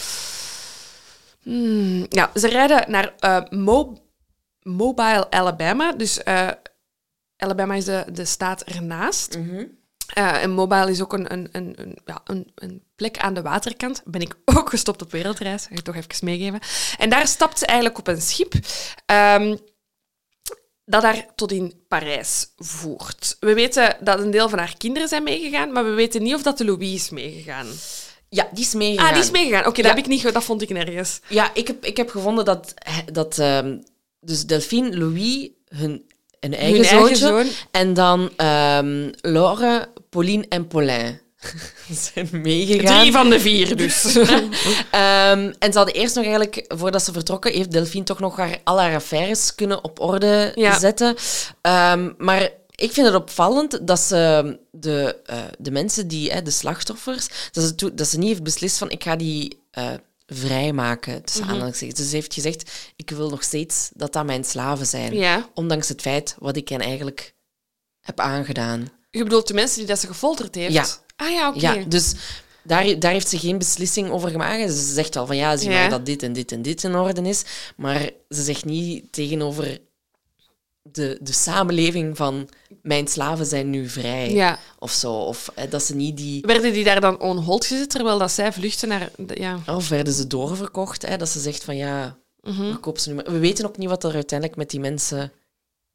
Hmm, 1.42 2.07
ja, 2.09 2.30
ze 2.34 2.49
rijden 2.49 2.90
naar 2.90 3.14
eh, 3.18 3.40
Mo- 3.51 3.99
Mobile, 4.62 5.30
Alabama. 5.30 5.92
Dus 5.92 6.22
eh, 6.22 6.49
Alabama 7.36 7.74
is 7.74 7.84
de, 7.84 8.05
de 8.12 8.24
staat 8.24 8.62
ernaast. 8.62 9.38
Eh, 10.14 10.42
en 10.42 10.51
Mobile 10.51 10.90
is 10.90 11.03
ook 11.03 11.12
een, 11.12 11.32
een, 11.32 11.49
een, 11.53 11.99
ja, 12.05 12.20
een, 12.24 12.53
een 12.55 12.82
plek 12.96 13.18
aan 13.18 13.34
de 13.34 13.42
waterkant. 13.42 14.03
Ben 14.05 14.20
ik 14.20 14.36
ook 14.59 14.68
gestopt 14.70 15.03
op 15.03 15.11
wereldreis, 15.12 15.62
ga 15.66 15.74
ik 15.74 15.80
toch 15.80 15.96
even 15.96 16.24
meegeven. 16.24 16.61
En 16.99 17.11
daar 17.11 17.26
stapt 17.26 17.59
ze 17.59 17.66
eigenlijk 17.66 17.99
op 17.99 18.07
een 18.07 18.20
schip. 18.20 18.53
ehm, 19.07 19.57
dat 20.89 21.03
haar 21.03 21.26
tot 21.34 21.53
in 21.53 21.72
Parijs 21.89 22.47
voert. 22.57 23.36
We 23.41 23.55
weten 23.55 23.97
dat 24.01 24.18
een 24.20 24.30
deel 24.30 24.49
van 24.49 24.59
haar 24.59 24.74
kinderen 24.76 25.09
zijn 25.09 25.22
meegegaan, 25.22 25.72
maar 25.72 25.84
we 25.84 25.91
weten 25.91 26.22
niet 26.22 26.34
of 26.34 26.43
dat 26.43 26.59
de 26.59 26.64
Louis 26.64 26.95
is 26.95 27.11
meegegaan. 27.11 27.66
Ja, 28.28 28.49
die 28.53 28.64
is 28.64 28.74
meegegaan. 28.74 29.07
Ah, 29.09 29.12
die 29.14 29.22
is 29.22 29.30
meegegaan. 29.30 29.66
Oké, 29.66 29.82
dat, 29.82 29.84
Ja. 29.84 29.89
heb 29.89 29.99
ik 29.99 30.07
niet, 30.07 30.32
dat 30.32 30.45
vond 30.45 30.62
ik 30.62 30.68
nergens. 30.68 31.20
Ja, 31.28 31.51
ik 31.55 31.66
heb, 31.66 31.84
ik 31.84 31.97
heb 31.97 32.11
gevonden 32.11 32.45
dat, 32.45 32.74
dat 33.12 33.39
ehm, 33.39 33.76
dus 34.20 34.47
Delphine, 34.47 34.97
Louis, 34.99 35.49
hun, 35.68 36.05
hun 36.41 36.55
eigen 36.55 36.74
Hun 36.80 36.84
eigen 36.84 37.16
zoontje, 37.16 37.16
zoon. 37.16 37.47
en 37.70 37.95
dan 37.95 38.30
ehm 38.36 39.11
Laure, 39.20 39.89
Pauline 40.11 40.47
en 40.49 40.66
Paulin 40.68 41.20
zijn 42.12 42.28
meegegaan. 42.32 43.01
Drie 43.01 43.12
van 43.12 43.30
de 43.30 43.41
vier, 43.41 43.76
dus. 43.76 44.05
Ehm, 44.91 45.53
en 45.59 45.72
ze 45.72 45.76
hadden 45.78 45.95
eerst 45.95 46.14
nog 46.14 46.24
eigenlijk, 46.24 46.64
voordat 46.68 47.03
ze 47.05 47.12
vertrokken, 47.12 47.53
heeft 47.53 47.70
Delphine 47.72 48.05
toch 48.05 48.18
nog 48.18 48.36
haar, 48.36 48.59
al 48.64 48.80
haar 48.80 48.95
affaires 48.95 49.55
kunnen 49.55 49.84
op 49.84 50.01
orde 50.01 50.53
Ja. 50.55 50.78
zetten. 50.78 51.16
Ehm, 51.61 52.12
maar 52.18 52.43
ik 52.74 52.93
vind 52.93 53.07
het 53.07 53.14
opvallend 53.16 53.86
dat 53.86 54.01
ze 54.01 54.59
de, 54.70 55.16
eh, 55.24 55.39
de 55.59 55.70
mensen 55.70 56.09
die, 56.09 56.30
hè, 56.32 56.43
de 56.43 56.51
slachtoffers, 56.51 57.28
dat 57.53 57.64
ze, 57.64 57.74
toe- 57.74 57.95
dat 57.95 58.07
ze 58.07 58.18
niet 58.18 58.28
heeft 58.28 58.43
beslist 58.43 58.78
van 58.78 58.91
ik 58.91 59.03
ga 59.03 59.16
die 59.16 59.62
eh, 59.70 59.89
vrijmaken. 60.26 61.24
Tussen 61.24 61.43
Mhm. 61.43 61.53
aanhalingstekens. 61.53 61.99
Dus 62.01 62.09
ze 62.09 62.14
heeft 62.16 62.34
gezegd, 62.34 62.70
ik 62.97 63.11
wil 63.11 63.28
nog 63.30 63.43
steeds 63.43 63.91
dat 63.95 64.12
dat 64.12 64.26
mijn 64.26 64.45
slaven 64.45 64.86
zijn. 64.86 65.14
ja. 65.14 65.49
Ondanks 65.55 65.89
het 65.89 66.01
feit 66.01 66.34
wat 66.39 66.57
ik 66.57 66.68
hen 66.68 66.80
eigenlijk 66.80 67.34
heb 68.01 68.20
aangedaan. 68.20 68.89
Je 69.11 69.22
bedoelt 69.22 69.46
de 69.48 69.54
mensen 69.54 69.78
die 69.78 69.86
dat 69.86 69.98
ze 69.98 70.06
gefolterd 70.06 70.54
heeft? 70.54 70.72
Ja. 70.72 70.86
Ah 71.16 71.30
ja, 71.30 71.48
oké. 71.48 71.59
Ja, 71.59 71.84
dus 71.88 72.14
daar, 72.64 72.98
daar 72.98 73.12
heeft 73.12 73.28
ze 73.28 73.38
geen 73.38 73.59
beslissing 73.59 74.11
over 74.11 74.30
gemaakt. 74.30 74.70
Ze 74.72 74.92
zegt 74.92 75.14
wel 75.14 75.26
van 75.26 75.36
ja, 75.36 75.56
zie 75.56 75.70
Ja. 75.70 75.80
maar 75.80 75.90
dat 75.90 76.06
dit 76.06 76.22
en 76.22 76.32
dit 76.32 76.52
en 76.52 76.62
dit 76.62 76.84
in 76.84 76.96
orde 76.96 77.22
is. 77.22 77.44
Maar 77.76 78.11
ze 78.28 78.42
zegt 78.42 78.64
niet 78.64 79.12
tegenover 79.12 79.78
de, 80.82 81.18
de 81.22 81.32
samenleving 81.32 82.16
van 82.16 82.48
mijn 82.82 83.09
slaven 83.09 83.46
zijn 83.46 83.70
nu 83.70 83.88
vrij. 83.88 84.32
Ja. 84.32 84.59
Of 84.78 84.92
zo. 84.92 85.12
Of 85.14 85.50
eh, 85.54 85.70
dat 85.70 85.82
ze 85.82 85.94
niet 85.94 86.16
die... 86.16 86.40
Werden 86.46 86.72
die 86.72 86.84
daar 86.84 87.00
dan 87.00 87.20
on 87.20 87.36
hold 87.38 87.64
gezet, 87.66 87.90
terwijl 87.90 88.18
dat 88.18 88.30
zij 88.32 88.52
vluchten 88.52 88.88
naar... 88.88 89.11
Ja. 89.34 89.59
Of 89.66 89.88
werden 89.88 90.12
ze 90.12 90.26
doorverkocht. 90.26 91.06
Hè, 91.06 91.16
dat 91.16 91.28
ze 91.28 91.40
zegt 91.40 91.64
van 91.64 91.76
ja, 91.76 92.18
Mhm. 92.42 92.70
verkoop 92.70 92.98
ze 92.98 93.09
nu 93.09 93.14
maar. 93.14 93.24
We 93.32 93.38
weten 93.38 93.66
ook 93.66 93.76
niet 93.76 93.88
wat 93.88 94.04
er 94.04 94.14
uiteindelijk 94.14 94.59
met 94.59 94.70
die 94.70 94.80
mensen 94.80 95.32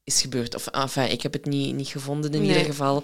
is 0.04 0.22
gebeurd. 0.22 0.56
Of 0.56 0.68
enfin, 0.68 1.12
ik 1.12 1.22
heb 1.22 1.34
het 1.34 1.46
niet, 1.46 1.76
niet 1.76 1.88
gevonden 1.88 2.32
in 2.34 2.40
Nee. 2.42 2.48
ieder 2.50 2.66
geval. 2.66 3.04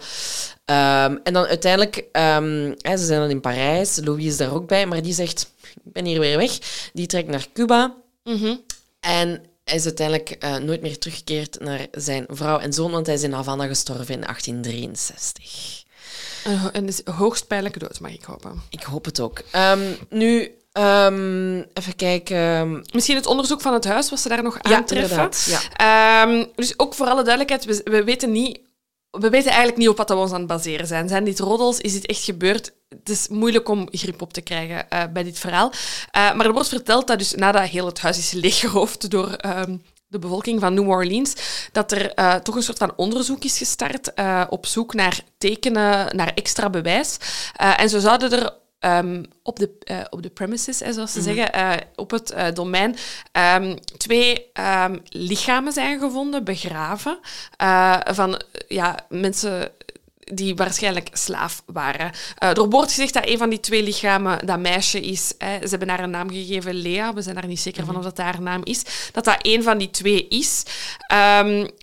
Ehm, 0.65 1.17
en 1.23 1.33
dan 1.33 1.45
uiteindelijk, 1.45 2.05
ehm, 2.11 2.73
hè, 2.77 2.97
ze 2.97 3.05
zijn 3.05 3.19
dan 3.19 3.29
in 3.29 3.41
Parijs. 3.41 3.99
Louis 4.03 4.25
is 4.25 4.37
daar 4.37 4.53
ook 4.53 4.67
bij, 4.67 4.85
maar 4.85 5.01
die 5.01 5.13
zegt: 5.13 5.51
Ik 5.85 5.93
ben 5.93 6.05
hier 6.05 6.19
weer 6.19 6.37
weg. 6.37 6.57
Die 6.93 7.05
trekt 7.07 7.27
naar 7.27 7.47
Cuba. 7.53 7.95
Mhm. 8.23 8.55
En 8.99 9.43
hij 9.63 9.77
is 9.77 9.85
uiteindelijk 9.85 10.29
eh, 10.29 10.55
nooit 10.57 10.81
meer 10.81 10.97
teruggekeerd 10.97 11.59
naar 11.59 11.87
zijn 11.91 12.25
vrouw 12.29 12.59
en 12.59 12.73
zoon, 12.73 12.91
want 12.91 13.05
hij 13.05 13.15
is 13.15 13.23
in 13.23 13.31
Havana 13.33 13.67
gestorven 13.67 14.13
in 14.13 14.23
1863. 14.23 15.83
Een, 16.43 16.59
een 16.71 16.87
is- 16.87 17.01
hoogst 17.05 17.47
pijnlijke 17.47 17.79
dood, 17.79 17.99
mag 17.99 18.11
ik 18.11 18.23
hopen. 18.23 18.61
Ik 18.69 18.83
hoop 18.83 19.05
het 19.05 19.19
ook. 19.19 19.41
Ehm, 19.51 19.79
nu, 20.09 20.51
ehm, 20.79 21.63
even 21.73 21.95
kijken. 21.95 22.83
Misschien 22.93 23.15
het 23.15 23.25
onderzoek 23.25 23.61
van 23.61 23.73
het 23.73 23.85
huis, 23.85 24.09
wat 24.09 24.19
ze 24.19 24.29
daar 24.29 24.43
nog 24.43 24.57
Ja, 24.61 24.75
aantreffen. 24.75 25.29
Ja. 25.45 26.23
Ehm, 26.23 26.45
dus 26.55 26.79
ook 26.79 26.93
voor 26.93 27.07
alle 27.07 27.23
duidelijkheid, 27.23 27.65
we, 27.65 27.91
we 27.91 28.03
weten 28.03 28.31
niet... 28.31 28.59
We 29.09 29.29
weten 29.29 29.49
eigenlijk 29.49 29.77
niet 29.77 29.89
op 29.89 29.97
wat 29.97 30.09
we 30.09 30.15
ons 30.15 30.31
aan 30.31 30.39
het 30.39 30.47
baseren 30.47 30.87
zijn. 30.87 31.07
Zijn 31.07 31.23
dit 31.23 31.39
roddels? 31.39 31.79
Is 31.79 31.93
dit 31.93 32.05
echt 32.05 32.23
gebeurd? 32.23 32.71
Het 32.89 33.09
is 33.09 33.27
moeilijk 33.27 33.69
om 33.69 33.87
grip 33.91 34.21
op 34.21 34.33
te 34.33 34.41
krijgen 34.41 34.89
eh, 34.89 35.03
bij 35.13 35.23
dit 35.23 35.39
verhaal. 35.39 35.71
Eh, 36.11 36.33
maar 36.33 36.45
er 36.45 36.53
wordt 36.53 36.69
verteld 36.69 37.07
dat 37.07 37.17
dus 37.17 37.33
nadat 37.33 37.63
heel 37.67 37.85
het 37.85 37.99
huis 37.99 38.17
is 38.17 38.31
leeggeroofd 38.31 39.09
door 39.09 39.33
ehm, 39.33 39.77
de 40.07 40.19
bevolking 40.19 40.59
van 40.59 40.73
New 40.73 40.89
Orleans, 40.89 41.35
dat 41.71 41.91
er 41.91 42.13
eh, 42.13 42.35
toch 42.35 42.55
een 42.55 42.63
soort 42.63 42.77
van 42.77 42.93
onderzoek 42.95 43.43
is 43.43 43.57
gestart 43.57 44.13
op 44.49 44.65
zoek 44.65 44.93
naar 44.93 45.19
tekenen, 45.37 46.15
naar 46.15 46.31
extra 46.35 46.69
bewijs. 46.69 47.17
En 47.55 47.89
zo 47.89 47.99
zouden 47.99 48.31
er 48.31 48.53
ehm, 48.79 49.23
op, 49.43 49.59
de, 49.59 49.69
eh, 49.79 49.99
op 50.09 50.23
de 50.23 50.29
premises, 50.29 50.79
hè, 50.79 50.93
zoals 50.93 51.11
ze 51.11 51.21
zeggen, 51.21 51.53
eh, 51.53 51.71
op 51.95 52.11
het 52.11 52.31
eh, 52.31 52.53
domein, 52.53 52.95
ehm, 53.31 53.75
twee 53.97 54.45
ehm, 54.53 54.97
lichamen 55.09 55.73
zijn 55.73 55.99
gevonden, 55.99 56.43
begraven, 56.43 57.19
van 58.13 58.41
ja, 58.67 58.99
mensen 59.09 59.71
die 60.33 60.55
waarschijnlijk 60.55 61.09
slaaf 61.13 61.63
waren. 61.65 62.11
Eh, 62.37 62.49
er 62.49 62.69
wordt 62.69 62.89
gezegd 62.89 63.13
dat 63.13 63.27
een 63.27 63.37
van 63.37 63.49
die 63.49 63.59
twee 63.59 63.83
lichamen 63.83 64.45
dat 64.45 64.59
meisje 64.59 65.01
is. 65.01 65.33
Hè. 65.37 65.59
Ze 65.61 65.69
hebben 65.69 65.89
haar 65.89 65.99
een 65.99 66.09
naam 66.09 66.29
gegeven, 66.31 66.73
Lea. 66.73 67.13
We 67.13 67.21
zijn 67.21 67.35
daar 67.35 67.47
niet 67.47 67.59
zeker 67.59 67.85
van 67.85 67.97
of 67.97 68.03
dat 68.03 68.17
haar 68.17 68.41
naam 68.41 68.61
is. 68.63 68.83
Dat 69.11 69.23
dat 69.23 69.37
een 69.41 69.63
van 69.63 69.77
die 69.77 69.89
twee 69.89 70.27
is. 70.27 70.63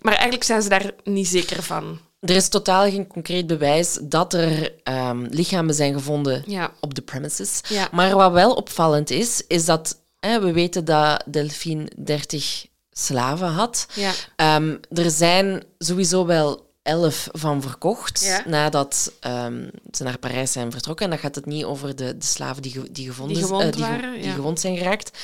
Maar 0.00 0.14
eigenlijk 0.14 0.44
zijn 0.44 0.62
ze 0.62 0.68
daar 0.68 0.90
niet 1.04 1.28
zeker 1.28 1.62
van. 1.62 1.98
Er 2.20 2.34
is 2.36 2.48
totaal 2.48 2.90
geen 2.90 3.06
concreet 3.06 3.46
bewijs 3.46 3.98
dat 4.02 4.34
er 4.34 4.74
ehm, 4.82 5.26
lichamen 5.30 5.74
zijn 5.74 5.92
gevonden 5.92 6.42
Ja. 6.46 6.72
op 6.80 6.94
de 6.94 7.02
premises. 7.02 7.60
Ja. 7.68 7.88
Maar 7.92 8.14
wat 8.16 8.32
wel 8.32 8.54
opvallend 8.54 9.10
is, 9.10 9.42
is 9.46 9.64
dat 9.64 10.00
hè, 10.18 10.40
we 10.40 10.52
weten 10.52 10.84
dat 10.84 11.22
Delphine 11.26 11.90
30 11.96 12.66
slaven 12.90 13.48
had. 13.48 13.86
Ja. 13.94 14.12
Ehm, 14.36 14.76
er 14.92 15.10
zijn 15.10 15.62
sowieso 15.78 16.26
wel 16.26 16.64
elf 16.82 17.28
van 17.32 17.62
verkocht 17.62 18.24
Ja. 18.24 18.42
nadat 18.46 19.12
ehm, 19.20 19.68
ze 19.92 20.02
naar 20.02 20.18
Parijs 20.18 20.52
zijn 20.52 20.70
vertrokken. 20.72 21.04
En 21.04 21.10
dan 21.10 21.20
gaat 21.20 21.34
het 21.34 21.46
niet 21.46 21.64
over 21.64 21.96
de, 21.96 22.16
de 22.18 22.24
slaven 22.24 22.62
die, 22.62 22.72
ge- 22.72 22.92
die, 22.92 23.06
gevonden, 23.06 23.36
Die 23.36 23.44
gewond 23.44 23.62
eh, 23.76 24.12
die, 24.22 24.30
gewond 24.32 24.60
zijn 24.60 24.76
geraakt. 24.76 25.18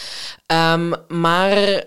Maar 1.09 1.85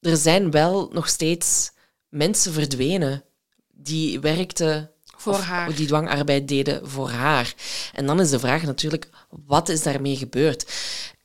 er 0.00 0.16
zijn 0.16 0.50
wel 0.50 0.88
nog 0.92 1.08
steeds 1.08 1.70
mensen 2.08 2.52
verdwenen 2.52 3.24
die 3.82 4.20
werkten 4.20 4.90
Voor 5.16 5.32
of 5.32 5.40
haar. 5.40 5.74
die 5.74 5.86
dwangarbeid 5.86 6.48
deden 6.48 6.88
voor 6.90 7.10
haar. 7.10 7.54
En 7.92 8.06
dan 8.06 8.20
is 8.20 8.30
de 8.30 8.38
vraag 8.38 8.62
natuurlijk, 8.62 9.08
wat 9.46 9.68
is 9.68 9.82
daarmee 9.82 10.16
gebeurd? 10.16 10.72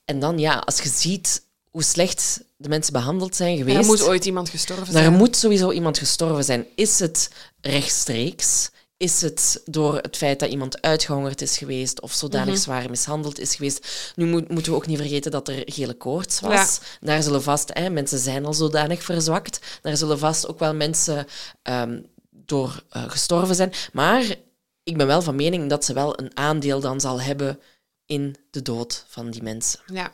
En 0.06 0.20
dan, 0.20 0.40
ja, 0.40 0.58
als 0.58 0.80
je 0.82 0.90
ziet 0.90 1.46
hoe 1.72 1.84
slecht 1.84 2.42
de 2.58 2.70
mensen 2.70 2.94
behandeld 2.94 3.36
zijn 3.36 3.58
geweest... 3.58 3.78
Er 3.78 3.86
moet 3.86 4.04
ooit 4.04 4.26
iemand 4.26 4.50
gestorven 4.50 4.94
Daar 4.94 5.04
zijn. 5.04 5.16
moet 5.16 5.36
sowieso 5.36 5.72
iemand 5.72 5.98
gestorven 5.98 6.44
zijn. 6.44 6.66
Is 6.76 7.00
het 7.00 7.30
rechtstreeks? 7.62 8.70
Is 8.98 9.22
het 9.22 9.62
door 9.66 9.96
het 9.98 10.18
feit 10.18 10.40
dat 10.40 10.50
iemand 10.50 10.82
uitgehongerd 10.82 11.42
is 11.42 11.58
geweest 11.58 12.02
of 12.02 12.14
zodanig 12.14 12.54
Mhm. 12.54 12.58
zwaar 12.64 12.90
mishandeld 12.90 13.40
is 13.40 13.56
geweest? 13.56 14.12
Nu 14.16 14.26
moet, 14.26 14.50
moeten 14.50 14.72
we 14.72 14.78
ook 14.78 14.88
niet 14.88 14.98
vergeten 14.98 15.32
dat 15.32 15.48
er 15.48 15.62
gele 15.66 15.94
koorts 15.94 16.40
was. 16.40 16.80
Daar 17.02 17.24
zullen 17.24 17.44
vast, 17.44 17.70
hè, 17.74 17.90
mensen 17.90 18.20
zijn 18.20 18.46
al 18.46 18.54
zodanig 18.54 19.04
verzwakt, 19.04 19.60
daar 19.82 19.98
zullen 19.98 20.20
vast 20.20 20.48
ook 20.48 20.60
wel 20.60 20.74
mensen 20.74 21.28
ehm, 21.64 22.00
door 22.48 22.84
eh, 22.90 23.10
gestorven 23.10 23.56
zijn. 23.56 23.74
Maar 23.94 24.36
ik 24.84 24.98
ben 24.98 25.08
wel 25.08 25.22
van 25.22 25.36
mening 25.36 25.70
dat 25.70 25.86
ze 25.86 25.94
wel 25.94 26.20
een 26.20 26.38
aandeel 26.38 26.80
dan 26.80 27.00
zal 27.02 27.22
hebben 27.22 27.60
in 28.06 28.36
de 28.52 28.62
dood 28.62 29.06
van 29.08 29.30
die 29.32 29.44
mensen. 29.44 29.80
Ja. 29.94 30.12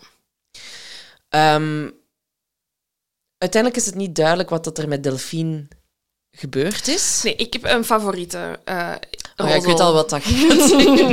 Ehm, 1.29 1.89
uiteindelijk 3.37 3.81
is 3.81 3.85
het 3.85 3.95
niet 3.95 4.15
duidelijk 4.15 4.49
wat 4.49 4.63
dat 4.63 4.77
er 4.77 4.87
met 4.87 5.03
Delphine 5.03 5.67
gebeurd 6.31 6.87
is. 6.87 7.21
Nee, 7.23 7.35
ik 7.35 7.53
heb 7.53 7.63
een 7.63 7.85
favoriete. 7.85 8.59
eh 8.63 8.95
Oh 9.37 9.47
ja, 9.49 9.55
ik 9.55 9.63
weet 9.63 9.79
al 9.79 9.93
wat 9.93 10.09
dat 10.09 10.21
gaat. 10.23 10.69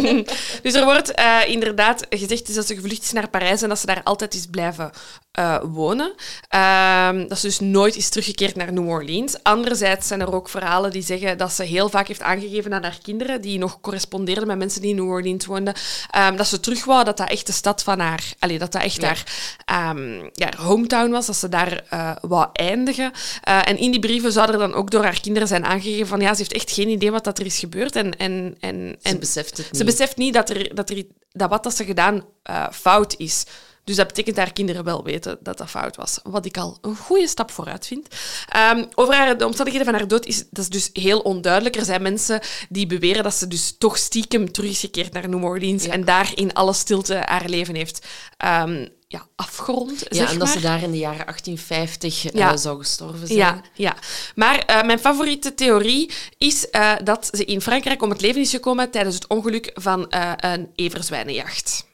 dus 0.62 0.75
er 0.75 0.85
wordt 0.85 1.14
eh, 1.14 1.39
inderdaad 1.47 2.07
gezegd 2.11 2.49
is 2.49 2.55
dat 2.55 2.66
ze 2.66 2.75
gevlucht 2.75 3.03
is 3.03 3.12
naar 3.12 3.29
Parijs 3.29 3.62
en 3.62 3.68
dat 3.68 3.79
ze 3.79 3.87
daar 3.87 4.01
altijd 4.05 4.35
is 4.35 4.47
blijven 4.47 4.91
eh, 5.31 5.57
wonen. 5.62 6.12
Ehm, 6.49 7.29
dat 7.29 7.39
ze 7.39 7.47
dus 7.47 7.61
nooit 7.61 7.97
is 7.97 8.09
teruggekeerd 8.09 8.57
naar 8.57 8.73
New 8.73 8.89
Orleans. 8.89 9.43
Anderzijds 9.43 10.07
zijn 10.07 10.21
er 10.21 10.35
ook 10.35 10.49
verhalen 10.49 10.91
die 10.91 11.03
zeggen 11.03 11.39
dat 11.39 11.53
ze 11.53 11.62
heel 11.62 11.89
vaak 11.89 12.09
heeft 12.09 12.23
aangegeven 12.23 12.75
aan 12.75 12.83
haar 12.83 12.99
kinderen, 13.03 13.41
die 13.41 13.59
nog 13.59 13.81
correspondeerden 13.81 14.47
met 14.47 14.59
mensen 14.59 14.81
die 14.81 14.91
in 14.91 14.97
New 14.97 15.09
Orleans 15.09 15.47
woonden, 15.47 15.75
ehm, 16.11 16.37
dat 16.37 16.47
ze 16.47 16.61
terug 16.61 16.85
wou 16.85 17.05
dat 17.05 17.16
dat 17.16 17.31
echt 17.31 17.47
de 17.47 17.53
stad 17.53 17.83
van 17.83 17.99
haar, 17.99 18.25
allee, 18.39 18.59
dat 18.59 18.73
dat 18.73 18.83
echt 18.83 19.01
Ja. 19.01 19.07
haar, 19.07 19.25
ehm, 19.64 20.14
ja, 20.33 20.45
haar 20.45 20.61
hometown 20.61 21.11
was, 21.11 21.27
dat 21.27 21.37
ze 21.37 21.49
daar 21.49 21.83
eh 21.89 22.11
wou 22.21 22.49
eindigen. 22.53 23.12
En 23.43 23.79
in 23.79 23.91
die 23.91 24.01
brieven 24.01 24.33
zou 24.33 24.53
er 24.53 24.59
dan 24.59 24.75
ook 24.75 24.91
door 24.91 25.03
haar 25.03 25.21
kinderen 25.21 25.49
zijn 25.49 25.64
aangegeven 25.64 26.07
van 26.07 26.21
ja, 26.21 26.33
ze 26.33 26.39
heeft 26.39 26.53
echt 26.53 26.71
geen 26.71 26.89
idee 26.89 27.11
wat 27.11 27.25
dat 27.25 27.39
er 27.39 27.47
is 27.47 27.59
gebeurd 27.59 27.97
en, 27.97 28.10
en, 28.17 28.57
en, 28.61 28.97
Ze 29.01 29.09
en 29.09 29.19
beseft 29.19 29.57
het 29.57 29.67
niet. 29.67 29.77
ze 29.77 29.85
beseft 29.85 30.17
niet 30.17 30.35
dat, 30.35 30.51
er, 30.51 30.75
dat, 30.75 30.91
er, 30.91 31.05
dat 31.31 31.51
wat 31.51 31.63
dat 31.63 31.77
ze 31.77 31.85
gedaan 31.85 32.25
eh, 32.43 32.71
fout 32.71 33.15
is. 33.17 33.45
Dus 33.91 33.99
dat 33.99 34.09
betekent 34.09 34.36
dat 34.36 34.45
haar 34.45 34.55
kinderen 34.55 34.84
wel 34.84 35.05
weten 35.05 35.38
dat 35.41 35.59
dat 35.59 35.70
fout 35.70 35.97
was. 35.97 36.18
Wat 36.22 36.45
ik 36.45 36.57
al 36.57 36.78
een 36.80 36.97
goede 36.97 37.28
stap 37.28 37.51
vooruit 37.51 37.86
vind. 37.86 38.07
Ehm, 38.49 38.84
over 38.95 39.14
haar, 39.14 39.38
de 39.38 39.47
omstandigheden 39.47 39.88
van 39.88 39.99
haar 39.99 40.09
dood 40.09 40.26
is, 40.26 40.45
dat 40.51 40.64
is 40.64 40.68
dus 40.68 40.91
heel 40.93 41.20
onduidelijk. 41.20 41.76
Er 41.76 41.84
zijn 41.84 42.03
mensen 42.03 42.41
die 42.68 42.86
beweren 42.86 43.22
dat 43.22 43.34
ze 43.34 43.49
dus 43.49 43.74
toch 43.78 43.99
stiekem 43.99 44.53
terug 44.53 44.70
is 44.70 44.80
gekeerd 44.80 45.12
naar 45.12 45.28
New 45.28 45.45
Orleans 45.45 45.86
en 45.86 46.05
daar 46.05 46.32
in 46.34 46.53
alle 46.53 46.72
stilte 46.72 47.14
haar 47.24 47.49
leven 47.49 47.74
heeft 47.74 48.07
ehm, 48.36 48.86
ja, 49.09 49.26
afgerond. 49.36 50.07
Ja, 50.09 50.28
en 50.28 50.38
dat 50.38 50.49
maar. 50.49 50.57
ze 50.57 50.61
daar 50.61 50.82
in 50.82 50.91
de 50.91 50.99
jaren 50.99 51.26
1850 51.26 52.32
eh, 52.32 52.57
zou 52.57 52.78
gestorven 52.78 53.26
zijn. 53.26 53.38
Ja, 53.38 53.62
ja. 53.74 53.97
maar 54.34 54.59
eh, 54.59 54.82
mijn 54.82 54.99
favoriete 54.99 55.55
theorie 55.55 56.11
is 56.38 56.70
eh, 56.70 56.93
dat 57.05 57.28
ze 57.32 57.45
in 57.45 57.61
Frankrijk 57.61 58.03
om 58.03 58.11
het 58.11 58.20
leven 58.20 58.41
is 58.41 58.51
gekomen 58.51 58.91
tijdens 58.91 59.14
het 59.14 59.26
ongeluk 59.26 59.70
van 59.74 60.07
een 60.36 60.70
everzwijnenjacht. 60.74 61.88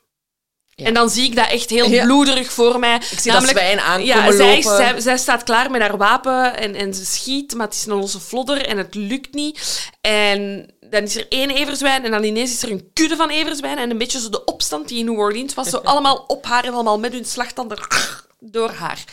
Ja. 0.78 0.86
En 0.86 0.94
dan 0.94 1.10
zie 1.10 1.24
ik 1.24 1.36
dat 1.36 1.48
echt 1.48 1.70
heel 1.70 1.90
Ja. 1.90 2.04
bloederig 2.04 2.52
voor 2.52 2.78
mij. 2.78 2.96
Ik 2.96 3.18
zie 3.18 3.32
dat 3.32 3.48
zwijn 3.48 3.80
aankomen 3.80 4.06
ja, 4.06 4.32
zij, 4.32 4.54
lopen. 4.54 4.76
Zij, 4.76 5.00
zij 5.00 5.18
staat 5.18 5.42
klaar 5.42 5.70
met 5.70 5.80
haar 5.80 5.96
wapen 5.96 6.56
en, 6.56 6.74
en 6.74 6.94
ze 6.94 7.04
schiet, 7.04 7.54
maar 7.54 7.66
het 7.66 7.74
is 7.74 7.86
een 7.86 7.98
losse 7.98 8.20
flodder 8.20 8.66
en 8.66 8.78
het 8.78 8.94
lukt 8.94 9.34
niet. 9.34 9.88
En 10.00 10.70
dan 10.80 11.02
is 11.02 11.16
er 11.16 11.26
één 11.28 11.50
everzwijn 11.50 12.04
en 12.04 12.10
dan 12.10 12.24
ineens 12.24 12.52
is 12.52 12.62
er 12.62 12.70
een 12.70 12.90
kudde 12.92 13.16
van 13.16 13.30
everzwijnen 13.30 13.82
en 13.84 13.90
een 13.90 13.98
beetje 13.98 14.20
zo 14.20 14.28
de 14.28 14.44
opstand 14.44 14.88
die 14.88 14.98
in 14.98 15.04
New 15.04 15.18
Orleans 15.18 15.54
was, 15.54 15.68
zo 15.68 15.76
allemaal 15.92 16.24
op 16.26 16.44
haar 16.44 16.64
en 16.64 16.72
allemaal 16.72 16.98
met 16.98 17.12
hun 17.12 17.24
slagtanden 17.24 17.78
door 18.40 18.70
haar. 18.70 19.04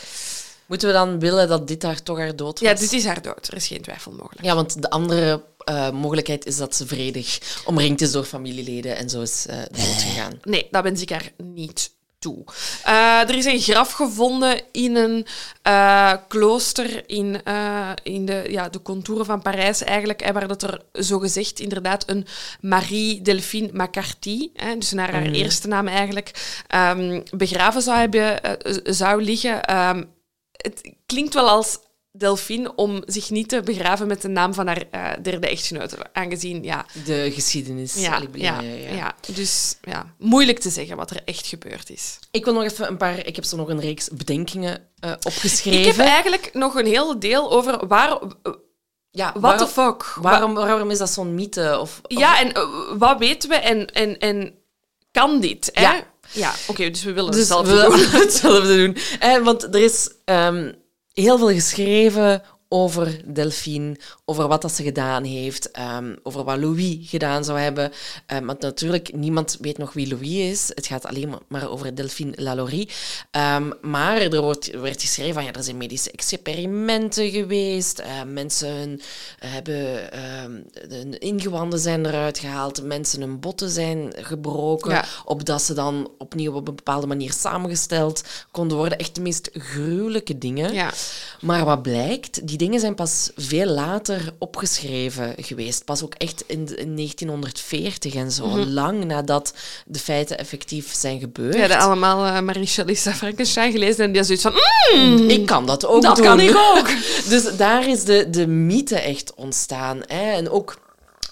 Moeten 0.66 0.88
we 0.88 0.94
dan 0.94 1.18
willen 1.18 1.48
dat 1.48 1.68
dit 1.68 1.82
haar 1.82 2.02
toch 2.02 2.18
haar 2.18 2.36
dood 2.36 2.60
was? 2.60 2.68
Ja, 2.68 2.74
dit 2.74 2.92
is 2.92 3.04
haar 3.04 3.22
dood. 3.22 3.46
Er 3.46 3.54
is 3.56 3.66
geen 3.66 3.82
twijfel 3.82 4.12
mogelijk. 4.12 4.42
Ja, 4.42 4.54
want 4.54 4.82
de 4.82 4.90
andere 4.90 5.42
eh, 5.64 5.90
mogelijkheid 5.90 6.46
is 6.46 6.56
dat 6.56 6.74
ze 6.74 6.86
vredig 6.86 7.38
omringd 7.64 8.00
is 8.00 8.12
door 8.12 8.24
familieleden 8.24 8.96
en 8.96 9.08
zo 9.08 9.20
is 9.20 9.46
eh 9.46 9.56
dood 9.56 10.02
gegaan. 10.02 10.38
Nee, 10.42 10.68
dat 10.70 10.82
wens 10.82 11.02
ik 11.02 11.10
haar 11.10 11.32
niet 11.36 11.92
toe. 12.24 12.44
Eh, 12.84 13.28
er 13.28 13.34
is 13.34 13.44
een 13.44 13.60
graf 13.60 13.92
gevonden 13.92 14.60
in 14.72 14.96
een 14.96 15.26
eh, 15.62 16.12
klooster 16.28 17.08
in, 17.08 17.42
eh, 17.44 17.90
in 18.02 18.26
de, 18.26 18.44
ja, 18.48 18.68
de 18.68 18.82
contouren 18.82 19.26
van 19.26 19.42
Parijs, 19.42 19.82
eigenlijk, 19.82 20.24
hè, 20.24 20.32
waar 20.32 20.48
dat 20.48 20.62
er 20.62 20.80
zogezegd 20.92 21.60
inderdaad 21.60 22.08
een 22.08 22.26
Marie 22.60 23.22
Delphine 23.22 23.70
Macarty, 23.72 24.50
hè, 24.54 24.78
dus 24.78 24.92
naar 24.92 25.12
haar 25.12 25.30
eerste 25.30 25.68
naam 25.68 25.88
eigenlijk, 25.88 26.60
ehm, 26.66 27.20
begraven 27.30 27.82
zou, 27.82 27.98
hebben, 27.98 28.40
zou 28.84 29.22
liggen. 29.22 29.62
Ehm, 29.62 30.04
het 30.52 30.92
klinkt 31.06 31.34
wel 31.34 31.48
als 31.48 31.78
Delphine 32.16 32.74
om 32.74 33.02
zich 33.06 33.30
niet 33.30 33.48
te 33.48 33.60
begraven 33.64 34.06
met 34.06 34.22
de 34.22 34.28
naam 34.28 34.54
van 34.54 34.66
haar 34.66 34.84
eh, 34.90 35.10
derde 35.22 35.48
echtgenote, 35.48 35.96
aangezien, 36.12 36.62
ja, 36.64 36.86
De 37.04 37.30
geschiedenis. 37.34 37.94
ja, 37.96 38.20
ja, 38.34 38.60
ja. 38.92 39.14
dus 39.34 39.76
ja, 39.82 40.14
moeilijk 40.18 40.58
te 40.58 40.70
zeggen 40.70 40.96
wat 40.96 41.10
er 41.10 41.20
echt 41.24 41.46
gebeurd 41.46 41.90
is. 41.90 42.18
ik 42.30 42.44
wil 42.44 42.54
nog 42.54 42.62
even 42.62 42.88
een 42.88 42.96
paar... 42.96 43.26
Ik 43.26 43.34
heb 43.36 43.44
zo 43.44 43.56
nog 43.56 43.68
een 43.68 43.80
reeks 43.80 44.08
bedenkingen 44.12 44.88
eh, 45.00 45.12
opgeschreven. 45.22 45.80
Ik 45.80 45.86
heb 45.96 46.06
eigenlijk 46.06 46.50
nog 46.52 46.74
een 46.74 46.86
heel 46.86 47.18
deel 47.18 47.52
over 47.52 47.86
waar, 47.86 48.18
ja, 49.10 49.32
what 49.40 49.58
the 49.58 49.66
waarom, 49.74 50.00
fuck. 50.00 50.14
waarom, 50.22 50.54
waarom 50.54 50.90
is 50.90 50.98
dat 50.98 51.10
zo'n 51.10 51.34
mythe? 51.34 51.78
Of, 51.80 52.00
of- 52.02 52.18
Ja, 52.18 52.40
en 52.40 52.52
eh, 52.52 52.62
wat 52.98 53.18
weten 53.18 53.48
we 53.48 53.54
en, 53.56 53.86
en, 53.86 54.18
en 54.18 54.54
kan 55.10 55.40
dit? 55.40 55.70
Hè? 55.72 55.82
Ja. 55.82 56.12
Ja, 56.32 56.52
oké, 56.66 56.90
dus 56.90 57.02
we 57.04 57.12
willen 57.12 57.30
Dus 57.30 57.38
het 57.40 57.48
zelf 57.48 57.66
we 57.66 57.86
doen. 58.10 58.20
hetzelfde 58.22 58.76
doen. 58.76 58.96
Eh, 59.20 59.38
want 59.44 59.62
er 59.62 59.82
is 59.82 60.10
ehm, 60.24 60.72
heel 61.14 61.38
veel 61.38 61.48
geschreven 61.48 62.42
over 62.68 63.34
Delphine, 63.34 63.96
over 64.26 64.48
wat 64.48 64.62
dat 64.62 64.72
ze 64.72 64.82
gedaan 64.82 65.24
heeft, 65.24 65.70
ehm, 65.70 66.14
over 66.22 66.44
wat 66.44 66.58
Louis 66.58 66.96
gedaan 67.00 67.44
zou 67.44 67.58
hebben. 67.58 67.92
Eh, 68.26 68.38
want 68.38 68.60
natuurlijk, 68.60 69.12
niemand 69.14 69.56
weet 69.60 69.78
nog 69.78 69.92
wie 69.92 70.08
Louis 70.08 70.30
is. 70.50 70.70
Het 70.74 70.86
gaat 70.86 71.06
alleen 71.06 71.34
maar- 71.48 71.70
over 71.70 71.94
Delphine 71.94 72.32
Lalaurie. 72.36 72.88
Ehm, 73.30 73.70
maar 73.82 74.16
er 74.16 74.40
wordt, 74.40 74.70
werd 74.80 75.00
geschreven 75.00 75.34
van 75.34 75.44
ja, 75.44 75.52
er 75.52 75.62
zijn 75.64 75.76
medische 75.76 76.10
experimenten 76.10 77.30
geweest. 77.30 77.98
eh, 77.98 78.22
mensen 78.26 78.68
hun, 78.76 79.00
hebben 79.38 80.12
ehm, 80.12 80.60
hun 80.88 81.18
ingewanden 81.18 81.78
zijn 81.78 82.06
eruit 82.06 82.38
gehaald. 82.38 82.82
Mensen 82.82 83.20
hun 83.20 83.40
botten 83.40 83.70
zijn 83.70 84.12
gebroken. 84.16 84.90
Ja. 84.90 85.04
Opdat 85.24 85.62
ze 85.62 85.74
dan 85.74 86.10
opnieuw 86.18 86.52
op 86.54 86.68
een 86.68 86.74
bepaalde 86.76 87.06
manier 87.06 87.32
samengesteld 87.32 88.22
konden 88.50 88.76
worden. 88.76 88.98
Echt 88.98 89.14
de 89.14 89.20
meest 89.20 89.50
gruwelijke 89.52 90.38
dingen. 90.38 90.72
Ja. 90.74 90.92
Maar 91.40 91.64
wat 91.64 91.82
blijkt, 91.82 92.46
die 92.48 92.58
dingen 92.58 92.80
zijn 92.80 92.94
pas 92.94 93.30
veel 93.36 93.66
later 93.66 94.13
opgeschreven 94.38 95.34
geweest. 95.36 95.84
Pas 95.84 96.02
ook 96.02 96.14
echt 96.14 96.44
in, 96.46 96.64
de- 96.64 96.76
in 96.76 96.96
1940 96.96 98.14
en 98.14 98.32
zo. 98.32 98.58
Lang 98.58 99.04
nadat 99.04 99.54
de 99.86 99.98
feiten 99.98 100.38
effectief 100.38 100.94
zijn 100.94 101.18
gebeurd. 101.20 101.54
We 101.54 101.60
hadden 101.60 101.78
allemaal 101.78 102.26
uh, 102.26 102.40
Marie 102.40 102.70
Lisa 102.84 103.12
Frankenstein 103.12 103.72
gelezen 103.72 104.04
en 104.04 104.08
die 104.12 104.16
had 104.22 104.26
zoiets 104.26 104.44
van... 104.44 104.54
"Mm, 104.94 105.28
Ik 105.30 105.46
kan 105.46 105.66
dat 105.66 105.86
ook 105.86 106.02
dat 106.02 106.16
doen. 106.16 106.24
kan 106.24 106.40
ik 106.40 106.56
ook. 106.56 106.88
Dus 107.28 107.56
daar 107.56 107.88
is 107.88 108.04
de, 108.04 108.30
de 108.30 108.46
mythe 108.46 108.96
echt 109.00 109.34
ontstaan. 109.34 110.00
Hè? 110.06 110.30
En 110.32 110.50
ook 110.50 110.78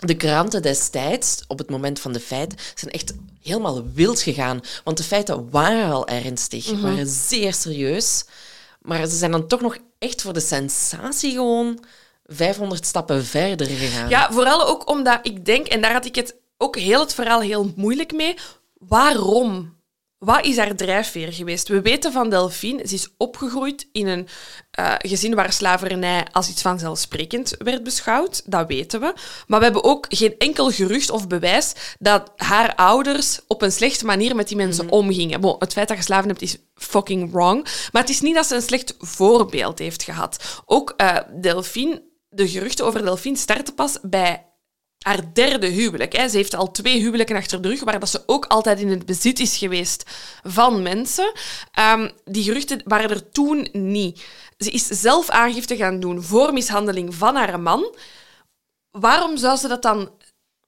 de 0.01 0.15
kranten 0.17 0.63
destijds, 0.63 1.43
op 1.49 1.59
het 1.59 1.71
moment 1.71 2.01
van 2.01 2.13
de 2.13 2.21
feiten, 2.21 2.59
zijn 2.75 2.93
echt 2.93 3.13
helemaal 3.43 3.85
wild 3.95 4.21
gegaan. 4.21 4.61
Want 4.85 4.97
de 4.97 5.03
feiten 5.05 5.51
waren 5.51 5.93
al 5.93 6.07
ernstig, 6.09 6.81
waren 6.81 7.07
zeer 7.07 7.55
serieus. 7.55 8.25
Maar 8.83 9.07
ze 9.07 9.17
zijn 9.17 9.31
dan 9.31 9.47
toch 9.47 9.61
nog 9.61 9.77
echt 9.99 10.23
voor 10.23 10.33
de 10.33 10.41
sensatie 10.41 11.33
gewoon 11.33 11.85
500 12.35 12.87
stappen 12.87 13.25
verder 13.25 13.67
gegaan. 13.67 14.09
Ja, 14.09 14.33
vooral 14.33 14.67
ook 14.67 14.89
omdat 14.89 15.19
ik 15.23 15.45
denk, 15.45 15.67
en 15.67 15.81
daar 15.81 15.93
had 15.93 16.05
ik 16.05 16.15
het 16.15 16.37
ook 16.57 16.77
heel 16.77 17.01
het 17.01 17.15
verhaal 17.15 17.41
heel 17.41 17.73
moeilijk 17.77 18.13
mee, 18.13 18.35
waarom? 18.75 19.81
Wat 20.19 20.45
is 20.45 20.57
haar 20.57 20.75
drijfveer 20.75 21.33
geweest? 21.33 21.69
We 21.69 21.81
weten 21.81 22.13
van 22.13 22.31
Delphine, 22.31 22.87
ze 22.89 22.95
is 22.95 23.09
opgegroeid 23.17 23.89
in 23.93 24.07
een 24.07 24.29
eh, 24.71 24.95
gezin 24.99 25.35
waar 25.35 25.53
slavernij 25.53 26.27
als 26.33 26.49
iets 26.49 26.63
vanzelfsprekend 26.63 27.55
werd 27.59 27.83
beschouwd. 27.83 28.43
Dat 28.45 28.67
weten 28.67 29.01
we. 29.01 29.15
Maar 29.47 29.59
we 29.59 29.65
hebben 29.65 29.85
ook 29.85 30.07
geen 30.09 30.35
enkel 30.39 30.71
gerucht 30.71 31.11
of 31.11 31.27
bewijs 31.27 31.73
dat 31.99 32.33
haar 32.37 32.75
ouders 32.75 33.41
op 33.47 33.63
een 33.63 33.73
slechte 33.73 34.05
manier 34.05 34.37
met 34.37 34.49
die 34.49 34.57
mensen 34.57 34.91
omgingen. 34.91 35.41
Bon, 35.41 35.57
het 35.59 35.73
feit 35.73 35.89
dat 35.89 35.97
je 35.97 36.03
slaven 36.03 36.29
hebt 36.29 36.43
is 36.43 36.57
fucking 36.75 37.33
wrong. 37.33 37.63
Maar 37.93 38.03
het 38.03 38.11
is 38.11 38.21
niet 38.21 38.35
dat 38.35 38.47
ze 38.47 38.55
een 38.55 38.63
slecht 38.63 38.95
voorbeeld 38.99 39.79
heeft 39.79 40.03
gehad. 40.03 40.63
Ook 40.65 40.95
eh 40.97 41.17
Delphine, 41.41 42.03
de 42.35 42.49
geruchten 42.49 42.85
over 42.85 43.03
Delphine 43.03 43.37
starten 43.37 43.75
pas 43.75 43.99
bij 44.03 44.47
haar 44.99 45.33
derde 45.33 45.67
huwelijk. 45.67 46.17
Hè. 46.17 46.29
Ze 46.29 46.37
heeft 46.37 46.55
al 46.55 46.71
twee 46.71 47.01
huwelijken 47.01 47.37
achter 47.37 47.63
de 47.63 47.69
rug, 47.69 47.85
waar 47.85 48.01
dat 48.01 48.09
ze 48.09 48.23
ook 48.27 48.47
altijd 48.47 48.81
in 48.81 48.89
het 48.89 49.07
bezit 49.07 49.39
is 49.39 49.57
geweest 49.57 50.11
van 50.43 50.83
mensen. 50.83 51.33
Ehm, 51.73 52.11
die 52.25 52.43
geruchten 52.43 52.83
waren 52.85 53.11
er 53.11 53.31
toen 53.31 53.69
niet. 53.73 54.25
Ze 54.59 54.71
is 54.71 54.87
zelf 54.87 55.31
aangifte 55.31 55.77
gaan 55.77 56.01
doen 56.01 56.23
voor 56.23 56.53
mishandeling 56.53 57.15
van 57.15 57.37
haar 57.37 57.61
man. 57.61 57.97
Waarom 58.91 59.37
zou 59.37 59.57
ze 59.57 59.69
dat 59.69 59.83
dan 59.83 60.11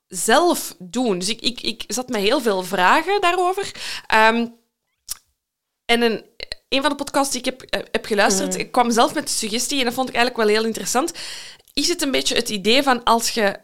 zelf 0.06 0.74
doen? 0.78 1.18
Dus 1.18 1.28
ik, 1.28 1.40
ik, 1.40 1.60
ik 1.60 1.84
zat 1.86 2.08
met 2.08 2.20
heel 2.20 2.40
veel 2.40 2.62
vragen 2.62 3.20
daarover. 3.20 3.70
Ehm, 4.06 4.46
en 5.84 6.02
een, 6.02 6.24
een 6.74 6.80
van 6.80 6.90
de 6.90 6.96
podcasts 6.96 7.32
die 7.32 7.40
ik 7.40 7.44
heb, 7.44 7.62
eh, 7.62 7.80
heb 7.90 8.06
geluisterd, 8.06 8.58
ik 8.58 8.72
kwam 8.72 8.90
zelf 8.90 9.14
met 9.14 9.26
de 9.26 9.32
suggestie, 9.32 9.78
en 9.78 9.84
dat 9.84 9.94
vond 9.94 10.08
ik 10.08 10.14
eigenlijk 10.14 10.46
wel 10.46 10.56
heel 10.56 10.66
interessant. 10.66 11.12
Is 11.72 11.88
het 11.88 12.02
een 12.02 12.10
beetje 12.10 12.34
het 12.34 12.48
idee 12.48 12.82
van 12.82 13.04
als 13.04 13.30
je 13.30 13.58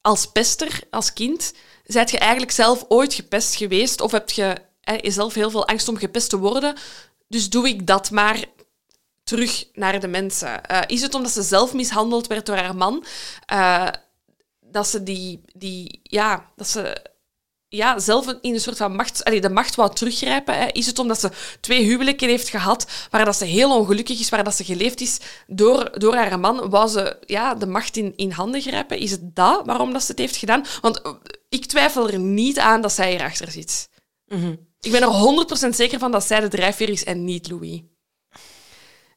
als 0.00 0.26
pester, 0.26 0.80
als 0.90 1.12
kind, 1.12 1.52
zijt 1.84 2.10
je 2.10 2.18
eigenlijk 2.18 2.52
zelf 2.52 2.84
ooit 2.88 3.14
gepest 3.14 3.54
geweest? 3.56 4.00
Of 4.00 4.12
heb 4.12 4.30
je 4.30 4.54
hè, 4.80 4.94
jezelf 4.94 5.34
heel 5.34 5.50
veel 5.50 5.68
angst 5.68 5.88
om 5.88 5.96
gepest 5.96 6.30
te 6.30 6.38
worden? 6.38 6.76
Dus 7.28 7.50
doe 7.50 7.68
ik 7.68 7.86
dat 7.86 8.10
maar 8.10 8.44
terug 9.24 9.64
naar 9.72 10.00
de 10.00 10.08
mensen. 10.08 10.64
Eh, 10.64 10.80
is 10.86 11.02
het 11.02 11.14
omdat 11.14 11.32
ze 11.32 11.42
zelf 11.42 11.72
mishandeld 11.72 12.26
werd 12.26 12.46
door 12.46 12.56
haar 12.56 12.76
man? 12.76 13.04
eh, 13.46 13.88
dat 14.60 14.88
ze 14.88 15.02
die, 15.02 15.40
die 15.54 16.00
ja, 16.02 16.50
dat 16.56 16.68
ze 16.68 17.12
ja, 17.74 17.98
zelf 17.98 18.26
in 18.40 18.54
een 18.54 18.60
soort 18.60 18.76
van 18.76 18.94
macht, 18.96 19.24
allee, 19.24 19.40
de 19.40 19.48
macht 19.50 19.74
wou 19.74 19.94
teruggrijpen. 19.94 20.58
Hè. 20.58 20.66
Is 20.72 20.86
het 20.86 20.98
omdat 20.98 21.20
ze 21.20 21.30
twee 21.60 21.84
huwelijken 21.84 22.28
heeft 22.28 22.48
gehad, 22.48 22.86
waar 23.10 23.24
dat 23.24 23.36
ze 23.36 23.44
heel 23.44 23.78
ongelukkig 23.78 24.20
is, 24.20 24.28
waar 24.28 24.44
dat 24.44 24.54
ze 24.54 24.64
geleefd 24.64 25.00
is 25.00 25.18
door, 25.46 25.98
door 25.98 26.14
haar 26.14 26.40
man, 26.40 26.70
wou 26.70 26.88
ze 26.88 27.16
ja, 27.26 27.54
de 27.54 27.66
macht 27.66 27.96
in, 27.96 28.12
in 28.16 28.30
handen 28.30 28.60
grijpen? 28.60 28.98
Is 28.98 29.10
het 29.10 29.36
dat 29.36 29.66
waarom 29.66 29.92
dat 29.92 30.02
ze 30.02 30.10
het 30.10 30.20
heeft 30.20 30.36
gedaan? 30.36 30.64
Want 30.80 31.02
eh, 31.02 31.12
ik 31.48 31.66
twijfel 31.66 32.10
er 32.10 32.18
niet 32.18 32.58
aan 32.58 32.80
dat 32.82 32.92
zij 32.92 33.10
hierachter 33.10 33.50
zit. 33.50 33.88
Ik 34.80 34.90
ben 34.90 35.02
er 35.02 35.46
100% 35.68 35.68
zeker 35.74 35.98
van 35.98 36.10
dat 36.12 36.24
zij 36.24 36.40
de 36.40 36.48
drijfveer 36.48 36.88
is 36.88 37.04
en 37.04 37.24
niet 37.24 37.50
Louis. 37.50 37.80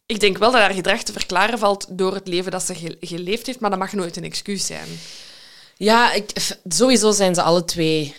Ik 0.05 0.19
denk 0.19 0.37
wel 0.37 0.51
dat 0.51 0.61
haar 0.61 0.73
gedrag 0.73 1.03
te 1.03 1.11
verklaren 1.11 1.59
valt 1.59 1.97
door 1.97 2.13
het 2.13 2.27
leven 2.27 2.51
dat 2.51 2.63
ze 2.63 2.75
ge- 2.75 2.97
geleefd 2.99 3.45
heeft, 3.45 3.59
maar 3.59 3.69
dat 3.69 3.79
mag 3.79 3.93
nooit 3.93 4.17
een 4.17 4.23
excuus 4.23 4.65
zijn. 4.65 4.87
Ja, 5.75 6.11
ik, 6.13 6.29
sowieso 6.67 7.11
zijn 7.11 7.35
ze 7.35 7.41
alle 7.41 7.65
twee 7.65 8.15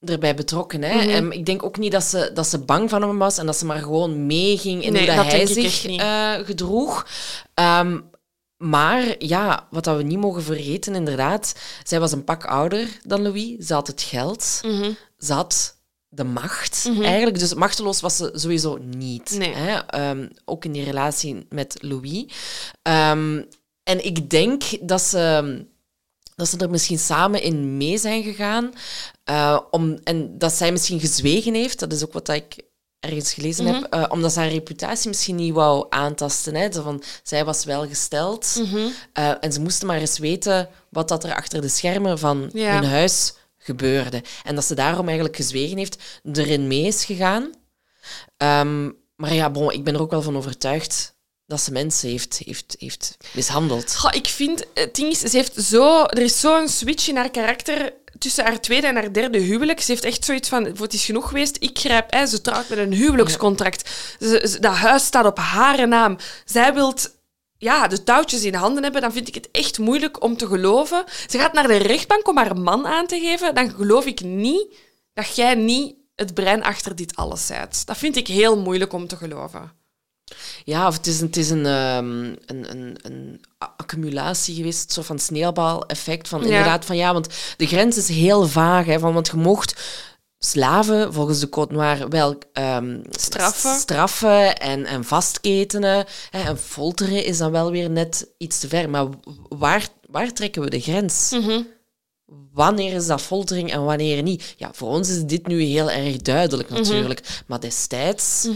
erbij 0.00 0.34
betrokken. 0.34 0.82
Hè? 0.82 0.94
Mhm. 0.94 1.08
En 1.08 1.32
ik 1.32 1.46
denk 1.46 1.62
ook 1.62 1.78
niet 1.78 1.92
dat 1.92 2.04
ze, 2.04 2.30
dat 2.34 2.46
ze 2.46 2.58
bang 2.58 2.90
van 2.90 3.02
hem 3.02 3.18
was 3.18 3.38
en 3.38 3.46
dat 3.46 3.56
ze 3.56 3.66
maar 3.66 3.78
gewoon 3.78 4.26
meeging 4.26 4.84
in 4.84 4.92
Nee, 4.92 5.06
hoe 5.06 5.16
dat 5.16 5.24
dat 5.24 5.32
hij 5.32 5.46
zich 5.46 5.86
eh, 5.86 6.32
gedroeg. 6.32 7.06
Ehm, 7.54 8.00
maar 8.56 9.14
ja, 9.18 9.66
wat 9.70 9.84
dat 9.84 9.96
we 9.96 10.02
niet 10.02 10.18
mogen 10.18 10.42
vergeten, 10.42 10.94
inderdaad, 10.94 11.54
zij 11.82 12.00
was 12.00 12.12
een 12.12 12.24
pak 12.24 12.44
ouder 12.44 12.98
dan 13.02 13.22
Louis. 13.22 13.66
Ze 13.66 13.74
had 13.74 13.86
het 13.86 14.02
geld. 14.02 14.60
Mhm. 14.62 14.90
Ze 15.18 15.32
had 15.32 15.76
de 16.08 16.24
macht 16.24 16.90
eigenlijk. 17.02 17.38
Dus 17.38 17.54
machteloos 17.54 18.00
was 18.00 18.16
ze 18.16 18.30
sowieso 18.34 18.78
niet. 18.80 19.34
Nee. 19.38 19.54
Hè? 19.54 19.78
Ehm, 19.78 20.28
ook 20.44 20.64
in 20.64 20.72
die 20.72 20.84
relatie 20.84 21.46
met 21.48 21.76
Louis. 21.80 22.24
Ehm, 22.82 23.42
en 23.82 24.04
ik 24.04 24.30
denk 24.30 24.62
dat 24.80 25.02
ze, 25.02 25.66
dat 26.38 26.48
ze 26.48 26.56
er 26.56 26.70
misschien 26.70 26.98
samen 26.98 27.42
in 27.42 27.76
mee 27.76 27.98
zijn 27.98 28.22
gegaan. 28.22 28.72
eh, 29.24 29.60
om, 29.70 29.98
en 30.04 30.38
dat 30.38 30.52
zij 30.52 30.72
misschien 30.72 31.00
gezwegen 31.00 31.54
heeft. 31.54 31.78
Dat 31.78 31.92
is 31.92 32.04
ook 32.04 32.12
wat 32.12 32.28
ik 32.28 32.56
ergens 33.00 33.32
gelezen 33.32 33.66
heb. 33.66 33.84
eh, 33.92 34.04
omdat 34.08 34.32
ze 34.32 34.38
haar 34.38 34.48
reputatie 34.48 35.08
misschien 35.08 35.34
niet 35.36 35.52
wou 35.54 35.86
aantasten. 35.88 36.54
Hè? 36.54 36.72
Zo 36.72 36.82
van, 36.82 37.02
zij 37.22 37.44
was 37.44 37.64
welgesteld. 37.64 38.62
eh, 39.12 39.32
en 39.40 39.52
ze 39.52 39.60
moesten 39.60 39.86
maar 39.86 39.98
eens 39.98 40.18
weten 40.18 40.68
wat 40.90 41.08
dat 41.08 41.24
er 41.24 41.34
achter 41.34 41.60
de 41.60 41.68
schermen 41.68 42.18
van 42.18 42.50
Ja. 42.52 42.72
hun 42.80 42.84
huis 42.90 43.34
gebeurde. 43.58 44.22
En 44.44 44.54
dat 44.54 44.64
ze 44.64 44.74
daarom 44.74 45.06
eigenlijk 45.06 45.36
gezwegen 45.36 45.76
heeft, 45.76 46.02
erin 46.32 46.66
mee 46.66 46.82
is 46.86 47.04
gegaan. 47.04 47.50
Ehm, 48.36 48.90
maar 49.16 49.34
ja, 49.34 49.50
bon, 49.50 49.70
ik 49.72 49.84
ben 49.84 49.94
er 49.94 50.00
ook 50.00 50.10
wel 50.10 50.22
van 50.22 50.36
overtuigd 50.36 51.16
dat 51.48 51.60
ze 51.60 51.72
mensen 51.72 52.08
heeft, 52.08 52.40
heeft, 52.44 52.76
heeft 52.78 53.16
mishandeld. 53.34 53.96
Ik 54.10 54.26
vind, 54.26 54.64
het 54.74 54.94
ding 54.94 55.10
is, 55.10 55.18
ze 55.18 55.36
heeft 55.36 55.62
zo, 55.62 56.04
er 56.04 56.22
is 56.22 56.40
zo'n 56.40 56.68
switch 56.68 57.08
in 57.08 57.16
haar 57.16 57.30
karakter 57.30 57.92
tussen 58.18 58.44
haar 58.44 58.60
tweede 58.60 58.86
en 58.86 58.94
haar 58.94 59.12
derde 59.12 59.38
huwelijk. 59.38 59.80
Ze 59.80 59.90
heeft 59.90 60.04
echt 60.04 60.24
zoiets 60.24 60.48
van, 60.48 60.64
het 60.64 60.92
is 60.92 61.04
genoeg 61.04 61.28
geweest, 61.28 61.56
ik 61.60 61.78
grijp, 61.78 62.28
ze 62.28 62.40
trouwt 62.40 62.68
met 62.68 62.78
een 62.78 62.92
huwelijkscontract. 62.92 63.90
Dat 64.60 64.74
huis 64.74 65.04
staat 65.04 65.26
op 65.26 65.38
haar 65.38 65.88
naam. 65.88 66.16
Zij 66.44 66.74
wilt 66.74 67.10
ja, 67.58 67.86
de 67.86 68.02
touwtjes 68.02 68.44
in 68.44 68.54
handen 68.54 68.82
hebben, 68.82 69.00
dan 69.00 69.12
vind 69.12 69.28
ik 69.28 69.34
het 69.34 69.48
echt 69.50 69.78
moeilijk 69.78 70.22
om 70.22 70.36
te 70.36 70.46
geloven. 70.46 71.04
Ze 71.28 71.38
gaat 71.38 71.52
naar 71.52 71.66
de 71.66 71.76
rechtbank 71.76 72.28
om 72.28 72.36
haar 72.36 72.56
man 72.56 72.86
aan 72.86 73.06
te 73.06 73.20
geven, 73.20 73.54
dan 73.54 73.70
geloof 73.70 74.06
ik 74.06 74.20
niet 74.20 74.74
dat 75.14 75.36
jij 75.36 75.54
niet 75.54 75.94
het 76.14 76.34
brein 76.34 76.62
achter 76.62 76.96
dit 76.96 77.16
alles 77.16 77.46
zijt. 77.46 77.86
Dat 77.86 77.96
vind 77.96 78.16
ik 78.16 78.26
heel 78.26 78.58
moeilijk 78.58 78.92
om 78.92 79.06
te 79.06 79.16
geloven. 79.16 79.77
Ja, 80.64 80.86
of 80.86 80.96
het 80.96 81.06
is 81.06 81.20
een, 81.20 81.26
het 81.26 81.36
is 81.36 81.50
een, 81.50 81.66
ehm, 81.66 82.22
een, 82.46 82.70
een, 82.70 82.96
een 83.02 83.40
accumulatie 83.76 84.54
geweest, 84.54 84.92
zo 84.92 85.02
van 85.02 85.18
sneeuwbaleffect. 85.18 86.28
Van 86.28 86.40
Ja. 86.40 86.46
inderdaad, 86.46 86.84
van 86.84 86.96
ja, 86.96 87.12
want 87.12 87.28
de 87.56 87.66
grens 87.66 87.96
is 87.96 88.08
heel 88.08 88.46
vaag. 88.48 88.86
Hè, 88.86 88.98
van, 88.98 89.12
want 89.14 89.26
je 89.26 89.36
mocht 89.36 89.80
slaven 90.38 91.12
volgens 91.12 91.40
de 91.40 91.48
Code 91.48 91.74
Noir 91.74 92.08
wel 92.08 92.38
ehm, 92.52 92.98
Straffen. 93.10 93.74
straffen 93.78 94.56
en, 94.58 94.84
en 94.84 95.04
vastketenen. 95.04 96.04
Hè, 96.30 96.42
en 96.42 96.58
folteren 96.58 97.24
is 97.24 97.38
dan 97.38 97.50
wel 97.50 97.70
weer 97.70 97.90
net 97.90 98.28
iets 98.38 98.58
te 98.58 98.68
ver. 98.68 98.90
Maar 98.90 99.06
waar, 99.48 99.88
waar 100.10 100.32
trekken 100.32 100.62
we 100.62 100.70
de 100.70 100.80
grens? 100.80 101.36
Wanneer 102.52 102.92
is 102.94 103.06
dat 103.06 103.20
foltering 103.22 103.72
en 103.72 103.84
wanneer 103.84 104.22
niet? 104.22 104.54
Ja, 104.56 104.70
voor 104.72 104.88
ons 104.88 105.08
is 105.08 105.22
dit 105.24 105.46
nu 105.46 105.62
heel 105.62 105.90
erg 105.90 106.16
duidelijk 106.16 106.70
natuurlijk. 106.70 107.42
Maar 107.46 107.60
destijds... 107.60 108.48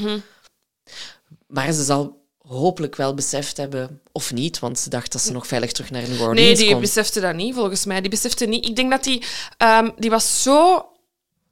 Maar 1.52 1.72
ze 1.72 1.82
zal 1.82 2.20
hopelijk 2.38 2.96
wel 2.96 3.14
beseft 3.14 3.56
hebben, 3.56 4.00
of 4.12 4.32
niet, 4.32 4.58
want 4.58 4.78
ze 4.78 4.88
dacht 4.88 5.12
dat 5.12 5.20
ze 5.20 5.32
nog 5.32 5.46
veilig 5.46 5.72
terug 5.72 5.90
naar 5.90 6.02
New 6.02 6.20
Orleans 6.20 6.40
Nee, 6.40 6.56
die 6.56 6.70
kon. 6.70 6.80
besefte 6.80 7.20
dat 7.20 7.34
niet, 7.34 7.54
volgens 7.54 7.84
mij. 7.84 8.00
Die 8.00 8.10
besefte 8.10 8.46
niet. 8.46 8.66
Ik 8.66 8.76
denk 8.76 8.90
dat 8.90 9.04
die, 9.04 9.22
ehm, 9.56 9.90
die 9.96 10.10
was 10.10 10.42
zo... 10.42 10.86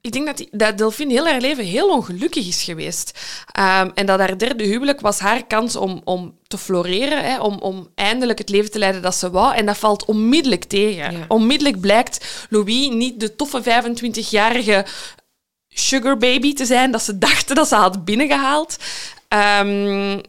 Ik 0.01 0.11
denk 0.11 0.25
dat, 0.25 0.37
die, 0.37 0.47
dat 0.51 0.77
Delphine 0.77 1.11
heel 1.13 1.27
haar 1.27 1.41
leven 1.41 1.65
heel 1.65 1.89
ongelukkig 1.89 2.47
is 2.47 2.63
geweest. 2.63 3.19
Ehm, 3.51 3.89
en 3.93 4.05
dat 4.05 4.19
haar 4.19 4.37
derde 4.37 4.63
huwelijk 4.63 5.01
was 5.01 5.19
haar 5.19 5.45
kans 5.47 5.75
om, 5.75 6.01
om 6.03 6.37
te 6.47 6.57
floreren, 6.57 7.23
hè, 7.23 7.39
om, 7.39 7.57
om 7.59 7.87
eindelijk 7.95 8.39
het 8.39 8.49
leven 8.49 8.71
te 8.71 8.79
leiden 8.79 9.01
dat 9.01 9.15
ze 9.15 9.29
wou. 9.29 9.55
En 9.55 9.65
dat 9.65 9.77
valt 9.77 10.05
onmiddellijk 10.05 10.63
tegen. 10.63 11.11
Ja. 11.11 11.25
Onmiddellijk 11.27 11.79
blijkt 11.79 12.45
Louis 12.49 12.89
niet 12.89 13.19
de 13.19 13.35
toffe 13.35 13.61
25-jarige 13.63 14.85
sugar 15.69 16.17
baby 16.17 16.53
te 16.53 16.65
zijn 16.65 16.91
dat 16.91 17.03
ze 17.03 17.17
dachten 17.17 17.55
dat 17.55 17.67
ze 17.67 17.75
had 17.75 18.05
binnengehaald. 18.05 18.77
Ehm, 19.31 20.19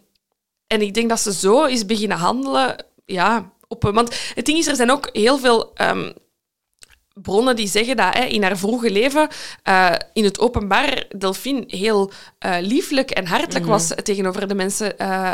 en 0.66 0.80
ik 0.80 0.94
denk 0.94 1.08
dat 1.08 1.20
ze 1.20 1.32
zo 1.32 1.64
is 1.64 1.86
beginnen 1.86 2.16
handelen. 2.16 2.84
Ja, 3.04 3.52
op, 3.68 3.82
want 3.82 4.32
het 4.34 4.44
ding 4.44 4.58
is, 4.58 4.66
er 4.66 4.76
zijn 4.76 4.90
ook 4.90 5.08
heel 5.12 5.38
veel 5.38 5.74
ehm, 5.74 6.12
bronnen 7.14 7.56
die 7.56 7.68
zeggen 7.68 7.96
dat 7.96 8.14
hè, 8.14 8.24
in 8.24 8.42
haar 8.42 8.58
vroege 8.58 8.90
leven 8.90 9.28
eh, 9.62 9.92
in 10.12 10.24
het 10.24 10.40
openbaar 10.40 11.04
Delphine 11.16 11.64
heel 11.66 12.12
eh, 12.38 12.56
lieflijk 12.60 13.10
en 13.10 13.26
hartelijk 13.26 13.66
was 13.66 13.92
tegenover 14.02 14.48
de 14.48 14.54
mensen 14.54 14.98
eh, 14.98 15.32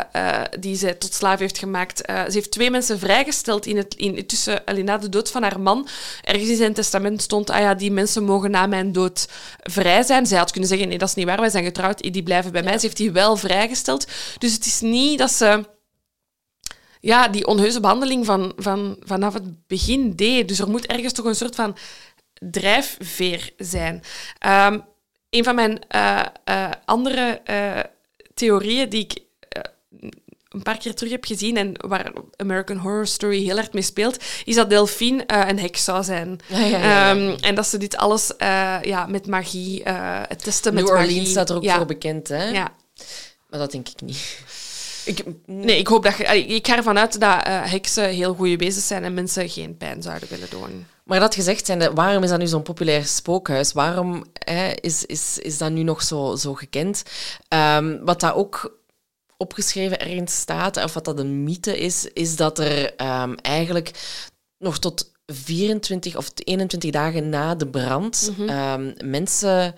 die 0.59 0.75
ze 0.75 0.97
tot 0.97 1.13
slaaf 1.13 1.39
heeft 1.39 1.57
gemaakt. 1.57 2.01
Ze 2.05 2.31
heeft 2.31 2.51
twee 2.51 2.71
mensen 2.71 2.99
vrijgesteld 2.99 3.65
in 3.65 3.77
het, 3.77 3.95
in, 3.95 4.25
tussen, 4.25 4.61
na 4.83 4.97
de 4.97 5.09
dood 5.09 5.31
van 5.31 5.43
haar 5.43 5.59
man. 5.59 5.87
Ergens 6.23 6.49
in 6.49 6.55
zijn 6.55 6.73
testament 6.73 7.21
stond, 7.21 7.49
ah 7.49 7.59
ja, 7.59 7.73
die 7.73 7.91
mensen 7.91 8.23
mogen 8.23 8.51
na 8.51 8.67
mijn 8.67 8.91
dood 8.91 9.27
vrij 9.59 10.03
zijn. 10.03 10.25
Zij 10.25 10.37
had 10.37 10.51
kunnen 10.51 10.69
zeggen, 10.69 10.87
nee, 10.87 10.97
dat 10.97 11.09
is 11.09 11.15
niet 11.15 11.25
waar, 11.25 11.39
wij 11.39 11.49
zijn 11.49 11.63
getrouwd, 11.63 12.13
die 12.13 12.23
blijven 12.23 12.51
bij 12.51 12.63
mij. 12.63 12.77
Ze 12.77 12.85
heeft 12.85 12.97
die 12.97 13.11
wel 13.11 13.35
vrijgesteld. 13.37 14.07
Dus 14.37 14.53
het 14.53 14.65
is 14.65 14.81
niet 14.81 15.19
dat 15.19 15.31
ze 15.31 15.63
ja, 16.99 17.27
die 17.27 17.47
onheuse 17.47 17.79
behandeling 17.79 18.25
van, 18.25 18.53
van, 18.57 18.97
vanaf 18.99 19.33
het 19.33 19.67
begin 19.67 20.15
deed. 20.15 20.47
Dus 20.47 20.59
er 20.59 20.69
moet 20.69 20.85
ergens 20.85 21.13
toch 21.13 21.25
een 21.25 21.35
soort 21.35 21.55
van 21.55 21.77
drijfveer 22.39 23.51
zijn. 23.57 24.03
Ehm, 24.39 24.79
een 25.29 25.43
van 25.43 25.55
mijn 25.55 25.79
eh, 25.87 26.19
eh, 26.43 26.71
andere 26.85 27.41
eh, 27.43 27.79
theorieën 28.33 28.89
die 28.89 29.01
ik 29.03 29.23
een 30.49 30.63
paar 30.63 30.77
keer 30.77 30.95
terug 30.95 31.11
heb 31.11 31.25
gezien 31.25 31.57
en 31.57 31.73
waar 31.87 32.11
American 32.35 32.77
Horror 32.77 33.07
Story 33.07 33.43
heel 33.43 33.55
hard 33.55 33.73
mee 33.73 33.83
speelt, 33.83 34.23
is 34.45 34.55
dat 34.55 34.69
Delphine 34.69 35.23
een 35.25 35.59
heks 35.59 35.83
zou 35.83 36.03
zijn. 36.03 36.39
Ja, 36.47 36.59
ja, 36.59 36.65
ja, 36.65 36.77
ja. 36.77 37.09
Ehm, 37.09 37.37
en 37.41 37.55
dat 37.55 37.67
ze 37.67 37.77
dit 37.77 37.97
alles 37.97 38.33
ja, 38.81 39.05
met 39.05 39.27
magie, 39.27 39.83
het 40.27 40.43
testen 40.43 40.73
met 40.73 40.83
New 40.83 40.91
Orleans 40.91 41.13
magie... 41.13 41.29
staat 41.29 41.49
er 41.49 41.55
ook 41.55 41.69
voor 41.69 41.85
bekend, 41.85 42.27
hè? 42.27 42.49
Ja. 42.49 42.75
Maar 43.49 43.59
dat 43.59 43.71
denk 43.71 43.87
ik 43.89 44.01
niet. 44.01 44.39
Ik, 45.09 45.23
Nee, 45.45 45.77
ik 45.77 45.87
hoop 45.87 46.03
dat 46.03 46.17
je... 46.17 46.27
allee, 46.27 46.45
Ik 46.45 46.67
ga 46.67 46.75
ervan 46.75 46.97
uit 46.97 47.19
dat 47.19 47.43
eh, 47.43 47.71
heksen 47.71 48.09
heel 48.09 48.33
goede 48.33 48.57
wezens 48.57 48.87
zijn 48.87 49.03
en 49.03 49.13
mensen 49.13 49.49
geen 49.49 49.77
pijn 49.77 50.01
zouden 50.01 50.29
willen 50.29 50.49
doen. 50.49 50.85
Maar 51.03 51.19
dat 51.19 51.35
gezegd 51.35 51.65
zijnde, 51.65 51.93
waarom 51.93 52.23
is 52.23 52.29
dat 52.29 52.39
nu 52.39 52.47
zo'n 52.47 52.61
populair 52.61 53.05
spookhuis? 53.05 53.73
Waarom 53.73 54.23
hè, 54.33 54.71
is, 54.81 55.05
is, 55.05 55.39
is 55.39 55.57
dat 55.57 55.71
nu 55.71 55.83
nog 55.83 56.03
zo, 56.03 56.35
zo 56.35 56.53
gekend? 56.53 57.03
Ehm, 57.47 57.97
wat 58.03 58.19
dat 58.19 58.33
ook 58.33 58.79
opgeschreven 59.37 59.99
ergens 59.99 60.35
staat, 60.35 60.83
of 60.83 60.93
wat 60.93 61.05
dat 61.05 61.19
een 61.19 61.43
mythe 61.43 61.77
is, 61.77 62.07
is 62.13 62.35
dat 62.35 62.59
er 62.59 62.95
ehm, 62.95 63.33
eigenlijk 63.33 63.91
nog 64.57 64.79
tot 64.79 65.11
24 65.25 66.15
of 66.15 66.31
21 66.43 66.91
dagen 66.91 67.29
na 67.29 67.55
de 67.55 67.67
brand 67.67 68.31
ehm, 68.47 68.93
mensen, 69.03 69.75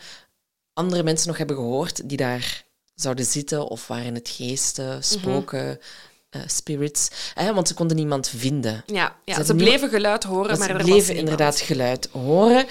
andere 0.73 1.03
mensen 1.03 1.27
nog 1.27 1.37
hebben 1.37 1.55
gehoord 1.55 2.09
die 2.09 2.17
daar 2.17 2.63
zouden 2.95 3.25
zitten 3.25 3.67
of 3.67 3.87
waren 3.87 4.15
het 4.15 4.29
geesten, 4.29 5.03
spoken, 5.03 5.79
eh, 6.31 6.41
spirits. 6.45 7.07
Want 7.53 7.67
ze 7.67 7.73
konden 7.73 7.97
niemand 7.97 8.27
vinden. 8.27 8.83
Ja, 8.85 9.15
ja 9.25 9.43
Ze 9.43 9.55
bleven 9.55 9.89
geluid 9.89 10.23
horen, 10.23 10.57
maar 10.57 10.67
ze 10.67 10.73
bleven 10.73 11.07
was 11.07 11.17
inderdaad 11.17 11.59
geluid 11.59 12.09
horen. 12.11 12.65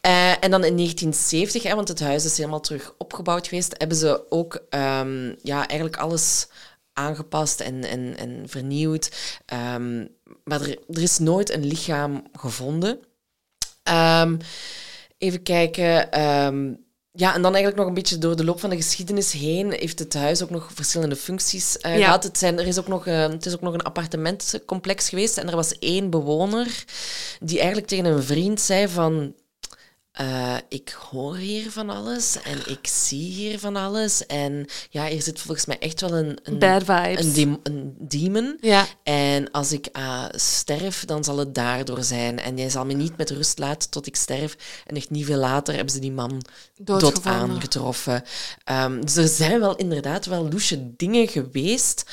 Eh, 0.00 0.44
en 0.44 0.50
dan 0.50 0.64
in 0.64 0.74
1970, 0.74 1.62
hè, 1.62 1.74
want 1.74 1.88
het 1.88 2.00
huis 2.00 2.24
is 2.24 2.36
helemaal 2.36 2.60
terug 2.60 2.94
opgebouwd 2.98 3.48
geweest, 3.48 3.74
hebben 3.78 3.96
ze 3.96 4.30
ook 4.30 4.62
ehm, 4.68 5.34
ja, 5.42 5.66
eigenlijk 5.68 5.96
alles 5.96 6.48
aangepast 6.92 7.60
en, 7.60 7.84
en, 7.84 8.16
en 8.16 8.42
vernieuwd. 8.46 9.10
Ehm, 9.46 10.06
maar 10.44 10.60
er, 10.60 10.78
er 10.88 11.02
is 11.02 11.18
nooit 11.18 11.50
een 11.50 11.64
lichaam 11.64 12.22
gevonden. 12.32 13.00
Ehm, 13.82 14.36
even 15.18 15.42
kijken. 15.42 16.10
Ja, 17.16 17.34
en 17.34 17.42
dan 17.42 17.54
eigenlijk 17.54 17.76
nog 17.76 17.86
een 17.86 17.94
beetje 17.94 18.18
door 18.18 18.36
de 18.36 18.44
loop 18.44 18.60
van 18.60 18.70
de 18.70 18.76
geschiedenis 18.76 19.32
heen 19.32 19.72
heeft 19.72 19.98
het 19.98 20.14
huis 20.14 20.42
ook 20.42 20.50
nog 20.50 20.70
verschillende 20.74 21.16
functies 21.16 21.78
eh, 21.78 21.98
Ja. 21.98 22.04
gehad. 22.04 22.22
Het, 22.22 22.38
zijn, 22.38 22.58
er 22.58 22.66
is 22.66 22.78
ook 22.78 22.88
nog, 22.88 23.06
eh, 23.06 23.28
het 23.28 23.46
is 23.46 23.54
ook 23.54 23.60
nog 23.60 23.74
een 23.74 23.82
appartementcomplex 23.82 25.08
geweest 25.08 25.38
en 25.38 25.48
er 25.48 25.56
was 25.56 25.78
één 25.78 26.10
bewoner 26.10 26.84
die 27.40 27.56
eigenlijk 27.58 27.88
tegen 27.88 28.04
een 28.04 28.22
vriend 28.22 28.60
zei 28.60 28.88
van... 28.88 29.34
eh, 30.16 30.56
ik 30.68 30.96
hoor 31.10 31.36
hier 31.36 31.70
van 31.70 31.90
alles 31.90 32.42
en 32.42 32.58
ik 32.66 32.86
zie 32.86 33.30
hier 33.32 33.58
van 33.58 33.76
alles. 33.76 34.26
En 34.26 34.66
ja, 34.90 35.06
hier 35.06 35.22
zit 35.22 35.40
volgens 35.40 35.66
mij 35.66 35.78
echt 35.78 36.00
wel 36.00 36.12
een, 36.12 36.38
een, 36.42 36.58
Bad 36.58 36.84
vibes. 36.84 37.36
een, 37.36 37.60
een 37.62 37.94
demon. 37.98 38.58
Ja. 38.60 38.86
En 39.02 39.50
als 39.50 39.72
ik 39.72 39.88
ah, 39.92 40.24
sterf, 40.30 41.04
dan 41.04 41.24
zal 41.24 41.38
het 41.38 41.54
daardoor 41.54 42.02
zijn. 42.02 42.38
En 42.38 42.56
jij 42.56 42.70
zal 42.70 42.84
me 42.84 42.92
niet 42.92 43.16
met 43.16 43.30
rust 43.30 43.58
laten 43.58 43.90
tot 43.90 44.06
ik 44.06 44.16
sterf. 44.16 44.56
En 44.86 44.96
echt 44.96 45.10
niet 45.10 45.26
veel 45.26 45.38
later 45.38 45.74
hebben 45.74 45.92
ze 45.92 46.00
die 46.00 46.12
man 46.12 46.42
dood 46.76 47.24
aangetroffen. 47.24 48.22
Ehm, 48.64 49.00
dus 49.00 49.16
er 49.16 49.28
zijn 49.28 49.60
wel 49.60 49.76
inderdaad 49.76 50.26
wel 50.26 50.48
loesje 50.48 50.96
dingen 50.96 51.28
geweest. 51.28 52.04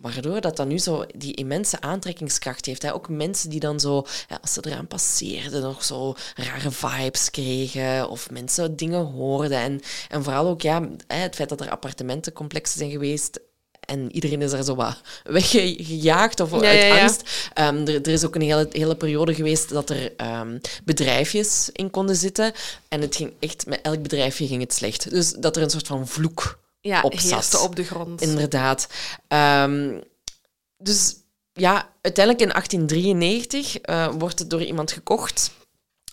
Waardoor 0.00 0.40
dat 0.40 0.56
dan 0.56 0.68
nu 0.68 0.78
zo 0.78 1.04
die 1.14 1.34
immense 1.34 1.80
aantrekkingskracht 1.80 2.66
heeft. 2.66 2.82
Hè. 2.82 2.94
Ook 2.94 3.08
mensen 3.08 3.50
die 3.50 3.60
dan 3.60 3.80
zo, 3.80 4.04
ja, 4.28 4.38
als 4.42 4.52
ze 4.52 4.60
eraan 4.64 4.86
passeerden, 4.86 5.62
nog 5.62 5.84
zo 5.84 6.14
rare 6.34 6.70
vibes 6.70 7.30
kregen. 7.30 8.08
Of 8.08 8.30
mensen 8.30 8.76
dingen 8.76 9.04
hoorden. 9.04 9.58
En, 9.58 9.80
en 10.08 10.22
vooral 10.24 10.46
ook 10.46 10.62
ja, 10.62 10.88
het 11.06 11.34
feit 11.34 11.48
dat 11.48 11.60
er 11.60 11.70
appartementencomplexen 11.70 12.78
zijn 12.78 12.90
geweest. 12.90 13.40
en 13.80 14.12
iedereen 14.14 14.42
is 14.42 14.52
er 14.52 14.64
zo 14.64 14.74
wat 14.74 15.00
weggejaagd 15.24 16.40
of 16.40 16.50
Ja, 16.50 16.56
uit 16.56 16.80
ja, 16.80 16.86
ja. 16.86 17.00
angst. 17.00 17.50
Ehm, 17.54 17.76
er, 17.86 17.94
er 17.94 18.08
is 18.08 18.24
ook 18.24 18.34
een 18.34 18.40
hele, 18.40 18.68
hele 18.70 18.96
periode 18.96 19.34
geweest 19.34 19.68
dat 19.68 19.90
er 19.90 20.16
ehm, 20.16 20.58
bedrijfjes 20.84 21.70
in 21.72 21.90
konden 21.90 22.16
zitten. 22.16 22.52
En 22.88 23.00
het 23.00 23.16
ging 23.16 23.32
echt, 23.38 23.66
met 23.66 23.80
elk 23.82 24.02
bedrijfje 24.02 24.46
ging 24.46 24.60
het 24.60 24.72
slecht. 24.72 25.10
Dus 25.10 25.32
dat 25.32 25.56
er 25.56 25.62
een 25.62 25.70
soort 25.70 25.86
van 25.86 26.08
vloek 26.08 26.58
Ja, 26.86 27.00
op 27.00 27.18
zat. 27.18 27.60
op 27.60 27.76
de 27.76 27.84
grond. 27.84 28.20
Inderdaad. 28.20 28.88
Ehm, 29.28 30.00
dus 30.78 31.16
ja, 31.52 31.92
uiteindelijk 32.00 32.44
in 32.44 32.52
1893 32.52 33.78
eh, 33.78 34.08
wordt 34.18 34.38
het 34.38 34.50
door 34.50 34.62
iemand 34.62 34.92
gekocht, 34.92 35.50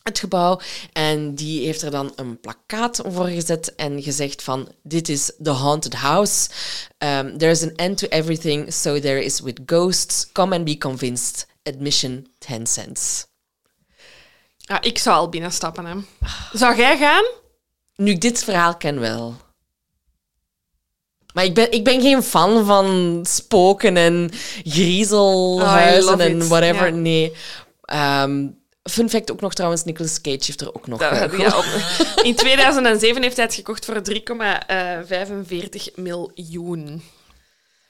het 0.04 0.20
gebouw. 0.20 0.60
En 0.94 1.36
die 1.36 1.66
heeft 1.66 1.82
er 1.82 1.92
dan 1.92 2.14
een 2.16 2.40
plakkaat 2.40 3.02
voor 3.06 3.28
gezet 3.28 3.76
en 3.76 4.02
gezegd 4.02 4.44
van... 4.44 4.72
Dit 4.84 5.10
is 5.10 5.32
the 5.42 5.50
haunted 5.50 5.94
house. 5.94 6.50
Um, 6.98 7.38
there 7.38 7.52
is 7.52 7.64
an 7.64 7.76
end 7.76 7.98
to 7.98 8.08
everything, 8.08 8.74
so 8.74 9.00
there 9.00 9.24
is 9.24 9.40
with 9.40 9.60
ghosts. 9.66 10.32
Come 10.32 10.56
and 10.56 10.66
be 10.66 10.78
convinced. 10.78 11.48
Admission 11.64 12.28
10 12.38 12.68
cents. 12.68 13.26
Ja, 14.58 14.82
ik 14.82 14.98
zou 14.98 15.18
al 15.18 15.30
binnenstappen. 15.30 15.86
Hè. 15.86 15.96
Zou 16.54 16.78
jij 16.78 16.98
gaan? 16.98 17.24
Nu 17.96 18.12
ik 18.12 18.22
dit 18.22 18.44
verhaal 18.44 18.78
ken 18.78 19.00
wel. 19.00 19.36
Maar 21.34 21.44
ik 21.44 21.54
ben, 21.54 21.72
ik 21.72 21.84
ben 21.84 22.02
geen 22.02 22.24
fan 22.24 22.66
van 22.66 23.20
spoken 23.28 23.98
en 23.98 24.32
griezelhuizen 24.64 26.04
Oh, 26.04 26.10
love 26.18 26.24
en 26.24 26.38
it. 26.42 26.48
whatever. 26.48 26.86
Ja. 26.88 26.94
Nee. 26.94 27.34
Ehm, 27.82 28.48
fun 28.84 29.10
fact 29.10 29.32
ook 29.32 29.42
nog 29.42 29.54
trouwens, 29.54 29.84
Nicolas 29.84 30.22
Cage 30.22 30.38
heeft 30.46 30.62
er 30.62 30.76
ook 30.76 30.88
nog... 30.88 31.00
Dat- 31.00 31.38
ja, 31.38 31.58
op- 31.58 31.66
in 32.24 32.36
2007 32.46 33.22
heeft 33.22 33.36
hij 33.36 33.46
het 33.46 33.56
gekocht 33.56 33.86
voor 33.86 34.02
3,45 34.02 35.94
miljoen. 35.96 37.02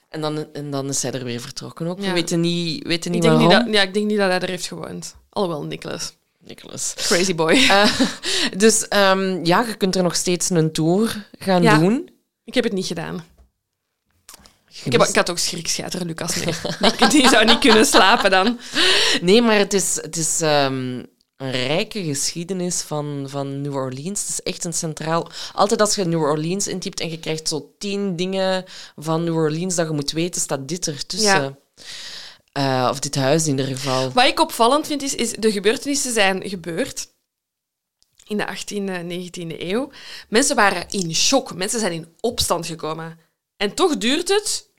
en, 0.10 0.22
dan, 0.22 0.45
en 0.53 0.72
dan 0.72 0.90
is 0.90 1.02
hij 1.02 1.11
er 1.11 1.24
weer 1.24 1.41
vertrokken 1.41 1.88
ook. 1.88 1.99
Ja. 1.99 2.07
We 2.07 2.14
weten 2.14 2.40
niet, 2.40 2.88
weten 2.88 3.14
Ik 3.14 3.22
niet 3.22 3.32
niet, 3.32 3.40
waarom. 3.41 3.65
dat, 3.65 3.74
ja, 3.76 3.82
ik 3.82 3.94
denk 3.94 4.06
niet 4.06 4.18
dat 4.18 4.30
hij 4.30 4.40
er 4.40 4.49
heeft 4.49 4.68
gewoond. 4.68 5.15
Alhoewel, 5.30 5.64
Nicholas. 5.64 6.14
Nicolas. 6.45 6.94
Crazy 6.98 7.36
boy. 7.36 7.52
Eh, 7.53 7.99
dus 8.57 8.88
ehm, 8.88 9.45
ja, 9.45 9.65
je 9.68 9.76
kunt 9.76 9.95
er 9.95 10.03
nog 10.03 10.15
steeds 10.15 10.49
een 10.49 10.72
tour 10.72 11.28
gaan 11.40 11.61
Ja. 11.61 11.78
doen. 11.78 12.10
Ik 12.45 12.53
heb 12.53 12.64
het 12.64 12.74
niet 12.74 12.86
gedaan. 12.86 13.24
Ik, 14.84 14.91
heb, 14.91 15.02
ik 15.02 15.16
had 15.16 15.30
ook 15.30 15.38
schrikscheiter, 15.38 16.06
Lucas, 16.06 16.36
mee. 16.36 16.91
Die, 16.98 17.08
die 17.08 17.30
zou 17.30 17.45
niet 17.45 17.60
kunnen 17.60 17.86
slapen 17.86 18.30
dan. 18.30 18.60
Nee, 19.22 19.41
maar 19.41 19.58
het 19.58 19.74
is, 19.74 19.95
het 19.95 20.18
is 20.18 20.41
ehm, 20.41 21.04
een 21.38 21.52
rijke 21.52 22.04
geschiedenis 22.04 22.82
van, 22.82 23.26
van 23.30 23.62
New 23.62 23.76
Orleans. 23.76 24.22
Het 24.22 24.30
is 24.30 24.41
echt 24.41 24.64
een 24.64 24.74
centraal... 24.74 25.30
Altijd 25.54 25.82
als 25.82 25.95
je 25.95 26.06
New 26.06 26.22
Orleans 26.22 26.68
intypt 26.68 27.00
en 27.00 27.10
je 27.10 27.20
krijgt 27.20 27.48
zo 27.48 27.74
tien 27.78 28.16
dingen 28.16 28.66
van 28.95 29.24
New 29.24 29.36
Orleans 29.36 29.76
dat 29.76 29.88
je 29.88 29.94
moet 29.94 30.12
weten, 30.12 30.41
staat 30.41 30.68
dit 30.68 30.88
ertussen. 30.88 31.60
Eh, 32.52 32.88
of 32.91 33.00
dit 33.00 33.16
huis 33.16 33.44
in 33.44 33.50
ieder 33.58 33.76
geval. 33.76 34.12
Wat 34.12 34.26
ik 34.26 34.40
opvallend 34.40 34.88
vind, 34.88 35.02
is, 35.02 35.16
is 35.16 35.32
de 35.32 35.52
gebeurtenissen 35.52 36.14
zijn 36.14 36.50
gebeurd 36.50 37.08
in 38.28 38.38
de 38.38 38.45
18e, 38.45 39.04
19e 39.04 39.60
eeuw. 39.62 39.91
Mensen 40.30 40.56
waren 40.56 40.90
in 40.90 41.16
shock. 41.16 41.56
Mensen 41.56 41.80
zijn 41.80 41.91
in 41.91 42.08
opstand 42.20 42.66
gekomen. 42.66 43.20
En 43.64 43.73
toch 43.73 43.98
duurt 43.98 44.30
het 44.30 44.69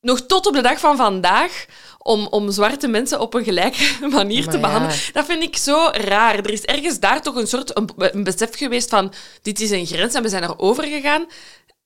nog 0.00 0.20
tot 0.20 0.46
op 0.46 0.54
de 0.54 0.60
dag 0.62 0.80
van 0.80 0.96
vandaag 0.96 1.66
om, 1.98 2.26
om 2.26 2.50
zwarte 2.50 2.88
mensen 2.88 3.20
op 3.20 3.34
een 3.34 3.44
gelijke 3.44 3.96
manier 4.10 4.44
Maar 4.44 4.52
te 4.52 4.58
ja. 4.58 4.62
behandelen. 4.66 4.96
Dat 5.12 5.24
vind 5.24 5.42
ik 5.42 5.56
zo 5.56 5.88
raar. 5.92 6.34
Er 6.34 6.50
is 6.50 6.64
ergens 6.64 7.00
daar 7.00 7.22
toch 7.22 7.34
een 7.34 7.46
soort 7.46 7.76
een, 7.76 7.88
een 7.96 8.24
besef 8.24 8.56
geweest 8.56 8.88
van 8.88 9.12
dit 9.42 9.60
is 9.60 9.70
een 9.70 9.86
grens 9.86 10.14
en 10.14 10.22
we 10.22 10.28
zijn 10.28 10.42
er 10.42 10.58
over 10.58 10.84
gegaan. 10.84 11.26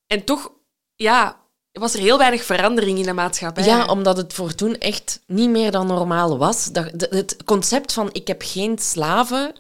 En 0.07 0.25
toch, 0.25 0.53
ja, 0.95 1.41
was 1.73 1.95
er 1.95 2.01
heel 2.01 2.19
weinig 2.19 2.45
verandering 2.45 2.99
in 2.99 3.05
de 3.05 3.13
maatschappij. 3.13 3.65
Ja, 3.65 3.87
omdat 3.87 4.17
het 4.17 4.33
voor 4.33 4.55
toen 4.55 4.79
echt 4.79 5.21
niet 5.27 5.51
meer 5.51 5.71
dan 5.71 5.87
normaal 5.87 6.39
was. 6.39 6.65
Dat, 6.65 6.91
het 7.11 7.37
concept 7.45 7.93
van 7.93 8.09
ik 8.13 8.27
heb 8.27 8.43
geen 8.45 8.79
slaven 8.79 9.55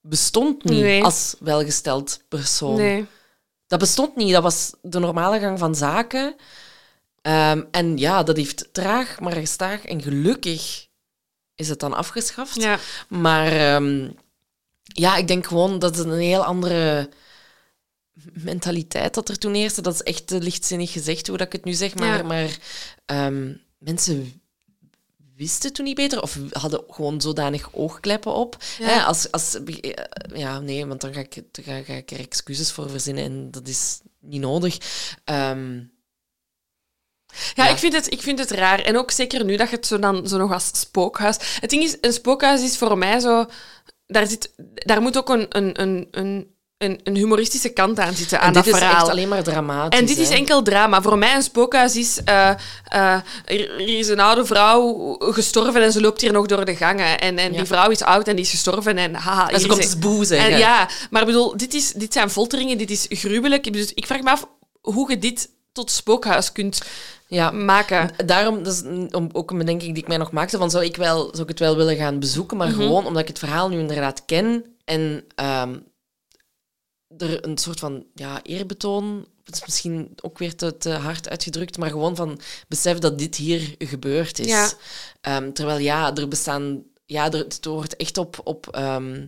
bestond 0.00 0.64
niet 0.64 0.80
Nee. 0.80 1.04
als 1.04 1.34
welgesteld 1.38 2.20
persoon. 2.28 2.76
Nee. 2.76 3.06
Dat 3.72 3.80
bestond 3.80 4.16
niet. 4.16 4.32
Dat 4.32 4.42
was 4.42 4.72
de 4.82 4.98
normale 4.98 5.40
gang 5.40 5.58
van 5.58 5.74
zaken. 5.74 6.34
Ehm, 7.22 7.62
en 7.70 7.96
ja, 7.98 8.22
dat 8.22 8.36
heeft 8.36 8.68
traag, 8.72 9.20
maar 9.20 9.32
gestaag 9.32 9.84
en 9.84 10.02
gelukkig 10.02 10.86
is 11.54 11.68
het 11.68 11.80
dan 11.80 11.94
afgeschaft. 11.94 12.62
Ja. 12.62 12.78
Maar 13.08 13.52
ehm, 13.52 14.10
ja, 14.82 15.16
ik 15.16 15.28
denk 15.28 15.46
gewoon 15.46 15.78
dat 15.78 15.96
het 15.96 16.06
een 16.06 16.18
heel 16.18 16.44
andere 16.44 17.10
mentaliteit 18.32 19.14
dat 19.14 19.28
er 19.28 19.38
toen 19.38 19.54
heerste. 19.54 19.82
Dat 19.82 19.94
is 19.94 20.02
echt 20.02 20.30
lichtzinnig 20.30 20.92
gezegd 20.92 21.26
hoe 21.26 21.36
dat 21.36 21.46
ik 21.46 21.52
het 21.52 21.64
nu 21.64 21.72
zeg. 21.72 21.94
Maar, 21.94 22.16
Ja. 22.16 22.22
maar 22.22 22.58
ehm, 23.06 23.52
mensen 23.78 24.41
wisten 25.36 25.72
toen 25.72 25.84
niet 25.84 25.94
beter 25.96 26.22
of 26.22 26.38
hadden 26.50 26.84
gewoon 26.88 27.20
zodanig 27.20 27.68
oogkleppen 27.72 28.34
op. 28.34 28.56
Ja. 28.78 28.86
Hè, 28.86 29.02
als, 29.02 29.30
als, 29.30 29.58
ja, 30.34 30.60
nee, 30.60 30.86
want 30.86 31.00
dan 31.00 31.14
ga, 31.14 31.20
ik, 31.20 31.34
dan 31.34 31.64
ga, 31.64 31.82
ga 31.82 31.92
ik 31.92 32.10
er 32.10 32.18
excuses 32.18 32.72
voor 32.72 32.90
verzinnen 32.90 33.24
en 33.24 33.50
dat 33.50 33.68
is 33.68 34.00
niet 34.20 34.40
nodig. 34.40 34.78
Ehm, 35.24 35.80
Ja, 37.54 37.64
Ja. 37.64 37.70
Ik, 37.70 37.78
vind 37.78 37.92
het, 37.92 38.12
ik 38.12 38.20
vind 38.20 38.38
het 38.38 38.50
raar. 38.50 38.80
En 38.80 38.96
ook 38.96 39.10
zeker 39.10 39.44
nu 39.44 39.56
dat 39.56 39.70
je 39.70 39.76
het 39.76 39.86
zo, 39.86 39.98
dan, 39.98 40.28
zo 40.28 40.38
nog 40.38 40.52
als 40.52 40.70
spookhuis... 40.72 41.36
Het 41.60 41.70
ding 41.70 41.82
is, 41.82 41.96
een 42.00 42.12
spookhuis 42.12 42.62
is 42.62 42.78
voor 42.78 42.98
mij 42.98 43.20
zo... 43.20 43.46
Daar, 44.06 44.26
zit, 44.26 44.52
daar 44.74 45.02
moet 45.02 45.16
ook 45.16 45.28
een, 45.28 45.46
een, 45.48 45.80
een, 45.80 46.08
een, 46.10 46.54
een, 46.82 47.00
een 47.04 47.16
humoristische 47.16 47.68
kant 47.68 47.98
aan 47.98 48.14
zitten, 48.14 48.40
aan 48.40 48.46
en 48.46 48.52
dat 48.52 48.64
dit 48.64 48.74
is 48.74 48.80
echt 48.80 49.08
alleen 49.08 49.28
maar 49.28 49.42
dramatisch. 49.42 50.00
En 50.00 50.06
dit 50.06 50.18
is 50.18 50.28
enkel 50.28 50.62
drama. 50.62 51.02
Voor 51.02 51.18
mij 51.18 51.34
een 51.34 51.42
spookhuis 51.42 51.96
is... 51.96 52.20
eh, 52.24 52.48
er 52.84 53.24
er 53.48 53.80
is 53.98 54.08
een 54.08 54.20
oude 54.20 54.44
vrouw 54.44 55.16
gestorven 55.18 55.82
en 55.82 55.92
ze 55.92 56.00
loopt 56.00 56.20
hier 56.20 56.32
nog 56.32 56.46
door 56.46 56.64
de 56.64 56.76
gangen. 56.76 57.20
En, 57.20 57.38
en 57.38 57.50
Ja. 57.52 57.56
die 57.58 57.66
vrouw 57.66 57.90
is 57.90 58.02
oud 58.02 58.28
en 58.28 58.36
die 58.36 58.44
is 58.44 58.50
gestorven 58.50 58.98
en 58.98 59.14
haha... 59.14 59.48
En 59.50 59.60
ze 59.60 59.66
komt 59.66 59.82
eens 59.82 59.98
boe 59.98 60.24
zeggen. 60.24 60.52
en 60.52 60.58
ja, 60.58 60.88
maar 61.10 61.20
ik 61.20 61.26
bedoel, 61.26 61.56
dit, 61.56 61.74
is, 61.74 61.92
dit 61.92 62.12
zijn 62.12 62.30
folteringen, 62.30 62.78
dit 62.78 62.90
is 62.90 63.06
gruwelijk. 63.08 63.72
Dus 63.72 63.94
ik 63.94 64.06
vraag 64.06 64.20
me 64.22 64.30
af 64.30 64.48
hoe 64.80 65.10
je 65.10 65.18
dit 65.18 65.48
tot 65.72 65.90
spookhuis 65.90 66.52
kunt 66.52 66.82
ja. 67.26 67.50
maken. 67.50 68.10
Daarom, 68.26 68.62
dat 68.62 68.72
is 68.74 68.82
om, 69.14 69.28
ook 69.32 69.50
een 69.50 69.58
bedenking 69.58 69.94
die 69.94 70.02
ik 70.02 70.08
mij 70.08 70.16
nog 70.16 70.30
maakte, 70.30 70.58
van 70.58 70.70
zou 70.70 70.84
ik, 70.84 70.96
wel, 70.96 71.18
zou 71.30 71.42
ik 71.42 71.48
het 71.48 71.58
wel 71.58 71.76
willen 71.76 71.96
gaan 71.96 72.18
bezoeken, 72.18 72.56
maar 72.56 72.68
Mhm. 72.68 72.76
gewoon 72.76 73.06
omdat 73.06 73.22
ik 73.22 73.28
het 73.28 73.38
verhaal 73.38 73.68
nu 73.68 73.78
inderdaad 73.78 74.24
ken 74.24 74.64
en 74.84 75.24
ehm, 75.34 75.74
er 77.18 77.44
een 77.44 77.58
soort 77.58 77.78
van 77.78 78.04
ja, 78.14 78.40
eerbetoon, 78.42 79.26
het 79.44 79.54
is 79.54 79.64
misschien 79.64 80.12
ook 80.22 80.38
weer 80.38 80.54
te, 80.54 80.76
te 80.76 80.90
hard 80.90 81.28
uitgedrukt, 81.28 81.78
maar 81.78 81.90
gewoon 81.90 82.16
van 82.16 82.40
besef 82.68 82.98
dat 82.98 83.18
dit 83.18 83.36
hier 83.36 83.74
gebeurd 83.78 84.38
is. 84.38 84.46
Ja. 84.46 84.70
Ehm, 85.20 85.52
terwijl 85.52 85.78
ja, 85.78 86.14
er 86.14 86.28
bestaan, 86.28 86.82
ja, 87.06 87.30
er, 87.30 87.38
het 87.38 87.64
wordt 87.64 87.96
echt 87.96 88.18
op, 88.18 88.40
op 88.44 88.68
ehm, 88.70 89.26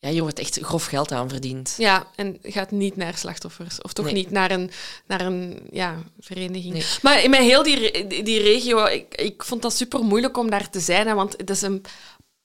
ja, 0.00 0.08
hier 0.08 0.22
wordt 0.22 0.38
echt 0.38 0.58
grof 0.62 0.84
geld 0.84 1.12
aan 1.12 1.28
verdiend. 1.28 1.74
Ja, 1.78 2.06
en 2.14 2.38
gaat 2.42 2.70
niet 2.70 2.96
naar 2.96 3.16
slachtoffers. 3.16 3.82
Of 3.82 3.92
toch 3.92 4.04
Nee. 4.04 4.14
niet 4.14 4.30
naar 4.30 4.50
een, 4.50 4.70
naar 5.06 5.20
een 5.20 5.60
ja, 5.70 6.02
vereniging. 6.18 6.72
Nee. 6.72 6.84
Maar 7.02 7.30
met 7.30 7.40
heel 7.40 7.62
die, 7.62 8.06
die 8.06 8.22
die 8.22 8.40
regio, 8.40 8.84
ik, 8.84 9.14
ik 9.14 9.44
vond 9.44 9.62
dat 9.62 9.72
super 9.72 10.04
moeilijk 10.04 10.36
om 10.36 10.50
daar 10.50 10.70
te 10.70 10.80
zijn. 10.80 11.06
Hè, 11.06 11.14
want 11.14 11.34
het 11.36 11.50
is 11.50 11.62
een 11.62 11.84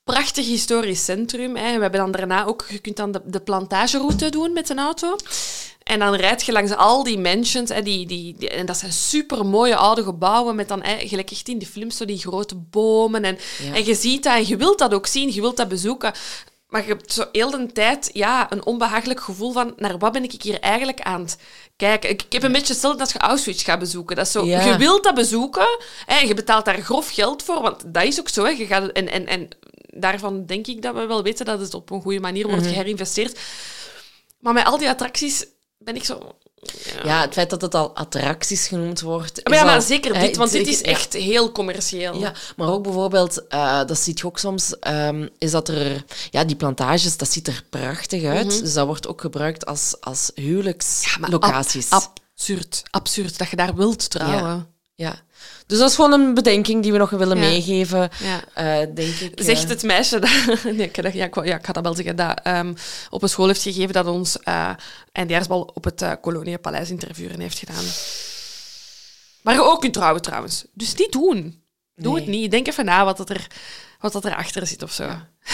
prachtig 0.03 0.45
historisch 0.45 1.03
centrum. 1.05 1.55
Hè. 1.55 1.75
We 1.75 1.81
hebben 1.81 1.99
dan 1.99 2.11
daarna 2.11 2.45
ook, 2.45 2.65
je 2.69 2.79
kunt 2.79 2.95
dan 2.97 3.11
de, 3.11 3.21
de 3.25 3.39
plantageroute 3.39 4.29
doen 4.29 4.53
met 4.53 4.69
een 4.69 4.79
auto. 4.79 5.15
En 5.83 5.99
dan 5.99 6.13
rijd 6.15 6.43
je 6.43 6.51
langs 6.51 6.71
al 6.75 7.03
die 7.03 7.19
mansions. 7.19 7.69
Hè, 7.69 7.81
die, 7.81 8.05
die, 8.07 8.35
die- 8.37 8.49
en 8.49 8.65
dat 8.65 8.77
zijn 8.77 8.93
super 8.93 9.45
mooie 9.45 9.75
oude 9.75 10.03
gebouwen 10.03 10.55
met 10.55 10.67
dan, 10.67 10.83
gelijk 10.83 11.31
echt 11.31 11.47
in 11.47 11.57
die 11.57 11.67
films, 11.67 11.97
zo 11.97 12.05
die 12.05 12.17
grote 12.17 12.55
bomen. 12.55 13.23
En, 13.23 13.37
Ja. 13.63 13.73
en 13.75 13.85
je 13.85 13.95
ziet 13.95 14.23
dat 14.23 14.33
en 14.35 14.47
je 14.47 14.57
wilt 14.57 14.79
dat 14.79 14.93
ook 14.93 15.07
zien, 15.07 15.33
je 15.33 15.41
wilt 15.41 15.57
dat 15.57 15.67
bezoeken. 15.67 16.13
Maar 16.73 16.81
je 16.81 16.87
hebt 16.87 17.13
zo 17.13 17.23
heel 17.31 17.49
de 17.51 17.71
tijd 17.71 18.09
ja, 18.13 18.51
een 18.51 18.65
onbehagelijk 18.65 19.19
gevoel 19.21 19.51
van 19.51 19.73
naar 19.77 19.97
wat 19.97 20.11
ben 20.11 20.23
ik 20.23 20.41
hier 20.41 20.59
eigenlijk 20.59 21.01
aan 21.01 21.21
het 21.21 21.37
kijken. 21.75 22.09
Ik, 22.09 22.21
ik 22.23 22.33
heb 22.33 22.43
een 22.43 22.51
beetje 22.51 22.73
hetzelfde 22.73 22.99
als 23.01 23.11
je 23.13 23.19
Auschwitz 23.19 23.63
gaat 23.63 23.79
bezoeken. 23.79 24.15
Dat 24.15 24.25
is 24.25 24.31
zo, 24.31 24.45
Ja. 24.45 24.61
Je 24.65 24.77
wilt 24.77 25.03
dat 25.03 25.15
bezoeken 25.15 25.67
hè, 26.05 26.15
en 26.19 26.27
je 26.27 26.33
betaalt 26.33 26.65
daar 26.65 26.81
grof 26.81 27.09
geld 27.09 27.43
voor, 27.43 27.61
want 27.61 27.83
dat 27.93 28.03
is 28.03 28.19
ook 28.19 28.29
zo. 28.29 28.43
Hè. 28.43 28.49
Je 28.49 28.65
gaat, 28.65 28.91
en, 28.91 29.09
en, 29.11 29.27
en 29.27 29.47
daarvan 29.87 30.45
denk 30.45 30.67
ik 30.67 30.81
dat 30.81 30.95
we 30.95 31.05
wel 31.05 31.23
weten 31.23 31.45
dat 31.45 31.59
het 31.59 31.73
op 31.73 31.89
een 31.89 32.01
goede 32.01 32.19
manier 32.19 32.47
wordt 32.47 32.61
Mhm. 32.61 32.69
geherinvesteerd. 32.71 33.39
Maar 34.39 34.53
met 34.53 34.65
al 34.65 34.77
die 34.77 34.89
attracties 34.89 35.45
ben 35.83 35.95
ik 35.95 36.03
zo... 36.03 36.35
Ja, 37.03 37.21
het 37.21 37.33
feit 37.33 37.49
dat 37.49 37.61
het 37.61 37.75
al 37.75 37.95
attracties 37.95 38.67
genoemd 38.67 39.01
wordt. 39.01 39.39
Maar 39.43 39.57
ja, 39.57 39.63
maar 39.63 39.75
al- 39.75 39.81
zeker 39.81 40.13
dit, 40.19 40.35
want 40.37 40.51
dit 40.51 40.67
is 40.67 40.81
echt 40.81 41.13
heel 41.13 41.51
commercieel. 41.51 42.19
Ja, 42.19 42.33
maar 42.55 42.67
ook 42.69 42.83
bijvoorbeeld, 42.83 43.47
eh, 43.47 43.85
dat 43.85 43.97
zie 43.99 44.13
je 44.17 44.25
ook 44.25 44.39
soms, 44.39 44.79
ehm, 44.79 45.27
is 45.37 45.51
dat 45.51 45.67
er... 45.67 46.03
Ja, 46.29 46.43
die 46.43 46.55
plantages, 46.55 47.17
dat 47.17 47.31
ziet 47.31 47.47
er 47.47 47.63
prachtig 47.69 48.23
uit. 48.23 48.59
Dus 48.61 48.73
dat 48.73 48.85
wordt 48.85 49.07
ook 49.07 49.21
gebruikt 49.21 49.65
als, 49.65 49.95
als 49.99 50.31
huwelijkslocaties. 50.35 51.89
ab- 51.89 52.13
absurd, 52.35 52.83
absurd 52.89 53.37
dat 53.37 53.49
je 53.49 53.55
daar 53.55 53.75
wilt 53.75 54.09
trouwen. 54.09 54.67
ja. 54.95 55.21
Dus 55.67 55.77
dat 55.77 55.89
is 55.89 55.95
gewoon 55.95 56.11
een 56.13 56.33
bedenking 56.33 56.83
die 56.83 56.91
we 56.91 56.97
nog 56.97 57.09
willen 57.09 57.37
Ja. 57.37 57.43
meegeven, 57.43 58.09
Ja. 58.23 58.43
eh, 58.53 58.87
denk 58.95 59.13
ik. 59.15 59.39
eh. 59.39 59.45
Zegt 59.45 59.69
het 59.69 59.83
meisje 59.83 60.19
dat, 60.19 60.29
nee, 60.63 60.87
ik, 60.91 61.13
ja, 61.13 61.25
ik, 61.25 61.35
ja, 61.45 61.55
ik 61.57 61.65
ga 61.65 61.73
dat 61.73 61.83
wel 61.83 61.95
zeggen, 61.95 62.15
dat 62.15 62.39
ehm, 62.43 62.73
op 63.09 63.23
een 63.23 63.29
school 63.29 63.47
heeft 63.47 63.61
gegeven 63.61 63.93
dat 63.93 64.07
ons 64.07 64.39
eh 64.39 64.69
eindjaarsbal 65.11 65.71
op 65.73 65.83
het 65.83 66.01
uh, 66.01 66.11
Koloniëpaleis 66.21 66.89
in 66.89 66.99
Tervuren 66.99 67.39
heeft 67.39 67.59
gedaan. 67.59 67.83
Maar 69.41 69.53
je 69.53 69.61
ook 69.63 69.81
kunt 69.81 69.93
trouwen 69.93 70.21
trouwens. 70.21 70.65
Dus 70.73 70.95
niet 70.95 71.11
doen. 71.11 71.61
Doe 71.95 72.15
het 72.15 72.27
niet. 72.27 72.51
Denk 72.51 72.67
even 72.67 72.85
na 72.85 73.05
wat, 73.05 73.29
er, 73.29 73.47
wat 74.03 74.13
dat 74.13 74.25
erachter 74.25 74.67
zit 74.67 74.83
of 74.83 74.91
zo. 74.91 75.05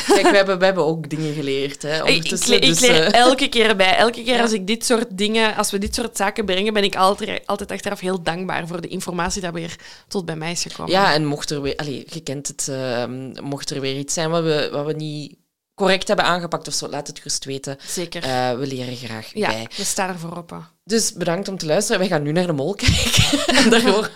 Kijk, 0.08 0.30
we 0.30 0.36
hebben, 0.36 0.60
we 0.60 0.66
hebben 0.66 0.86
ook 0.86 1.10
dingen 1.10 1.34
geleerd. 1.34 1.82
Hè, 1.82 1.96
Ik, 1.96 2.00
ik, 2.08 2.16
ondertussen, 2.16 2.50
le- 2.50 2.56
ik 2.56 2.62
dus, 2.62 2.80
leer 2.80 3.04
eh, 3.04 3.20
elke 3.20 3.48
keer 3.50 3.76
bij. 3.76 3.96
Elke 3.96 4.24
keer 4.24 4.36
Ja. 4.36 4.42
als 4.42 4.52
ik 4.52 4.68
dit 4.68 4.86
soort 4.86 5.06
dingen, 5.18 5.56
als 5.56 5.72
we 5.72 5.78
dit 5.78 5.96
soort 5.96 6.18
zaken 6.18 6.46
brengen, 6.46 6.74
ben 6.74 6.84
ik 6.84 6.96
altijd, 6.96 7.48
altijd 7.48 7.72
achteraf 7.72 8.00
heel 8.00 8.22
dankbaar 8.24 8.68
voor 8.68 8.82
de 8.82 8.88
informatie 8.88 9.42
dat 9.42 9.54
weer 9.54 9.76
tot 10.08 10.26
bij 10.26 10.36
mij 10.36 10.52
is 10.52 10.62
gekomen. 10.62 10.92
Ja, 10.92 11.14
en 11.14 11.26
mocht 11.26 11.50
er 11.50 11.62
weer, 11.62 11.76
allee, 11.76 12.06
je 12.10 12.20
kent 12.20 12.48
het, 12.48 12.68
ehm, 12.68 13.32
mocht 13.44 13.70
er 13.70 13.82
weer 13.82 13.98
iets 13.98 14.14
zijn 14.14 14.30
wat 14.30 14.44
we, 14.44 14.70
wat 14.72 14.86
we 14.86 14.94
niet 14.94 15.36
correct 15.76 16.08
hebben 16.08 16.26
aangepakt 16.26 16.68
of 16.68 16.74
zo, 16.74 16.88
laat 16.90 17.08
het 17.08 17.18
gerust 17.18 17.46
weten. 17.46 17.78
Zeker. 17.88 18.24
Eh, 18.24 18.58
we 18.58 18.68
leren 18.68 18.96
graag 18.96 19.30
ja, 19.34 19.48
bij. 19.48 19.68
we 19.78 19.84
staan 19.84 20.10
er 20.10 20.20
voor 20.20 20.38
open. 20.38 20.68
Dus 20.84 21.14
bedankt 21.14 21.48
om 21.48 21.58
te 21.58 21.66
luisteren. 21.66 22.00
Wij 22.00 22.10
gaan 22.10 22.24
nu 22.24 22.32
naar 22.32 22.48
de 22.48 22.54
mol 22.54 22.74
kijken. 22.86 23.56
en 23.56 23.70
daarvoor. 23.70 24.10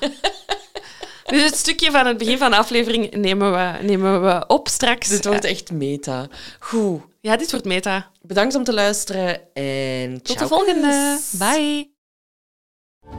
Dus 1.34 1.44
het 1.44 1.56
stukje 1.56 1.92
van 1.92 2.06
het 2.06 2.18
begin 2.18 2.38
van 2.38 2.52
de 2.52 2.58
aflevering 2.58 3.16
nemen 3.16 3.52
we, 3.52 3.86
nemen 3.86 4.24
we 4.24 4.44
op 4.48 4.68
straks. 4.68 5.10
Dit 5.10 5.26
wordt 5.26 5.44
echt 5.44 5.72
meta. 5.72 6.28
Goed. 6.60 7.02
Ja, 7.22 7.38
dit 7.38 7.52
wordt 7.52 7.66
meta. 7.66 8.12
Bedankt 8.22 8.56
om 8.56 8.64
te 8.64 8.74
luisteren 8.74 9.54
en 9.54 10.22
Tot 10.22 10.38
ciao, 10.38 10.48
de 10.48 10.56
volgende. 10.56 11.20
Bye. 11.32 11.92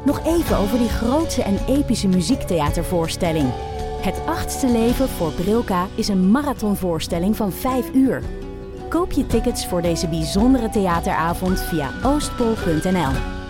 Nog 0.05 0.27
even 0.27 0.57
over 0.57 0.79
die 0.79 0.89
grootse 0.89 1.43
en 1.43 1.59
epische 1.69 2.09
muziektheatervoorstelling. 2.09 3.53
Het 4.01 4.21
achtste 4.27 4.67
leven 4.67 5.09
voor 5.09 5.33
Brilka 5.33 5.89
is 5.95 6.09
een 6.09 6.31
marathonvoorstelling 6.31 7.37
van 7.37 7.53
5 7.53 7.87
uur. 7.95 8.23
Koop 8.89 9.13
je 9.13 9.27
tickets 9.27 9.67
voor 9.67 9.83
deze 9.83 10.09
bijzondere 10.09 10.69
theateravond 10.69 11.61
via 11.61 11.91
oostpol.nl. 12.03 13.44